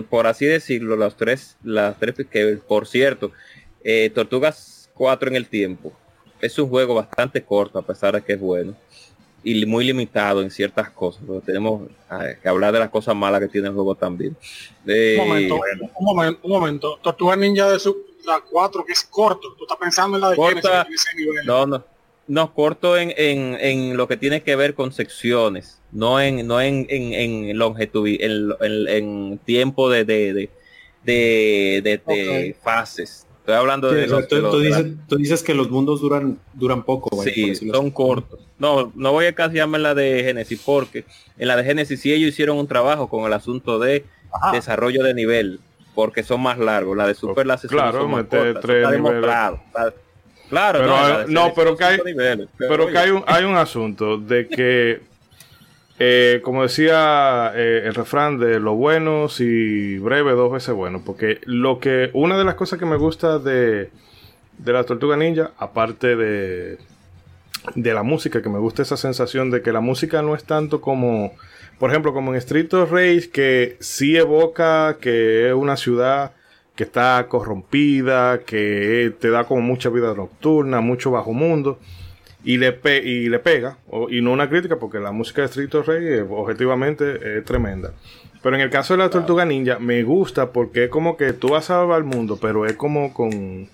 por 0.10 0.28
así 0.28 0.46
decirlo, 0.46 0.96
los 0.96 1.16
tres, 1.18 1.58
las 1.64 1.98
tres 2.00 2.16
que 2.30 2.58
por 2.68 2.88
cierto, 2.88 3.32
eh, 3.84 4.10
Tortugas 4.14 4.90
4 4.94 5.30
en 5.30 5.36
el 5.36 5.48
tiempo. 5.48 5.92
Es 6.42 6.58
un 6.60 6.70
juego 6.70 6.96
bastante 6.96 7.44
corto 7.44 7.80
a 7.80 7.82
pesar 7.82 8.16
de 8.16 8.22
que 8.22 8.34
es 8.34 8.40
bueno. 8.40 8.76
Y 9.46 9.66
muy 9.66 9.84
limitado 9.84 10.42
en 10.42 10.50
ciertas 10.50 10.90
cosas. 10.90 11.22
pero 11.28 11.42
tenemos 11.42 11.90
que 12.42 12.48
hablar 12.48 12.72
de 12.72 12.80
las 12.80 12.90
cosas 12.90 13.14
malas 13.14 13.42
que 13.42 13.50
tiene 13.50 13.68
el 13.68 13.74
juego 13.74 13.94
también. 13.94 14.38
Eh, 14.88 15.18
Un 15.20 15.28
momento, 15.28 15.56
un 15.96 16.06
momento, 16.06 16.40
un 16.44 16.52
momento. 16.52 17.00
Tortuga 17.02 17.36
Ninja 17.36 17.70
de 17.70 17.78
su, 17.78 18.06
la 18.26 18.40
4 18.40 18.86
que 18.86 18.94
es 18.94 19.04
corto. 19.04 19.54
Tú 19.58 19.66
estás 19.66 19.78
pensando 19.78 20.16
en 20.16 20.22
la 20.22 20.30
de 20.30 20.36
Corta. 20.38 20.86
Genesis, 20.86 20.86
tiene 20.86 20.98
seis 20.98 21.16
niveles. 21.18 21.46
No, 21.46 21.66
no. 21.66 21.84
No, 22.28 22.54
corto 22.54 22.98
en, 22.98 23.14
en, 23.18 23.58
en 23.60 23.98
lo 23.98 24.08
que 24.08 24.16
tiene 24.18 24.42
que 24.44 24.56
ver 24.56 24.76
con 24.76 24.94
secciones, 24.94 25.82
no 25.92 26.22
en, 26.22 26.48
no 26.48 26.62
en, 26.62 26.86
en, 26.90 27.14
en 27.14 27.58
longitud, 27.58 28.08
en, 28.08 28.50
en, 28.62 28.88
en 28.88 29.38
tiempo 29.40 29.90
de, 29.90 30.06
de, 30.06 30.34
de, 30.34 30.50
de, 31.04 31.82
de- 31.84 32.02
de 32.08 32.56
fases. 32.64 33.28
Estoy 33.40 33.56
hablando 33.56 33.90
Sí, 33.90 33.96
de 33.98 34.08
los, 34.08 34.28
tú, 34.30 34.36
de 34.36 34.42
los- 34.42 34.52
tú 34.52 34.60
de 34.60 34.70
la- 34.70 34.78
dices, 34.84 34.98
tú 35.10 35.16
dices 35.18 35.44
que 35.44 35.54
los 35.54 35.70
mundos 35.70 36.00
duran, 36.00 36.40
duran 36.54 36.84
poco, 36.84 37.14
vaya, 37.18 37.30
Sí, 37.34 37.56
son 37.56 37.76
así. 37.88 37.92
cortos. 37.92 38.40
No, 38.58 38.94
no 38.96 39.12
voy 39.12 39.26
a 39.26 39.36
casi 39.36 39.58
llamar 39.58 39.82
la 39.82 39.94
de 39.94 40.24
Genesis 40.24 40.62
porque 40.66 41.04
en 41.38 41.48
la 41.50 41.58
de 41.58 41.66
Genesis 41.66 42.00
sí 42.00 42.14
ellos 42.14 42.30
hicieron 42.30 42.58
un 42.58 42.68
trabajo 42.68 43.10
con 43.10 43.26
el 43.26 43.34
asunto 43.34 43.80
de 43.80 44.06
Ajá. 44.32 44.54
desarrollo 44.54 45.04
de 45.04 45.14
nivel 45.14 45.60
porque 45.94 46.24
son 46.24 46.40
más 46.42 46.58
largos. 46.58 46.96
La 46.96 47.06
de 47.06 47.16
Super 47.16 47.46
las 47.46 47.62
Claro, 47.68 48.00
son 48.04 48.12
más 48.12 48.24
cortas, 48.28 48.62
tres 48.62 48.78
está 48.78 48.92
niveles. 48.92 49.04
demostrado. 49.12 49.60
Está- 49.68 49.94
Claro, 50.54 50.80
Pero, 50.80 50.92
no, 51.28 51.42
Genesis 51.42 51.54
pero 51.56 51.78
que 51.78 51.84
hay- 51.84 51.98
Pero 52.58 52.88
que 52.88 52.98
hay 52.98 53.10
un, 53.12 53.24
hay 53.28 53.44
un 53.44 53.56
asunto 53.56 54.18
de 54.18 54.48
que, 54.48 55.02
eh, 56.00 56.42
como 56.44 56.64
decía 56.64 57.52
eh, 57.56 57.84
el 57.86 57.94
refrán 57.96 58.40
de 58.40 58.60
lo 58.60 58.74
bueno 58.76 59.30
si 59.30 59.98
breve 60.00 60.32
dos 60.34 60.52
veces 60.52 60.74
bueno, 60.76 61.02
porque 61.06 61.40
lo 61.46 61.80
que 61.80 62.10
una 62.14 62.38
de 62.38 62.44
las 62.46 62.56
cosas 62.56 62.80
que 62.80 62.86
me 62.86 62.98
gusta 62.98 63.40
de, 63.40 63.90
de 64.58 64.74
la 64.74 64.84
Tortuga 64.84 65.18
Ninja, 65.18 65.52
aparte 65.58 66.16
de, 66.16 66.78
de 67.76 67.94
la 67.94 68.04
música, 68.04 68.42
que 68.42 68.50
me 68.50 68.60
gusta 68.60 68.82
esa 68.82 68.98
sensación 68.98 69.52
de 69.52 69.62
que 69.62 69.72
la 69.72 69.80
música 69.82 70.22
no 70.22 70.36
es 70.36 70.44
tanto 70.44 70.82
como, 70.82 71.34
por 71.80 71.90
ejemplo, 71.90 72.14
como 72.14 72.32
en 72.32 72.38
Street 72.38 72.74
of 72.74 72.92
Rage, 72.92 73.30
que 73.32 73.78
sí 73.80 74.18
evoca 74.18 74.98
que 75.00 75.48
es 75.50 75.54
una 75.54 75.78
ciudad 75.78 76.32
que 76.76 76.84
está 76.84 77.26
corrompida, 77.30 78.40
que 78.40 79.14
te 79.20 79.30
da 79.30 79.44
como 79.44 79.62
mucha 79.62 79.90
vida 79.90 80.14
nocturna, 80.14 80.82
mucho 80.82 81.12
bajo 81.12 81.34
mundo 81.34 81.80
y 82.44 82.58
le, 82.58 82.72
pe- 82.74 83.04
y 83.04 83.30
le 83.30 83.40
pega, 83.40 83.78
o- 83.90 84.10
y 84.10 84.22
no 84.22 84.32
una 84.32 84.50
crítica, 84.50 84.78
porque 84.78 85.00
la 85.00 85.12
música 85.12 85.42
de 85.44 85.48
Street 85.48 85.74
of 85.76 85.88
Rage 85.88 86.18
eh, 86.18 86.22
objetivamente 86.28 87.38
es 87.38 87.46
tremenda. 87.46 87.94
Pero 88.42 88.56
en 88.56 88.62
el 88.62 88.70
caso 88.70 88.94
de 88.96 88.98
la 88.98 89.10
Tortuga 89.10 89.46
Ninja, 89.46 89.80
me 89.80 90.04
gusta 90.04 90.52
porque 90.52 90.86
es 90.86 90.90
como 90.90 91.16
que 91.16 91.32
tú 91.32 91.50
vas 91.50 91.66
a 91.70 91.76
salvar 91.76 91.98
al 91.98 92.04
mundo, 92.04 92.38
pero 92.42 92.66
es 92.66 92.74
como 92.74 93.14
con, 93.14 93.70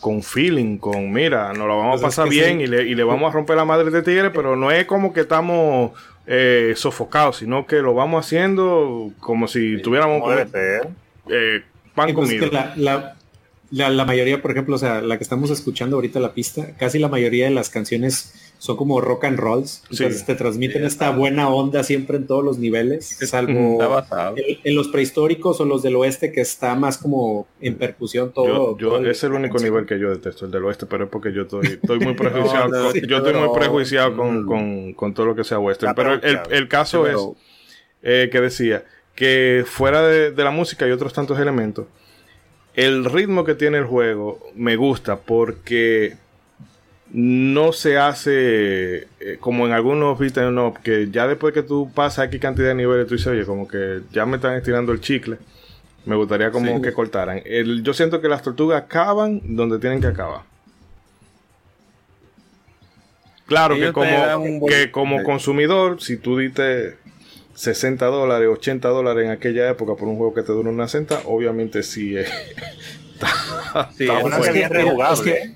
con 0.00 0.22
feeling, 0.22 0.76
con 0.76 1.10
mira, 1.10 1.48
nos 1.54 1.66
lo 1.66 1.78
vamos 1.78 2.00
Pues 2.02 2.18
a 2.18 2.22
pasar 2.22 2.28
bien 2.28 2.58
sí. 2.58 2.64
y, 2.64 2.66
le, 2.66 2.82
y 2.82 2.94
le 2.94 3.04
vamos 3.04 3.30
a 3.30 3.32
romper 3.34 3.56
la 3.56 3.64
madre 3.64 3.90
de 3.90 4.02
tigre, 4.02 4.28
pero 4.30 4.54
no 4.56 4.70
es 4.70 4.84
como 4.84 5.14
que 5.14 5.20
estamos 5.20 5.92
eh, 6.26 6.74
sofocados, 6.76 7.36
sino 7.38 7.66
que 7.66 7.76
lo 7.76 7.94
vamos 7.94 8.26
haciendo 8.26 9.10
como 9.20 9.48
si 9.48 9.80
tuviéramos 9.80 10.20
Como 10.20 10.34
eh, 11.30 11.62
pan 11.94 12.08
Sí, 12.08 12.14
pues 12.14 12.28
comido. 12.28 12.48
que 12.50 12.54
la, 12.54 12.72
la, 12.76 13.16
la, 13.70 13.88
la 13.90 14.04
mayoría, 14.04 14.42
por 14.42 14.50
ejemplo, 14.50 14.76
o 14.76 14.78
sea, 14.78 15.00
la 15.00 15.16
que 15.16 15.24
estamos 15.24 15.50
escuchando 15.50 15.96
ahorita 15.96 16.20
la 16.20 16.34
pista, 16.34 16.76
casi 16.76 16.98
la 16.98 17.08
mayoría 17.08 17.46
de 17.46 17.50
las 17.52 17.70
canciones 17.70 18.34
son 18.58 18.76
como 18.76 19.00
rock 19.00 19.24
and 19.24 19.38
rolls. 19.40 19.82
Entonces 19.90 20.20
Sí. 20.20 20.26
te 20.26 20.34
transmiten 20.36 20.84
esta 20.84 21.10
buena 21.10 21.48
onda 21.48 21.82
siempre 21.82 22.16
en 22.18 22.28
todos 22.28 22.44
los 22.44 22.58
niveles, 22.58 23.06
salvo 23.26 23.78
basado. 23.78 24.36
en, 24.36 24.58
en 24.62 24.74
los 24.76 24.86
prehistóricos 24.88 25.60
o 25.60 25.64
los 25.64 25.82
del 25.82 25.96
oeste 25.96 26.30
que 26.30 26.42
está 26.42 26.76
más 26.76 26.96
como 26.96 27.48
en 27.60 27.74
percusión 27.74 28.30
todo. 28.32 28.46
Yo, 28.46 28.78
yo- 28.78 28.88
todo 28.98 29.10
es 29.10 29.24
el 29.24 29.32
único 29.32 29.54
canción. 29.54 29.72
nivel 29.72 29.86
que 29.86 29.98
yo 29.98 30.10
detesto, 30.10 30.44
el 30.44 30.52
del 30.52 30.64
oeste, 30.64 30.86
pero 30.86 31.04
es 31.04 31.10
porque 31.10 31.32
yo 31.32 31.42
estoy, 31.42 31.66
estoy 31.66 31.98
muy 31.98 32.14
prejuiciado. 32.14 32.68
No, 32.68 32.76
no, 32.76 32.84
con- 32.84 32.92
sí, 32.92 33.02
yo 33.08 33.16
estoy 33.16 33.34
muy 33.34 33.48
prejuiciado 33.52 34.16
con, 34.16 34.44
Mm. 34.44 34.46
con- 34.46 34.92
con 34.94 35.14
todo 35.14 35.26
lo 35.26 35.34
que 35.34 35.42
sea 35.42 35.58
western. 35.58 35.94
Pero 35.96 36.12
el, 36.14 36.20
el- 36.22 36.40
el 36.50 36.68
caso 36.68 37.06
es 37.08 37.16
eh, 38.04 38.28
que 38.30 38.40
decía 38.40 38.84
que 39.14 39.64
fuera 39.66 40.02
de, 40.02 40.30
de 40.30 40.44
la 40.44 40.50
música 40.50 40.86
y 40.86 40.90
otros 40.90 41.12
tantos 41.12 41.38
elementos, 41.38 41.86
el 42.74 43.04
ritmo 43.04 43.44
que 43.44 43.54
tiene 43.54 43.78
el 43.78 43.84
juego 43.84 44.40
me 44.54 44.76
gusta 44.76 45.16
porque 45.16 46.16
no 47.12 47.72
se 47.74 47.98
hace 47.98 49.06
eh, 49.20 49.36
como 49.38 49.66
en 49.66 49.72
algunos 49.72 50.18
beat'em 50.18 50.56
up 50.58 50.78
que 50.82 51.10
ya 51.10 51.26
después 51.28 51.52
que 51.52 51.62
tú 51.62 51.90
pasas 51.94 52.26
aquí 52.26 52.38
cantidad 52.38 52.68
de 52.68 52.74
niveles 52.74 53.06
tú 53.06 53.14
dices 53.14 53.26
oye 53.26 53.44
como 53.44 53.68
que 53.68 54.00
ya 54.12 54.24
me 54.24 54.36
están 54.36 54.54
estirando 54.56 54.92
el 54.92 55.00
chicle 55.02 55.36
me 56.06 56.16
gustaría 56.16 56.50
como 56.50 56.76
Sí. 56.76 56.82
que 56.82 56.92
cortaran. 56.94 57.42
El- 57.44 57.82
yo 57.84 57.92
siento 57.94 58.20
que 58.22 58.28
las 58.28 58.42
tortugas 58.42 58.82
acaban 58.82 59.40
donde 59.44 59.78
tienen 59.78 60.00
que 60.00 60.08
acabar. 60.08 60.40
Claro 63.46 63.74
que 63.74 63.80
Ellos 63.82 63.92
como, 63.92 64.58
buen- 64.58 64.66
que 64.72 64.90
como 64.90 65.22
consumidor 65.22 66.00
si 66.00 66.16
tú 66.16 66.38
diste 66.38 66.96
60 67.62 68.06
dólares 68.06 68.48
80 68.52 68.88
dólares 68.88 69.24
en 69.26 69.30
aquella 69.30 69.70
época 69.70 69.94
por 69.94 70.08
un 70.08 70.16
juego 70.16 70.34
que 70.34 70.42
te 70.42 70.52
dura 70.52 70.70
una 70.70 70.88
centa 70.88 71.22
obviamente 71.26 71.82
sí 71.82 72.16
es 72.16 72.28
Sí, 73.96 74.04
Está 74.04 74.18
es 74.18 74.24
Una 74.24 74.38
bueno. 74.38 74.44
serie 74.44 74.64
Es 74.64 74.70
que, 74.70 74.80
es 75.12 75.20
que- 75.20 75.54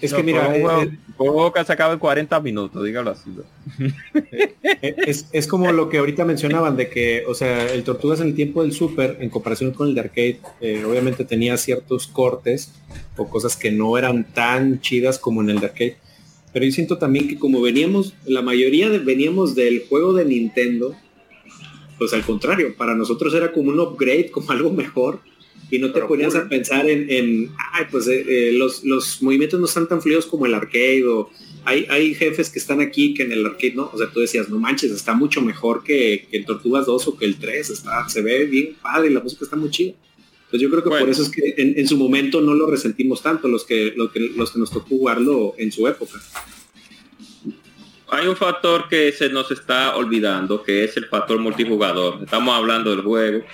es 0.00 0.12
que 0.14 0.18
No, 0.18 0.24
mira, 0.24 0.44
fue 0.46 0.54
un 0.56 0.62
juego- 0.62 0.82
eh, 0.82 0.98
un 1.18 1.26
juego 1.32 1.52
que 1.52 1.64
se 1.64 1.72
acaba 1.72 1.92
en 1.92 1.98
40 1.98 2.38
minutos, 2.40 2.84
dígalo 2.84 3.10
así. 3.10 3.30
¿no? 3.30 3.42
Eh, 4.80 4.94
Es, 5.06 5.26
es 5.32 5.48
como 5.48 5.72
lo 5.72 5.88
que 5.88 5.98
ahorita 5.98 6.24
mencionaban 6.24 6.76
de 6.76 6.88
que, 6.88 7.24
o 7.26 7.34
sea, 7.34 7.72
el 7.72 7.82
Tortugas 7.82 8.20
en 8.20 8.28
el 8.28 8.34
tiempo 8.36 8.62
del 8.62 8.70
Super, 8.72 9.16
en 9.18 9.28
comparación 9.30 9.72
con 9.72 9.88
el 9.88 9.94
de 9.96 10.00
arcade, 10.02 10.38
eh, 10.60 10.84
obviamente 10.84 11.24
tenía 11.24 11.56
ciertos 11.56 12.06
cortes 12.06 12.72
o 13.16 13.28
cosas 13.28 13.56
que 13.56 13.72
no 13.72 13.98
eran 13.98 14.22
tan 14.32 14.80
chidas 14.80 15.18
como 15.18 15.42
en 15.42 15.50
el 15.50 15.58
de 15.58 15.66
arcade. 15.66 15.96
Pero 16.52 16.64
yo 16.64 16.70
siento 16.70 16.98
también 16.98 17.26
que 17.26 17.36
como 17.36 17.60
veníamos, 17.60 18.14
la 18.24 18.42
mayoría 18.42 18.88
de- 18.88 19.00
veníamos 19.00 19.56
del 19.56 19.84
juego 19.88 20.12
de 20.12 20.24
Nintendo, 20.26 20.94
pues 21.98 22.12
al 22.12 22.22
contrario, 22.22 22.74
para 22.76 22.94
nosotros 22.94 23.34
era 23.34 23.52
como 23.52 23.70
un 23.70 23.80
upgrade, 23.80 24.30
como 24.32 24.50
algo 24.52 24.70
mejor. 24.70 25.20
Y 25.70 25.78
no 25.78 25.88
te 25.88 25.94
Pero 25.94 26.08
ponías 26.08 26.34
a 26.34 26.48
pensar 26.48 26.88
en, 26.88 27.10
en, 27.10 27.50
ay, 27.72 27.84
pues 27.90 28.08
eh, 28.08 28.24
eh, 28.26 28.52
los, 28.52 28.84
los 28.84 29.22
movimientos 29.22 29.60
no 29.60 29.66
están 29.66 29.86
tan 29.86 30.00
fluidos 30.00 30.24
como 30.24 30.46
el 30.46 30.54
arcade 30.54 31.04
o 31.06 31.28
hay, 31.66 31.84
hay 31.90 32.14
jefes 32.14 32.48
que 32.48 32.58
están 32.58 32.80
aquí 32.80 33.12
que 33.12 33.24
en 33.24 33.32
el 33.32 33.44
arcade 33.44 33.74
no, 33.74 33.90
o 33.92 33.98
sea, 33.98 34.10
tú 34.10 34.20
decías, 34.20 34.48
no 34.48 34.58
manches, 34.58 34.92
está 34.92 35.12
mucho 35.12 35.42
mejor 35.42 35.84
que, 35.84 36.26
que 36.30 36.38
el 36.38 36.46
Tortugas 36.46 36.86
2 36.86 37.08
o 37.08 37.18
que 37.18 37.26
el 37.26 37.36
3, 37.36 37.68
está, 37.68 38.08
se 38.08 38.22
ve 38.22 38.46
bien 38.46 38.76
padre, 38.80 39.10
la 39.10 39.20
música 39.20 39.44
está 39.44 39.56
muy 39.56 39.68
chida. 39.68 39.92
Pues 40.48 40.62
yo 40.62 40.70
creo 40.70 40.82
que 40.82 40.88
Bueno. 40.88 41.04
por 41.04 41.12
eso 41.12 41.22
es 41.22 41.28
que 41.28 41.54
en, 41.58 41.78
en 41.78 41.86
su 41.86 41.98
momento 41.98 42.40
no 42.40 42.54
lo 42.54 42.66
resentimos 42.66 43.22
tanto 43.22 43.48
los 43.48 43.64
que, 43.64 43.92
los 43.94 44.10
que 44.10 44.20
los 44.20 44.50
que 44.50 44.58
nos 44.58 44.70
tocó 44.70 44.88
jugarlo 44.88 45.54
en 45.58 45.70
su 45.70 45.86
época. 45.86 46.18
Hay 48.10 48.26
un 48.26 48.36
factor 48.36 48.88
que 48.88 49.12
se 49.12 49.28
nos 49.28 49.50
está 49.50 49.96
olvidando, 49.96 50.62
que 50.62 50.84
es 50.84 50.96
el 50.96 51.06
factor 51.06 51.38
multijugador. 51.38 52.22
Estamos 52.24 52.54
hablando 52.56 52.90
del 52.90 53.02
juego, 53.02 53.44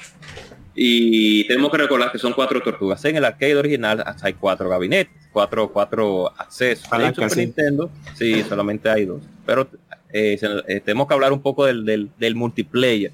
Y 0.76 1.46
tenemos 1.46 1.70
que 1.70 1.78
recordar 1.78 2.10
que 2.10 2.18
son 2.18 2.32
cuatro 2.32 2.60
tortugas. 2.60 3.04
En 3.04 3.14
el 3.16 3.24
arcade 3.24 3.54
original 3.56 4.02
hasta 4.04 4.26
hay 4.26 4.32
cuatro 4.34 4.68
gabinetes, 4.68 5.12
cuatro, 5.32 5.68
cuatro 5.72 6.32
accesos. 6.36 6.88
En 6.92 7.14
Super 7.14 7.30
sí. 7.30 7.40
Nintendo, 7.40 7.90
sí, 8.14 8.42
solamente 8.48 8.88
hay 8.90 9.04
dos. 9.04 9.22
Pero 9.46 9.68
eh, 10.12 10.36
eh, 10.68 10.80
tenemos 10.84 11.06
que 11.06 11.14
hablar 11.14 11.32
un 11.32 11.42
poco 11.42 11.64
del, 11.64 11.84
del- 11.84 12.10
del 12.18 12.34
multiplayer, 12.34 13.12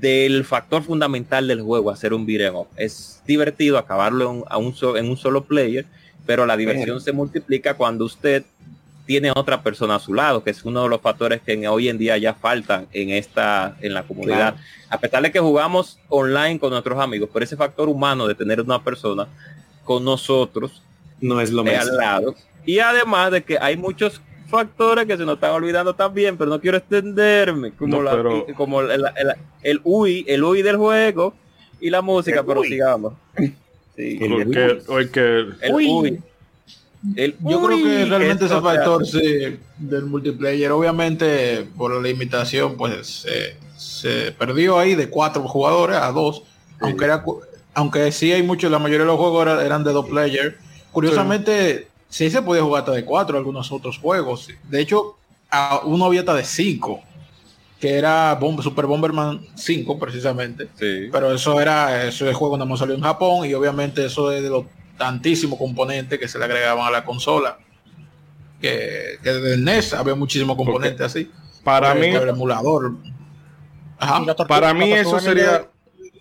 del 0.00 0.44
factor 0.44 0.82
fundamental 0.84 1.48
del 1.48 1.62
juego, 1.62 1.90
hacer 1.90 2.14
un 2.14 2.26
beat'em 2.26 2.54
up. 2.54 2.68
Es 2.76 3.20
divertido 3.26 3.76
acabarlo 3.78 4.30
en, 4.32 4.44
a 4.48 4.58
un 4.58 4.72
so- 4.74 4.96
en 4.96 5.08
un 5.08 5.16
solo 5.16 5.42
player, 5.44 5.86
pero 6.26 6.46
la 6.46 6.56
diversión 6.56 7.00
se 7.00 7.10
multiplica 7.12 7.74
cuando 7.74 8.04
usted 8.04 8.44
tiene 9.06 9.30
otra 9.34 9.62
persona 9.62 9.96
a 9.96 9.98
su 9.98 10.14
lado, 10.14 10.42
que 10.42 10.50
es 10.50 10.64
uno 10.64 10.82
de 10.84 10.88
los 10.88 11.00
factores 11.00 11.40
que 11.42 11.52
en- 11.52 11.66
hoy 11.66 11.88
en 11.88 11.98
día 11.98 12.16
ya 12.16 12.34
faltan 12.34 12.86
en 12.92 13.10
esta, 13.10 13.76
en 13.80 13.92
la 13.94 14.02
comunidad. 14.04 14.56
A 14.88 14.98
pesar 14.98 15.22
de 15.22 15.30
que 15.32 15.40
jugamos 15.40 15.98
online 16.08 16.58
con 16.58 16.70
nuestros 16.70 16.98
amigos, 16.98 17.28
pero 17.32 17.44
ese 17.44 17.56
factor 17.56 17.88
humano 17.88 18.26
de 18.26 18.34
tener 18.34 18.60
una 18.60 18.82
persona 18.82 19.26
con 19.84 20.04
nosotros 20.04 20.82
No 21.20 21.40
es 21.40 21.50
lo 21.52 21.64
mismo. 21.64 21.80
al 21.80 21.96
lado. 21.96 22.34
Y 22.64 22.78
además 22.78 23.30
de 23.30 23.42
que 23.42 23.58
hay 23.60 23.76
muchos 23.76 24.20
factores 24.48 25.06
que 25.06 25.16
se 25.16 25.24
nos 25.24 25.34
están 25.34 25.50
olvidando 25.50 25.94
también, 25.94 26.36
pero 26.38 26.48
no 26.50 26.60
quiero 26.60 26.76
extenderme, 26.78 27.72
como, 27.72 27.96
No, 27.96 28.02
la- 28.02 28.12
pero- 28.12 28.46
como 28.56 28.80
el, 28.80 28.90
el, 28.92 29.04
el 29.62 29.80
UI, 29.84 30.24
el 30.28 30.42
UI 30.44 30.62
del 30.62 30.76
juego 30.76 31.34
y 31.80 31.90
la 31.90 32.00
música, 32.02 32.42
pero 32.42 32.62
sigamos. 32.62 33.12
Sí, 33.96 34.18
El 34.20 34.50
que. 34.50 35.72
UI. 35.72 36.20
El 37.16 37.36
Yo 37.40 37.62
creo 37.62 37.82
que 37.82 38.04
realmente 38.06 38.44
es, 38.46 38.50
sea, 38.50 38.60
factor 38.62 39.06
sí, 39.06 39.58
del 39.78 40.06
multiplayer, 40.06 40.70
obviamente 40.72 41.66
por 41.76 41.92
la 41.94 42.00
limitación, 42.00 42.76
pues 42.76 43.26
eh, 43.28 43.56
se 43.76 44.32
perdió 44.32 44.78
ahí 44.78 44.94
de 44.94 45.08
cuatro 45.10 45.42
jugadores 45.46 45.96
a 45.98 46.10
dos, 46.12 46.42
aunque 46.80 47.04
era 47.04 47.22
aunque 47.74 48.10
sí 48.12 48.32
hay 48.32 48.42
muchos, 48.42 48.70
la 48.70 48.78
mayoría 48.78 49.00
de 49.00 49.06
los 49.06 49.16
juegos 49.18 49.42
era- 49.42 49.64
eran 49.64 49.82
de 49.84 49.92
dos 49.92 50.06
players. 50.08 50.54
Curiosamente, 50.92 51.88
sí. 52.08 52.30
se 52.30 52.40
podía 52.40 52.62
jugar 52.62 52.82
hasta 52.82 52.92
de 52.92 53.04
cuatro 53.04 53.36
algunos 53.36 53.70
otros 53.72 53.98
juegos. 53.98 54.48
De 54.70 54.80
hecho, 54.80 55.16
a 55.50 55.80
uno 55.84 56.04
había 56.04 56.20
hasta 56.20 56.34
de 56.34 56.44
cinco, 56.44 57.02
que 57.80 57.94
era 57.98 58.38
Bomb- 58.40 58.62
Super 58.62 58.86
Bomberman 58.86 59.40
5 59.56 59.98
precisamente. 59.98 60.68
sí. 60.78 61.08
Pero 61.12 61.34
eso 61.34 61.60
era, 61.60 62.06
ese 62.06 62.32
juego 62.32 62.56
nada 62.56 62.70
más 62.70 62.78
salió 62.78 62.94
en 62.94 63.02
Japón 63.02 63.44
y 63.46 63.52
obviamente 63.54 64.06
eso 64.06 64.30
es 64.32 64.42
de 64.42 64.48
los 64.50 64.64
tantísimos 64.96 65.58
componentes 65.58 66.18
que 66.18 66.28
se 66.28 66.38
le 66.38 66.44
agregaban 66.44 66.86
a 66.86 66.90
la 66.90 67.04
consola. 67.04 67.58
Que, 68.60 69.18
que 69.22 69.30
desde 69.32 69.54
el 69.54 69.64
NES 69.64 69.92
había 69.94 70.14
muchísimos 70.14 70.56
componentes 70.56 71.00
así. 71.00 71.30
para 71.62 71.92
Por 71.92 72.00
mí, 72.00 72.08
el, 72.08 72.28
emulador. 72.28 72.92
Ajá. 73.98 74.24
Tortuga- 74.24 74.46
para 74.48 74.74
mí 74.74 74.92
eso 74.92 75.18
sería... 75.20 75.68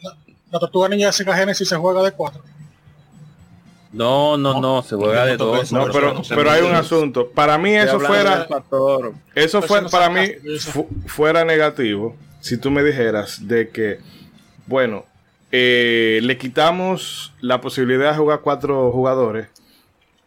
La, 0.01 0.17
la 0.51 0.59
tortuga 0.59 0.89
ninja 0.89 1.07
de 1.07 1.13
Sega 1.13 1.35
Genesis 1.35 1.67
se 1.67 1.75
juega 1.77 2.03
de 2.03 2.11
cuatro. 2.11 2.41
No, 3.93 4.37
no, 4.37 4.59
no, 4.59 4.81
se 4.81 4.95
juega 4.95 5.25
de 5.25 5.37
no, 5.37 5.45
dos. 5.45 5.71
no, 5.71 5.85
pero, 5.91 6.21
pero 6.27 6.49
hay 6.51 6.63
un 6.63 6.73
asunto. 6.73 7.29
Para 7.29 7.57
mí 7.59 7.75
eso 7.75 7.99
fuera... 7.99 8.47
Eso 9.35 9.61
fue 9.61 9.87
para 9.89 10.09
mí 10.09 10.31
fuera 11.05 11.45
negativo 11.45 12.15
si 12.39 12.57
tú 12.57 12.71
me 12.71 12.83
dijeras 12.83 13.47
de 13.47 13.69
que, 13.69 13.99
bueno, 14.65 15.05
eh, 15.55 16.19
le 16.23 16.39
quitamos 16.39 17.31
la 17.39 17.61
posibilidad 17.61 18.11
de 18.11 18.17
jugar 18.17 18.41
cuatro 18.41 18.91
jugadores 18.91 19.49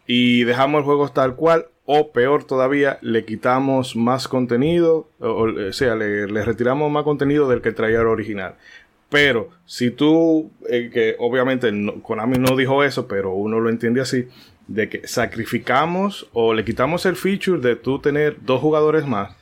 y 0.07 0.45
dejamos 0.45 0.79
el 0.79 0.85
juego 0.85 1.09
tal 1.09 1.35
cual, 1.35 1.67
o 1.85 2.13
peor 2.13 2.45
todavía, 2.45 3.01
le 3.03 3.25
quitamos 3.25 3.97
más 3.97 4.29
contenido, 4.29 5.09
o, 5.19 5.73
sea, 5.73 5.97
le, 5.97 6.27
retiramos 6.29 6.93
más 6.93 7.03
contenido 7.03 7.49
del 7.49 7.61
que 7.61 7.73
traía 7.73 8.03
el 8.03 8.07
original. 8.07 8.55
Pero 9.09 9.51
si 9.65 9.91
tú, 9.91 10.53
eh, 10.69 10.91
que 10.93 11.17
obviamente 11.19 11.73
Konami 12.03 12.39
no 12.39 12.55
dijo 12.55 12.85
eso, 12.85 13.09
pero 13.09 13.33
uno 13.33 13.59
lo 13.59 13.69
entiende 13.69 14.01
así, 14.01 14.29
de 14.69 14.89
que 14.89 15.09
sacrificamos 15.09 16.29
o 16.35 16.55
le 16.55 16.65
quitamos 16.65 17.05
el 17.05 17.17
feature 17.17 17.61
de 17.61 17.75
tú 17.75 17.99
tener 17.99 18.37
dos 18.43 18.61
jugadores 18.61 19.09
más, 19.09 19.35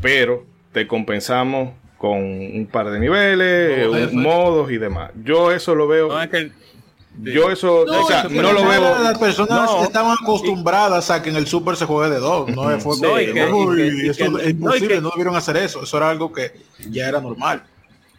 pero 0.00 0.46
te 0.70 0.86
compensamos 0.86 1.70
con 2.00 2.12
un 2.18 2.66
par 2.72 2.90
de 2.90 2.98
niveles, 2.98 3.86
eso. 4.08 4.14
modos 4.16 4.70
y 4.70 4.78
demás. 4.78 5.10
Yo 5.22 5.52
eso 5.52 5.74
lo 5.74 5.86
veo, 5.86 6.08
No 6.08 6.22
es 6.22 6.30
que 6.30 6.50
yo 7.22 7.50
eso, 7.50 7.80
o 7.82 8.06
sea, 8.06 8.20
eso 8.22 8.30
no 8.30 8.52
lo 8.54 8.66
veo. 8.66 9.02
Las 9.02 9.18
personas 9.18 9.70
No. 9.70 9.84
estaban 9.84 10.16
acostumbradas 10.22 11.10
a 11.10 11.22
que 11.22 11.28
en 11.28 11.36
el 11.36 11.46
Super 11.46 11.76
se 11.76 11.84
juegue 11.84 12.14
de 12.14 12.18
dos. 12.20 12.48
No 12.48 12.62
fue 12.80 12.96
No, 13.02 13.16
que, 13.16 13.24
y 13.24 13.32
que- 13.34 13.40
y 13.40 13.52
"Uy, 13.52 14.08
eso 14.08 14.18
que- 14.18 14.24
es 14.24 14.30
no, 14.30 14.48
imposible, 14.48 14.94
que- 14.94 15.00
no 15.02 15.10
debieron 15.10 15.36
hacer 15.36 15.58
eso. 15.58 15.82
Eso 15.82 15.96
era 15.98 16.08
algo 16.08 16.32
que 16.32 16.52
ya 16.88 17.06
era 17.08 17.20
normal. 17.20 17.64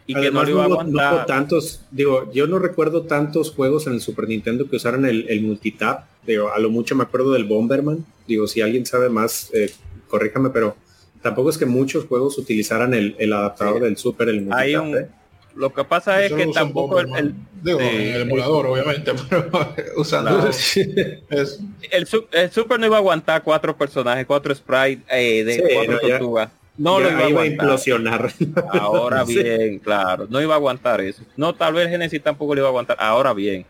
y 0.04 0.14
que 0.14 0.30
no 0.32 0.40
Además, 0.40 0.44
lo 0.48 0.50
iba 0.50 0.64
a 0.64 0.84
no 0.84 0.84
no 1.18 1.24
tantos, 1.26 1.80
digo, 1.92 2.30
yo 2.32 2.48
no 2.48 2.58
recuerdo 2.58 3.02
tantos 3.02 3.52
juegos 3.52 3.86
en 3.86 3.92
el 3.94 4.00
Super 4.00 4.26
Nintendo 4.28 4.68
que 4.68 4.74
usaran 4.76 5.04
el, 5.06 5.26
el 5.28 5.42
multitap. 5.42 6.06
Digo, 6.26 6.50
a 6.52 6.58
lo 6.58 6.70
mucho 6.70 6.96
me 6.96 7.04
acuerdo 7.04 7.30
del 7.32 7.44
Bomberman. 7.44 8.04
Digo, 8.26 8.48
si 8.48 8.60
alguien 8.60 8.84
sabe 8.84 9.08
más, 9.08 9.50
eh, 9.54 9.72
corríjame, 10.08 10.50
pero 10.50 10.76
tampoco 11.22 11.50
es 11.50 11.58
que 11.58 11.66
muchos 11.66 12.06
juegos 12.06 12.36
utilizaran 12.38 12.92
el, 12.94 13.14
el 13.18 13.32
adaptador 13.32 13.78
Sí. 13.78 13.84
del 13.84 13.96
Super, 13.96 14.28
el. 14.28 14.48
Hay 14.52 14.74
un, 14.76 15.06
lo 15.54 15.72
que 15.72 15.84
pasa 15.84 16.24
es 16.24 16.32
que 16.32 16.46
lo 16.46 16.52
tampoco 16.52 16.98
el, 17.00 17.34
Digo, 17.62 17.78
el 17.80 18.22
emulador, 18.22 18.66
obviamente, 18.66 19.12
pero 19.30 19.50
usando 19.96 20.30
Claro. 20.30 20.50
el 21.30 22.08
el 22.32 22.50
Super 22.50 22.80
no 22.80 22.86
iba 22.86 22.96
a 22.96 22.98
aguantar 23.00 23.42
cuatro 23.42 23.76
personajes, 23.76 24.26
cuatro 24.26 24.54
sprites 24.54 25.04
eh, 25.10 25.44
de 25.44 25.54
Sí, 25.54 25.62
cuatro 25.74 25.92
no, 25.92 26.00
ya- 26.02 26.08
tortugas. 26.18 26.50
No 26.78 26.98
Ya 27.00 27.04
lo 27.04 27.10
iba 27.10 27.18
a 27.18 27.28
iba 27.28 27.40
a 27.40 27.44
aguantar. 27.44 27.52
implosionar. 27.52 28.32
Ahora 28.80 29.26
Sí. 29.26 29.42
bien, 29.42 29.78
claro, 29.78 30.26
no 30.30 30.40
iba 30.40 30.54
a 30.54 30.56
aguantar 30.56 31.02
eso. 31.02 31.22
No, 31.36 31.54
tal 31.54 31.74
vez 31.74 31.88
Genesis 31.90 32.22
tampoco 32.22 32.54
le 32.54 32.60
iba 32.62 32.68
a 32.68 32.70
aguantar. 32.70 32.96
Ahora 32.98 33.34
bien, 33.34 33.66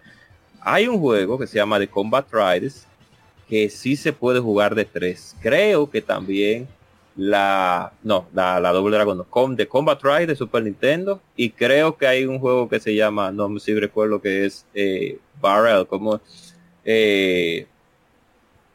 hay 0.61 0.87
un 0.87 1.01
juego 1.01 1.37
que 1.37 1.49
se 1.49 1.57
llama 1.57 1.81
The 1.81 1.89
Combat 1.89 2.27
Riders 2.33 2.87
que 3.49 3.69
sí 3.71 3.97
se 3.97 4.13
puede 4.13 4.39
jugar 4.39 4.77
de 4.77 4.85
tres. 4.85 5.35
Creo 5.43 5.91
que 5.91 6.01
también 6.01 6.69
la 7.17 7.93
no, 8.03 8.27
la, 8.35 8.59
la 8.61 8.73
Double 8.73 8.95
Dragon 8.95 9.17
no, 9.19 9.25
com, 9.25 9.55
The 9.57 9.69
Combat 9.69 10.03
Riders 10.03 10.29
de 10.29 10.37
Super 10.37 10.63
Nintendo 10.63 11.21
y 11.37 11.51
creo 11.51 11.97
que 11.97 12.07
hay 12.07 12.25
un 12.25 12.39
juego 12.39 12.69
que 12.69 12.81
se 12.81 12.95
llama, 12.95 13.31
no 13.33 13.49
me 13.49 13.61
si 13.61 13.75
recuerdo 13.79 14.21
que 14.23 14.47
es 14.47 14.65
eh, 14.75 15.19
Barrel, 15.41 15.87
como 15.87 16.21
eh, 16.85 17.67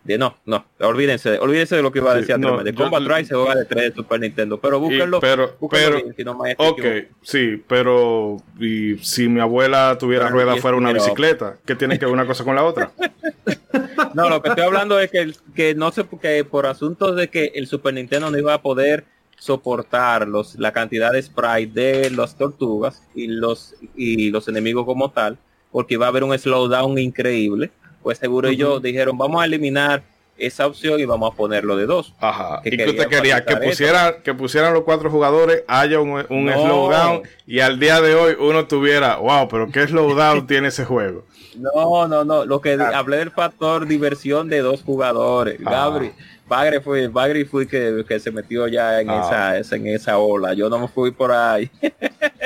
de 0.04 0.18
no, 0.18 0.38
no, 0.46 0.64
olvídense, 0.80 1.38
olvídense 1.40 1.76
de 1.76 1.82
lo 1.82 1.92
que 1.92 2.00
iba 2.00 2.12
a 2.12 2.14
Sí, 2.14 2.20
decir 2.22 2.40
no, 2.40 2.48
anteriormente. 2.50 2.78
yo- 2.80 2.90
Combat 2.90 3.02
Riders 3.02 3.28
se 3.28 3.36
juega 3.36 3.56
de 3.56 3.66
tres 3.66 3.84
de 3.90 3.96
Super 3.96 4.20
Nintendo, 4.22 4.58
pero 4.60 4.78
Y- 4.78 4.80
búsquenlo. 4.82 5.20
pero, 5.20 5.58
búsquenlo 5.60 5.86
pero, 5.90 5.96
bien, 6.04 6.16
si 6.16 6.24
no 6.24 6.38
me 6.38 6.52
estoy 6.52 6.68
ok, 6.70 6.86
sí, 7.24 7.64
pero 7.68 8.38
y 8.60 8.98
si 9.00 9.28
mi 9.28 9.42
abuela 9.42 9.98
tuviera 10.00 10.30
rueda 10.30 10.56
fuera 10.58 10.78
una 10.78 10.94
bicicleta, 10.94 11.58
¿qué 11.66 11.76
tiene 11.76 12.00
que 12.00 12.06
ver 12.06 12.14
una 12.14 12.26
cosa 12.26 12.44
con 12.46 12.56
la 12.56 12.64
otra? 12.64 12.92
No, 14.14 14.30
lo 14.30 14.42
que 14.42 14.50
estoy 14.50 14.64
hablando 14.64 15.00
es 15.00 15.12
que, 15.12 15.34
que 15.56 15.76
no 15.76 15.92
sé, 15.92 16.06
que 16.22 16.44
por 16.44 16.66
asuntos 16.66 17.16
de 17.16 17.30
que 17.30 17.52
el 17.56 17.68
Super 17.68 17.94
Nintendo 17.94 18.30
no 18.32 18.38
iba 18.38 18.54
a 18.54 18.62
poder 18.62 19.06
soportar 19.40 20.28
los, 20.28 20.56
la 20.56 20.72
cantidad 20.72 21.12
de 21.12 21.22
sprite 21.22 21.80
de 21.80 22.10
las 22.12 22.36
tortugas 22.38 23.04
y 23.14 23.28
los, 23.28 23.76
y 23.96 24.32
los 24.32 24.48
enemigos 24.48 24.86
como 24.86 25.12
tal, 25.12 25.38
porque 25.72 25.94
iba 25.94 26.06
a 26.06 26.10
haber 26.10 26.24
un 26.24 26.38
slowdown 26.38 26.98
increíble, 26.98 27.72
pues 28.02 28.18
seguro 28.18 28.48
ellos 28.48 28.82
dijeron, 28.82 29.18
vamos 29.18 29.42
a 29.42 29.46
eliminar 29.46 30.04
esa 30.38 30.68
opción 30.68 31.00
y 31.00 31.06
vamos 31.06 31.34
a 31.34 31.36
ponerlo 31.36 31.76
de 31.76 31.86
dos. 31.86 32.14
Ajá. 32.20 32.62
Que 32.64 32.70
¿Y 32.70 32.78
que 32.78 32.90
usted 32.90 33.08
quería? 33.08 33.44
Que 33.46 33.56
pusieran, 33.58 34.16
que 34.24 34.34
pusieran 34.34 34.74
los 34.74 34.84
cuatro 34.84 35.10
jugadores, 35.10 35.64
haya 35.68 36.00
un, 36.00 36.26
un 36.30 36.46
No. 36.46 36.54
slowdown 36.54 37.22
y 37.46 37.60
al 37.60 37.80
día 37.80 38.02
de 38.02 38.16
hoy 38.16 38.36
uno 38.40 38.66
tuviera, 38.68 39.18
wow, 39.18 39.48
pero 39.48 39.72
qué 39.72 39.88
slowdown 39.88 40.48
tiene 40.48 40.68
ese 40.70 40.86
juego. 40.86 41.26
No, 41.58 42.08
no, 42.08 42.24
no, 42.24 42.46
lo 42.46 42.62
que 42.62 42.74
hablé 42.74 43.18
del 43.18 43.32
factor 43.32 43.88
diversión 43.88 44.48
de 44.48 44.60
dos 44.60 44.84
jugadores. 44.84 45.60
Ah. 45.66 45.72
Gabri, 45.72 46.12
Bagre 46.48 46.80
fue, 46.82 47.08
Bagre 47.08 47.44
fue 47.46 47.68
que, 47.68 48.06
que 48.08 48.20
se 48.20 48.32
metió 48.32 48.68
ya 48.68 49.02
en 49.02 49.10
Ah. 49.10 49.22
esa, 49.26 49.58
esa- 49.58 49.76
en 49.76 49.88
esa 49.88 50.18
ola. 50.20 50.54
Yo 50.54 50.70
no 50.70 50.78
me 50.80 50.88
fui 50.88 51.12
por 51.12 51.32
ahí. 51.32 51.70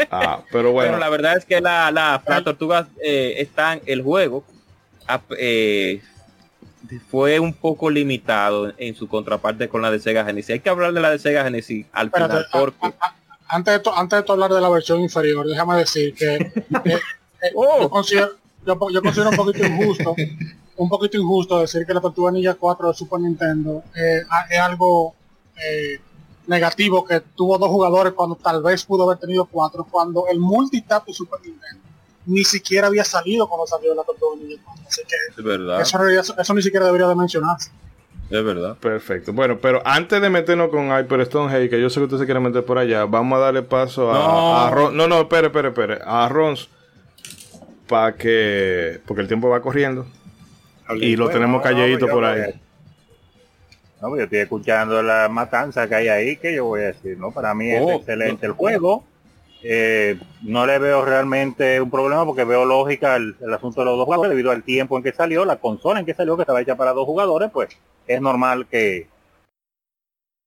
Ah, 0.09 0.41
pero 0.51 0.71
bueno, 0.73 0.91
Pero 0.91 0.99
la 0.99 1.09
verdad 1.09 1.37
es 1.37 1.45
que 1.45 1.59
la, 1.61 1.91
la, 1.91 2.21
las 2.25 2.43
tortugas 2.43 2.87
eh, 3.03 3.35
están, 3.39 3.81
el 3.85 4.01
juego 4.01 4.43
ap- 5.07 5.33
eh, 5.37 6.01
fue 7.09 7.39
un 7.39 7.53
poco 7.53 7.89
limitado 7.89 8.73
en 8.77 8.95
su 8.95 9.07
contraparte 9.07 9.69
con 9.69 9.81
la 9.81 9.91
de 9.91 9.99
Sega 9.99 10.25
Genesis. 10.25 10.49
Hay 10.51 10.59
que 10.59 10.69
hablar 10.69 10.93
de 10.93 10.99
la 11.01 11.09
de 11.11 11.19
Sega 11.19 11.43
Genesis 11.43 11.85
al 11.93 12.07
Espérate, 12.07 12.45
final 12.45 12.47
porque 12.51 12.85
a- 12.99 13.05
a- 13.07 13.15
antes 13.49 13.73
de, 13.73 13.79
to- 13.79 13.95
antes 13.95 14.17
de 14.19 14.23
to 14.23 14.33
hablar 14.33 14.51
de 14.53 14.61
la 14.61 14.69
versión 14.69 14.99
inferior, 15.01 15.45
déjame 15.47 15.77
decir 15.77 16.13
que 16.15 16.35
eh, 16.35 16.53
eh, 16.85 17.51
Oh. 17.55 17.81
yo, 17.81 17.89
considero, 17.89 18.29
yo, 18.65 18.77
yo 18.91 19.01
considero 19.01 19.29
un 19.29 19.35
poquito 19.35 19.65
injusto, 19.65 20.15
un 20.77 20.89
poquito 20.89 21.17
injusto 21.17 21.59
decir 21.59 21.85
que 21.85 21.93
la 21.93 22.01
Tortuga 22.01 22.31
Ninja 22.31 22.53
4 22.55 22.87
de 22.89 22.93
Super 22.93 23.19
Nintendo 23.19 23.83
eh, 23.95 24.21
es 24.49 24.59
algo 24.59 25.15
eh, 25.57 25.99
negativo 26.47 27.05
que 27.05 27.19
tuvo 27.35 27.57
dos 27.57 27.69
jugadores 27.69 28.13
cuando 28.13 28.35
tal 28.35 28.61
vez 28.63 28.83
pudo 28.85 29.03
haber 29.03 29.17
tenido 29.19 29.45
cuatro, 29.45 29.85
cuando 29.89 30.25
el 30.27 30.39
multitap 30.39 31.05
de 31.05 31.13
Super 31.13 31.39
Nintendo 31.41 31.81
ni 32.25 32.43
siquiera 32.43 32.87
había 32.87 33.03
salido 33.03 33.47
cuando 33.47 33.65
salió 33.67 33.93
la 33.95 34.03
Tortuga 34.03 34.35
Ninja 34.41 34.61
4. 34.65 34.83
Así 34.87 35.01
que 35.07 35.15
es 35.37 35.43
verdad, 35.43 35.81
eso, 35.81 36.53
ni 36.53 36.61
siquiera 36.61 36.85
debería 36.85 37.07
de 37.07 37.15
mencionarse. 37.15 37.71
es 38.29 38.43
verdad. 38.43 38.77
perfecto. 38.77 39.33
Bueno, 39.33 39.57
pero 39.61 39.81
antes 39.85 40.21
de 40.21 40.29
meternos 40.29 40.69
con 40.69 40.87
Hyperstone 40.97 41.51
Hey, 41.53 41.69
que 41.69 41.81
yo 41.81 41.89
sé 41.89 41.99
que 41.99 42.05
usted 42.05 42.17
se 42.19 42.25
quiere 42.25 42.39
meter 42.39 42.63
por 42.65 42.77
allá, 42.77 43.05
vamos 43.05 43.37
a 43.37 43.41
darle 43.41 43.61
paso 43.63 44.11
a, 44.11 44.13
No. 44.17 44.57
a 44.59 44.69
Ron. 44.71 44.95
No, 44.97 45.07
no, 45.07 45.21
espere, 45.21 45.47
espere, 45.47 45.69
espere. 45.69 45.99
A 46.05 46.27
Ron 46.29 46.55
para 47.87 48.15
que, 48.15 49.01
porque 49.05 49.21
el 49.21 49.27
tiempo 49.27 49.49
va 49.49 49.61
corriendo 49.61 50.05
y 50.95 51.15
lo 51.15 51.25
Bueno, 51.25 51.39
tenemos 51.39 51.57
no, 51.59 51.63
calladito 51.63 52.07
yo 52.07 52.13
por 52.13 52.23
voy 52.23 52.39
a- 52.39 52.43
ahí. 52.45 52.61
No, 54.01 54.07
pues 54.09 54.17
yo 54.19 54.23
estoy 54.23 54.39
escuchando 54.39 55.03
la 55.03 55.27
matanza 55.29 55.87
que 55.87 55.93
hay 55.95 56.07
ahí, 56.07 56.37
que 56.37 56.55
yo 56.55 56.65
voy 56.65 56.81
a 56.81 56.85
decir, 56.87 57.17
¿no? 57.19 57.31
Para 57.31 57.53
mí 57.53 57.69
es 57.69 57.81
Oh, 57.83 57.91
excelente 57.91 58.45
el 58.47 58.53
juego. 58.53 59.03
Eh, 59.63 60.19
no 60.41 60.65
le 60.65 60.79
veo 60.79 61.05
realmente 61.05 61.79
un 61.79 61.91
problema 61.91 62.25
porque 62.25 62.43
veo 62.43 62.65
lógica 62.65 63.15
el, 63.15 63.35
asunto 63.53 63.81
de 63.81 63.85
los 63.85 63.97
dos 63.97 64.05
jugadores 64.05 64.31
debido 64.31 64.49
al 64.49 64.63
tiempo 64.63 64.97
en 64.97 65.03
que 65.03 65.13
salió, 65.13 65.45
la 65.45 65.57
consola 65.57 65.99
en 65.99 66.05
que 66.05 66.15
salió, 66.15 66.35
que 66.35 66.43
estaba 66.43 66.61
hecha 66.61 66.75
para 66.75 66.93
dos 66.93 67.05
jugadores, 67.05 67.51
pues 67.51 67.69
es 68.07 68.21
normal 68.21 68.65
que, 68.67 69.07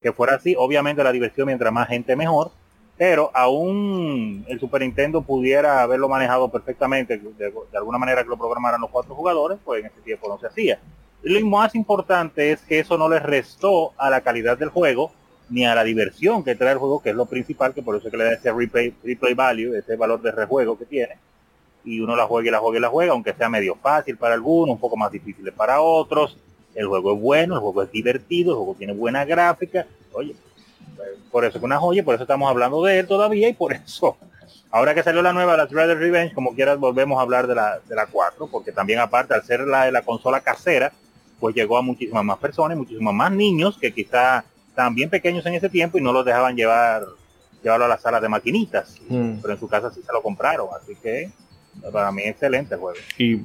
que 0.01 0.13
fuera 0.13 0.35
así. 0.35 0.55
Obviamente 0.59 1.05
la 1.05 1.13
diversión 1.13 1.47
mientras 1.47 1.73
más 1.73 1.89
gente 1.89 2.17
mejor, 2.17 2.51
pero 2.97 3.31
aún 3.35 4.45
el 4.49 4.61
Super 4.61 4.83
Nintendo 4.83 5.23
pudiera 5.23 5.83
haberlo 5.83 6.09
manejado 6.09 6.49
perfectamente, 6.49 7.19
de, 7.19 7.53
alguna 7.75 7.99
manera 7.99 8.23
que 8.23 8.29
lo 8.29 8.37
programaran 8.37 8.81
los 8.81 8.91
cuatro 8.91 9.15
jugadores, 9.15 9.59
pues 9.65 9.81
en 9.81 9.87
ese 9.91 10.01
tiempo 10.01 10.29
no 10.29 10.39
se 10.39 10.47
hacía. 10.47 10.79
Lo 11.23 11.45
más 11.47 11.75
importante 11.75 12.53
es 12.53 12.61
que 12.63 12.81
eso 12.81 12.99
no 12.99 13.09
le 13.09 13.19
restó 13.19 13.93
a 13.97 14.11
la 14.11 14.21
calidad 14.21 14.59
del 14.59 14.69
juego 14.69 15.13
ni 15.51 15.65
a 15.65 15.75
la 15.75 15.85
diversión 15.85 16.43
que 16.43 16.55
trae 16.55 16.73
el 16.73 16.79
juego, 16.79 17.03
que 17.03 17.11
es 17.11 17.17
lo 17.17 17.27
principal, 17.27 17.75
que 17.75 17.83
por 17.83 17.97
eso 17.97 18.09
es 18.09 18.11
que 18.11 18.17
le 18.17 18.25
da 18.25 18.33
ese 18.33 18.53
replay, 18.53 18.95
replay 19.03 19.35
value, 19.35 19.75
ese 19.75 19.97
valor 19.97 20.21
de 20.23 20.33
rejuego 20.33 20.79
que 20.79 20.87
tiene. 20.87 21.17
Y 21.85 22.01
uno 22.01 22.17
la 22.17 22.27
juega 22.27 22.49
y 22.49 22.51
la 22.51 22.59
juega 22.61 22.79
y 22.79 22.81
la 22.81 22.89
juega, 22.89 23.13
aunque 23.13 23.35
sea 23.35 23.49
medio 23.49 23.77
fácil 23.77 24.17
para 24.17 24.35
algunos, 24.35 24.75
un 24.75 24.81
poco 24.81 24.97
más 24.97 25.13
difícil 25.13 25.51
para 25.53 25.81
otros. 25.81 26.37
El 26.75 26.87
juego 26.87 27.15
es 27.15 27.21
bueno, 27.21 27.55
el 27.55 27.61
juego 27.61 27.83
es 27.83 27.93
divertido, 27.93 28.53
el 28.53 28.57
juego 28.57 28.75
tiene 28.75 28.95
buena 28.95 29.25
gráfica. 29.25 29.87
Oye, 30.13 30.35
por 31.31 31.45
eso 31.45 31.59
que 31.59 31.65
una 31.65 31.79
joya, 31.79 32.03
por 32.05 32.15
eso 32.15 32.25
estamos 32.25 32.49
hablando 32.49 32.83
de 32.83 33.01
él 33.01 33.07
todavía 33.07 33.49
y 33.49 33.53
por 33.53 33.73
eso 33.73 34.17
Ahora 34.75 34.93
que 34.93 35.05
salió 35.05 35.23
la 35.23 35.33
nueva, 35.33 35.57
la 35.57 35.67
Shredder 35.67 35.97
Revenge, 35.97 36.35
como 36.35 36.53
quieras 36.53 36.81
volvemos 36.81 37.21
a 37.21 37.23
hablar 37.23 37.47
de 37.47 37.55
la, 37.55 37.79
de 37.79 37.95
la 37.95 38.07
4, 38.07 38.49
porque 38.49 38.73
también 38.73 38.99
aparte 38.99 39.33
al 39.33 39.45
ser 39.45 39.61
la, 39.61 39.89
la 39.93 40.03
consola 40.03 40.41
casera, 40.41 40.93
pues 41.39 41.55
llegó 41.55 41.79
a 41.79 41.83
muchísimas 41.83 42.25
más 42.25 42.39
personas, 42.39 42.77
muchísimos 42.77 43.15
más 43.15 43.31
niños 43.31 43.79
que 43.79 43.95
quizá 43.95 44.45
bien 44.93 45.11
pequeños 45.11 45.45
en 45.47 45.55
ese 45.55 45.69
tiempo 45.69 45.99
y 45.99 46.01
no 46.03 46.13
los 46.13 46.25
dejaban 46.25 46.57
llevar 46.57 47.05
llevarlo 47.63 47.87
a 47.87 47.89
la 47.89 47.99
sala 47.99 48.21
de 48.21 48.29
maquinitas, 48.29 48.97
Mm. 49.09 49.39
pero 49.41 49.55
en 49.55 49.61
su 49.61 49.67
casa 49.69 49.91
sí 49.91 50.03
se 50.05 50.13
lo 50.13 50.21
compraron, 50.21 50.69
así 50.79 50.95
que 51.03 51.31
para 51.93 52.13
mí 52.13 52.23
excelente 52.25 52.75
el 52.75 52.81
juego. 52.81 52.99
Y 53.17 53.41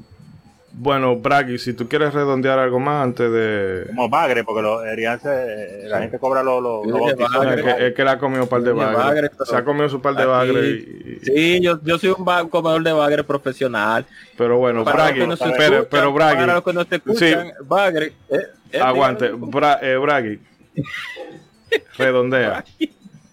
bueno, 0.74 1.16
Bragi, 1.16 1.58
si 1.58 1.74
tú 1.74 1.88
quieres 1.88 2.14
redondear 2.14 2.60
algo 2.60 2.80
más 2.82 3.04
antes 3.04 3.32
de... 3.32 3.86
Como 3.88 4.08
bagre, 4.10 4.44
porque 4.44 4.62
lo, 4.62 4.82
deberían 4.82 5.20
ser- 5.22 5.86
la 5.90 5.98
Sí. 5.98 6.02
gente 6.04 6.20
cobra 6.20 6.44
los 6.44 6.86
bagre. 7.32 7.62
Es 7.62 7.76
que, 7.76 7.88
es 7.88 7.94
que 7.96 8.02
ha 8.04 8.20
comido 8.20 8.44
un 8.44 8.50
par 8.50 8.62
de 8.62 8.72
bagres. 8.74 8.98
bagre, 8.98 9.30
Se 9.46 9.56
ha 9.56 9.64
comido 9.64 9.90
su 9.90 10.02
par 10.02 10.14
de 10.16 10.22
aquí- 10.24 10.30
bagres. 10.30 10.66
y- 10.66 11.20
Sí, 11.26 11.60
yo, 11.62 11.80
yo 11.84 11.98
soy 11.98 12.10
un 12.10 12.50
comedor 12.50 12.84
de 12.84 12.92
bagre 12.94 13.24
profesional. 13.24 14.06
Pero 14.38 14.58
bueno, 14.58 14.84
Para 14.84 15.06
Bragi, 15.06 15.26
no 15.26 15.36
se 15.38 15.46
pero, 15.46 15.64
escuchan, 15.64 15.88
pero 15.90 16.14
Bragi, 16.14 16.36
para 16.42 16.54
los 16.56 16.64
que 16.64 16.74
no 16.74 16.86
te 16.86 16.96
escuchan, 16.98 17.52
bagre. 17.66 18.14
eh, 18.30 18.38
eh, 18.74 18.80
aguante, 18.80 19.26
dígalo. 19.32 19.48
Bra- 19.48 19.80
eh, 19.82 19.96
Bragi, 19.98 20.40
redondea. 21.98 22.64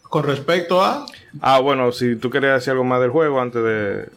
Con 0.02 0.24
respecto 0.24 0.82
a... 0.82 1.06
Ah, 1.40 1.60
bueno, 1.60 1.92
si 1.92 2.16
tú 2.16 2.30
querías 2.30 2.54
decir 2.54 2.72
algo 2.72 2.84
más 2.84 3.00
del 3.00 3.10
juego 3.10 3.40
antes 3.40 3.62
de, 3.62 4.08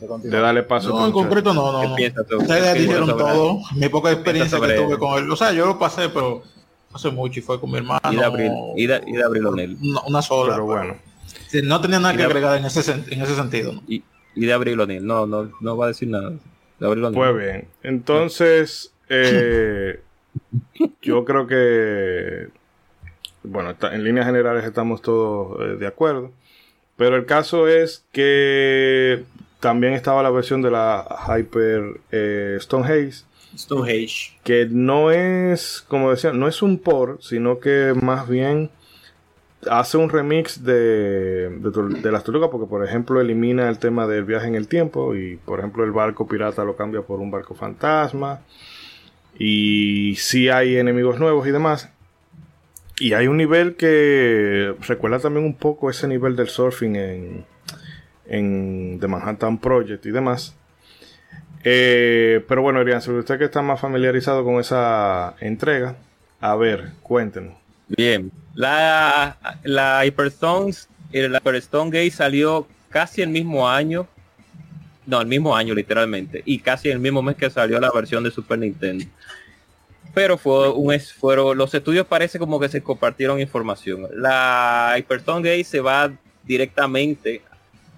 De 0.00 0.28
de 0.30 0.40
darle 0.40 0.62
paso. 0.62 0.90
No, 0.90 1.06
en 1.06 1.12
concreto 1.12 1.54
no, 1.54 1.82
no. 1.88 1.96
¿Qué 1.96 2.10
no. 2.10 2.38
Ustedes 2.38 2.74
¿Qué 2.74 2.80
dijeron 2.80 3.08
todo. 3.08 3.60
Mi 3.76 3.88
poca 3.88 4.10
experiencia 4.12 4.60
que 4.60 4.74
tuve 4.74 4.98
con 4.98 5.18
él. 5.18 5.30
O 5.30 5.36
sea, 5.36 5.52
yo 5.52 5.66
lo 5.66 5.78
pasé, 5.78 6.08
pero 6.08 6.42
hace 6.92 7.10
mucho 7.10 7.38
y 7.38 7.42
fue 7.42 7.60
con 7.60 7.70
mi 7.70 7.78
hermano. 7.78 8.00
Y 8.10 8.16
de 8.16 8.24
abril, 8.24 8.52
y 8.76 8.86
de, 8.86 9.02
y 9.06 9.12
de 9.12 9.22
abril 9.22 9.46
O'Neill. 9.46 9.78
Una, 9.80 10.00
una 10.02 10.22
sola. 10.22 10.54
Pero 10.54 10.64
bueno, 10.66 10.96
Sí, 11.48 11.60
No 11.62 11.80
tenía 11.80 12.00
nada 12.00 12.16
que 12.16 12.24
agregar 12.24 12.58
en 12.58 12.64
ese, 12.64 12.92
en 12.92 13.22
ese 13.22 13.34
sentido. 13.34 13.72
¿no? 13.72 13.82
Y, 13.86 14.02
y 14.34 14.46
de 14.46 14.52
abril 14.52 14.80
O'Neill. 14.80 15.06
No, 15.06 15.26
no, 15.26 15.50
no 15.60 15.76
va 15.76 15.86
a 15.86 15.88
decir 15.88 16.08
nada. 16.08 16.32
De 16.78 16.86
abril 16.86 17.04
O'Neill. 17.04 17.14
pues 17.32 17.36
bien. 17.36 17.68
Entonces, 17.82 18.92
eh, 19.08 20.00
yo 21.02 21.24
creo 21.24 21.46
que, 21.46 22.48
bueno, 23.42 23.74
en 23.80 24.04
líneas 24.04 24.26
generales 24.26 24.64
estamos 24.64 25.02
todos 25.02 25.60
eh, 25.60 25.76
de 25.76 25.86
acuerdo. 25.86 26.32
Pero 26.96 27.16
el 27.16 27.24
caso 27.24 27.68
es 27.68 28.04
que 28.12 29.24
también 29.58 29.94
estaba 29.94 30.22
la 30.22 30.30
versión 30.30 30.62
de 30.62 30.70
la 30.70 31.06
Hyper 31.26 32.00
eh, 32.10 32.56
Stone 32.58 32.84
Haze. 32.84 33.24
Stonehenge. 33.56 34.38
que 34.44 34.68
no 34.70 35.10
es, 35.10 35.84
como 35.88 36.10
decía, 36.10 36.32
no 36.32 36.46
es 36.46 36.62
un 36.62 36.78
por, 36.78 37.18
sino 37.20 37.58
que 37.58 37.94
más 38.00 38.28
bien 38.28 38.70
hace 39.68 39.96
un 39.96 40.08
remix 40.08 40.64
de, 40.64 41.50
de, 41.50 42.00
de 42.00 42.12
las 42.12 42.24
tortugas, 42.24 42.50
porque 42.50 42.68
por 42.68 42.84
ejemplo 42.84 43.20
elimina 43.20 43.68
el 43.68 43.78
tema 43.78 44.06
del 44.06 44.24
viaje 44.24 44.46
en 44.46 44.54
el 44.54 44.68
tiempo 44.68 45.14
y 45.14 45.36
por 45.36 45.58
ejemplo 45.58 45.84
el 45.84 45.90
barco 45.90 46.26
pirata 46.26 46.64
lo 46.64 46.76
cambia 46.76 47.02
por 47.02 47.20
un 47.20 47.30
barco 47.30 47.54
fantasma 47.54 48.40
y 49.38 50.16
sí 50.16 50.48
hay 50.48 50.76
enemigos 50.76 51.18
nuevos 51.18 51.46
y 51.46 51.50
demás. 51.50 51.90
Y 52.98 53.14
hay 53.14 53.28
un 53.28 53.38
nivel 53.38 53.76
que 53.76 54.74
recuerda 54.86 55.18
también 55.18 55.46
un 55.46 55.54
poco 55.54 55.88
ese 55.88 56.06
nivel 56.06 56.36
del 56.36 56.48
surfing 56.48 56.96
en, 56.96 57.44
en 58.26 58.98
The 59.00 59.08
Manhattan 59.08 59.58
Project 59.58 60.04
y 60.04 60.10
demás. 60.10 60.54
Eh, 61.64 62.44
pero 62.48 62.62
bueno, 62.62 62.80
Adrián, 62.80 63.02
sobre 63.02 63.20
usted 63.20 63.38
que 63.38 63.44
está 63.46 63.62
más 63.62 63.80
familiarizado 63.80 64.44
con 64.44 64.60
esa 64.60 65.34
entrega, 65.40 65.96
a 66.40 66.56
ver, 66.56 66.90
cuéntenos. 67.02 67.54
Bien. 67.88 68.30
La, 68.54 69.36
la 69.62 70.04
Hyperstones, 70.04 70.88
eh, 71.12 71.28
la 71.28 71.38
Hyperstone 71.38 71.90
Gate 71.90 72.10
salió 72.10 72.66
casi 72.88 73.22
el 73.22 73.30
mismo 73.30 73.68
año. 73.68 74.06
No, 75.06 75.20
el 75.20 75.26
mismo 75.26 75.56
año 75.56 75.74
literalmente. 75.74 76.42
Y 76.44 76.60
casi 76.60 76.88
el 76.90 76.98
mismo 76.98 77.22
mes 77.22 77.36
que 77.36 77.50
salió 77.50 77.80
la 77.80 77.90
versión 77.90 78.22
de 78.22 78.30
Super 78.30 78.58
Nintendo. 78.58 79.04
Pero 80.12 80.36
fue 80.38 80.70
un 80.70 80.98
fueron, 81.00 81.56
los 81.56 81.72
estudios 81.72 82.06
parece 82.06 82.38
como 82.38 82.58
que 82.58 82.68
se 82.68 82.82
compartieron 82.82 83.40
información. 83.40 84.08
La 84.14 84.94
Hyperstone 84.98 85.48
Gate 85.48 85.64
se 85.64 85.80
va 85.80 86.12
directamente 86.42 87.42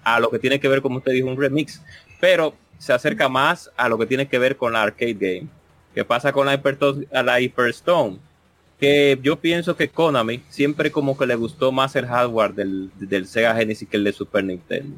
a 0.03 0.19
lo 0.19 0.29
que 0.29 0.39
tiene 0.39 0.59
que 0.59 0.67
ver, 0.67 0.81
como 0.81 0.97
usted 0.97 1.11
dijo, 1.11 1.27
un 1.27 1.39
remix. 1.39 1.81
Pero 2.19 2.53
se 2.77 2.93
acerca 2.93 3.29
más 3.29 3.71
a 3.77 3.89
lo 3.89 3.97
que 3.97 4.05
tiene 4.05 4.27
que 4.27 4.37
ver 4.37 4.57
con 4.57 4.73
la 4.73 4.83
arcade 4.83 5.13
game. 5.13 5.47
¿Qué 5.95 6.05
pasa 6.05 6.31
con 6.31 6.45
la 6.45 6.53
Hyperstone? 6.53 7.07
A 7.11 7.23
la 7.23 7.39
Hyperstone? 7.39 8.19
que 8.83 9.17
yo 9.21 9.39
pienso 9.39 9.77
que 9.77 9.87
Konami 9.87 10.41
siempre 10.49 10.91
como 10.91 11.17
que 11.17 11.25
le 11.25 11.35
gustó 11.35 11.71
más 11.71 11.95
el 11.95 12.05
hardware 12.05 12.53
del, 12.53 12.91
del 12.95 13.27
Sega 13.27 13.55
Genesis 13.55 13.87
que 13.87 13.95
el 13.95 14.03
de 14.03 14.11
Super 14.11 14.43
Nintendo. 14.43 14.97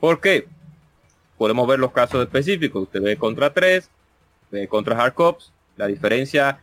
¿Por 0.00 0.22
qué? 0.22 0.46
Podemos 1.36 1.68
ver 1.68 1.78
los 1.78 1.92
casos 1.92 2.22
específicos. 2.22 2.84
Usted 2.84 3.02
ve 3.02 3.18
contra 3.18 3.52
3, 3.52 3.90
ve 4.50 4.68
contra 4.68 4.98
Hard 4.98 5.12
Cops, 5.12 5.52
la 5.76 5.86
diferencia 5.86 6.58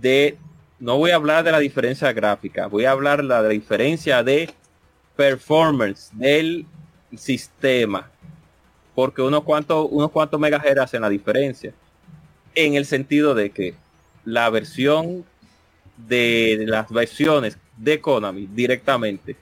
de, 0.00 0.38
no 0.78 0.98
voy 0.98 1.10
a 1.10 1.16
hablar 1.16 1.44
de 1.44 1.52
la 1.52 1.58
diferencia 1.58 2.12
gráfica, 2.12 2.66
voy 2.66 2.84
a 2.84 2.92
hablar 2.92 3.22
de 3.22 3.28
la 3.28 3.48
diferencia 3.48 4.22
de 4.22 4.50
performance 5.16 6.10
del 6.12 6.66
sistema. 7.16 8.10
Porque 8.94 9.22
unos 9.22 9.42
cuantos, 9.42 9.88
unos 9.90 10.10
cuantos 10.10 10.38
megahertz 10.38 10.80
hacen 10.80 11.02
la 11.02 11.08
diferencia. 11.08 11.72
En 12.54 12.74
el 12.74 12.86
sentido 12.86 13.34
de 13.34 13.50
que 13.50 13.74
la 14.24 14.48
versión 14.50 15.24
de 15.96 16.64
las 16.66 16.90
versiones 16.90 17.58
de 17.76 18.00
Konami 18.00 18.46
directamente 18.46 19.36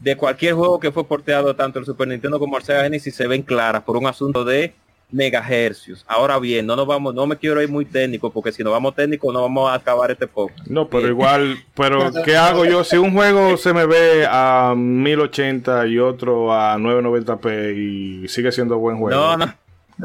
de 0.00 0.16
cualquier 0.16 0.54
juego 0.54 0.80
que 0.80 0.92
fue 0.92 1.04
porteado 1.04 1.54
tanto 1.56 1.78
el 1.78 1.86
Super 1.86 2.08
Nintendo 2.08 2.38
como 2.38 2.56
el 2.56 2.64
Sega 2.64 2.82
Genesis 2.82 3.14
se 3.14 3.26
ven 3.26 3.42
claras 3.42 3.82
por 3.84 3.96
un 3.96 4.06
asunto 4.06 4.44
de 4.44 4.74
megahercios. 5.14 6.04
Ahora 6.08 6.38
bien, 6.38 6.66
no 6.66 6.76
nos 6.76 6.86
vamos, 6.86 7.14
no 7.14 7.26
me 7.26 7.36
quiero 7.36 7.62
ir 7.62 7.68
muy 7.68 7.84
técnico 7.84 8.30
porque 8.30 8.52
si 8.52 8.62
nos 8.64 8.72
vamos 8.72 8.94
técnico 8.94 9.32
no 9.32 9.42
vamos 9.42 9.70
a 9.70 9.74
acabar 9.74 10.10
este 10.10 10.26
poco. 10.26 10.52
No, 10.66 10.88
pero 10.88 11.08
igual, 11.08 11.56
pero 11.74 12.10
¿qué 12.24 12.36
hago 12.36 12.64
yo? 12.64 12.82
Si 12.84 12.96
un 12.96 13.12
juego 13.12 13.56
se 13.56 13.72
me 13.72 13.86
ve 13.86 14.26
a 14.28 14.74
1080 14.76 15.86
y 15.86 15.98
otro 15.98 16.52
a 16.52 16.76
990p 16.76 17.76
y 18.24 18.28
sigue 18.28 18.50
siendo 18.52 18.78
buen 18.78 18.98
juego, 18.98 19.18
No, 19.18 19.36
no, 19.36 19.54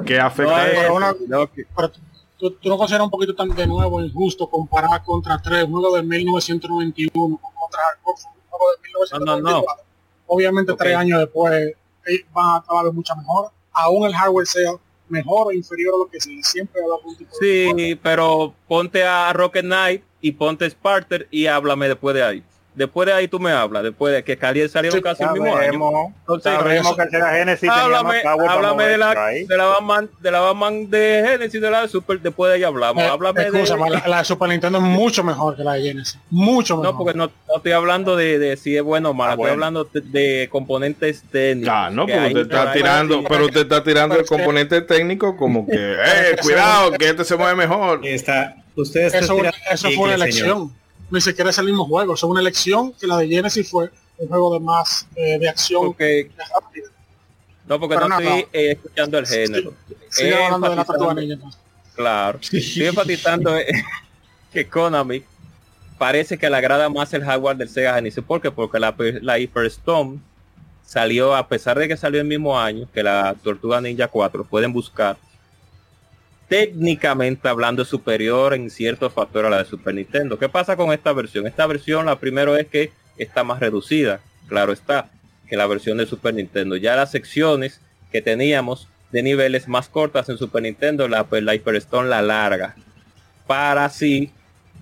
¿qué 0.06 0.18
no 0.20 0.26
afecta 0.26 0.68
es- 0.72 0.80
eso? 0.84 0.94
una- 0.94 1.16
no, 1.28 1.52
que- 1.52 1.66
Pero 1.76 1.92
tú, 2.38 2.56
no 2.66 2.78
consideras 2.78 3.06
un 3.06 3.12
poquito 3.12 3.36
tan 3.36 3.50
de 3.50 3.68
nuevo 3.68 4.02
injusto 4.02 4.48
comparar 4.50 5.04
contra 5.04 5.42
3, 5.42 5.64
un 5.66 5.72
juego 5.82 5.96
de 5.96 6.04
1991 6.04 7.12
con 7.42 7.52
contra 7.54 7.82
un 8.06 8.14
juego 8.50 8.66
de 8.76 8.88
1994. 8.88 9.84
Obviamente 10.28 10.72
Ok. 10.74 10.80
tres 10.80 10.96
años 10.96 11.20
después 11.20 11.54
eh, 12.08 12.26
van 12.32 12.46
a 12.46 12.56
acabar 12.58 12.92
mucha 12.94 13.16
mejor. 13.16 13.50
Aún 13.72 14.06
el 14.08 14.14
hardware 14.14 14.46
sea 14.48 14.72
mejor 15.10 15.48
o 15.48 15.52
inferior 15.52 15.96
a 15.96 15.98
lo 16.00 16.10
que 16.10 16.20
sí, 16.20 16.42
siempre 16.44 16.82
a 16.82 16.86
de 17.18 17.28
Sí, 17.40 18.00
pero 18.02 18.54
ponte 18.68 19.04
a 19.04 19.32
Rocket 19.34 19.66
Knight 19.66 20.04
y 20.22 20.32
ponte 20.32 20.70
Sparter 20.70 21.28
y 21.32 21.48
háblame 21.48 21.88
después 21.88 22.16
de 22.16 22.24
ahí. 22.24 22.44
Después 22.80 23.06
de 23.08 23.12
ahí 23.12 23.28
tú 23.28 23.42
me 23.42 23.52
hablas, 23.52 23.84
después 23.84 24.14
de 24.14 24.24
que 24.24 24.38
Cali 24.38 24.66
salieron 24.70 25.02
casi 25.02 25.22
el 25.22 25.32
mismo 25.32 25.54
año. 25.54 26.14
Entonces, 26.22 26.54
sabemos 26.54 26.96
que 26.96 27.10
Genesis 27.12 27.70
háblame, 27.70 28.86
de 28.86 28.98
la 28.98 29.14
de 29.14 29.58
la 29.58 29.66
Batman 29.66 30.10
de 30.22 30.32
la 30.32 30.40
Batman 30.40 30.90
de 30.90 31.26
Genesis 31.28 31.60
de 31.60 31.70
la 31.70 31.82
de 31.82 31.90
Super 31.90 32.22
después 32.22 32.50
de 32.50 32.56
ahí 32.56 32.64
hablamos 32.64 33.04
Eh, 33.04 33.08
háblame 33.08 33.42
escúchame, 33.48 33.84
de 33.84 33.90
la, 33.98 34.08
la 34.08 34.18
de 34.20 34.24
Super 34.24 34.48
Nintendo 34.48 34.78
es 34.78 34.84
mucho 34.86 35.26
mejor 35.26 35.58
que 35.58 35.64
la 35.66 35.74
de 35.74 35.82
Genesis. 35.82 36.18
Mucho 36.30 36.78
mejor. 36.78 36.94
no 36.94 36.98
porque 36.98 37.18
no, 37.18 37.26
no 37.50 37.58
estoy 37.58 37.74
hablando 37.74 38.16
de, 38.16 38.40
de 38.40 38.56
si 38.56 38.78
es 38.78 38.82
bueno 38.82 39.10
o 39.10 39.14
malo 39.14 39.32
Ah, 39.32 39.34
estoy 39.34 39.42
bueno. 39.42 39.54
hablando 39.66 39.84
de, 39.84 40.00
de 40.00 40.48
componentes 40.50 41.22
técnicos 41.30 41.74
Ah, 41.76 41.90
no, 41.92 42.06
que 42.06 42.14
porque 42.14 42.28
usted 42.28 42.42
está 42.44 42.72
tirando, 42.72 43.24
pero 43.26 43.46
usted 43.46 43.62
está 43.64 43.84
tirando 43.84 44.16
el 44.16 44.26
componente 44.26 44.82
técnico 44.84 45.36
como 45.36 45.68
que, 45.68 45.74
eh, 45.76 46.38
cuidado, 46.42 46.94
que 46.94 47.10
este 47.10 47.26
se 47.26 47.36
mueve 47.36 47.56
mejor. 47.56 48.00
Está, 48.08 48.56
ustedes 48.74 49.14
eso, 49.16 49.36
están 49.36 49.54
eso 49.70 49.90
fue 49.92 50.06
una 50.06 50.16
elección. 50.16 50.74
Ni 51.12 51.22
siquiera 51.22 51.50
es 51.50 51.58
el 51.58 51.66
mismo 51.66 51.86
juego. 51.86 52.14
Es 52.14 52.24
una 52.24 52.40
elección 52.42 52.94
que 52.94 53.08
la 53.08 53.18
de 53.18 53.28
Genesis 53.28 53.70
fue 53.70 53.90
un 54.18 54.28
juego 54.28 54.54
de 54.54 54.60
más 54.60 55.08
eh, 55.16 55.40
de 55.40 55.50
acción. 55.50 55.94
rápida. 55.98 56.88
no 57.68 57.80
porque 57.80 57.96
Pero 57.96 58.08
no, 58.08 58.20
estoy 58.20 58.40
eh, 58.54 58.72
escuchando 58.72 59.18
el 59.18 59.26
género 59.28 59.74
Sigue 60.10 60.30
Eh, 60.32 60.44
hablando 60.44 60.70
de 60.70 60.76
la 60.76 60.82
enfatizando- 60.82 60.86
tortuga 61.06 61.14
ninja. 61.22 61.34
entonces. 61.36 61.62
Claro. 61.96 62.40
Estoy 62.52 62.86
enfatizando 62.86 63.58
eh, 63.58 63.68
que 64.54 64.68
Konami 64.68 65.24
parece 65.98 66.38
que 66.38 66.50
le 66.50 66.56
agrada 66.58 66.90
más 66.90 67.14
el 67.14 67.24
hardware 67.24 67.58
del 67.58 67.70
Sega 67.70 67.96
Genesis. 67.96 68.24
¿Por 68.24 68.42
qué? 68.42 68.52
Porque 68.52 68.80
la, 68.80 68.96
la 69.22 69.38
Hyperstorm 69.40 70.22
salió, 70.86 71.36
a 71.36 71.48
pesar 71.48 71.78
de 71.78 71.88
que 71.88 71.98
salió 71.98 72.22
el 72.22 72.28
mismo 72.28 72.58
año 72.60 72.88
que 72.94 73.04
la 73.04 73.36
Tortuga 73.44 73.80
Ninja 73.82 74.08
4, 74.08 74.44
pueden 74.46 74.72
buscar, 74.74 75.18
técnicamente 76.50 77.48
hablando, 77.48 77.84
es 77.84 77.88
superior 77.88 78.54
en 78.54 78.70
ciertos 78.70 79.14
factores 79.14 79.48
a 79.48 79.52
la 79.52 79.58
de 79.60 79.66
Super 79.66 79.94
Nintendo. 79.94 80.38
¿Qué 80.38 80.50
pasa 80.50 80.76
con 80.76 80.92
esta 80.92 81.14
versión? 81.14 81.48
Esta 81.48 81.66
versión, 81.68 82.08
la 82.08 82.20
primero 82.20 82.58
es 82.58 82.68
que 82.68 82.92
está 83.18 83.44
más 83.44 83.60
reducida, 83.60 84.20
claro 84.48 84.74
está, 84.74 85.12
que 85.48 85.56
la 85.56 85.68
versión 85.68 85.98
de 86.00 86.08
Super 86.08 86.34
Nintendo. 86.34 86.76
Ya 86.76 86.96
las 86.96 87.12
secciones 87.12 87.80
que 88.12 88.22
teníamos 88.22 88.90
de 89.12 89.24
niveles 89.24 89.68
más 89.68 89.90
cortas 89.90 90.28
en 90.30 90.38
Super 90.38 90.64
Nintendo, 90.64 91.08
la, 91.08 91.24
pues, 91.26 91.44
la 91.44 91.56
Hyperstone 91.56 92.10
la 92.10 92.22
larga. 92.24 92.76
Para 93.46 93.86
así, 93.86 94.32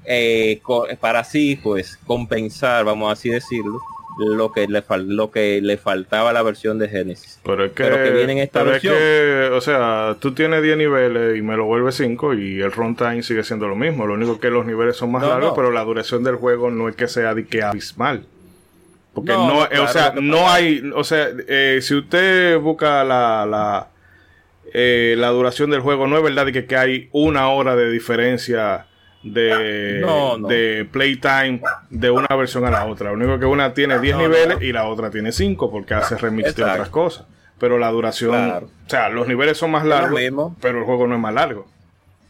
eh, 0.05 0.61
para 0.99 1.19
así, 1.19 1.57
pues, 1.61 1.97
compensar, 2.05 2.85
vamos 2.85 3.11
así 3.11 3.29
decirlo, 3.29 3.81
lo 4.19 4.51
que 4.51 4.67
le 4.67 4.81
fal- 4.83 5.05
lo 5.07 5.29
que 5.31 5.61
le 5.61 5.77
faltaba 5.77 6.31
a 6.31 6.33
la 6.33 6.41
versión 6.41 6.79
de 6.79 6.89
Genesis. 6.89 7.39
Pero 7.43 7.65
es 7.65 7.71
que, 7.73 7.83
Pero 7.83 7.97
que 8.03 8.09
viene 8.11 8.31
en 8.33 8.37
esta 8.39 8.63
pero 8.63 8.75
es 8.75 8.81
que, 8.81 9.49
o 9.53 9.61
sea, 9.61 10.15
tú 10.19 10.33
tienes 10.33 10.63
10 10.63 10.77
niveles 10.77 11.37
y 11.37 11.41
me 11.41 11.55
lo 11.55 11.65
vuelves 11.65 11.95
5 11.95 12.33
y 12.33 12.59
el 12.61 12.71
runtime 12.71 13.21
sigue 13.21 13.43
siendo 13.43 13.67
lo 13.67 13.75
mismo. 13.75 14.07
Lo 14.07 14.15
único 14.15 14.39
que 14.39 14.49
los 14.49 14.65
niveles 14.65 14.95
son 14.97 15.11
más 15.11 15.21
No, 15.21 15.29
largos, 15.29 15.49
no. 15.49 15.55
pero 15.55 15.71
la 15.71 15.83
duración 15.83 16.23
del 16.23 16.35
juego 16.35 16.71
no 16.71 16.89
es 16.89 16.95
que 16.95 17.07
sea 17.07 17.35
de 17.35 17.45
que 17.45 17.61
abismal. 17.61 18.25
Porque 19.13 19.31
No, 19.33 19.59
o 19.59 19.87
sea, 19.87 20.13
no 20.19 20.49
hay, 20.49 20.91
o 20.95 21.03
sea, 21.03 21.29
eh, 21.47 21.79
si 21.81 21.93
usted 21.95 22.57
busca 22.59 23.03
la, 23.03 23.45
la, 23.45 23.87
eh, 24.73 25.15
la 25.17 25.29
duración 25.29 25.69
del 25.69 25.81
juego, 25.81 26.07
no 26.07 26.17
es 26.17 26.23
verdad 26.23 26.45
de 26.47 26.51
que, 26.53 26.65
que 26.65 26.75
hay 26.75 27.09
una 27.11 27.49
hora 27.49 27.75
de 27.75 27.89
diferencia 27.91 28.86
de, 29.23 29.99
No, 30.01 30.37
no. 30.37 30.47
de 30.47 30.87
playtime 30.91 31.61
de 31.89 32.11
una 32.11 32.27
versión 32.35 32.65
a 32.65 32.71
la 32.71 32.85
otra. 32.85 33.09
Lo 33.09 33.15
único 33.15 33.39
que 33.39 33.45
una 33.45 33.73
tiene 33.73 33.99
10 33.99 34.15
No, 34.15 34.21
no, 34.23 34.27
niveles 34.29 34.61
y 34.61 34.71
la 34.71 34.85
otra 34.85 35.09
tiene 35.09 35.31
5 35.31 35.69
porque 35.71 35.93
hace 35.93 36.17
remix 36.17 36.45
de 36.45 36.51
Exacto. 36.51 36.71
otras 36.73 36.89
cosas. 36.89 37.25
Pero 37.59 37.77
la 37.79 37.89
duración, 37.89 38.31
Claro. 38.31 38.67
o 38.85 38.89
sea, 38.89 39.09
los 39.09 39.27
niveles 39.27 39.57
son 39.57 39.71
más 39.71 39.83
largos, 39.85 40.19
pero 40.61 40.79
el 40.79 40.85
juego 40.85 41.07
no 41.07 41.15
es 41.15 41.21
más 41.21 41.33
largo. 41.33 41.67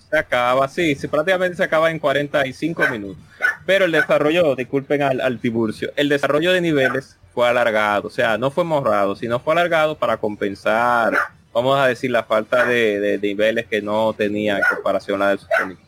Se 0.09 0.18
acaba, 0.18 0.69
sí, 0.69 0.95
sí, 0.95 1.09
prácticamente 1.09 1.57
se 1.57 1.64
acaba 1.64 1.91
en 1.91 1.99
45 1.99 2.88
minutos. 2.89 3.18
Pero 3.65 3.84
el 3.85 3.91
desarrollo, 3.91 4.55
disculpen 4.55 5.01
al, 5.01 5.19
al 5.19 5.38
Tiburcio, 5.39 5.91
el 5.97 6.07
desarrollo 6.07 6.53
de 6.53 6.61
niveles 6.61 7.18
fue 7.34 7.45
alargado, 7.49 8.07
o 8.07 8.09
sea, 8.09 8.38
no 8.38 8.49
fue 8.49 8.64
morrado, 8.64 9.18
sino 9.18 9.38
fue 9.39 9.51
alargado 9.53 9.95
para 9.97 10.15
compensar, 10.15 11.14
vamos 11.53 11.77
a 11.77 11.88
decir, 11.88 12.09
la 12.09 12.23
falta 12.23 12.65
de, 12.65 12.99
de 13.01 13.18
niveles 13.19 13.65
que 13.68 13.81
no 13.81 14.14
tenía 14.18 14.57
en 14.57 14.64
comparación 14.73 15.22
a 15.22 15.26
la 15.26 15.31
de 15.31 15.38
Super 15.39 15.68
Nintendo. 15.68 15.86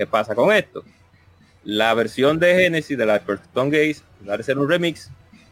¿Qué 0.00 0.06
pasa 0.06 0.34
con 0.34 0.50
esto? 0.50 0.82
La 1.62 1.92
versión 1.92 2.38
de 2.38 2.54
Genesis 2.54 2.96
de 2.96 3.04
la 3.04 3.18
Hyperstone 3.18 3.68
Gaze, 3.70 4.02
al 4.30 4.42
ser 4.42 4.58
un 4.58 4.66
remix, 4.66 5.10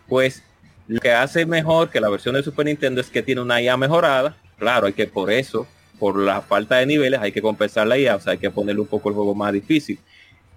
pues 0.09 0.43
lo 0.87 0.99
que 1.01 1.13
hace 1.13 1.45
mejor 1.45 1.91
que 1.91 2.01
la 2.01 2.09
versión 2.09 2.35
de 2.35 2.43
Super 2.43 2.65
Nintendo 2.65 3.03
es 3.03 3.11
que 3.11 3.23
tiene 3.23 3.43
una 3.43 3.61
IA 3.61 3.77
mejorada. 3.77 4.39
Claro, 4.59 4.87
hay 4.87 4.95
que 4.95 5.07
por 5.07 5.31
eso, 5.31 5.67
por 5.99 6.19
la 6.19 6.41
falta 6.41 6.77
de 6.77 6.87
niveles, 6.87 7.21
hay 7.21 7.31
que 7.31 7.43
compensar 7.43 7.87
la 7.87 7.99
IA, 7.99 8.17
o 8.17 8.21
sea, 8.21 8.33
hay 8.33 8.39
que 8.39 8.51
ponerle 8.51 8.81
un 8.81 8.87
poco 8.87 9.11
el 9.11 9.15
juego 9.17 9.35
más 9.35 9.53
difícil. 9.53 10.01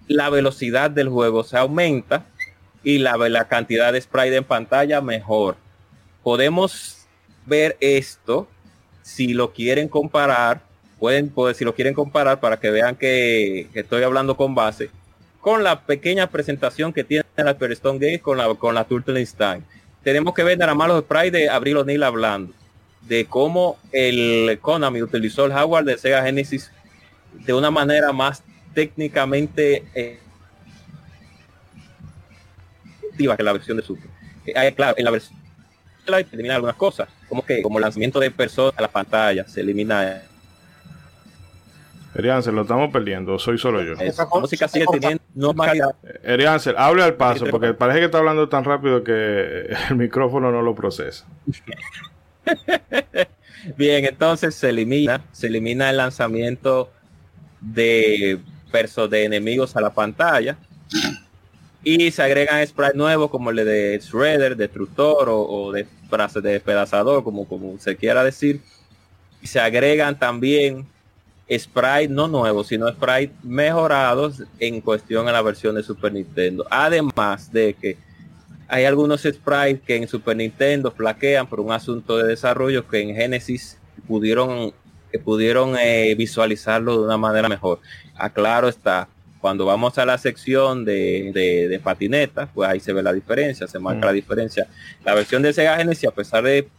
La 0.07 0.29
velocidad 0.29 0.89
del 0.89 1.09
juego 1.09 1.43
se 1.43 1.57
aumenta 1.57 2.25
y 2.85 2.99
la, 2.99 3.45
cantidad 3.49 3.91
de 3.91 3.99
sprite 3.99 4.37
en 4.37 4.45
pantalla 4.45 5.01
mejor. 5.01 5.57
Podemos 6.23 7.07
ver 7.45 7.75
esto 7.81 8.47
si 9.01 9.33
lo 9.33 9.51
quieren 9.51 9.89
comparar, 9.89 10.61
pueden, 11.01 11.29
pues, 11.29 11.57
si 11.57 11.65
lo 11.65 11.73
quieren 11.73 11.95
comparar 11.95 12.39
para 12.39 12.59
que 12.59 12.69
vean 12.69 12.95
que, 12.95 13.67
estoy 13.73 14.03
hablando 14.03 14.37
con 14.37 14.53
base, 14.53 14.91
con 15.39 15.63
la 15.63 15.81
pequeña 15.81 16.27
presentación 16.27 16.93
que 16.93 17.03
tiene 17.03 17.25
la 17.35 17.57
Stone 17.59 17.97
Gate 17.97 18.19
con 18.19 18.37
la, 18.37 18.53
con 18.53 18.75
la 18.75 18.83
Turtle 18.83 19.19
Instinct. 19.19 19.67
Tenemos 20.03 20.35
que 20.35 20.43
ver 20.43 20.59
nada 20.59 20.75
más 20.75 20.89
los 20.89 21.01
sprites 21.01 21.31
de 21.31 21.49
Abril 21.49 21.77
O'Neill 21.77 22.03
hablando 22.03 22.53
de 23.01 23.25
cómo 23.25 23.79
el 23.91 24.59
Konami 24.61 25.01
utilizó 25.01 25.45
el 25.45 25.53
hardware 25.53 25.85
de 25.85 25.97
Sega 25.97 26.21
Genesis 26.21 26.71
de 27.33 27.51
una 27.51 27.71
manera 27.71 28.13
más 28.13 28.43
técnicamente 28.75 29.83
eh, 29.95 30.19
que 33.17 33.43
la 33.43 33.53
versión 33.53 33.77
de 33.77 33.81
Super. 33.81 34.07
Eh, 34.45 34.73
claro, 34.75 34.93
en 34.99 35.05
la 35.05 35.09
versión 35.09 35.39
de 36.05 36.11
la 36.11 36.19
elimina 36.19 36.55
algunas 36.57 36.75
cosas, 36.75 37.09
como 37.27 37.43
que 37.43 37.63
como 37.63 37.79
lanzamiento 37.79 38.19
de 38.19 38.29
personas 38.29 38.75
a 38.77 38.83
la 38.83 38.87
pantalla, 38.87 39.47
se 39.47 39.61
elimina 39.61 40.25
Eriancel, 42.13 42.55
lo 42.55 42.63
estamos 42.63 42.91
perdiendo, 42.91 43.39
soy 43.39 43.57
solo 43.57 43.81
yo. 43.83 43.93
eso. 43.93 44.27
La 44.33 44.39
música 44.39 44.67
sigue 44.67 44.85
teniendo 44.91 45.23
no 45.33 45.53
hable 46.77 47.03
al 47.03 47.13
paso, 47.15 47.45
porque 47.49 47.73
parece 47.73 47.99
que 47.99 48.05
está 48.05 48.17
hablando 48.17 48.49
tan 48.49 48.63
rápido 48.63 49.03
que 49.03 49.69
el 49.89 49.95
micrófono 49.95 50.51
no 50.51 50.61
lo 50.61 50.75
procesa. 50.75 51.25
Bien, 53.77 54.05
entonces 54.05 54.55
se 54.55 54.69
elimina, 54.69 55.21
se 55.31 55.47
elimina 55.47 55.89
el 55.89 55.97
lanzamiento 55.97 56.91
de 57.61 58.39
perso 58.71 59.07
de 59.07 59.25
enemigos 59.25 59.75
a 59.75 59.81
la 59.81 59.93
pantalla 59.93 60.57
y 61.83 62.11
se 62.11 62.21
agregan 62.21 62.65
sprites 62.65 62.95
nuevos 62.95 63.31
como 63.31 63.49
el 63.49 63.57
de 63.57 63.99
Shredder, 64.01 64.55
Destructor 64.55 65.29
o, 65.29 65.41
o 65.41 65.71
de, 65.71 65.87
de 66.41 66.49
despedazador, 66.51 67.23
como, 67.23 67.47
como 67.47 67.77
se 67.79 67.95
quiera 67.95 68.23
decir. 68.23 68.61
Y 69.41 69.47
se 69.47 69.59
agregan 69.59 70.19
también 70.19 70.85
sprites 71.57 72.09
no 72.09 72.27
nuevos, 72.27 72.67
sino 72.67 72.89
sprites 72.89 73.35
mejorados 73.43 74.43
en 74.59 74.81
cuestión 74.81 75.27
a 75.27 75.31
la 75.31 75.41
versión 75.41 75.75
de 75.75 75.83
Super 75.83 76.13
Nintendo. 76.13 76.65
Además 76.69 77.51
de 77.51 77.73
que 77.73 77.97
hay 78.67 78.85
algunos 78.85 79.21
sprites 79.21 79.81
que 79.85 79.97
en 79.97 80.07
Super 80.07 80.37
Nintendo 80.37 80.91
flaquean 80.91 81.47
por 81.47 81.59
un 81.59 81.71
asunto 81.71 82.17
de 82.17 82.27
desarrollo 82.27 82.87
que 82.87 83.01
en 83.01 83.15
Genesis 83.15 83.77
pudieron 84.07 84.73
que 85.11 85.19
pudieron 85.19 85.75
eh, 85.77 86.15
visualizarlo 86.17 86.97
de 86.97 87.03
una 87.05 87.17
manera 87.17 87.49
mejor. 87.49 87.81
Aclaro 88.15 88.69
está, 88.69 89.09
cuando 89.41 89.65
vamos 89.65 89.97
a 89.97 90.05
la 90.05 90.17
sección 90.17 90.85
de, 90.85 91.31
de, 91.33 91.67
de 91.67 91.79
patinetas, 91.81 92.47
pues 92.53 92.69
ahí 92.69 92.79
se 92.79 92.93
ve 92.93 93.03
la 93.03 93.11
diferencia, 93.11 93.67
se 93.67 93.77
marca 93.77 94.03
Mm. 94.03 94.05
la 94.05 94.13
diferencia. 94.13 94.67
La 95.03 95.13
versión 95.13 95.41
de 95.41 95.51
Sega 95.51 95.75
Genesis, 95.75 96.07
a 96.07 96.13
pesar 96.13 96.45
de 96.45 96.69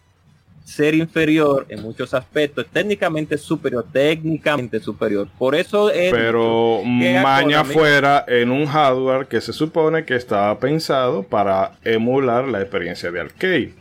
ser 0.65 0.95
inferior 0.95 1.67
en 1.69 1.83
muchos 1.83 2.15
aspectos, 2.15 2.67
técnicamente 2.73 3.37
superior, 3.37 3.85
técnicamente 3.93 4.81
superior. 4.81 5.29
Por 5.39 5.55
eso 5.55 5.91
es 5.91 6.13
Pero 6.13 6.83
maña 6.85 7.65
fuera 7.65 8.25
en 8.27 8.51
un 8.51 8.67
hardware 8.67 9.27
que 9.27 9.41
se 9.41 9.53
supone 9.53 10.05
que 10.05 10.15
estaba 10.15 10.59
pensado 10.59 11.23
para 11.23 11.73
emular 11.85 12.47
la 12.47 12.61
experiencia 12.61 13.11
de 13.11 13.21
arcade. 13.21 13.75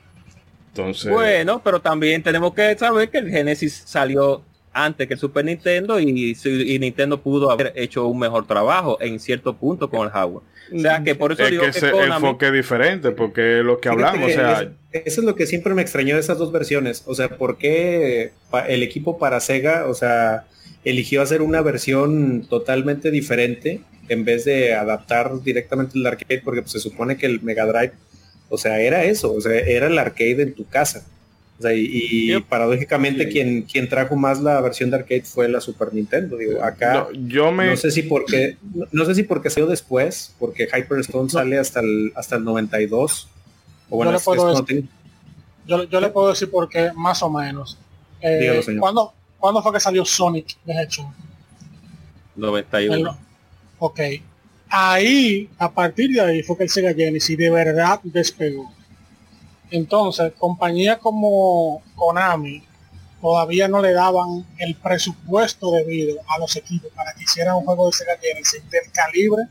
Entonces, 0.70 1.12
Bueno, 1.12 1.62
pero 1.64 1.82
también 1.82 2.24
tenemos 2.24 2.54
que 2.54 2.78
saber 2.78 3.10
que 3.10 3.18
el 3.18 3.30
Genesis 3.30 3.84
salió 3.86 4.42
antes 4.74 5.08
que 5.08 5.14
el 5.16 5.20
Super 5.20 5.44
Nintendo 5.46 6.00
y, 6.00 6.36
y 6.46 6.80
Nintendo 6.80 7.22
pudo 7.22 7.52
haber 7.52 7.74
hecho 7.76 8.08
un 8.08 8.20
mejor 8.20 8.48
trabajo 8.48 8.98
en 9.02 9.20
cierto 9.20 9.56
punto 9.58 9.90
con 9.90 10.06
el 10.06 10.10
hardware. 10.12 10.44
O 10.74 10.80
sea 10.80 11.04
que 11.04 11.16
por 11.16 11.34
eso 11.34 11.44
es 11.44 11.52
digo 11.52 11.64
que 11.64 11.70
ese 11.70 11.92
Konami- 11.92 12.16
enfoque 12.16 12.52
diferente, 12.52 13.12
porque 13.12 13.62
lo 13.64 13.80
que 13.82 13.90
hablamos, 13.90 14.30
o 14.30 14.34
sea, 14.34 14.62
es- 14.94 15.02
eso 15.06 15.22
es 15.22 15.26
lo 15.28 15.36
que 15.36 15.46
siempre 15.46 15.74
me 15.74 15.82
extrañó 15.82 16.16
de 16.16 16.22
esas 16.22 16.38
dos 16.38 16.52
versiones. 16.54 17.04
O 17.06 17.14
sea, 17.16 17.30
¿por 17.38 17.58
qué 17.58 18.32
el 18.70 18.84
equipo 18.84 19.18
para 19.18 19.40
Sega, 19.42 19.88
o 19.88 19.94
sea, 19.94 20.46
eligió 20.86 21.22
hacer 21.22 21.42
una 21.42 21.62
versión 21.62 22.46
totalmente 22.50 23.12
diferente 23.12 23.82
en 24.08 24.24
vez 24.26 24.46
de 24.46 24.74
adaptar 24.74 25.42
directamente 25.44 25.98
el 25.98 26.08
arcade? 26.08 26.42
Porque 26.44 26.62
pues, 26.62 26.72
se 26.72 26.80
supone 26.80 27.18
que 27.18 27.26
el 27.26 27.42
Mega 27.42 27.66
Drive, 27.66 27.92
o 28.48 28.58
sea, 28.58 28.80
era 28.80 29.04
eso, 29.04 29.34
o 29.34 29.42
sea, 29.42 29.52
era 29.60 29.88
el 29.88 30.00
arcade 30.00 30.42
en 30.44 30.54
tu 30.54 30.66
casa. 30.68 31.06
O 31.62 31.64
sea, 31.64 31.76
y, 31.76 32.40
paradójicamente 32.50 33.26
Sí. 33.26 33.30
quien, 33.32 33.62
quien 33.62 33.88
trajo 33.88 34.16
más 34.16 34.42
la 34.42 34.60
versión 34.62 34.90
de 34.90 34.96
arcade 34.96 35.22
fue 35.22 35.48
la 35.48 35.62
Super 35.62 35.94
Nintendo. 35.94 36.36
Digo, 36.36 36.64
acá 36.64 36.94
No, 36.94 37.12
yo 37.28 37.52
me... 37.52 37.68
no 37.68 37.78
sé 37.78 37.92
si 37.92 38.02
porque 38.02 38.58
no, 38.74 38.86
no 38.92 39.06
sé 39.06 39.14
si 39.14 39.22
porque 39.22 39.52
salió 39.52 39.68
después, 39.68 40.34
porque 40.40 40.64
Hyperstone 40.74 41.30
sale 41.30 41.60
hasta 41.60 41.82
el 41.82 42.12
hasta 42.16 42.38
el 42.38 42.44
92. 42.44 43.28
O 43.92 43.98
bueno, 43.98 44.10
Yo 44.10 44.14
le 44.14 44.16
es- 44.18 44.22
es 44.22 44.26
puedo 44.26 44.50
decir- 44.50 44.66
tengo- 44.66 44.88
Yo, 45.68 45.84
yo 45.84 46.02
le 46.02 46.10
puedo 46.10 46.30
decir 46.30 46.50
por 46.50 46.68
qué, 46.68 46.90
más 46.96 47.22
o 47.22 47.30
menos. 47.30 47.78
Eh, 48.22 48.40
Dígalo, 48.42 48.62
señor. 48.64 48.80
¿cuándo, 48.82 49.14
¿Cuándo 49.40 49.62
fue 49.62 49.74
que 49.74 49.80
salió 49.80 50.04
Sonic 50.04 50.58
de 50.66 50.74
Hedgehog? 50.74 51.12
91. 52.36 52.96
El- 53.12 53.16
Ok. 53.80 54.00
Ahí, 54.70 55.50
a 55.58 55.72
partir 55.72 56.12
de 56.12 56.22
ahí, 56.22 56.44
fue 56.44 56.56
que 56.58 56.64
el 56.64 56.70
Sega 56.70 56.94
Genesis 56.94 57.38
de 57.38 57.50
verdad 57.50 58.00
despegó. 58.04 58.72
Entonces, 59.72 60.34
compañías 60.38 60.98
como 61.00 61.82
Konami 61.96 62.64
todavía 63.22 63.68
no 63.68 63.82
le 63.82 63.94
daban 63.94 64.46
el 64.58 64.76
presupuesto 64.76 65.72
debido 65.72 66.20
a 66.28 66.40
los 66.40 66.56
equipos 66.56 66.92
para 66.96 67.14
que 67.14 67.24
hicieran 67.24 67.56
un 67.56 67.66
juego 67.66 67.88
de 67.88 67.94
Sega 67.94 68.18
Genesis 68.22 68.70
del 68.70 68.92
calibre 68.92 69.44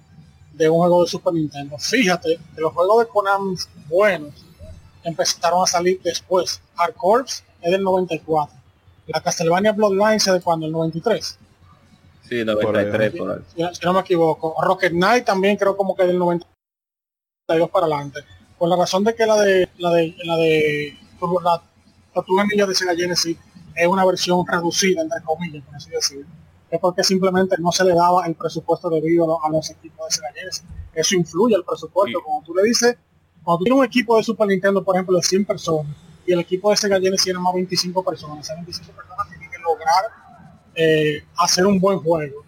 de 0.53 0.69
un 0.69 0.79
juego 0.79 1.05
de 1.05 1.11
Super 1.11 1.33
Nintendo. 1.33 1.79
Fíjate 1.79 2.39
que 2.55 2.61
los 2.61 2.73
juegos 2.73 3.05
de 3.05 3.11
Konami 3.11 3.57
buenos 3.89 4.35
empezaron 5.05 5.63
a 5.63 5.67
salir 5.67 6.01
después. 6.03 6.61
Hard 6.77 6.95
Corps 6.95 7.45
es 7.63 7.71
del 7.71 7.83
94. 7.83 8.55
La 9.07 9.21
Castlevania 9.21 9.73
Bloodlines 9.73 10.27
es 10.27 10.35
de 10.35 10.41
cuando, 10.41 10.67
el 10.67 10.73
93 10.73 11.39
Sí, 12.29 12.45
93 12.45 13.13
por 13.17 13.33
ahí. 13.33 13.39
si, 13.57 13.75
si 13.75 13.85
no 13.85 13.93
me 13.93 14.01
equivoco. 14.01 14.55
Rocket 14.63 14.93
Knight 14.93 15.25
también 15.25 15.57
creo 15.57 15.77
como 15.77 15.97
que 15.97 16.05
del 16.05 16.19
92 16.19 17.71
para 17.71 17.87
adelante. 17.87 18.21
Por 18.61 18.69
la 18.69 18.77
razón 18.77 19.03
de 19.05 19.15
que 19.15 19.25
la 19.27 19.37
de 19.41 19.69
la 19.79 19.91
de 19.91 20.15
la 20.25 20.37
de 20.37 20.97
la 21.43 21.63
Tortuga 22.15 22.45
Ninja 22.45 22.67
de 22.67 22.75
Sega 22.75 22.95
Genesis 22.95 23.37
es 23.75 23.87
una 23.89 24.05
versión 24.05 24.47
reducida 24.47 25.01
entre 25.03 25.23
comillas, 25.23 25.65
por 25.65 25.75
así 25.77 25.91
decirlo. 25.91 26.27
Es 26.71 26.79
porque 26.79 27.03
simplemente 27.03 27.57
no 27.59 27.73
se 27.73 27.85
le 27.85 27.95
daba 27.95 28.27
el 28.27 28.35
presupuesto 28.35 28.91
debido 28.91 29.25
a, 29.25 29.27
lo- 29.29 29.45
a 29.45 29.49
los 29.49 29.71
equipos 29.71 30.07
de 30.09 30.15
Sega 30.15 30.29
Genesis. 30.35 30.65
Eso 30.95 31.15
influye 31.17 31.57
el 31.57 31.65
presupuesto. 31.65 32.19
Y- 32.19 32.23
Como 32.23 32.43
tú 32.45 32.55
le 32.55 32.63
dices, 32.65 32.97
cuando 33.43 33.59
tú 33.59 33.65
tienes 33.65 33.79
un 33.81 33.85
equipo 33.87 34.17
de 34.19 34.23
Super 34.25 34.47
Nintendo, 34.47 34.85
por 34.85 34.95
ejemplo, 34.95 35.17
de 35.17 35.23
100 35.23 35.47
personas, 35.47 35.97
y 36.27 36.33
el 36.33 36.41
equipo 36.41 36.71
de 36.71 36.77
Sega 36.77 37.01
Genesis 37.01 37.25
tiene 37.25 37.39
más 37.41 37.55
25 37.55 38.05
personas, 38.05 38.41
esas 38.45 38.57
25 38.57 38.93
personas 38.93 39.29
tienen 39.31 39.51
que 39.51 39.59
lograr 39.59 40.05
eh, 40.75 41.25
hacer 41.39 41.67
un 41.67 41.81
buen 41.81 41.99
juego 42.01 42.45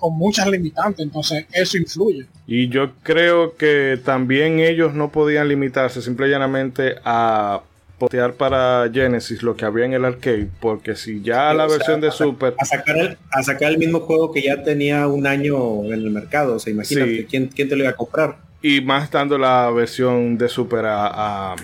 con 0.00 0.16
muchas 0.18 0.48
limitantes, 0.48 1.04
entonces 1.04 1.46
eso 1.52 1.76
influye. 1.76 2.26
Y 2.46 2.68
yo 2.68 2.90
creo 3.04 3.56
que 3.56 4.00
también 4.04 4.58
ellos 4.58 4.94
no 4.94 5.10
podían 5.12 5.46
limitarse 5.48 6.02
simple 6.02 6.26
y 6.26 6.30
llanamente 6.30 6.96
a 7.04 7.60
potear 7.98 8.32
para 8.32 8.90
Genesis 8.92 9.42
lo 9.42 9.54
que 9.54 9.66
había 9.66 9.84
en 9.84 9.92
el 9.92 10.04
arcade, 10.06 10.48
porque 10.58 10.96
si 10.96 11.20
ya 11.20 11.50
Sí, 11.52 11.56
la 11.58 11.68
sea, 11.68 11.76
versión 11.76 12.00
de 12.00 12.08
a- 12.08 12.12
Super 12.12 12.54
a 12.58 12.64
sacar 12.64 12.96
el, 12.96 13.18
a 13.30 13.42
sacar 13.42 13.70
el 13.70 13.76
mismo 13.78 14.00
juego 14.00 14.32
que 14.32 14.40
ya 14.42 14.62
tenía 14.62 15.06
un 15.06 15.26
año 15.26 15.84
en 15.84 15.92
el 15.92 16.10
mercado. 16.10 16.54
O 16.54 16.58
sea, 16.58 16.72
imagínate, 16.72 17.18
Sí. 17.18 17.26
¿quién, 17.28 17.48
¿quién 17.48 17.68
te 17.68 17.76
lo 17.76 17.82
iba 17.84 17.90
a 17.90 17.96
comprar? 17.96 18.38
y 18.62 18.82
más 18.82 19.04
estando 19.04 19.38
la 19.38 19.70
versión 19.70 20.36
de 20.36 20.46
Super 20.48 20.84
a, 20.86 21.52
a- 21.52 21.56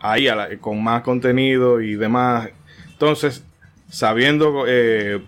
ahí 0.00 0.24
la- 0.24 0.48
con 0.60 0.82
más 0.82 1.02
contenido 1.02 1.80
y 1.80 1.94
demás. 1.96 2.48
Entonces, 2.92 3.42
sabiendo 3.90 4.64
eh, 4.66 5.20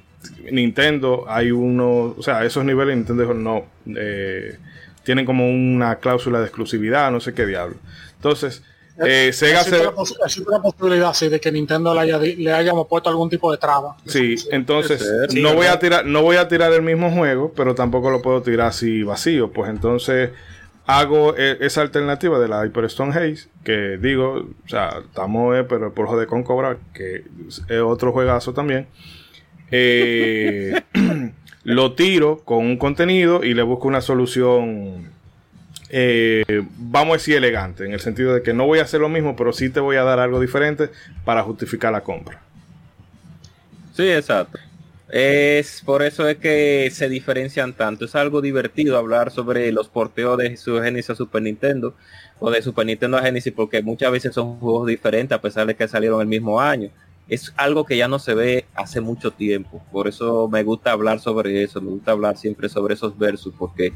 Nintendo, 0.51 1.25
hay 1.29 1.51
uno, 1.51 2.15
o 2.17 2.23
sea, 2.23 2.45
esos 2.45 2.65
niveles 2.65 2.97
Nintendo 2.97 3.23
dijo, 3.23 3.35
no, 3.35 3.65
eh, 3.97 4.59
tienen 5.05 5.25
como 5.25 5.49
una 5.49 5.97
cláusula 5.97 6.41
de 6.41 6.47
exclusividad, 6.47 7.11
no 7.11 7.21
sé 7.21 7.33
qué 7.33 7.47
diablo. 7.47 7.77
Entonces, 8.17 8.63
eh, 9.03 9.33
Sega 9.33 9.61
existe, 9.61 9.79
se, 9.79 9.85
la 9.85 9.93
pos- 9.93 10.19
existe 10.23 10.51
la 10.51 10.61
posibilidad 10.61 11.15
sí, 11.15 11.29
de 11.31 11.41
que 11.41 11.51
Nintendo 11.51 11.95
le 11.95 12.01
haya 12.01 12.19
le 12.19 12.53
hayamos 12.53 12.87
puesto 12.87 13.09
algún 13.09 13.31
tipo 13.31 13.51
de 13.51 13.57
traba. 13.57 13.97
Sí, 14.05 14.35
entonces 14.51 15.11
sí, 15.31 15.41
no 15.41 15.55
voy 15.55 15.67
a 15.67 15.79
tirar, 15.79 16.05
no 16.05 16.23
voy 16.23 16.37
a 16.37 16.49
tirar 16.49 16.71
el 16.75 16.83
mismo 16.83 17.11
juego, 17.11 17.53
pero 17.57 17.75
tampoco 17.75 18.11
lo 18.11 18.21
puedo 18.21 18.43
tirar 18.43 18.69
así 18.69 19.03
vacío. 19.03 19.53
Pues 19.53 19.71
entonces 19.71 20.31
hago 20.85 21.35
eh, 21.39 21.57
esa 21.61 21.81
alternativa 21.81 22.39
de 22.39 22.49
la 22.49 22.67
Hyperstone 22.67 23.13
Haze, 23.13 23.49
que 23.65 23.97
digo, 23.97 24.49
o 24.67 24.69
sea, 24.69 25.01
estamos 25.07 25.57
eh, 25.57 25.65
pero 25.67 25.95
por 25.95 26.07
joder 26.07 26.27
con 26.27 26.43
cobrar, 26.43 26.77
que 26.93 27.25
es 27.49 27.63
otro 27.81 28.13
juegazo 28.13 28.53
también. 28.53 28.87
Eh, 29.71 30.81
lo 31.65 31.95
tiro 31.95 32.41
con 32.45 32.65
un 32.65 32.77
contenido 32.77 33.45
y 33.45 33.55
le 33.55 33.63
busco 33.63 33.89
una 33.89 34.01
solución. 34.01 35.11
eh, 35.91 36.45
vamos 36.79 37.15
a 37.15 37.17
decir 37.19 37.37
elegante, 37.37 37.85
en 37.85 37.93
el 37.93 38.01
sentido 38.01 38.35
de 38.35 38.43
que 38.43 38.53
no 38.53 38.67
voy 38.67 38.79
a 38.79 38.83
hacer 38.83 39.01
lo 39.01 39.09
mismo, 39.09 39.37
pero 39.37 39.53
sí 39.53 39.71
te 39.71 39.81
voy 39.81 39.97
a 39.97 40.03
dar 40.03 40.21
algo 40.21 40.41
diferente 40.41 40.91
para 41.25 41.43
justificar 41.43 41.93
la 41.93 42.03
compra. 42.03 42.41
Sí, 43.95 44.09
exacto. 44.09 44.59
Es 45.11 45.83
por 45.85 46.03
eso 46.03 46.29
es 46.29 46.37
que 46.39 46.89
se 46.93 47.09
diferencian 47.09 47.73
tanto. 47.73 48.05
Es 48.05 48.15
algo 48.15 48.41
divertido 48.41 48.97
hablar 48.97 49.33
sobre 49.33 49.73
los 49.73 49.89
porteos 49.89 50.39
de 50.39 50.57
su 50.57 50.81
Genesis 50.81 51.11
a 51.11 51.15
Super 51.17 51.43
Nintendo 51.43 51.95
o 52.39 52.51
de 52.51 52.63
Super 52.63 52.87
Nintendo 52.87 53.19
a 53.19 53.23
Genesis 53.23 53.53
porque 53.55 53.83
muchas 53.83 54.13
veces 54.13 54.35
son 54.35 54.61
juegos 54.61 54.87
diferentes 54.87 55.37
a 55.37 55.41
pesar 55.41 55.67
de 55.67 55.75
que 55.75 55.89
salieron 55.89 56.21
el 56.21 56.29
mismo 56.29 56.61
año. 56.61 56.91
Es 57.31 57.55
algo 57.57 57.87
que 57.87 57.97
ya 57.97 58.09
no 58.09 58.19
se 58.19 58.35
ve 58.35 58.67
hace 58.75 59.01
mucho 59.01 59.31
tiempo. 59.31 59.83
Por 59.91 60.09
eso 60.09 60.49
me 60.49 60.63
gusta 60.63 60.93
hablar 60.93 61.21
sobre 61.21 61.63
eso. 61.63 61.81
Me 61.81 61.91
gusta 61.91 62.11
hablar 62.11 62.37
siempre 62.37 62.69
sobre 62.69 62.95
esos 62.95 63.17
versus 63.17 63.55
porque 63.59 63.95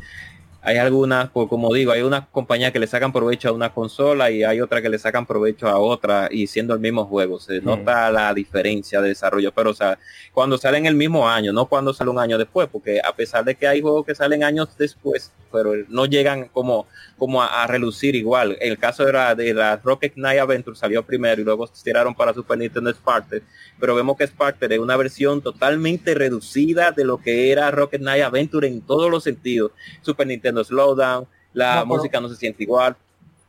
hay 0.67 0.79
algunas, 0.79 1.29
pues, 1.29 1.47
como 1.49 1.75
digo, 1.75 1.93
hay 1.93 2.01
unas 2.01 2.27
compañías 2.29 2.73
que 2.73 2.79
le 2.79 2.87
sacan 2.87 3.13
provecho 3.13 3.51
a 3.51 3.53
una 3.53 3.75
consola 3.75 4.31
y 4.31 4.45
hay 4.45 4.63
otras 4.63 4.81
que 4.81 4.89
le 4.89 4.99
sacan 4.99 5.27
provecho 5.27 5.69
a 5.69 5.79
otra 5.79 6.29
y 6.31 6.47
siendo 6.47 6.73
el 6.73 6.81
mismo 6.81 7.05
juego. 7.05 7.39
Se 7.39 7.61
nota 7.61 8.11
la 8.11 8.33
diferencia 8.33 9.03
de 9.03 9.09
desarrollo, 9.09 9.53
pero 9.53 9.71
o 9.71 9.75
sea, 9.75 9.99
cuando 10.33 10.57
salen 10.57 10.87
el 10.87 10.95
mismo 10.95 11.29
año, 11.29 11.53
no 11.53 11.67
cuando 11.67 11.93
sale 11.93 12.09
un 12.09 12.19
año 12.19 12.39
después, 12.39 12.67
porque 12.73 12.99
a 13.05 13.15
pesar 13.15 13.45
de 13.45 13.57
que 13.57 13.67
hay 13.69 13.83
juegos 13.83 14.07
que 14.07 14.15
salen 14.15 14.43
años 14.43 14.71
después, 14.79 15.33
pero 15.55 15.73
no 15.89 16.05
llegan 16.07 16.49
como, 16.49 16.89
como 17.17 17.41
a, 17.41 17.63
a 17.63 17.67
relucir 17.69 18.17
igual. 18.17 18.59
El 18.61 18.77
caso 18.77 19.09
era 19.09 19.35
de 19.37 19.55
la 19.55 19.77
Rocket 19.77 20.15
Knight 20.15 20.41
Adventure 20.41 20.77
salió 20.77 21.05
primero 21.05 21.41
y 21.41 21.45
luego 21.45 21.69
se 21.69 21.85
tiraron 21.85 22.13
para 22.15 22.35
Super 22.35 22.59
Nintendo 22.59 22.91
Sparkster, 22.93 23.43
pero 23.79 23.95
vemos 23.95 24.17
que 24.17 24.27
Sparkster 24.27 24.73
es 24.73 24.81
una 24.81 24.97
versión 24.97 25.41
totalmente 25.41 26.13
reducida 26.15 26.91
de 26.91 27.05
lo 27.05 27.19
que 27.19 27.53
era 27.53 27.71
Rocket 27.71 28.01
Knight 28.01 28.25
Adventure 28.25 28.67
en 28.67 28.81
todos 28.81 29.09
los 29.11 29.23
sentidos. 29.23 29.71
Super 30.03 30.27
Nintendo 30.27 30.65
Slowdown, 30.65 31.27
la 31.53 31.77
No, 31.77 31.81
pero- 31.83 31.87
música 31.87 32.21
no 32.21 32.29
se 32.29 32.35
siente 32.37 32.65
igual. 32.65 32.97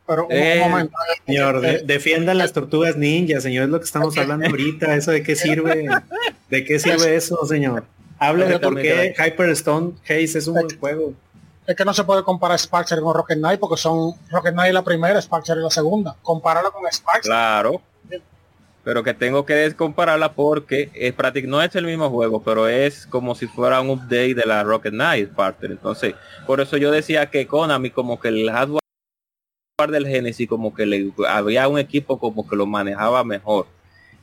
Pero 0.08 0.28
un, 0.28 0.32
Eh, 0.32 0.62
un 0.64 0.70
momento. 0.70 0.94
Señor, 1.26 1.62
de- 1.62 1.72
Eh, 1.78 1.82
defiendan 1.84 2.38
las 2.38 2.54
tortugas 2.54 2.96
ninja, 2.96 3.42
señor, 3.42 3.64
es 3.64 3.70
lo 3.72 3.80
que 3.80 3.86
estamos 3.86 4.16
hablando 4.20 4.46
ahorita. 4.48 4.96
¿Eso 4.96 5.10
de 5.10 5.24
qué 5.24 5.36
sirve? 5.36 5.88
¿De 6.52 6.64
qué 6.64 6.78
sirve 6.78 7.16
eso, 7.16 7.44
señor? 7.48 7.86
Hable 8.20 8.46
de 8.46 8.60
por 8.60 8.80
qué 8.80 9.14
Hyperstone 9.18 9.94
Haze 10.04 10.38
es 10.38 10.48
un 10.48 10.54
buen 10.54 10.80
juego. 10.80 11.14
Es 11.68 11.76
que 11.76 11.86
no 11.86 11.94
se 11.94 12.04
puede 12.04 12.24
comparar 12.24 12.60
Sparkster 12.60 13.00
con 13.00 13.16
Rocket 13.16 13.38
Knight 13.38 13.60
porque 13.60 13.78
son 13.78 14.14
Rocket 14.30 14.54
Knight 14.54 14.74
la 14.74 14.84
primera, 14.84 15.20
Sparkster 15.20 15.58
es 15.58 15.64
la 15.64 15.70
segunda. 15.70 16.16
Compárala 16.22 16.70
con 16.70 16.84
Sparkster. 16.92 17.32
Claro. 17.32 17.82
Pero 18.84 19.04
que 19.04 19.16
tengo 19.16 19.48
que 19.48 19.74
compararla 19.76 20.34
porque 20.34 20.92
es 20.94 21.12
práctico, 21.14 21.48
no 21.48 21.60
es 21.60 21.76
el 21.76 21.88
mismo 21.88 22.08
juego, 22.12 22.44
pero 22.44 22.68
es 22.68 23.08
como 23.08 23.34
si 23.34 23.48
fuera 23.48 23.82
un 23.82 23.90
update 23.90 24.36
de 24.36 24.46
la 24.46 24.64
Rocket 24.64 24.94
Knight 24.94 25.32
Sparkster. 25.32 25.72
Entonces, 25.72 26.14
por 26.46 26.62
eso 26.62 26.78
yo 26.78 26.92
decía 26.92 27.32
que 27.32 27.48
Konami 27.48 27.90
como 27.90 28.20
que 28.20 28.28
el 28.28 28.52
hardware 28.52 28.82
del 29.90 30.08
Genesis 30.08 30.48
como 30.48 30.72
que 30.74 30.86
le 30.86 31.12
había 31.28 31.68
un 31.68 31.80
equipo 31.80 32.20
como 32.20 32.48
que 32.48 32.56
lo 32.56 32.68
manejaba 32.68 33.24
mejor. 33.24 33.66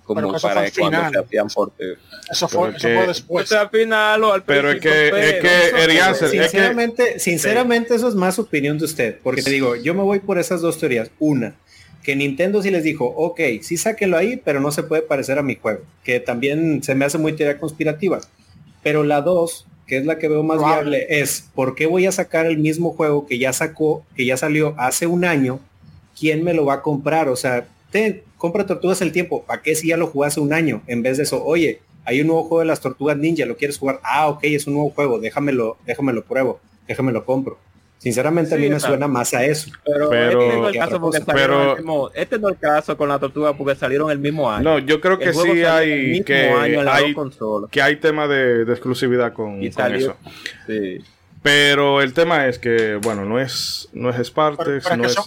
Pero 0.07 0.15
Como 0.15 0.31
que 0.33 0.37
eso 0.37 0.49
para 0.49 0.71
cuando 0.71 0.99
final. 0.99 1.13
se 1.13 1.19
hacían 1.21 1.47
porteos. 1.49 1.99
Eso 2.31 2.49
fue, 2.49 2.73
Pero 2.73 2.77
eso 2.77 2.89
que- 2.89 2.95
fue 2.95 3.05
O 3.05 3.07
después. 3.07 3.53
al 3.53 3.71
final 3.71 4.25
o 4.25 4.33
al 4.33 4.43
Pero 4.43 4.71
es 4.71 4.81
que- 4.81 5.07
es 5.07 5.11
pero- 5.13 5.43
que, 5.43 5.83
Erianser, 5.85 6.25
es 6.27 6.33
que- 6.33 6.43
Sinceramente, 6.49 7.19
sinceramente 7.21 7.95
eso 7.95 8.09
es 8.09 8.15
más 8.15 8.39
opinión 8.39 8.79
de 8.79 8.85
usted, 8.85 9.19
porque 9.23 9.43
te 9.43 9.51
digo, 9.51 9.77
yo 9.77 9.95
me 9.95 10.03
voy 10.03 10.19
por 10.19 10.39
esas 10.39 10.61
dos 10.61 10.79
teorías. 10.79 11.11
Una, 11.21 11.55
que 12.03 12.17
Nintendo 12.17 12.61
sí 12.63 12.71
les 12.73 12.83
dijo, 12.83 13.05
ok, 13.07 13.41
sí 13.63 13.77
sáquelo 13.77 14.17
ahí, 14.17 14.37
pero 14.45 14.59
no 14.61 14.73
se 14.73 14.83
puede 14.83 15.03
parecer 15.03 15.39
a 15.39 15.43
mi 15.43 15.55
juego, 15.55 15.83
que 16.03 16.19
también 16.21 16.83
se 16.83 16.95
me 16.97 17.05
hace 17.05 17.17
muy 17.19 17.33
teoría 17.35 17.59
conspirativa. 17.59 18.21
Pero 18.83 19.05
la 19.05 19.21
dos, 19.21 19.67
que 19.87 19.99
es 19.99 20.05
la 20.07 20.19
que 20.19 20.27
veo 20.29 20.43
más 20.43 20.59
viable, 20.59 21.07
es 21.09 21.45
¿por 21.55 21.75
qué 21.77 21.87
voy 21.87 22.07
a 22.07 22.13
sacar 22.13 22.47
el 22.47 22.59
mismo 22.59 22.91
juego 22.93 23.27
que 23.27 23.39
ya 23.39 23.53
sacó, 23.53 24.05
que 24.17 24.27
ya 24.27 24.37
salió 24.37 24.75
hace 24.79 25.07
un 25.07 25.25
año? 25.25 25.61
¿Quién 26.19 26.43
me 26.43 26.55
lo 26.55 26.65
va 26.67 26.75
a 26.75 26.83
comprar? 26.83 27.29
O 27.29 27.37
sea, 27.37 27.67
te 27.93 28.25
compra 28.43 28.67
Tortugas 28.67 29.01
el 29.03 29.13
tiempo, 29.13 29.45
¿para 29.45 29.63
qué 29.63 29.77
si 29.77 29.87
ya 29.87 29.97
lo 29.97 30.11
hace 30.25 30.41
un 30.41 30.53
año? 30.53 30.83
En 30.89 31.01
vez 31.01 31.17
de 31.17 31.23
eso, 31.23 31.45
oye, 31.45 31.79
hay 32.05 32.23
un 32.23 32.27
nuevo 32.27 32.43
juego 32.43 32.59
de 32.59 32.67
las 32.67 32.81
Tortugas 32.81 33.17
Ninja, 33.17 33.47
¿lo 33.47 33.57
quieres 33.57 33.79
jugar? 33.79 34.01
Ah, 34.03 34.27
ok, 34.27 34.41
es 34.43 34.67
un 34.67 34.75
nuevo 34.75 34.91
juego, 34.91 35.21
déjamelo, 35.21 35.77
déjamelo 35.87 36.25
pruebo, 36.25 36.59
déjamelo 36.89 37.25
compro. 37.25 37.57
Sinceramente 37.99 38.53
a 38.57 38.59
mí 38.59 38.69
me 38.69 38.81
suena 38.81 39.07
más 39.07 39.33
a 39.33 39.45
eso. 39.45 39.71
Pero, 39.87 40.11
Pero- 40.11 40.43
este 40.43 40.57
no 40.57 40.69
es 40.69 40.75
el 40.75 40.81
caso 40.81 41.01
porque 41.01 41.21
Pero- 41.21 41.39
salieron 41.39 41.69
el 41.71 41.77
mismo, 41.77 42.11
este 42.15 42.39
no 42.41 42.49
es 42.49 42.55
el 42.55 42.61
caso 42.61 42.97
con 42.97 43.09
la 43.09 43.19
tortuga 43.21 43.57
porque 43.57 43.77
salieron 43.77 44.11
el 44.11 44.19
mismo 44.19 44.51
año. 44.51 44.65
No, 44.65 44.79
yo 44.81 45.01
creo 45.01 45.21
que 45.21 45.33
sí 45.33 45.63
hay 45.63 46.21
que 46.25 46.35
hay, 46.51 46.73
que 47.71 47.81
tema 48.01 48.27
de, 48.27 48.65
de 48.65 48.73
exclusividad 48.73 49.33
con, 49.33 49.63
Y 49.63 49.71
con 49.71 49.95
eso. 49.95 50.17
Sí. 50.67 50.99
Pero 51.45 52.01
el 52.03 52.13
tema 52.13 52.49
es 52.49 52.59
que, 52.59 52.97
bueno, 52.97 53.25
no 53.25 53.39
es, 53.39 53.89
no 53.93 54.11
es 54.11 54.17
Pero, 54.17 54.25
Spartex, 54.25 54.85
pero 54.85 54.97
no 54.97 55.05
es... 55.05 55.13
son, 55.13 55.25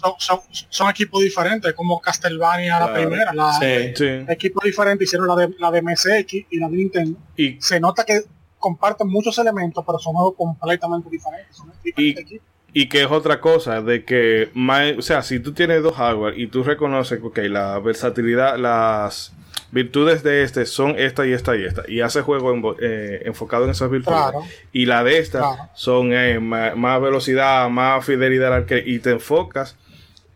son, 0.00 0.12
son, 0.18 0.40
son 0.68 0.88
equipos 0.90 1.22
diferentes, 1.22 1.72
como 1.74 2.00
Castlevania 2.00 2.78
la 2.80 2.86
Claro. 2.88 2.94
primera, 3.08 3.32
la, 3.34 3.52
Sí. 3.52 3.92
Sí. 3.96 4.24
equipos 4.28 4.64
diferentes 4.64 5.06
hicieron 5.08 5.28
la 5.28 5.36
de, 5.36 5.54
la 5.58 5.70
de 5.70 5.82
MSX 5.82 6.32
y 6.50 6.58
la 6.58 6.68
de 6.68 6.76
Nintendo. 6.76 7.18
Y, 7.36 7.60
Se 7.60 7.78
nota 7.80 8.04
que 8.04 8.22
comparten 8.58 9.08
muchos 9.08 9.38
elementos, 9.38 9.82
pero 9.86 9.98
son 9.98 10.14
juegos 10.14 10.34
completamente 10.36 11.08
diferentes. 11.10 11.56
Son 11.56 11.70
diferentes 11.84 12.24
equipos. 12.24 12.46
y 12.72 12.88
que 12.88 13.02
es 13.02 13.10
otra 13.10 13.40
cosa, 13.40 13.82
de 13.82 14.04
que, 14.04 14.50
ma- 14.54 14.92
o 14.96 15.02
sea, 15.02 15.22
si 15.22 15.40
tú 15.40 15.52
tienes 15.52 15.82
dos 15.82 15.94
hardware 15.96 16.38
y 16.38 16.46
tú 16.46 16.62
reconoces 16.62 17.18
que 17.18 17.26
ok, 17.26 17.38
la 17.48 17.78
versatilidad, 17.80 18.56
las 18.58 19.32
virtudes 19.72 20.22
de 20.22 20.42
este 20.44 20.66
son 20.66 20.94
esta 20.98 21.26
y 21.26 21.32
esta 21.32 21.56
y 21.56 21.64
esta, 21.64 21.82
y 21.88 22.00
hace 22.00 22.22
juego 22.22 22.54
envo- 22.54 22.76
eh, 22.80 23.22
enfocado 23.24 23.64
en 23.64 23.70
esas 23.70 23.90
virtudes, 23.90 24.18
Claro. 24.20 24.42
y 24.72 24.86
la 24.86 25.02
de 25.04 25.18
esta 25.18 25.38
Claro. 25.38 25.70
son 25.74 26.12
eh, 26.12 26.38
ma- 26.38 26.74
más, 26.76 27.00
velocidad, 27.00 27.68
más 27.70 28.04
fidelidad 28.04 28.64
y 28.86 28.98
te 29.00 29.10
enfocas 29.10 29.76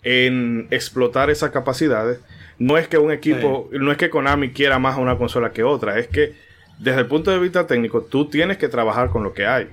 en 0.04 0.68
explotar 0.70 1.30
esas 1.30 1.50
capacidades, 1.50 2.20
no 2.58 2.78
es 2.78 2.86
que 2.88 2.98
un 2.98 3.10
equipo, 3.10 3.68
no 3.72 3.90
es 3.90 3.96
que 3.98 4.10
Konami 4.10 4.50
quiera 4.52 4.78
más 4.78 4.96
a 4.96 5.00
una 5.00 5.18
consola 5.18 5.52
que 5.52 5.62
otra, 5.64 5.98
es 5.98 6.06
que 6.08 6.34
desde 6.78 7.00
el 7.00 7.06
punto 7.06 7.30
de 7.30 7.38
vista 7.38 7.66
técnico, 7.66 8.02
tú 8.02 8.28
tienes 8.28 8.58
que 8.58 8.68
trabajar 8.68 9.08
con 9.10 9.22
lo 9.24 9.32
que 9.32 9.46
hay. 9.46 9.68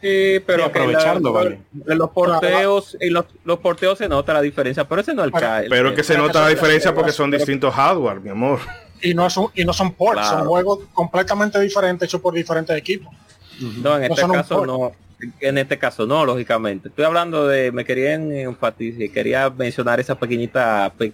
Sí, 0.00 0.40
pero 0.44 0.64
Sí, 0.64 0.70
aprovecharlo, 0.70 1.32
la- 1.32 1.38
vale. 1.44 1.58
los 1.94 2.10
porteos, 2.10 2.96
y 3.00 3.10
los, 3.10 3.26
los 3.44 3.58
porteos 3.60 3.98
se 3.98 4.08
nota 4.08 4.32
la 4.32 4.40
diferencia, 4.40 4.88
pero 4.88 5.00
ese 5.00 5.14
no 5.14 5.22
es 5.22 5.26
el 5.26 5.32
Pero- 5.32 5.46
ca- 5.46 5.62
el- 5.62 5.68
Pero 5.68 5.94
que 5.94 6.02
se 6.02 6.14
pero 6.14 6.26
nota 6.26 6.40
la 6.40 6.48
diferencia 6.48 6.92
porque 6.92 7.12
son 7.12 7.30
pero- 7.30 7.38
distintos 7.38 7.72
hardware, 7.74 8.20
mi 8.20 8.30
amor. 8.30 8.58
Y 9.00 9.14
no, 9.14 9.28
son, 9.30 9.48
y 9.54 9.64
no 9.64 9.72
son 9.72 9.92
ports, 9.92 10.20
Claro. 10.22 10.38
son 10.38 10.48
juegos 10.48 10.80
completamente 10.92 11.60
diferentes 11.60 12.08
hechos 12.08 12.20
por 12.20 12.34
diferentes 12.34 12.76
equipos. 12.76 13.14
No, 13.60 13.96
en 13.96 14.08
No 14.08 14.14
este 14.14 14.26
caso 14.28 14.66
no. 14.66 14.92
En 15.40 15.58
este 15.58 15.78
caso 15.78 16.06
no, 16.06 16.24
lógicamente. 16.24 16.88
Estoy 16.88 17.04
hablando 17.04 17.46
de, 17.46 17.70
me 17.72 17.84
quería 17.84 18.14
enfatizar, 18.14 19.08
quería 19.10 19.50
mencionar 19.50 20.00
esa 20.00 20.14
pequeñita 20.18 20.92
pe- 20.96 21.12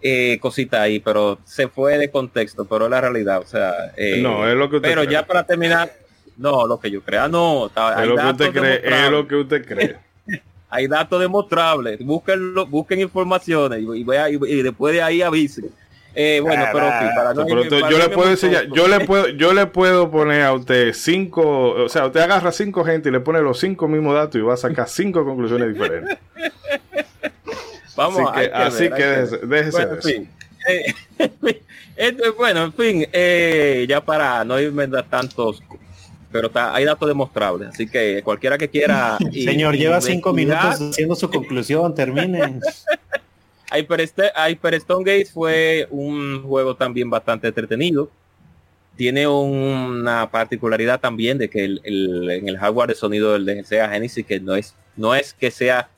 eh, 0.00 0.38
cosita 0.40 0.82
ahí, 0.82 1.00
pero 1.00 1.38
se 1.44 1.68
fue 1.68 1.98
de 1.98 2.10
contexto, 2.10 2.64
pero 2.64 2.84
es 2.86 2.90
la 2.90 3.00
realidad, 3.00 3.40
o 3.40 3.46
sea. 3.46 3.92
eh, 3.96 4.20
No, 4.22 4.48
es 4.48 4.54
lo 4.56 4.68
que 4.70 4.76
usted 4.76 4.88
Pero 4.88 5.02
cree. 5.02 5.12
ya 5.12 5.26
para 5.26 5.44
terminar, 5.44 5.90
no, 6.36 6.66
lo 6.66 6.78
que 6.78 6.90
yo 6.90 7.00
crea, 7.02 7.26
no. 7.28 7.66
está- 7.66 8.02
Es 8.02 8.08
lo 8.08 8.16
que 8.16 8.26
usted 8.26 8.52
cree, 8.52 8.80
es 8.84 9.10
lo 9.10 9.26
que 9.26 9.34
usted 9.36 9.66
cree. 9.66 9.96
hay 10.70 10.86
datos 10.86 11.20
demostrables, 11.20 11.98
búsquenlo, 12.04 12.66
busquen 12.66 13.00
informaciones 13.00 13.80
y, 13.80 14.02
y, 14.02 14.04
y- 14.04 14.58
y 14.58 14.62
después 14.62 14.94
de 14.94 15.02
ahí 15.02 15.22
avisen. 15.22 15.66
Eh, 16.14 16.40
bueno, 16.42 16.64
pero 16.72 16.86
fin, 16.98 17.08
para 17.14 17.32
no 17.34 17.46
irme- 17.46 17.80
para 17.80 17.90
yo 17.90 17.98
le 17.98 18.08
puedo 18.08 18.30
enseñar, 18.30 18.66
yo 18.74 18.88
le 18.88 19.00
puedo, 19.06 19.28
yo 19.28 19.52
le 19.52 19.66
puedo 19.66 20.10
poner 20.10 20.42
a 20.42 20.52
usted 20.52 20.92
cinco, 20.92 21.70
o 21.70 21.88
sea, 21.88 22.06
usted 22.06 22.20
agarra 22.20 22.50
cinco 22.50 22.84
gente 22.84 23.08
y 23.08 23.12
le 23.12 23.20
pone 23.20 23.40
los 23.40 23.60
cinco 23.60 23.86
mismos 23.86 24.14
datos 24.14 24.36
y 24.36 24.40
va 24.42 24.54
a 24.54 24.56
sacar 24.56 24.88
cinco 24.88 25.24
conclusiones 25.24 25.72
diferentes. 25.72 26.18
Vamos, 27.96 28.30
así 28.32 28.40
que, 28.48 28.54
así 28.54 28.82
ver, 28.88 28.92
que 28.94 29.04
déjese, 29.04 29.38
déjese 29.46 29.70
Bueno, 29.70 29.88
de 29.88 29.94
en 29.94 29.98
eso. 29.98 30.08
fin. 30.08 30.30
Eh, 30.68 31.62
esto- 31.96 32.34
bueno, 32.36 32.64
en 32.64 32.72
fin, 32.72 33.06
eh, 33.12 33.86
ya 33.88 34.00
para 34.00 34.44
no 34.44 34.58
irme 34.60 34.84
a 34.96 35.02
tantos, 35.02 35.62
pero 36.30 36.46
está, 36.48 36.74
hay 36.74 36.84
datos 36.84 37.08
demostrables, 37.08 37.68
así 37.70 37.88
que 37.88 38.22
cualquiera 38.22 38.56
que 38.58 38.68
quiera. 38.68 39.18
y- 39.32 39.44
Señor, 39.44 39.76
lleva 39.76 40.00
cinco 40.00 40.30
investigar, 40.30 40.64
minutos 40.66 40.90
haciendo 40.90 41.14
su 41.16 41.30
conclusión, 41.30 41.94
termine. 41.94 42.60
Hyper, 43.76 44.74
Stone 44.74 45.04
Gates 45.04 45.32
fue 45.32 45.86
un 45.90 46.42
juego 46.42 46.74
también 46.76 47.10
bastante 47.10 47.48
entretenido. 47.48 48.10
Tiene 48.96 49.28
una 49.28 50.28
particularidad 50.30 50.98
también 51.00 51.38
de 51.38 51.48
que 51.48 51.64
el, 51.64 51.80
en 52.30 52.48
el 52.48 52.58
hardware 52.58 52.88
de 52.88 52.94
sonido 52.96 53.32
del 53.34 53.44
de 53.44 53.64
Genesis 53.64 54.26
que 54.26 54.40
no 54.40 54.56
es 54.56 54.74
no 54.96 55.14
es 55.14 55.32
que 55.32 55.50
sea 55.52 55.88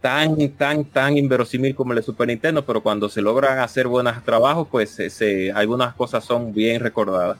tan 0.00 0.48
tan 0.50 0.84
tan 0.84 1.16
inverosímil 1.18 1.74
como 1.74 1.92
el 1.92 1.96
de 1.96 2.02
Super 2.02 2.28
Nintendo, 2.28 2.64
pero 2.64 2.82
cuando 2.82 3.08
se 3.10 3.20
logran 3.20 3.58
hacer 3.58 3.86
buenos 3.88 4.22
trabajos, 4.24 4.68
pues 4.70 4.90
se- 4.90 5.52
algunas 5.52 5.94
cosas 5.94 6.24
son 6.24 6.52
bien 6.54 6.80
recordadas. 6.80 7.38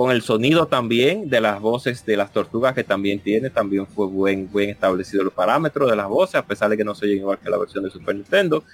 Con 0.00 0.10
el 0.12 0.22
sonido 0.22 0.66
también 0.66 1.28
de 1.28 1.42
las 1.42 1.60
voces 1.60 2.06
de 2.06 2.16
las 2.16 2.32
tortugas 2.32 2.72
que 2.74 2.82
también 2.84 3.20
tiene, 3.20 3.50
también 3.50 3.86
fue 3.86 4.06
buen, 4.06 4.50
buen 4.50 4.70
establecido 4.70 5.22
los 5.24 5.34
parámetros 5.34 5.90
de 5.90 5.94
las 5.94 6.08
voces, 6.08 6.36
a 6.36 6.46
pesar 6.46 6.70
de 6.70 6.78
que 6.78 6.84
no 6.84 6.94
se 6.94 7.04
oyen 7.04 7.18
igual 7.18 7.38
que 7.38 7.50
la 7.50 7.58
versión 7.58 7.84
de 7.84 7.90
Super 7.90 8.14
Nintendo. 8.14 8.64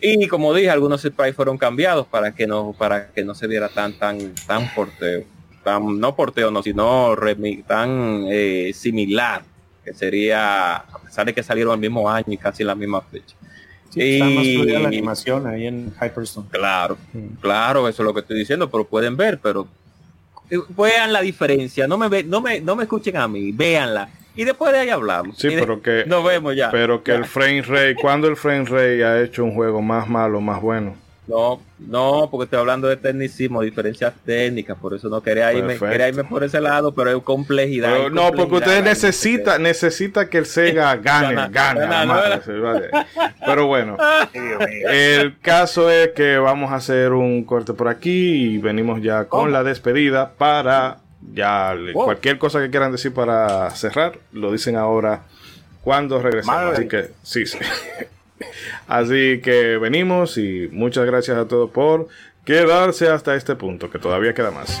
Y 0.00 0.28
como 0.28 0.54
dije, 0.54 0.70
algunos 0.70 1.00
sprites 1.02 1.34
fueron 1.34 1.58
cambiados 1.58 2.06
para 2.06 2.32
que 2.32 2.46
no, 2.46 2.76
para 2.78 3.08
que 3.10 3.24
no 3.24 3.34
se 3.34 3.48
viera 3.48 3.68
tan, 3.68 3.98
tan, 3.98 4.32
tan 4.46 4.72
porteo. 4.72 5.24
Tan, 5.64 5.98
no 5.98 6.14
porteo, 6.14 6.52
no, 6.52 6.62
sino 6.62 7.16
remi- 7.16 7.64
tan 7.66 8.26
eh, 8.30 8.70
similar, 8.72 9.42
que 9.84 9.92
sería, 9.94 10.76
a 10.76 10.98
pesar 11.04 11.26
de 11.26 11.34
que 11.34 11.42
salieron 11.42 11.74
el 11.74 11.80
mismo 11.80 12.08
año 12.08 12.26
y 12.28 12.36
casi 12.36 12.62
la 12.62 12.76
misma 12.76 13.00
fecha. 13.00 13.34
Sí, 13.90 14.12
está 14.20 14.24
más 14.26 14.44
Y- 14.44 14.56
fluida 14.58 14.78
la 14.78 14.86
animación 14.88 15.46
ahí 15.48 15.66
en 15.66 15.92
Hyperstone. 16.00 16.46
Claro, 16.52 16.96
Mm. 17.12 17.34
claro, 17.40 17.88
eso 17.88 18.02
es 18.02 18.06
lo 18.06 18.14
que 18.14 18.20
estoy 18.20 18.38
diciendo, 18.38 18.70
pero 18.70 18.84
pueden 18.84 19.16
ver, 19.16 19.40
pero 19.42 19.66
vean 20.76 21.12
la 21.12 21.20
diferencia, 21.20 21.86
no 21.86 21.98
me 21.98 22.08
ve, 22.08 22.24
no 22.24 22.40
me, 22.40 22.60
no 22.60 22.76
me 22.76 22.84
escuchen 22.84 23.16
a 23.16 23.28
mí, 23.28 23.52
véanla. 23.52 24.08
Y 24.36 24.44
después 24.44 24.72
de 24.72 24.78
ahí 24.78 24.88
hablamos. 24.88 25.36
Sí, 25.36 25.48
de- 25.48 25.58
pero 25.58 25.82
que, 25.82 26.04
nos 26.06 26.24
vemos 26.24 26.54
ya. 26.54 26.70
pero 26.70 27.02
que 27.02 27.10
Ya. 27.12 27.18
el 27.18 27.24
frame 27.24 27.62
rate, 27.62 27.96
cuando 28.00 28.28
el 28.28 28.36
frame 28.36 28.64
rate 28.66 29.04
ha 29.04 29.20
hecho 29.20 29.42
un 29.44 29.52
juego 29.52 29.82
más 29.82 30.08
malo, 30.08 30.40
más 30.40 30.60
bueno. 30.62 30.94
No, 31.28 31.60
no, 31.78 32.28
porque 32.30 32.44
estoy 32.44 32.58
hablando 32.58 32.88
de 32.88 32.96
tecnicismo, 32.96 33.60
diferencias 33.60 34.14
técnicas, 34.24 34.78
por 34.78 34.94
eso 34.94 35.10
no 35.10 35.20
quería 35.22 35.52
irme, 35.52 35.76
quería 35.78 36.08
irme 36.08 36.24
por 36.24 36.42
ese 36.42 36.58
lado, 36.58 36.94
pero 36.94 37.14
es 37.14 37.22
complejidad. 37.22 37.92
Pero 37.92 38.08
no, 38.10 38.32
porque 38.32 38.54
usted 38.56 38.82
necesita, 38.82 39.58
necesita 39.58 40.30
que 40.30 40.38
el 40.38 40.46
Sega 40.46 40.96
gane, 41.02 41.34
Gana, 41.34 41.48
gane. 41.48 41.80
gana, 41.80 41.98
además, 41.98 42.46
¿no? 42.48 42.62
vale. 42.62 42.88
Pero 43.44 43.66
bueno, 43.66 43.96
el 44.90 45.38
caso 45.40 45.90
es 45.90 46.08
que 46.12 46.38
vamos 46.38 46.72
a 46.72 46.76
hacer 46.76 47.12
un 47.12 47.44
corte 47.44 47.74
por 47.74 47.88
aquí 47.88 48.54
y 48.54 48.58
venimos 48.58 49.02
ya 49.02 49.24
con 49.26 49.40
¿Cómo? 49.40 49.50
la 49.52 49.62
despedida 49.62 50.32
para 50.32 50.98
ya 51.34 51.74
Wow. 51.92 52.04
cualquier 52.04 52.38
cosa 52.38 52.60
que 52.62 52.70
quieran 52.70 52.90
decir 52.90 53.12
para 53.12 53.68
cerrar, 53.72 54.18
lo 54.32 54.50
dicen 54.50 54.76
ahora 54.76 55.24
cuando 55.82 56.22
regresemos. 56.22 56.56
Madre. 56.56 56.72
Así 56.78 56.88
que 56.88 57.10
sí, 57.22 57.44
sí. 57.46 57.58
Así 58.86 59.40
que 59.42 59.78
venimos 59.78 60.38
y 60.38 60.68
muchas 60.72 61.06
gracias 61.06 61.36
a 61.36 61.48
todos 61.48 61.70
por 61.70 62.08
quedarse 62.44 63.08
hasta 63.08 63.34
este 63.34 63.56
punto, 63.56 63.90
que 63.90 63.98
todavía 63.98 64.34
queda 64.34 64.50
más. 64.50 64.80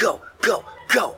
go, 0.00 0.18
go, 0.40 0.64
go. 0.88 1.14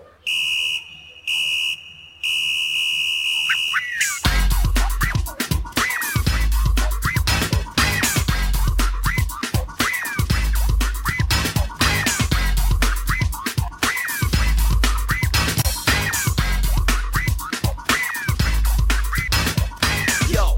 Yo, 20.28 20.56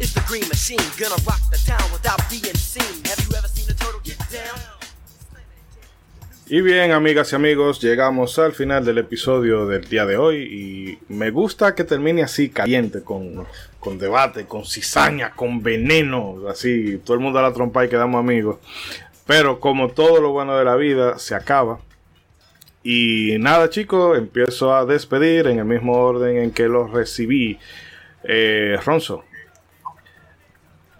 it's 0.00 0.14
the 0.14 0.24
green 0.26 0.48
machine, 0.48 0.78
gonna 0.98 1.14
rock 1.26 1.45
Y 6.48 6.60
bien, 6.60 6.92
amigas 6.92 7.32
y 7.32 7.34
amigos, 7.34 7.80
llegamos 7.80 8.38
al 8.38 8.52
final 8.52 8.84
del 8.84 8.98
episodio 8.98 9.66
del 9.66 9.88
día 9.88 10.06
de 10.06 10.16
hoy 10.16 10.36
y 10.44 10.98
me 11.12 11.32
gusta 11.32 11.74
que 11.74 11.82
termine 11.82 12.22
así, 12.22 12.50
caliente, 12.50 13.02
con, 13.02 13.44
con 13.80 13.98
debate, 13.98 14.44
con 14.46 14.64
cizaña, 14.64 15.32
con 15.32 15.60
veneno, 15.60 16.36
así, 16.48 17.00
todo 17.04 17.14
el 17.14 17.20
mundo 17.20 17.40
a 17.40 17.42
la 17.42 17.52
trompa 17.52 17.84
y 17.84 17.88
quedamos 17.88 18.20
amigos. 18.20 18.58
Pero 19.26 19.58
como 19.58 19.90
todo 19.90 20.20
lo 20.20 20.30
bueno 20.30 20.56
de 20.56 20.64
la 20.64 20.76
vida, 20.76 21.18
se 21.18 21.34
acaba. 21.34 21.80
Y 22.84 23.34
nada, 23.40 23.68
chicos, 23.68 24.16
empiezo 24.16 24.72
a 24.72 24.86
despedir 24.86 25.48
en 25.48 25.58
el 25.58 25.64
mismo 25.64 25.94
orden 25.94 26.36
en 26.36 26.52
que 26.52 26.68
los 26.68 26.92
recibí. 26.92 27.58
Eh, 28.22 28.78
Ronzo. 28.84 29.24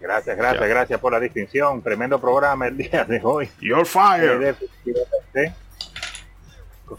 Gracias, 0.07 0.37
gracias, 0.37 0.69
gracias 0.69 1.01
por 1.01 1.13
la 1.13 1.19
distinción. 1.19 1.83
Tremendo 1.83 2.21
programa 2.21 2.69
el 2.69 2.77
día 2.77 3.05
de 3.05 3.21
hoy. 3.25 3.49
You're 3.61 3.85
fired. 3.85 4.55
Eh. 5.35 5.53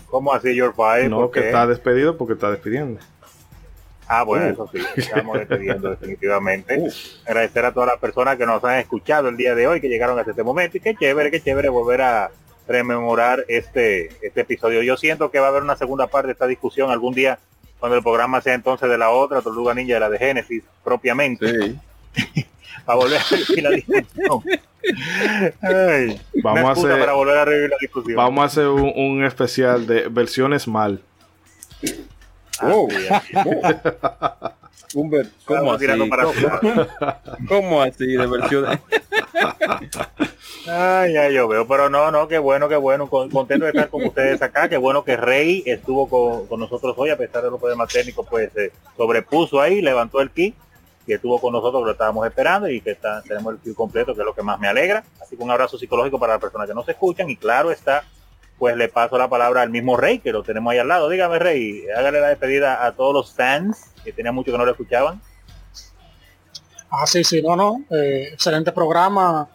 ¿Cómo 0.10 0.34
así 0.34 0.54
Your 0.54 0.74
Fired? 0.76 1.10
No, 1.10 1.22
¿Por 1.22 1.32
que 1.32 1.40
está 1.40 1.66
despedido 1.66 2.18
porque 2.18 2.34
está 2.34 2.52
despidiendo. 2.52 3.00
Ah, 4.10 4.24
bueno, 4.24 4.48
Uh. 4.48 4.50
eso 4.50 4.70
sí, 4.74 4.80
estamos 4.98 5.38
despidiendo 5.40 5.92
definitivamente. 5.92 6.86
Agradecer 7.26 7.64
a 7.64 7.72
todas 7.72 7.88
las 7.88 8.00
personas 8.00 8.36
que 8.36 8.46
nos 8.46 8.62
han 8.66 8.80
escuchado 8.80 9.30
el 9.30 9.38
día 9.38 9.56
de 9.56 9.68
hoy, 9.68 9.80
que 9.80 9.88
llegaron 9.88 10.20
hasta 10.20 10.32
este 10.32 10.44
momento. 10.44 10.76
Y 10.76 10.82
qué 10.82 10.94
chévere, 10.94 11.32
qué 11.32 11.40
chévere 11.40 11.70
volver 11.70 12.02
a 12.02 12.30
rememorar 12.68 13.46
este, 13.48 14.10
este 14.22 14.42
episodio. 14.42 14.82
Yo 14.82 14.98
siento 14.98 15.32
que 15.32 15.40
va 15.40 15.46
a 15.46 15.50
haber 15.50 15.64
una 15.64 15.78
segunda 15.78 16.08
parte 16.08 16.28
de 16.28 16.34
esta 16.34 16.48
discusión 16.48 16.92
algún 16.92 17.14
día, 17.14 17.40
cuando 17.80 17.96
el 17.96 18.04
programa 18.04 18.42
sea 18.42 18.54
entonces 18.54 18.90
de 18.90 18.98
la 18.98 19.12
otra, 19.12 19.42
Tortuga 19.42 19.74
Ninja 19.74 19.94
de 19.94 20.00
la 20.02 20.10
de 20.10 20.18
Génesis, 20.18 20.64
propiamente. 20.84 21.78
Para 22.88 22.98
volver 23.00 23.20
a 23.20 23.24
revivir 23.30 23.64
la 23.64 23.70
discusión. 23.72 24.44
Ay, 25.62 26.22
Vamos 26.42 26.64
a 26.66 26.72
hacer- 26.72 27.00
para 27.00 27.14
volver 27.14 27.38
a 27.38 27.46
revivir 27.46 27.70
la 27.70 27.78
discusión. 27.80 28.16
Vamos 28.16 28.42
a 28.42 28.46
hacer 28.46 28.68
un, 28.70 28.92
un 28.96 29.24
especial 29.26 29.86
de 29.86 30.08
versiones 30.08 30.68
mal. 30.68 31.02
Oh. 32.64 32.88
Un 34.96 35.10
ver- 35.10 35.28
¿Cómo 35.44 35.74
así? 35.74 35.82
tirando 35.82 36.08
para 36.08 36.24
¿Cómo, 36.24 36.88
cómo 37.50 37.82
así 37.82 38.06
de 38.08 38.26
versiones? 38.26 38.80
Ay, 40.70 41.14
ya 41.14 41.30
yo 41.30 41.48
veo, 41.50 41.68
pero 41.68 41.90
no, 41.90 42.10
no, 42.10 42.28
qué 42.30 42.38
bueno, 42.38 42.70
qué 42.70 42.78
bueno, 42.78 43.10
con- 43.10 43.30
contento 43.30 43.66
de 43.66 43.72
estar 43.72 43.90
con 43.90 44.06
ustedes 44.06 44.42
acá, 44.42 44.70
qué 44.70 44.78
bueno 44.78 45.04
que 45.04 45.18
Rey 45.18 45.62
estuvo 45.66 46.08
con, 46.10 46.48
con 46.48 46.60
nosotros 46.62 46.94
hoy, 46.98 47.10
a 47.10 47.18
pesar 47.18 47.44
de 47.44 47.52
los 47.52 47.60
problemas 47.60 47.90
técnicos, 47.92 48.26
pues 48.30 48.50
se 48.54 48.72
sobrepuso 48.96 49.60
ahí, 49.62 49.82
levantó 49.82 50.22
el 50.22 50.32
key, 50.32 50.54
que 51.08 51.16
estuvo 51.16 51.40
con 51.40 51.54
nosotros, 51.54 51.84
lo 51.84 51.92
estábamos 51.92 52.28
esperando 52.28 52.70
y 52.70 52.82
que 52.82 52.92
está, 52.92 53.22
tenemos 53.24 53.54
el 53.56 53.60
key 53.62 53.74
completo, 53.74 54.14
que 54.14 54.20
es 54.22 54.26
lo 54.26 54.36
que 54.36 54.44
más 54.44 54.60
me 54.60 54.68
alegra. 54.68 55.04
Así 55.22 55.36
que 55.38 55.44
un 55.44 55.50
abrazo 55.50 55.78
psicológico 55.80 56.20
para 56.20 56.34
las 56.34 56.42
personas 56.42 56.68
que 56.68 56.76
nos 56.76 56.88
escuchan 56.88 57.30
y 57.30 57.38
claro 57.38 57.72
está, 57.72 58.04
pues 58.60 58.76
le 58.76 58.90
paso 58.90 59.18
la 59.18 59.30
palabra 59.30 59.62
al 59.62 59.70
mismo 59.70 59.96
Rey, 59.98 60.20
que 60.20 60.32
lo 60.32 60.44
tenemos 60.44 60.72
ahí 60.72 60.80
al 60.80 60.88
lado. 60.90 61.10
Dígame 61.10 61.40
Rey, 61.40 61.84
hágale 61.98 62.20
la 62.20 62.28
despedida 62.28 62.86
a 62.86 62.92
todos 62.92 63.14
los 63.14 63.34
fans, 63.34 63.92
que 64.04 64.12
tenía 64.12 64.32
mucho 64.34 64.52
que 64.52 64.58
no 64.58 64.66
lo 64.66 64.72
escuchaban. 64.72 65.22
Ah, 66.90 67.06
sí, 67.06 67.24
sí, 67.24 67.42
no, 67.42 67.56
no. 67.56 67.84
eh, 67.92 68.30
excelente 68.34 68.72
programa. 68.72 69.48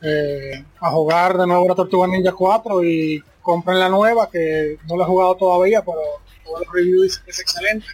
eh, 0.00 0.64
a 0.80 0.90
jugar 0.90 1.36
de 1.36 1.46
nuevo 1.46 1.66
la 1.68 1.74
Tortuga 1.74 2.06
Ninja 2.06 2.32
4 2.32 2.84
y 2.84 3.22
compren 3.42 3.78
la 3.80 3.88
nueva 3.88 4.30
que 4.30 4.78
no 4.88 4.96
la 4.96 5.04
he 5.04 5.06
jugado 5.06 5.34
todavía, 5.36 5.82
pero 5.82 5.98
todos 6.44 6.60
los 6.60 6.72
reviews 6.72 7.02
dicen 7.02 7.24
que 7.24 7.30
es 7.32 7.40
excelente. 7.40 7.86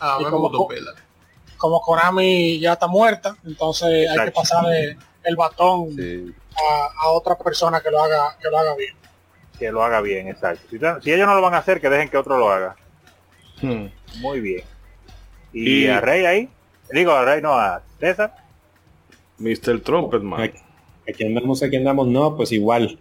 Ah, 0.00 0.18
Y 0.20 0.24
como. 0.24 0.50
Como 1.56 1.80
Konami 1.80 2.58
ya 2.60 2.74
está 2.74 2.86
muerta, 2.86 3.36
entonces 3.44 4.08
hay 4.10 4.26
que 4.26 4.30
pasarle 4.32 4.96
el 5.24 5.36
batón 5.36 5.90
Sí. 5.96 6.32
a, 6.56 7.04
a 7.06 7.08
otra 7.10 7.36
persona 7.36 7.80
que 7.80 7.90
lo 7.90 8.00
haga, 8.02 8.36
que 8.40 8.48
lo 8.50 8.58
haga 8.58 8.74
bien. 8.76 8.94
Que 9.58 9.70
lo 9.72 9.82
haga 9.82 10.00
bien, 10.00 10.28
exacto. 10.28 10.62
Si, 10.70 10.78
si 11.02 11.12
ellos 11.12 11.26
no 11.26 11.34
lo 11.34 11.40
van 11.42 11.54
a 11.54 11.58
hacer, 11.58 11.80
que 11.80 11.88
dejen 11.88 12.08
que 12.10 12.16
otro 12.18 12.38
lo 12.38 12.50
haga. 12.50 12.76
Hmm. 13.62 13.86
Muy 14.20 14.40
bien. 14.40 14.62
Y, 15.52 15.84
Y- 15.84 15.88
a 15.88 16.00
Rey 16.00 16.26
ahí, 16.26 16.48
digo 16.92 17.12
a 17.12 17.24
Rey, 17.24 17.40
no 17.40 17.54
a 17.54 17.82
César. 17.98 18.34
Mr. 19.38 19.80
Trumpetman. 19.82 20.40
Aquí, 20.42 20.58
aquí 21.08 21.24
andamos, 21.26 21.62
aquí 21.62 21.76
andamos, 21.76 22.06
no, 22.06 22.36
pues 22.36 22.52
igual, 22.52 22.98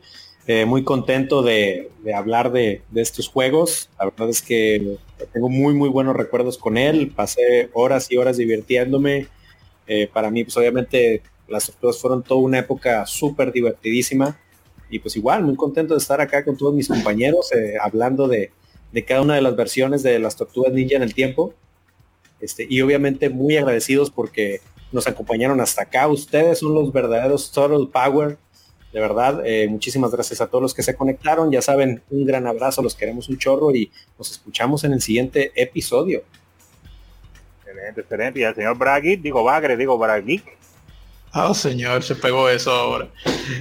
eh, 0.47 0.65
muy 0.65 0.83
contento 0.83 1.41
de, 1.41 1.91
de 2.03 2.13
hablar 2.13 2.51
de, 2.51 2.81
de 2.89 3.01
estos 3.01 3.27
juegos. 3.29 3.89
La 3.99 4.05
verdad 4.05 4.29
es 4.29 4.41
que 4.41 4.97
tengo 5.31 5.49
muy, 5.49 5.73
muy 5.73 5.89
buenos 5.89 6.15
recuerdos 6.15 6.57
con 6.57 6.77
él. 6.77 7.11
Pasé 7.15 7.69
horas 7.73 8.11
y 8.11 8.17
horas 8.17 8.37
divirtiéndome. 8.37 9.27
Eh, 9.87 10.09
para 10.11 10.31
mí, 10.31 10.43
pues 10.43 10.55
obviamente, 10.57 11.21
las 11.47 11.67
tortugas 11.67 11.99
fueron 11.99 12.23
toda 12.23 12.41
una 12.41 12.59
época 12.59 13.05
súper 13.05 13.51
divertidísima. 13.51 14.39
Y 14.89 14.99
pues 14.99 15.15
igual, 15.15 15.43
muy 15.43 15.55
contento 15.55 15.93
de 15.93 15.99
estar 15.99 16.21
acá 16.21 16.43
con 16.43 16.57
todos 16.57 16.73
mis 16.73 16.87
compañeros, 16.87 17.51
eh, 17.53 17.75
hablando 17.81 18.27
de, 18.27 18.51
de 18.91 19.05
cada 19.05 19.21
una 19.21 19.35
de 19.35 19.41
las 19.41 19.55
versiones 19.55 20.03
de 20.03 20.19
las 20.19 20.35
tortugas 20.35 20.73
ninja 20.73 20.95
en 20.95 21.03
el 21.03 21.13
tiempo. 21.13 21.53
Este, 22.39 22.67
y 22.69 22.81
obviamente 22.81 23.29
muy 23.29 23.57
agradecidos 23.57 24.11
porque 24.11 24.61
nos 24.91 25.07
acompañaron 25.07 25.59
hasta 25.61 25.83
acá. 25.83 26.07
Ustedes 26.07 26.59
son 26.59 26.73
los 26.73 26.91
verdaderos 26.91 27.51
Total 27.51 27.89
Power. 27.91 28.37
De 28.95 29.01
verdad, 29.01 29.41
eh, 29.45 29.67
muchísimas 29.67 30.09
gracias 30.09 30.39
a 30.39 30.47
todos 30.47 30.61
los 30.61 30.73
que 30.73 30.81
se 30.81 30.95
conectaron. 30.95 31.51
Ya 31.51 31.61
saben, 31.61 32.01
un 32.11 32.25
gran 32.25 32.47
abrazo, 32.47 32.81
los 32.81 32.95
queremos 32.95 33.27
un 33.27 33.37
chorro 33.37 33.75
y 33.75 33.91
nos 34.17 34.31
escuchamos 34.31 34.85
en 34.85 34.93
el 34.93 35.01
siguiente 35.01 35.51
episodio. 35.53 36.23
Excelente, 37.59 37.99
excelente. 37.99 38.39
Y 38.39 38.43
al 38.45 38.55
señor 38.55 38.77
Braguit, 38.77 39.21
digo 39.21 39.43
Bagre, 39.43 39.75
digo 39.75 39.97
Braguit. 39.97 40.45
Ah, 41.33 41.53
señor, 41.53 42.03
se 42.03 42.15
pegó 42.15 42.47
eso 42.47 42.71
ahora. 42.71 43.09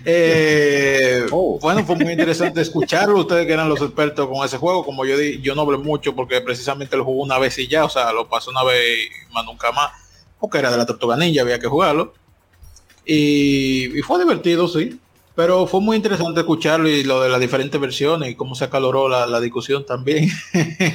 Eh, 0.05 1.27
Oh. 1.33 1.59
Bueno, 1.61 1.85
fue 1.85 1.97
muy 1.97 2.13
interesante 2.13 2.61
escucharlo. 2.61 3.19
Ustedes 3.19 3.45
que 3.45 3.55
eran 3.55 3.69
los 3.69 3.83
expertos 3.83 4.29
con 4.29 4.47
ese 4.47 4.59
juego. 4.59 4.85
Como 4.85 5.05
yo 5.05 5.19
di, 5.19 5.41
yo 5.41 5.57
no 5.57 5.63
hablé 5.63 5.79
mucho 5.79 6.15
porque 6.15 6.43
precisamente 6.43 6.97
lo 6.97 7.05
jugué 7.05 7.23
una 7.23 7.41
vez 7.41 7.59
y 7.59 7.67
ya, 7.67 7.85
o 7.85 7.91
sea, 7.91 8.13
lo 8.13 8.29
pasó 8.29 8.53
una 8.53 8.63
vez 8.63 9.09
y 9.09 9.33
más 9.33 9.45
nunca 9.45 9.73
más. 9.73 9.91
Porque 10.39 10.59
era 10.59 10.71
de 10.71 10.77
la 10.77 10.87
Tortuga 10.87 11.17
Ninja, 11.17 11.43
había 11.43 11.59
que 11.59 11.67
jugarlo. 11.67 12.15
Y, 13.05 13.99
y 13.99 14.03
fue 14.03 14.21
divertido, 14.21 14.69
sí. 14.69 15.01
Pero 15.35 15.67
fue 15.67 15.81
muy 15.81 15.97
interesante 15.97 16.41
escucharlo 16.41 16.89
y 16.89 17.03
lo 17.03 17.21
de 17.21 17.29
las 17.29 17.41
diferentes 17.41 17.81
versiones 17.81 18.31
y 18.31 18.35
cómo 18.37 18.55
se 18.55 18.65
acaloró 18.65 19.09
la, 19.09 19.27
la 19.27 19.41
discusión 19.41 19.85
también. 19.85 20.29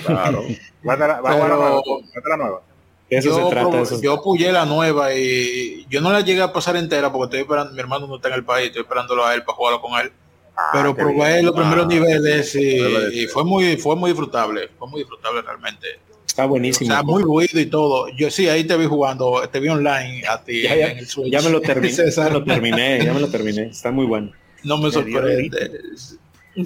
Claro. 0.05 0.43
La, 0.83 0.95
nueva. 0.95 2.61
eso 3.09 3.27
yo, 3.29 3.35
se 3.35 3.49
trata. 3.49 3.81
eso 3.81 4.01
yo 4.01 4.21
la 4.53 4.65
nueva 4.65 5.13
y 5.13 5.85
yo 5.89 5.99
no 5.99 6.09
la 6.13 6.21
llegué 6.21 6.41
a 6.41 6.53
pasar 6.53 6.77
entera 6.77 7.11
porque 7.11 7.25
estoy 7.25 7.39
esperando, 7.41 7.73
mi 7.73 7.79
hermano 7.81 8.07
no 8.07 8.15
está 8.15 8.29
en 8.29 8.35
el 8.35 8.45
país, 8.45 8.67
estoy 8.67 8.83
esperándolo 8.83 9.25
a 9.25 9.35
él 9.35 9.43
para 9.43 9.57
jugarlo 9.57 9.81
con 9.81 9.99
él. 9.99 10.13
Ah, 10.55 10.69
Pero 10.71 10.95
probé 10.95 11.33
bien. 11.33 11.45
los 11.45 11.53
primeros 11.53 11.85
Ah, 11.85 11.87
niveles 11.89 12.55
y, 12.55 13.27
fue 13.27 13.43
muy, 13.43 13.75
fue 13.75 13.97
muy 13.97 14.11
disfrutable, 14.11 14.69
fue 14.77 14.87
muy 14.87 15.01
disfrutable 15.01 15.41
realmente. 15.41 15.99
Está 16.29 16.45
O 16.45 16.49
buenísimo. 16.49 16.91
sea, 16.91 17.01
muy 17.01 17.23
ruido 17.23 17.59
y 17.59 17.65
todo. 17.65 18.07
Yo 18.09 18.29
sí, 18.29 18.47
ahí 18.47 18.63
te 18.63 18.77
vi 18.77 18.85
jugando, 18.85 19.41
te 19.51 19.59
vi 19.59 19.67
online 19.69 20.23
a 20.27 20.41
ti 20.43 20.61
ya, 20.61 20.75
ya- 20.75 20.91
en 20.91 20.99
el 20.99 21.07
Switch. 21.07 21.31
ya 21.31 21.41
me 21.41 21.49
lo 21.49 21.59
terminé, 21.71 21.91
ya 22.11 22.29
lo 22.29 22.43
terminé, 22.43 23.03
ya 23.03 23.13
me 23.13 23.19
lo 23.19 23.27
terminé. 23.29 23.63
Está 23.63 23.91
muy 23.91 24.05
bueno. 24.05 24.31
no 24.63 24.77
me 24.77 24.91
sorprende. 24.91 25.71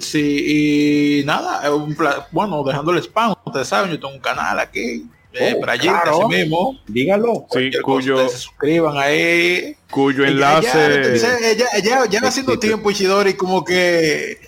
Sí, 0.00 1.20
y 1.22 1.24
nada, 1.24 1.72
un 1.74 1.96
bueno, 2.30 2.62
dejando 2.64 2.92
el 2.92 2.98
spam, 2.98 3.34
ustedes 3.44 3.68
saben, 3.68 3.90
yo 3.90 3.98
tengo 4.00 4.12
un 4.14 4.20
canal 4.20 4.58
aquí, 4.58 5.06
eh, 5.32 5.54
Oh, 5.56 5.60
para 5.60 5.72
allí, 5.72 5.88
claro. 5.88 6.26
así 6.26 6.36
mismo. 6.36 6.78
Dígalo. 6.86 7.46
Sí, 7.50 7.70
cuyo, 7.82 8.28
se 8.28 8.36
suscriban 8.38 8.96
ahí. 8.98 9.74
cuyo 9.90 10.24
enlace. 10.24 11.18
Ya, 11.18 11.38
ya, 11.56 11.80
ya, 11.82 12.06
ya, 12.10 12.28
haciendo 12.28 12.58
tiempo, 12.58 12.90
Isidori, 12.90 13.34
como 13.34 13.64
que, 13.64 14.38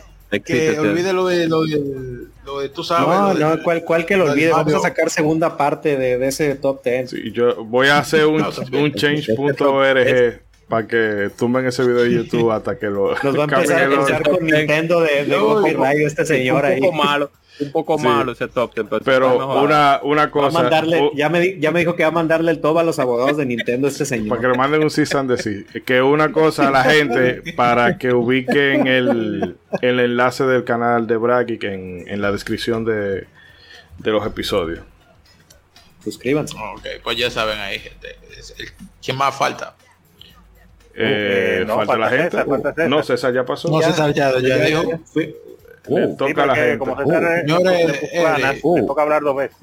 que 0.45 0.79
olvide 0.79 1.13
lo 1.13 1.27
de, 1.27 1.49
lo 1.49 1.63
de, 1.63 2.27
lo 2.47 2.61
de 2.61 2.69
tú 2.71 2.83
sabes. 2.85 3.09
No, 3.09 3.33
lo 3.35 3.35
de- 3.51 3.57
no, 3.57 3.63
¿cuál, 3.63 3.83
cuál 3.85 4.07
que 4.07 4.17
lo 4.17 4.25
olvide. 4.31 4.51
Vamos 4.51 4.73
a 4.75 4.79
sacar 4.81 5.11
segunda 5.11 5.57
parte 5.57 5.97
de, 5.97 6.17
de 6.19 6.29
ese 6.29 6.55
top 6.55 6.83
10. 6.83 7.11
Sí, 7.11 7.33
yo 7.33 7.65
voy 7.65 7.89
a 7.89 7.99
hacer 7.99 8.25
un, 8.27 8.43
un 8.73 8.93
change.org 8.95 10.43
para 10.69 10.87
que 10.87 11.31
tumben 11.39 11.65
ese 11.67 11.83
video 11.83 12.03
de 12.03 12.13
YouTube 12.13 12.51
hasta 12.51 12.77
que 12.79 12.87
lo 12.87 13.15
Nos 13.23 13.37
va 13.39 13.43
a 13.43 13.45
empezar 13.45 13.85
a 13.85 13.89
pensar 13.89 14.23
con 14.29 14.45
Nintendo 14.45 15.01
de, 15.01 15.25
de 15.25 15.37
No, 15.37 15.47
copyright 15.61 16.01
este 16.07 16.27
señor 16.27 16.65
un 16.65 16.71
ahí. 16.71 16.81
poco 16.81 16.93
malo, 16.93 17.31
un 17.61 17.71
poco 17.73 17.99
Sí. 17.99 18.05
malo 18.05 18.33
ese 18.33 18.49
top 18.49 18.73
pero, 19.05 19.63
una, 19.63 20.01
una 20.03 20.23
Va 20.23 20.23
a 20.25 20.31
cosa, 20.31 20.63
mandarle, 20.63 21.11
ya, 21.15 21.29
me, 21.29 21.39
di- 21.41 21.57
ya 21.61 21.71
me 21.71 21.79
dijo 21.79 21.95
que 21.95 22.03
va 22.03 22.09
a 22.09 22.13
mandarle 22.13 22.51
el 22.51 22.61
todo 22.61 22.81
a 22.81 22.83
los 22.85 22.99
abogados 22.99 23.37
de 23.37 23.47
Nintendo 23.47 23.87
este 23.87 24.05
para 24.05 24.17
que 24.19 24.25
señor. 24.25 24.51
le 24.53 24.59
manden 24.59 24.83
un 24.83 24.91
cease 24.91 25.17
and 25.17 25.31
desist. 25.31 25.71
que 25.87 26.03
una 26.03 26.33
cosa 26.33 26.67
a 26.67 26.71
la 26.73 26.83
gente 26.83 27.43
para 27.57 27.97
que 27.97 28.13
ubiquen 28.13 28.89
el, 28.89 29.57
el 29.83 30.01
enlace 30.01 30.45
del 30.45 30.65
canal 30.65 31.07
de 31.07 31.17
Bragic 31.17 31.63
en, 31.63 32.05
en 32.09 32.21
la 32.21 32.33
descripción 32.33 32.85
de, 32.85 33.27
de 33.99 34.11
los 34.11 34.27
episodios. 34.27 34.81
Suscríbanse. 36.03 36.57
Ok, 36.57 36.87
pues 37.03 37.17
ya 37.17 37.31
saben 37.31 37.59
ahí, 37.59 37.79
gente. 37.79 38.17
¿Quién 39.05 39.17
más 39.17 39.35
falta? 39.35 39.75
Eh, 40.99 41.59
Eh, 41.61 41.65
no, 41.67 41.77
falta 41.77 41.97
la 41.99 42.07
falta 42.09 42.17
gente. 42.23 42.31
César, 42.31 42.47
falta 42.47 42.75
César. 42.75 42.89
No, 42.91 43.03
César 43.03 43.35
ya 43.35 43.45
pasó. 43.45 43.69
No, 43.71 43.83
César 43.83 44.13
ya, 44.15 44.33
ya 44.41 44.57
dijo. 44.59 44.83
Fui- 45.13 45.35
Le 45.89 46.07
Uh, 46.07 46.17
toca 46.17 46.33
Sí, 46.35 46.41
a 46.41 46.47
la 46.47 46.55
gente. 46.57 46.79
como 46.79 46.97
César 46.97 47.23
es- 47.23 47.41
Señores, 47.43 47.81
es 47.91 47.99
puclana, 48.11 48.51
eh, 48.53 48.61
le 48.75 48.83
toca 48.83 49.03
hablar 49.03 49.23
dos 49.23 49.37
veces. 49.37 49.57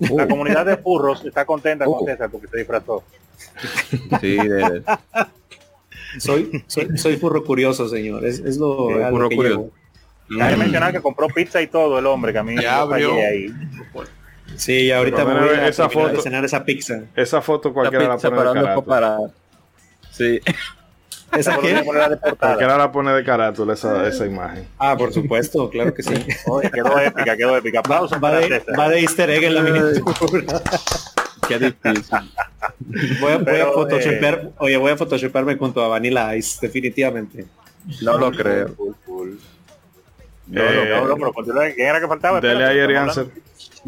La 0.00 0.26
comunidad 0.26 0.66
de 0.66 0.76
furros 0.78 1.24
está 1.24 1.44
contenta 1.44 1.84
con 1.84 2.02
Uh. 2.02 2.06
César 2.06 2.28
porque 2.30 2.48
se 2.48 2.56
disfrazó. 2.58 3.04
Sí, 4.20 4.36
de- 4.36 4.82
soy, 6.18 6.64
soy, 6.66 6.96
soy 6.98 7.16
furro 7.18 7.44
curioso, 7.44 7.88
señor. 7.88 8.24
Es, 8.24 8.40
es 8.40 8.56
lo, 8.56 8.88
Sí, 8.88 8.94
a 8.94 8.98
lo 8.98 9.10
furro 9.10 9.28
que 9.28 9.36
curioso. 9.36 9.70
llevo. 10.28 10.38
Cabe 10.40 10.56
mencionar 10.56 10.92
que 10.92 11.00
compró 11.00 11.28
pizza 11.28 11.60
y 11.60 11.66
todo 11.66 11.98
el 11.98 12.06
hombre 12.06 12.32
que 12.32 12.38
a 12.38 12.42
mí 12.42 12.56
Ya 12.60 12.80
abrió. 12.80 13.12
ahí. 13.14 13.52
Sí, 14.56 14.90
ahorita 14.90 15.24
me 15.24 15.32
a 15.32 15.40
voy 15.40 15.48
a, 15.50 15.68
esa 15.68 15.88
foto. 15.88 16.20
cenar 16.22 16.44
esa 16.44 16.64
pizza. 16.64 17.02
Esa 17.14 17.40
foto 17.42 17.68
la 17.68 17.74
cualquiera 17.74 18.08
la 18.08 18.14
pizza 18.14 18.30
pone 18.30 18.60
Sí. 20.16 20.40
¿Esa 21.32 21.58
qué? 21.58 21.82
Cualquiera 21.84 22.78
la 22.78 22.92
pone 22.92 23.12
de 23.12 23.24
carátula 23.24 23.72
esa, 23.74 24.06
esa 24.06 24.24
imagen. 24.24 24.68
Ah, 24.78 24.96
por 24.96 25.12
supuesto, 25.12 25.68
claro 25.68 25.92
que 25.92 26.02
sí. 26.04 26.14
Oye, 26.46 26.70
quedó 26.70 26.96
épica, 27.00 27.36
quedó 27.36 27.56
épica. 27.56 27.80
Aplausos 27.80 28.16
Va 28.18 28.20
para 28.20 28.38
de, 28.38 28.62
va 28.78 28.88
de 28.88 29.00
easter 29.00 29.28
egg 29.30 29.42
en 29.44 29.54
la 29.56 29.62
miniatura. 29.62 30.62
Qué 31.48 31.58
difícil. 31.58 32.18
Voy 33.20 33.32
a, 33.32 33.38
voy 33.38 33.60
a 33.60 33.66
photoshopear, 33.66 34.50
oye, 34.58 34.76
voy 34.78 34.92
a 34.92 34.96
photoshopearme 34.96 35.56
junto 35.56 35.84
a 35.84 35.88
Vanilla 35.88 36.34
Ice, 36.36 36.58
definitivamente. 36.64 37.44
No 38.00 38.16
lo 38.16 38.30
creo. 38.30 38.68
No, 40.46 40.60
Eh, 40.60 40.88
no, 41.00 41.06
no, 41.08 41.16
pero 41.16 41.32
continúa. 41.32 41.68
¿Quién 41.70 41.88
era 41.88 42.00
que 42.00 42.06
faltaba? 42.06 42.40
Dele 42.40 42.64
ayer 42.64 42.96
answer. 42.96 43.26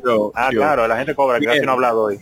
Yo- 0.05 0.33
Ah, 0.35 0.51
yo. 0.53 0.59
claro, 0.61 0.87
la 0.89 0.97
gente 0.99 1.15
cobra, 1.15 1.39
que 1.39 1.47
casi 1.47 1.61
no 1.61 1.71
ha 1.71 1.75
hablado 1.75 2.03
hoy. 2.03 2.21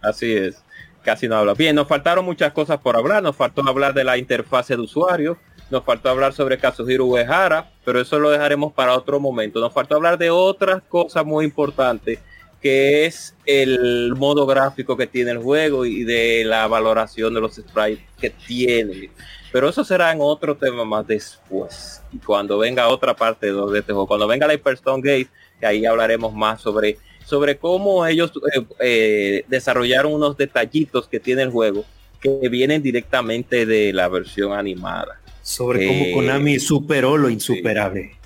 Así 0.00 0.34
es. 0.36 0.56
Casi 1.04 1.28
no 1.28 1.36
habla. 1.36 1.54
Bien, 1.54 1.76
nos 1.76 1.86
faltaron 1.86 2.24
muchas 2.24 2.52
cosas 2.52 2.78
por 2.78 2.96
hablar. 2.96 3.22
Nos 3.22 3.36
faltó 3.36 3.62
hablar 3.68 3.92
de 3.92 4.04
la 4.04 4.16
interfase 4.16 4.74
de 4.74 4.82
usuario. 4.82 5.38
Nos 5.70 5.84
faltó 5.84 6.08
hablar 6.08 6.32
sobre 6.32 6.58
Kazuhiro 6.58 7.04
Uehara, 7.04 7.70
pero 7.84 8.00
eso 8.00 8.18
lo 8.18 8.30
dejaremos 8.30 8.72
para 8.72 8.94
otro 8.94 9.20
momento. 9.20 9.60
Nos 9.60 9.72
faltó 9.72 9.96
hablar 9.96 10.16
de 10.18 10.30
otras 10.30 10.82
cosas 10.88 11.24
muy 11.26 11.44
importantes, 11.44 12.20
que 12.60 13.04
es 13.04 13.34
el 13.44 14.14
modo 14.16 14.46
gráfico 14.46 14.96
que 14.96 15.06
tiene 15.06 15.32
el 15.32 15.38
juego 15.38 15.84
y 15.84 16.04
de 16.04 16.44
la 16.44 16.66
valoración 16.66 17.34
de 17.34 17.40
los 17.40 17.56
sprites 17.56 18.04
que 18.18 18.30
tiene. 18.30 19.10
Pero 19.52 19.68
eso 19.68 19.84
será 19.84 20.10
en 20.10 20.18
otro 20.20 20.56
tema 20.56 20.84
más 20.84 21.06
después. 21.06 22.02
Y 22.12 22.18
cuando 22.18 22.58
venga 22.58 22.88
otra 22.88 23.14
parte 23.14 23.52
de 23.52 23.78
este 23.78 23.92
juego, 23.92 24.06
cuando 24.06 24.26
venga 24.26 24.46
la 24.46 24.54
Hyperstone 24.54 25.02
Gate, 25.02 25.28
que 25.60 25.66
ahí 25.66 25.84
hablaremos 25.86 26.32
más 26.32 26.60
sobre 26.60 26.98
sobre 27.24 27.56
cómo 27.56 28.06
ellos 28.06 28.32
eh, 28.54 28.64
eh, 28.80 29.44
desarrollaron 29.48 30.12
unos 30.12 30.36
detallitos 30.36 31.08
que 31.08 31.20
tiene 31.20 31.42
el 31.42 31.50
juego 31.50 31.84
que 32.20 32.48
vienen 32.48 32.82
directamente 32.82 33.66
de 33.66 33.92
la 33.92 34.08
versión 34.08 34.52
animada. 34.52 35.20
Sobre 35.42 35.84
Eh, 35.84 35.88
cómo 35.88 36.12
Konami 36.14 36.58
superó 36.58 37.18
lo 37.18 37.28
insuperable. 37.28 38.16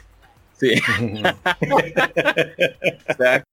Sí. 0.56 0.74
o 3.08 3.14
sea, 3.16 3.44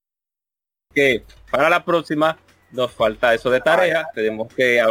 que 0.94 1.24
para 1.50 1.70
la 1.70 1.84
próxima 1.84 2.38
nos 2.72 2.92
falta 2.92 3.34
eso 3.34 3.50
de 3.50 3.62
tarea. 3.62 4.08
Tenemos 4.14 4.54
que 4.54 4.82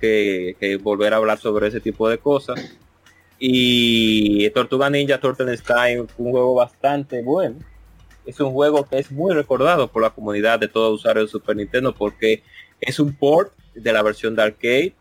que, 0.00 0.56
que 0.58 0.76
volver 0.76 1.14
a 1.14 1.18
hablar 1.18 1.38
sobre 1.38 1.68
ese 1.68 1.80
tipo 1.80 2.08
de 2.08 2.18
cosas. 2.18 2.76
Y 3.38 4.50
Tortuga 4.50 4.90
Ninja 4.90 5.20
Turtle 5.20 5.56
Time 5.58 6.06
un 6.16 6.30
juego 6.32 6.54
bastante 6.54 7.22
bueno. 7.22 7.56
Es 8.28 8.38
un 8.40 8.52
juego 8.52 8.86
que 8.86 8.98
es 8.98 9.10
muy 9.10 9.32
recordado 9.32 9.88
por 9.88 10.02
la 10.02 10.10
comunidad 10.10 10.58
de 10.58 10.68
todo 10.68 10.92
usuario 10.92 11.22
de 11.22 11.28
Super 11.28 11.56
Nintendo 11.56 11.94
porque 11.94 12.42
es 12.78 13.00
un 13.00 13.14
port 13.14 13.54
de 13.74 13.90
la 13.90 14.02
versión 14.02 14.36
de 14.36 14.42
arcade 14.42 14.94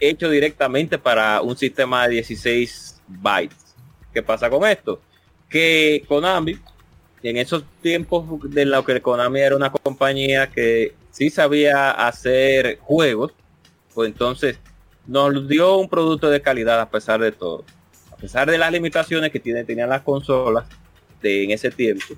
hecho 0.00 0.28
directamente 0.28 0.98
para 0.98 1.42
un 1.42 1.56
sistema 1.56 2.08
de 2.08 2.14
16 2.14 3.02
bytes. 3.06 3.76
¿Qué 4.12 4.20
pasa 4.20 4.50
con 4.50 4.66
esto? 4.66 5.00
Que 5.48 6.02
Konami, 6.08 6.58
en 7.22 7.36
esos 7.36 7.62
tiempos 7.82 8.24
de 8.50 8.64
lo 8.64 8.84
que 8.84 9.00
Konami 9.00 9.38
era 9.38 9.54
una 9.54 9.70
compañía 9.70 10.50
que 10.50 10.92
sí 11.12 11.30
sabía 11.30 11.92
hacer 11.92 12.80
juegos, 12.80 13.32
pues 13.94 14.10
entonces 14.10 14.58
nos 15.06 15.46
dio 15.46 15.76
un 15.76 15.88
producto 15.88 16.30
de 16.30 16.42
calidad 16.42 16.80
a 16.80 16.90
pesar 16.90 17.20
de 17.20 17.30
todo. 17.30 17.64
A 18.10 18.16
pesar 18.16 18.50
de 18.50 18.58
las 18.58 18.72
limitaciones 18.72 19.30
que 19.30 19.38
tiene, 19.38 19.62
tenían 19.62 19.88
las 19.88 20.02
consolas 20.02 20.66
de, 21.22 21.44
en 21.44 21.52
ese 21.52 21.70
tiempo. 21.70 22.16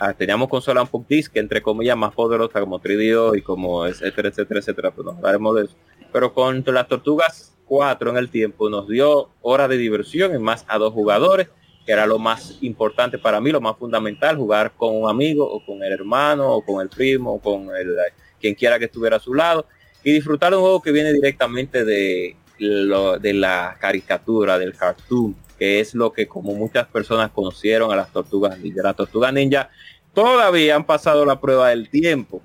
Ah, 0.00 0.14
teníamos 0.14 0.48
consolas 0.48 0.88
un 0.92 1.04
disc, 1.08 1.36
entre 1.36 1.60
comillas, 1.60 1.96
más 1.96 2.14
poderosas 2.14 2.60
como 2.60 2.80
3DO 2.80 3.36
y 3.36 3.42
como 3.42 3.84
etcétera, 3.84 4.28
etcétera, 4.28 4.60
etcétera. 4.60 4.90
Pero 4.92 5.10
no 5.10 5.18
hablaremos 5.18 5.56
de 5.56 5.64
eso. 5.64 5.74
Pero 6.12 6.32
con 6.32 6.62
las 6.66 6.86
tortugas 6.86 7.58
4 7.66 8.10
en 8.10 8.16
el 8.16 8.30
tiempo 8.30 8.70
nos 8.70 8.88
dio 8.88 9.30
horas 9.42 9.68
de 9.68 9.76
diversión 9.76 10.34
en 10.34 10.42
más 10.42 10.64
a 10.68 10.78
dos 10.78 10.92
jugadores, 10.92 11.48
que 11.84 11.92
era 11.92 12.06
lo 12.06 12.18
más 12.18 12.58
importante 12.60 13.18
para 13.18 13.40
mí, 13.40 13.50
lo 13.50 13.60
más 13.60 13.76
fundamental, 13.76 14.36
jugar 14.36 14.72
con 14.76 14.94
un 14.94 15.10
amigo 15.10 15.50
o 15.50 15.64
con 15.64 15.82
el 15.82 15.92
hermano 15.92 16.52
o 16.52 16.64
con 16.64 16.80
el 16.80 16.88
primo 16.88 17.34
o 17.34 17.40
con 17.40 17.74
el, 17.76 17.96
quien 18.40 18.54
quiera 18.54 18.78
que 18.78 18.84
estuviera 18.86 19.16
a 19.16 19.20
su 19.20 19.34
lado 19.34 19.66
y 20.04 20.12
disfrutar 20.12 20.54
un 20.54 20.60
juego 20.60 20.80
que 20.80 20.92
viene 20.92 21.12
directamente 21.12 21.84
de, 21.84 22.36
lo, 22.58 23.18
de 23.18 23.34
la 23.34 23.76
caricatura, 23.80 24.58
del 24.58 24.74
cartoon, 24.74 25.34
que 25.58 25.80
es 25.80 25.94
lo 25.94 26.12
que 26.12 26.26
como 26.26 26.54
muchas 26.54 26.86
personas 26.86 27.30
conocieron 27.30 27.90
a 27.90 27.96
las 27.96 28.12
tortugas 28.12 28.58
ninja. 28.58 28.82
Las 28.82 28.96
tortugas 28.96 29.32
ninja 29.32 29.70
todavía 30.14 30.76
han 30.76 30.84
pasado 30.84 31.24
la 31.24 31.40
prueba 31.40 31.70
del 31.70 31.88
tiempo. 31.88 32.40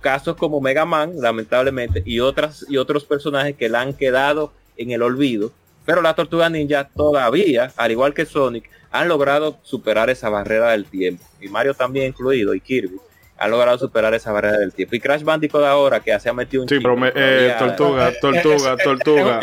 Casos 0.00 0.36
como 0.36 0.60
Mega 0.60 0.86
Man, 0.86 1.12
lamentablemente, 1.20 2.02
y 2.06 2.20
otras 2.20 2.64
y 2.68 2.78
otros 2.78 3.04
personajes 3.04 3.56
que 3.56 3.68
le 3.68 3.76
han 3.76 3.92
quedado 3.92 4.52
en 4.76 4.90
el 4.90 5.02
olvido. 5.02 5.52
Pero 5.84 6.00
las 6.00 6.16
tortugas 6.16 6.50
ninja 6.50 6.88
todavía, 6.88 7.72
al 7.76 7.90
igual 7.90 8.14
que 8.14 8.24
Sonic, 8.24 8.70
han 8.90 9.08
logrado 9.08 9.58
superar 9.62 10.08
esa 10.08 10.30
barrera 10.30 10.70
del 10.70 10.86
tiempo. 10.86 11.24
Y 11.40 11.48
Mario 11.48 11.74
también 11.74 12.06
incluido, 12.06 12.54
y 12.54 12.60
Kirby 12.60 12.98
ha 13.40 13.48
logrado 13.48 13.78
superar 13.78 14.12
esa 14.12 14.30
barrera 14.32 14.58
del 14.58 14.70
tiempo. 14.74 14.94
Y 14.96 15.00
Crash 15.00 15.22
Bandicoot 15.22 15.64
ahora 15.64 15.98
que 16.00 16.18
se 16.20 16.28
ha 16.28 16.34
metido 16.34 16.62
un 16.62 16.68
Sí, 16.68 16.78
pero 16.78 16.94
me, 16.94 17.10
eh, 17.14 17.54
tortuga, 17.58 18.12
tortuga, 18.20 18.76
tortuga, 18.76 19.40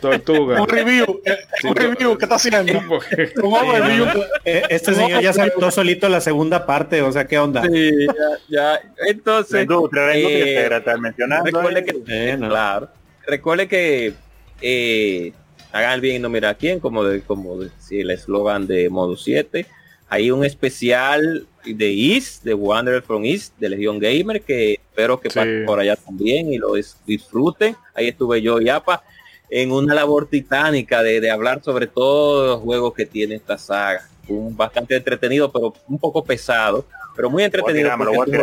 tortuga. 0.00 0.60
Un 0.60 0.68
review, 0.68 1.22
un 1.62 1.76
review, 1.76 2.18
¿qué 2.18 2.24
está 2.24 2.34
haciendo? 2.34 2.80
Un 2.80 3.80
review. 3.80 4.06
Este 4.44 4.92
señor 4.92 5.22
ya 5.22 5.32
saltó 5.32 5.70
solito 5.70 6.08
la 6.08 6.20
segunda 6.20 6.66
parte, 6.66 7.00
o 7.00 7.12
sea, 7.12 7.28
¿qué 7.28 7.38
onda? 7.38 7.62
Sí, 7.62 7.92
ya, 8.08 8.38
ya. 8.48 8.80
Entonces, 9.06 9.68
eh, 9.70 10.68
recuerde 10.68 11.84
que, 11.84 12.02
Eh, 12.08 12.36
no. 12.36 12.48
claro, 12.48 12.88
recuerde 13.24 13.68
que 13.68 14.14
eh, 14.60 15.32
hagan 15.70 15.92
el 15.92 16.00
bien 16.00 16.16
y 16.16 16.18
no 16.18 16.28
mira 16.28 16.50
a 16.50 16.54
quién, 16.54 16.80
como 16.80 17.04
de, 17.04 17.20
como 17.20 17.56
decía 17.56 18.02
el 18.02 18.10
eslogan 18.10 18.66
de 18.66 18.90
modo 18.90 19.16
7. 19.16 19.64
Hay 20.08 20.32
un 20.32 20.44
especial 20.44 21.46
de 21.74 21.90
East, 21.92 22.42
de 22.44 22.54
Wanderer 22.54 23.02
from 23.02 23.24
East, 23.24 23.54
de 23.58 23.68
Legion 23.68 23.98
Gamer, 23.98 24.40
que 24.42 24.72
espero 24.74 25.18
que 25.20 25.30
Sí. 25.30 25.38
pasen 25.38 25.64
por 25.66 25.80
allá 25.80 25.96
también 25.96 26.52
y 26.52 26.58
lo 26.58 26.70
dis- 26.76 26.96
disfruten. 27.06 27.76
Ahí 27.94 28.08
estuve 28.08 28.40
yo 28.42 28.60
y 28.60 28.68
Apa 28.68 29.02
en 29.50 29.72
una 29.72 29.94
labor 29.94 30.26
titánica 30.28 31.02
de, 31.02 31.20
de 31.20 31.30
hablar 31.30 31.62
sobre 31.62 31.86
todos 31.86 32.46
los 32.48 32.60
juegos 32.60 32.92
que 32.94 33.06
tiene 33.06 33.34
esta 33.36 33.56
saga. 33.58 34.08
Un 34.28 34.54
bastante 34.56 34.94
entretenido, 34.96 35.50
pero 35.50 35.72
un 35.88 35.98
poco 35.98 36.22
pesado, 36.24 36.84
pero 37.16 37.30
muy 37.30 37.42
entretenido. 37.44 37.90
porque 38.14 38.38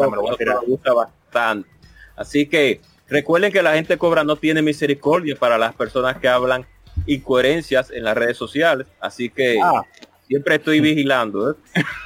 me 0.45 0.57
gusta 0.67 0.93
bastante. 0.93 1.69
Así 2.15 2.47
que 2.47 2.81
recuerden 3.07 3.51
que 3.51 3.61
la 3.61 3.75
gente 3.75 3.97
cobra 3.97 4.23
no 4.23 4.35
tiene 4.35 4.61
misericordia 4.63 5.35
para 5.35 5.57
las 5.59 5.75
personas 5.75 6.17
que 6.17 6.27
hablan 6.27 6.65
incoherencias 7.05 7.91
en 7.91 8.03
las 8.03 8.15
redes 8.17 8.37
sociales. 8.37 8.87
Así 8.99 9.29
que 9.29 9.59
Ah. 9.61 9.83
siempre 10.27 10.55
estoy 10.55 10.79
vigilando. 10.79 11.51
¿eh? 11.51 11.55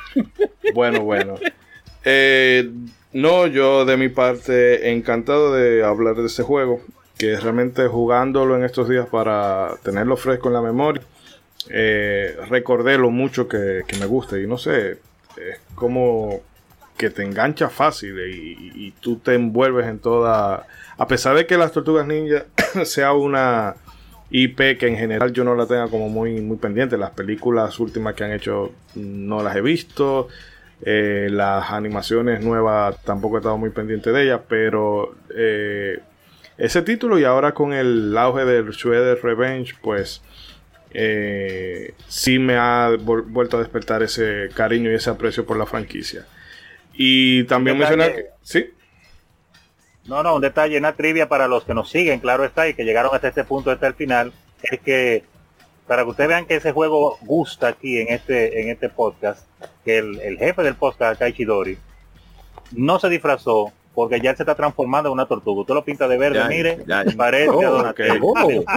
Bueno, 0.73 1.01
bueno. 1.01 1.35
Eh, 2.05 2.69
no, 3.13 3.47
yo 3.47 3.85
de 3.85 3.97
mi 3.97 4.09
parte 4.09 4.91
encantado 4.91 5.53
de 5.53 5.83
hablar 5.83 6.15
de 6.15 6.27
ese 6.27 6.43
juego, 6.43 6.81
que 7.17 7.35
realmente 7.37 7.87
jugándolo 7.87 8.55
en 8.55 8.63
estos 8.63 8.87
días 8.87 9.07
para 9.07 9.75
tenerlo 9.83 10.15
fresco 10.15 10.47
en 10.47 10.53
la 10.53 10.61
memoria, 10.61 11.01
eh, 11.69 12.37
recordé 12.49 12.97
lo 12.97 13.09
mucho 13.09 13.47
que, 13.47 13.83
que 13.87 13.97
me 13.97 14.05
gusta 14.05 14.39
y 14.39 14.47
no 14.47 14.57
sé, 14.57 14.91
es 15.37 15.59
como 15.75 16.41
que 16.97 17.09
te 17.09 17.23
engancha 17.23 17.69
fácil 17.69 18.19
y, 18.19 18.71
y 18.75 18.91
tú 18.99 19.17
te 19.17 19.33
envuelves 19.33 19.87
en 19.87 19.99
toda... 19.99 20.67
A 20.97 21.07
pesar 21.07 21.35
de 21.35 21.47
que 21.47 21.57
las 21.57 21.71
tortugas 21.71 22.05
ninja 22.05 22.45
sea 22.83 23.13
una 23.13 23.75
IP 24.31 24.77
que 24.77 24.87
en 24.87 24.97
general 24.97 25.33
yo 25.33 25.43
no 25.43 25.55
la 25.55 25.65
tenga 25.65 25.87
como 25.87 26.09
muy, 26.09 26.41
muy 26.41 26.57
pendiente, 26.57 26.97
las 26.97 27.11
películas 27.11 27.79
últimas 27.79 28.13
que 28.13 28.23
han 28.23 28.31
hecho 28.31 28.71
no 28.95 29.41
las 29.41 29.55
he 29.55 29.61
visto, 29.61 30.27
eh, 30.81 31.27
las 31.31 31.71
animaciones 31.71 32.43
nuevas 32.43 33.03
tampoco 33.03 33.37
he 33.37 33.39
estado 33.39 33.57
muy 33.57 33.71
pendiente 33.71 34.11
de 34.11 34.23
ellas, 34.23 34.41
pero 34.47 35.15
eh, 35.35 35.99
ese 36.57 36.81
título 36.81 37.17
y 37.17 37.23
ahora 37.23 37.53
con 37.53 37.73
el 37.73 38.15
auge 38.17 38.45
del 38.45 38.69
Shredder 38.69 39.19
Revenge, 39.23 39.73
pues 39.81 40.21
eh, 40.91 41.93
sí 42.07 42.39
me 42.39 42.55
ha 42.55 42.91
vuelto 42.99 43.57
a 43.57 43.59
despertar 43.61 44.03
ese 44.03 44.49
cariño 44.53 44.91
y 44.91 44.95
ese 44.95 45.09
aprecio 45.09 45.45
por 45.45 45.57
la 45.57 45.65
franquicia. 45.65 46.25
Y 46.93 47.43
también 47.45 47.77
mencionar 47.77 48.13
que... 48.13 48.25
Sí, 48.41 48.71
No, 50.09 50.23
no, 50.23 50.35
un 50.35 50.41
detalle, 50.41 50.75
una 50.79 50.95
trivia 50.95 51.29
para 51.29 51.47
los 51.47 51.65
que 51.65 51.75
nos 51.75 51.91
siguen, 51.91 52.19
claro 52.19 52.43
está, 52.43 52.67
y 52.67 52.73
que 52.73 52.83
llegaron 52.83 53.13
hasta 53.13 53.27
este 53.27 53.43
punto, 53.43 53.69
hasta 53.69 53.85
el 53.85 53.93
final, 53.93 54.33
es 54.63 54.79
que 54.79 55.23
para 55.85 56.03
que 56.03 56.09
ustedes 56.09 56.29
vean 56.29 56.47
que 56.47 56.55
ese 56.55 56.71
juego 56.71 57.19
gusta 57.21 57.67
aquí 57.67 57.99
en 57.99 58.07
este 58.07 58.59
en 58.59 58.69
este 58.69 58.89
podcast, 58.89 59.45
que 59.85 59.99
el, 59.99 60.19
el 60.21 60.39
jefe 60.39 60.63
del 60.63 60.73
podcast, 60.73 61.19
Kaichidori, 61.19 61.77
no 62.71 62.99
se 62.99 63.09
disfrazó 63.09 63.71
porque 63.99 64.21
ya 64.21 64.33
se 64.33 64.43
está 64.43 64.55
transformando 64.55 65.09
en 65.09 65.13
una 65.13 65.25
tortuga. 65.25 65.59
Usted 65.61 65.73
lo 65.73 65.83
pinta 65.83 66.07
de 66.07 66.17
verde, 66.17 66.39
Ya, 66.39 66.47
mire, 66.47 66.83
ya. 66.87 67.03
parece 67.17 67.49
Oh, 67.49 67.61
a 67.61 67.69
Donatello. 67.69 68.33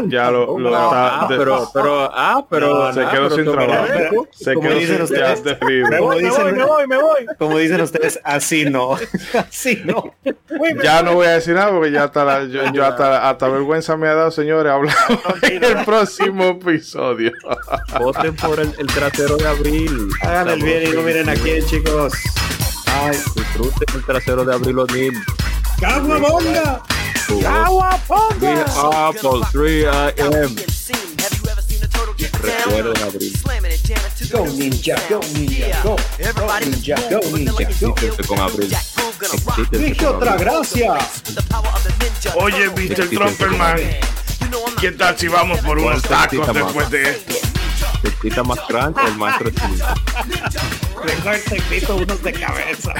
Ya 0.08 0.30
lo, 0.32 0.58
lo 0.58 0.74
Ah, 0.76 1.20
está- 1.22 1.32
de- 1.32 1.38
pero, 1.38 1.70
pero, 1.72 2.10
ah, 2.12 2.44
pero. 2.50 2.92
se 2.92 3.00
ah, 3.02 3.10
quedó 3.12 3.28
pero 3.28 3.36
sin 3.36 3.52
trabajo. 3.52 4.26
Se 4.32 4.54
Como 4.54 4.68
quedó 4.68 4.78
dicen 4.80 4.94
sin 4.96 5.02
ustedes. 5.04 5.44
de 5.44 5.54
frío. 5.56 5.86
Me 5.88 6.00
voy, 6.00 6.16
me 6.22 6.28
dicen- 6.28 6.42
voy, 6.44 6.52
me 6.54 6.64
voy, 6.64 6.86
me 6.88 6.96
voy. 7.00 7.26
Como 7.38 7.58
dicen 7.58 7.80
ustedes, 7.80 8.18
así 8.24 8.64
no. 8.64 8.96
Así 9.34 9.80
no. 9.84 10.12
Ya 10.82 11.02
no 11.04 11.14
voy 11.14 11.26
a 11.28 11.30
decir 11.34 11.54
nada 11.54 11.70
porque 11.70 11.92
ya 11.92 12.04
hasta, 12.04 12.24
la- 12.24 12.44
yo, 12.46 12.62
yo 12.72 12.84
hasta, 12.84 13.28
hasta 13.30 13.48
vergüenza 13.48 13.96
me 13.96 14.08
ha 14.08 14.14
dado, 14.14 14.30
señores, 14.32 14.72
hablar 14.72 14.94
en 15.42 15.62
el 15.62 15.84
próximo 15.84 16.44
episodio. 16.46 17.30
Voten 18.00 18.34
por 18.34 18.58
el, 18.58 18.74
el 18.78 18.86
trasero 18.88 19.36
de 19.36 19.46
abril. 19.46 20.08
Hagan 20.22 20.48
el 20.50 20.62
bien 20.64 20.82
y 20.88 20.92
no 20.96 21.02
miren 21.02 21.28
a 21.28 21.34
quién, 21.34 21.64
chicos. 21.64 22.12
Ay, 22.92 23.16
Disfruten 23.34 23.94
el 23.94 24.04
trasero 24.04 24.44
de 24.44 24.54
abril 24.54 24.78
O'Neill. 24.78 25.24
¡Caguabonga! 25.80 26.82
Be 28.40 28.64
Apple 28.76 29.40
3 29.52 29.86
AM. 29.86 30.56
Recuerden 32.42 33.02
abril. 33.02 33.32
Go 34.30 34.46
ninja, 34.46 34.96
go 35.08 35.20
ninja, 35.34 35.82
go. 35.82 35.96
Go 36.36 36.60
ninja, 36.60 36.96
go 37.10 37.20
ninja, 37.36 38.26
con 38.26 38.40
abril. 38.40 38.76
Dije 39.70 40.06
otra 40.06 40.36
gracia. 40.36 40.98
Oye, 42.34 42.68
Mr. 42.70 43.08
Trumperman, 43.08 43.78
¿qué 44.80 44.92
tal 44.92 45.18
si 45.18 45.28
vamos 45.28 45.58
por 45.60 45.78
unos 45.78 46.02
tacos 46.02 46.54
después 46.54 46.90
de 46.90 47.10
esto? 47.10 47.51
Quita 48.20 48.42
más 48.42 48.60
crunch 48.60 48.96
el 49.06 49.16
maestro 49.16 49.50
Smith. 49.56 49.82
Mejor 51.04 51.36
te 51.48 51.58
invito 51.58 51.96
unos 51.96 52.22
de 52.22 52.32
cabeza. 52.32 52.94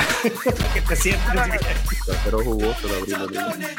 que 0.74 0.80
te 0.80 0.96
sientes 0.96 1.32
bien. 1.32 1.58
Trasero 2.06 2.42
jugoso 2.44 2.88
de 2.88 2.96
abril 2.96 3.38
O'Neill. 3.38 3.78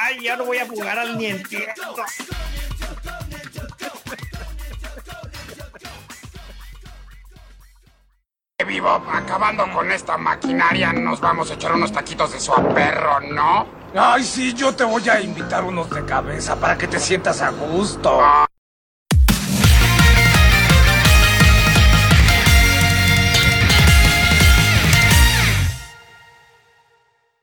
Ay, 0.00 0.22
ya 0.22 0.36
no 0.36 0.44
voy 0.46 0.58
a 0.58 0.66
jugar 0.66 0.98
al 0.98 1.18
ni 1.18 1.26
entiendo. 1.26 1.96
Vivo, 8.66 8.90
acabando 8.90 9.70
con 9.72 9.90
esta 9.92 10.18
maquinaria, 10.18 10.92
nos 10.92 11.20
vamos 11.20 11.50
a 11.50 11.54
echar 11.54 11.72
unos 11.72 11.92
taquitos 11.92 12.32
de 12.32 12.40
su 12.40 12.52
perro, 12.74 13.20
¿no? 13.20 13.66
Ay, 13.94 14.22
sí, 14.24 14.52
yo 14.52 14.74
te 14.74 14.84
voy 14.84 15.08
a 15.08 15.20
invitar 15.20 15.64
unos 15.64 15.88
de 15.88 16.04
cabeza 16.04 16.56
para 16.56 16.76
que 16.76 16.86
te 16.88 16.98
sientas 16.98 17.40
a 17.40 17.50
gusto. 17.50 18.18
Ah, 18.20 18.46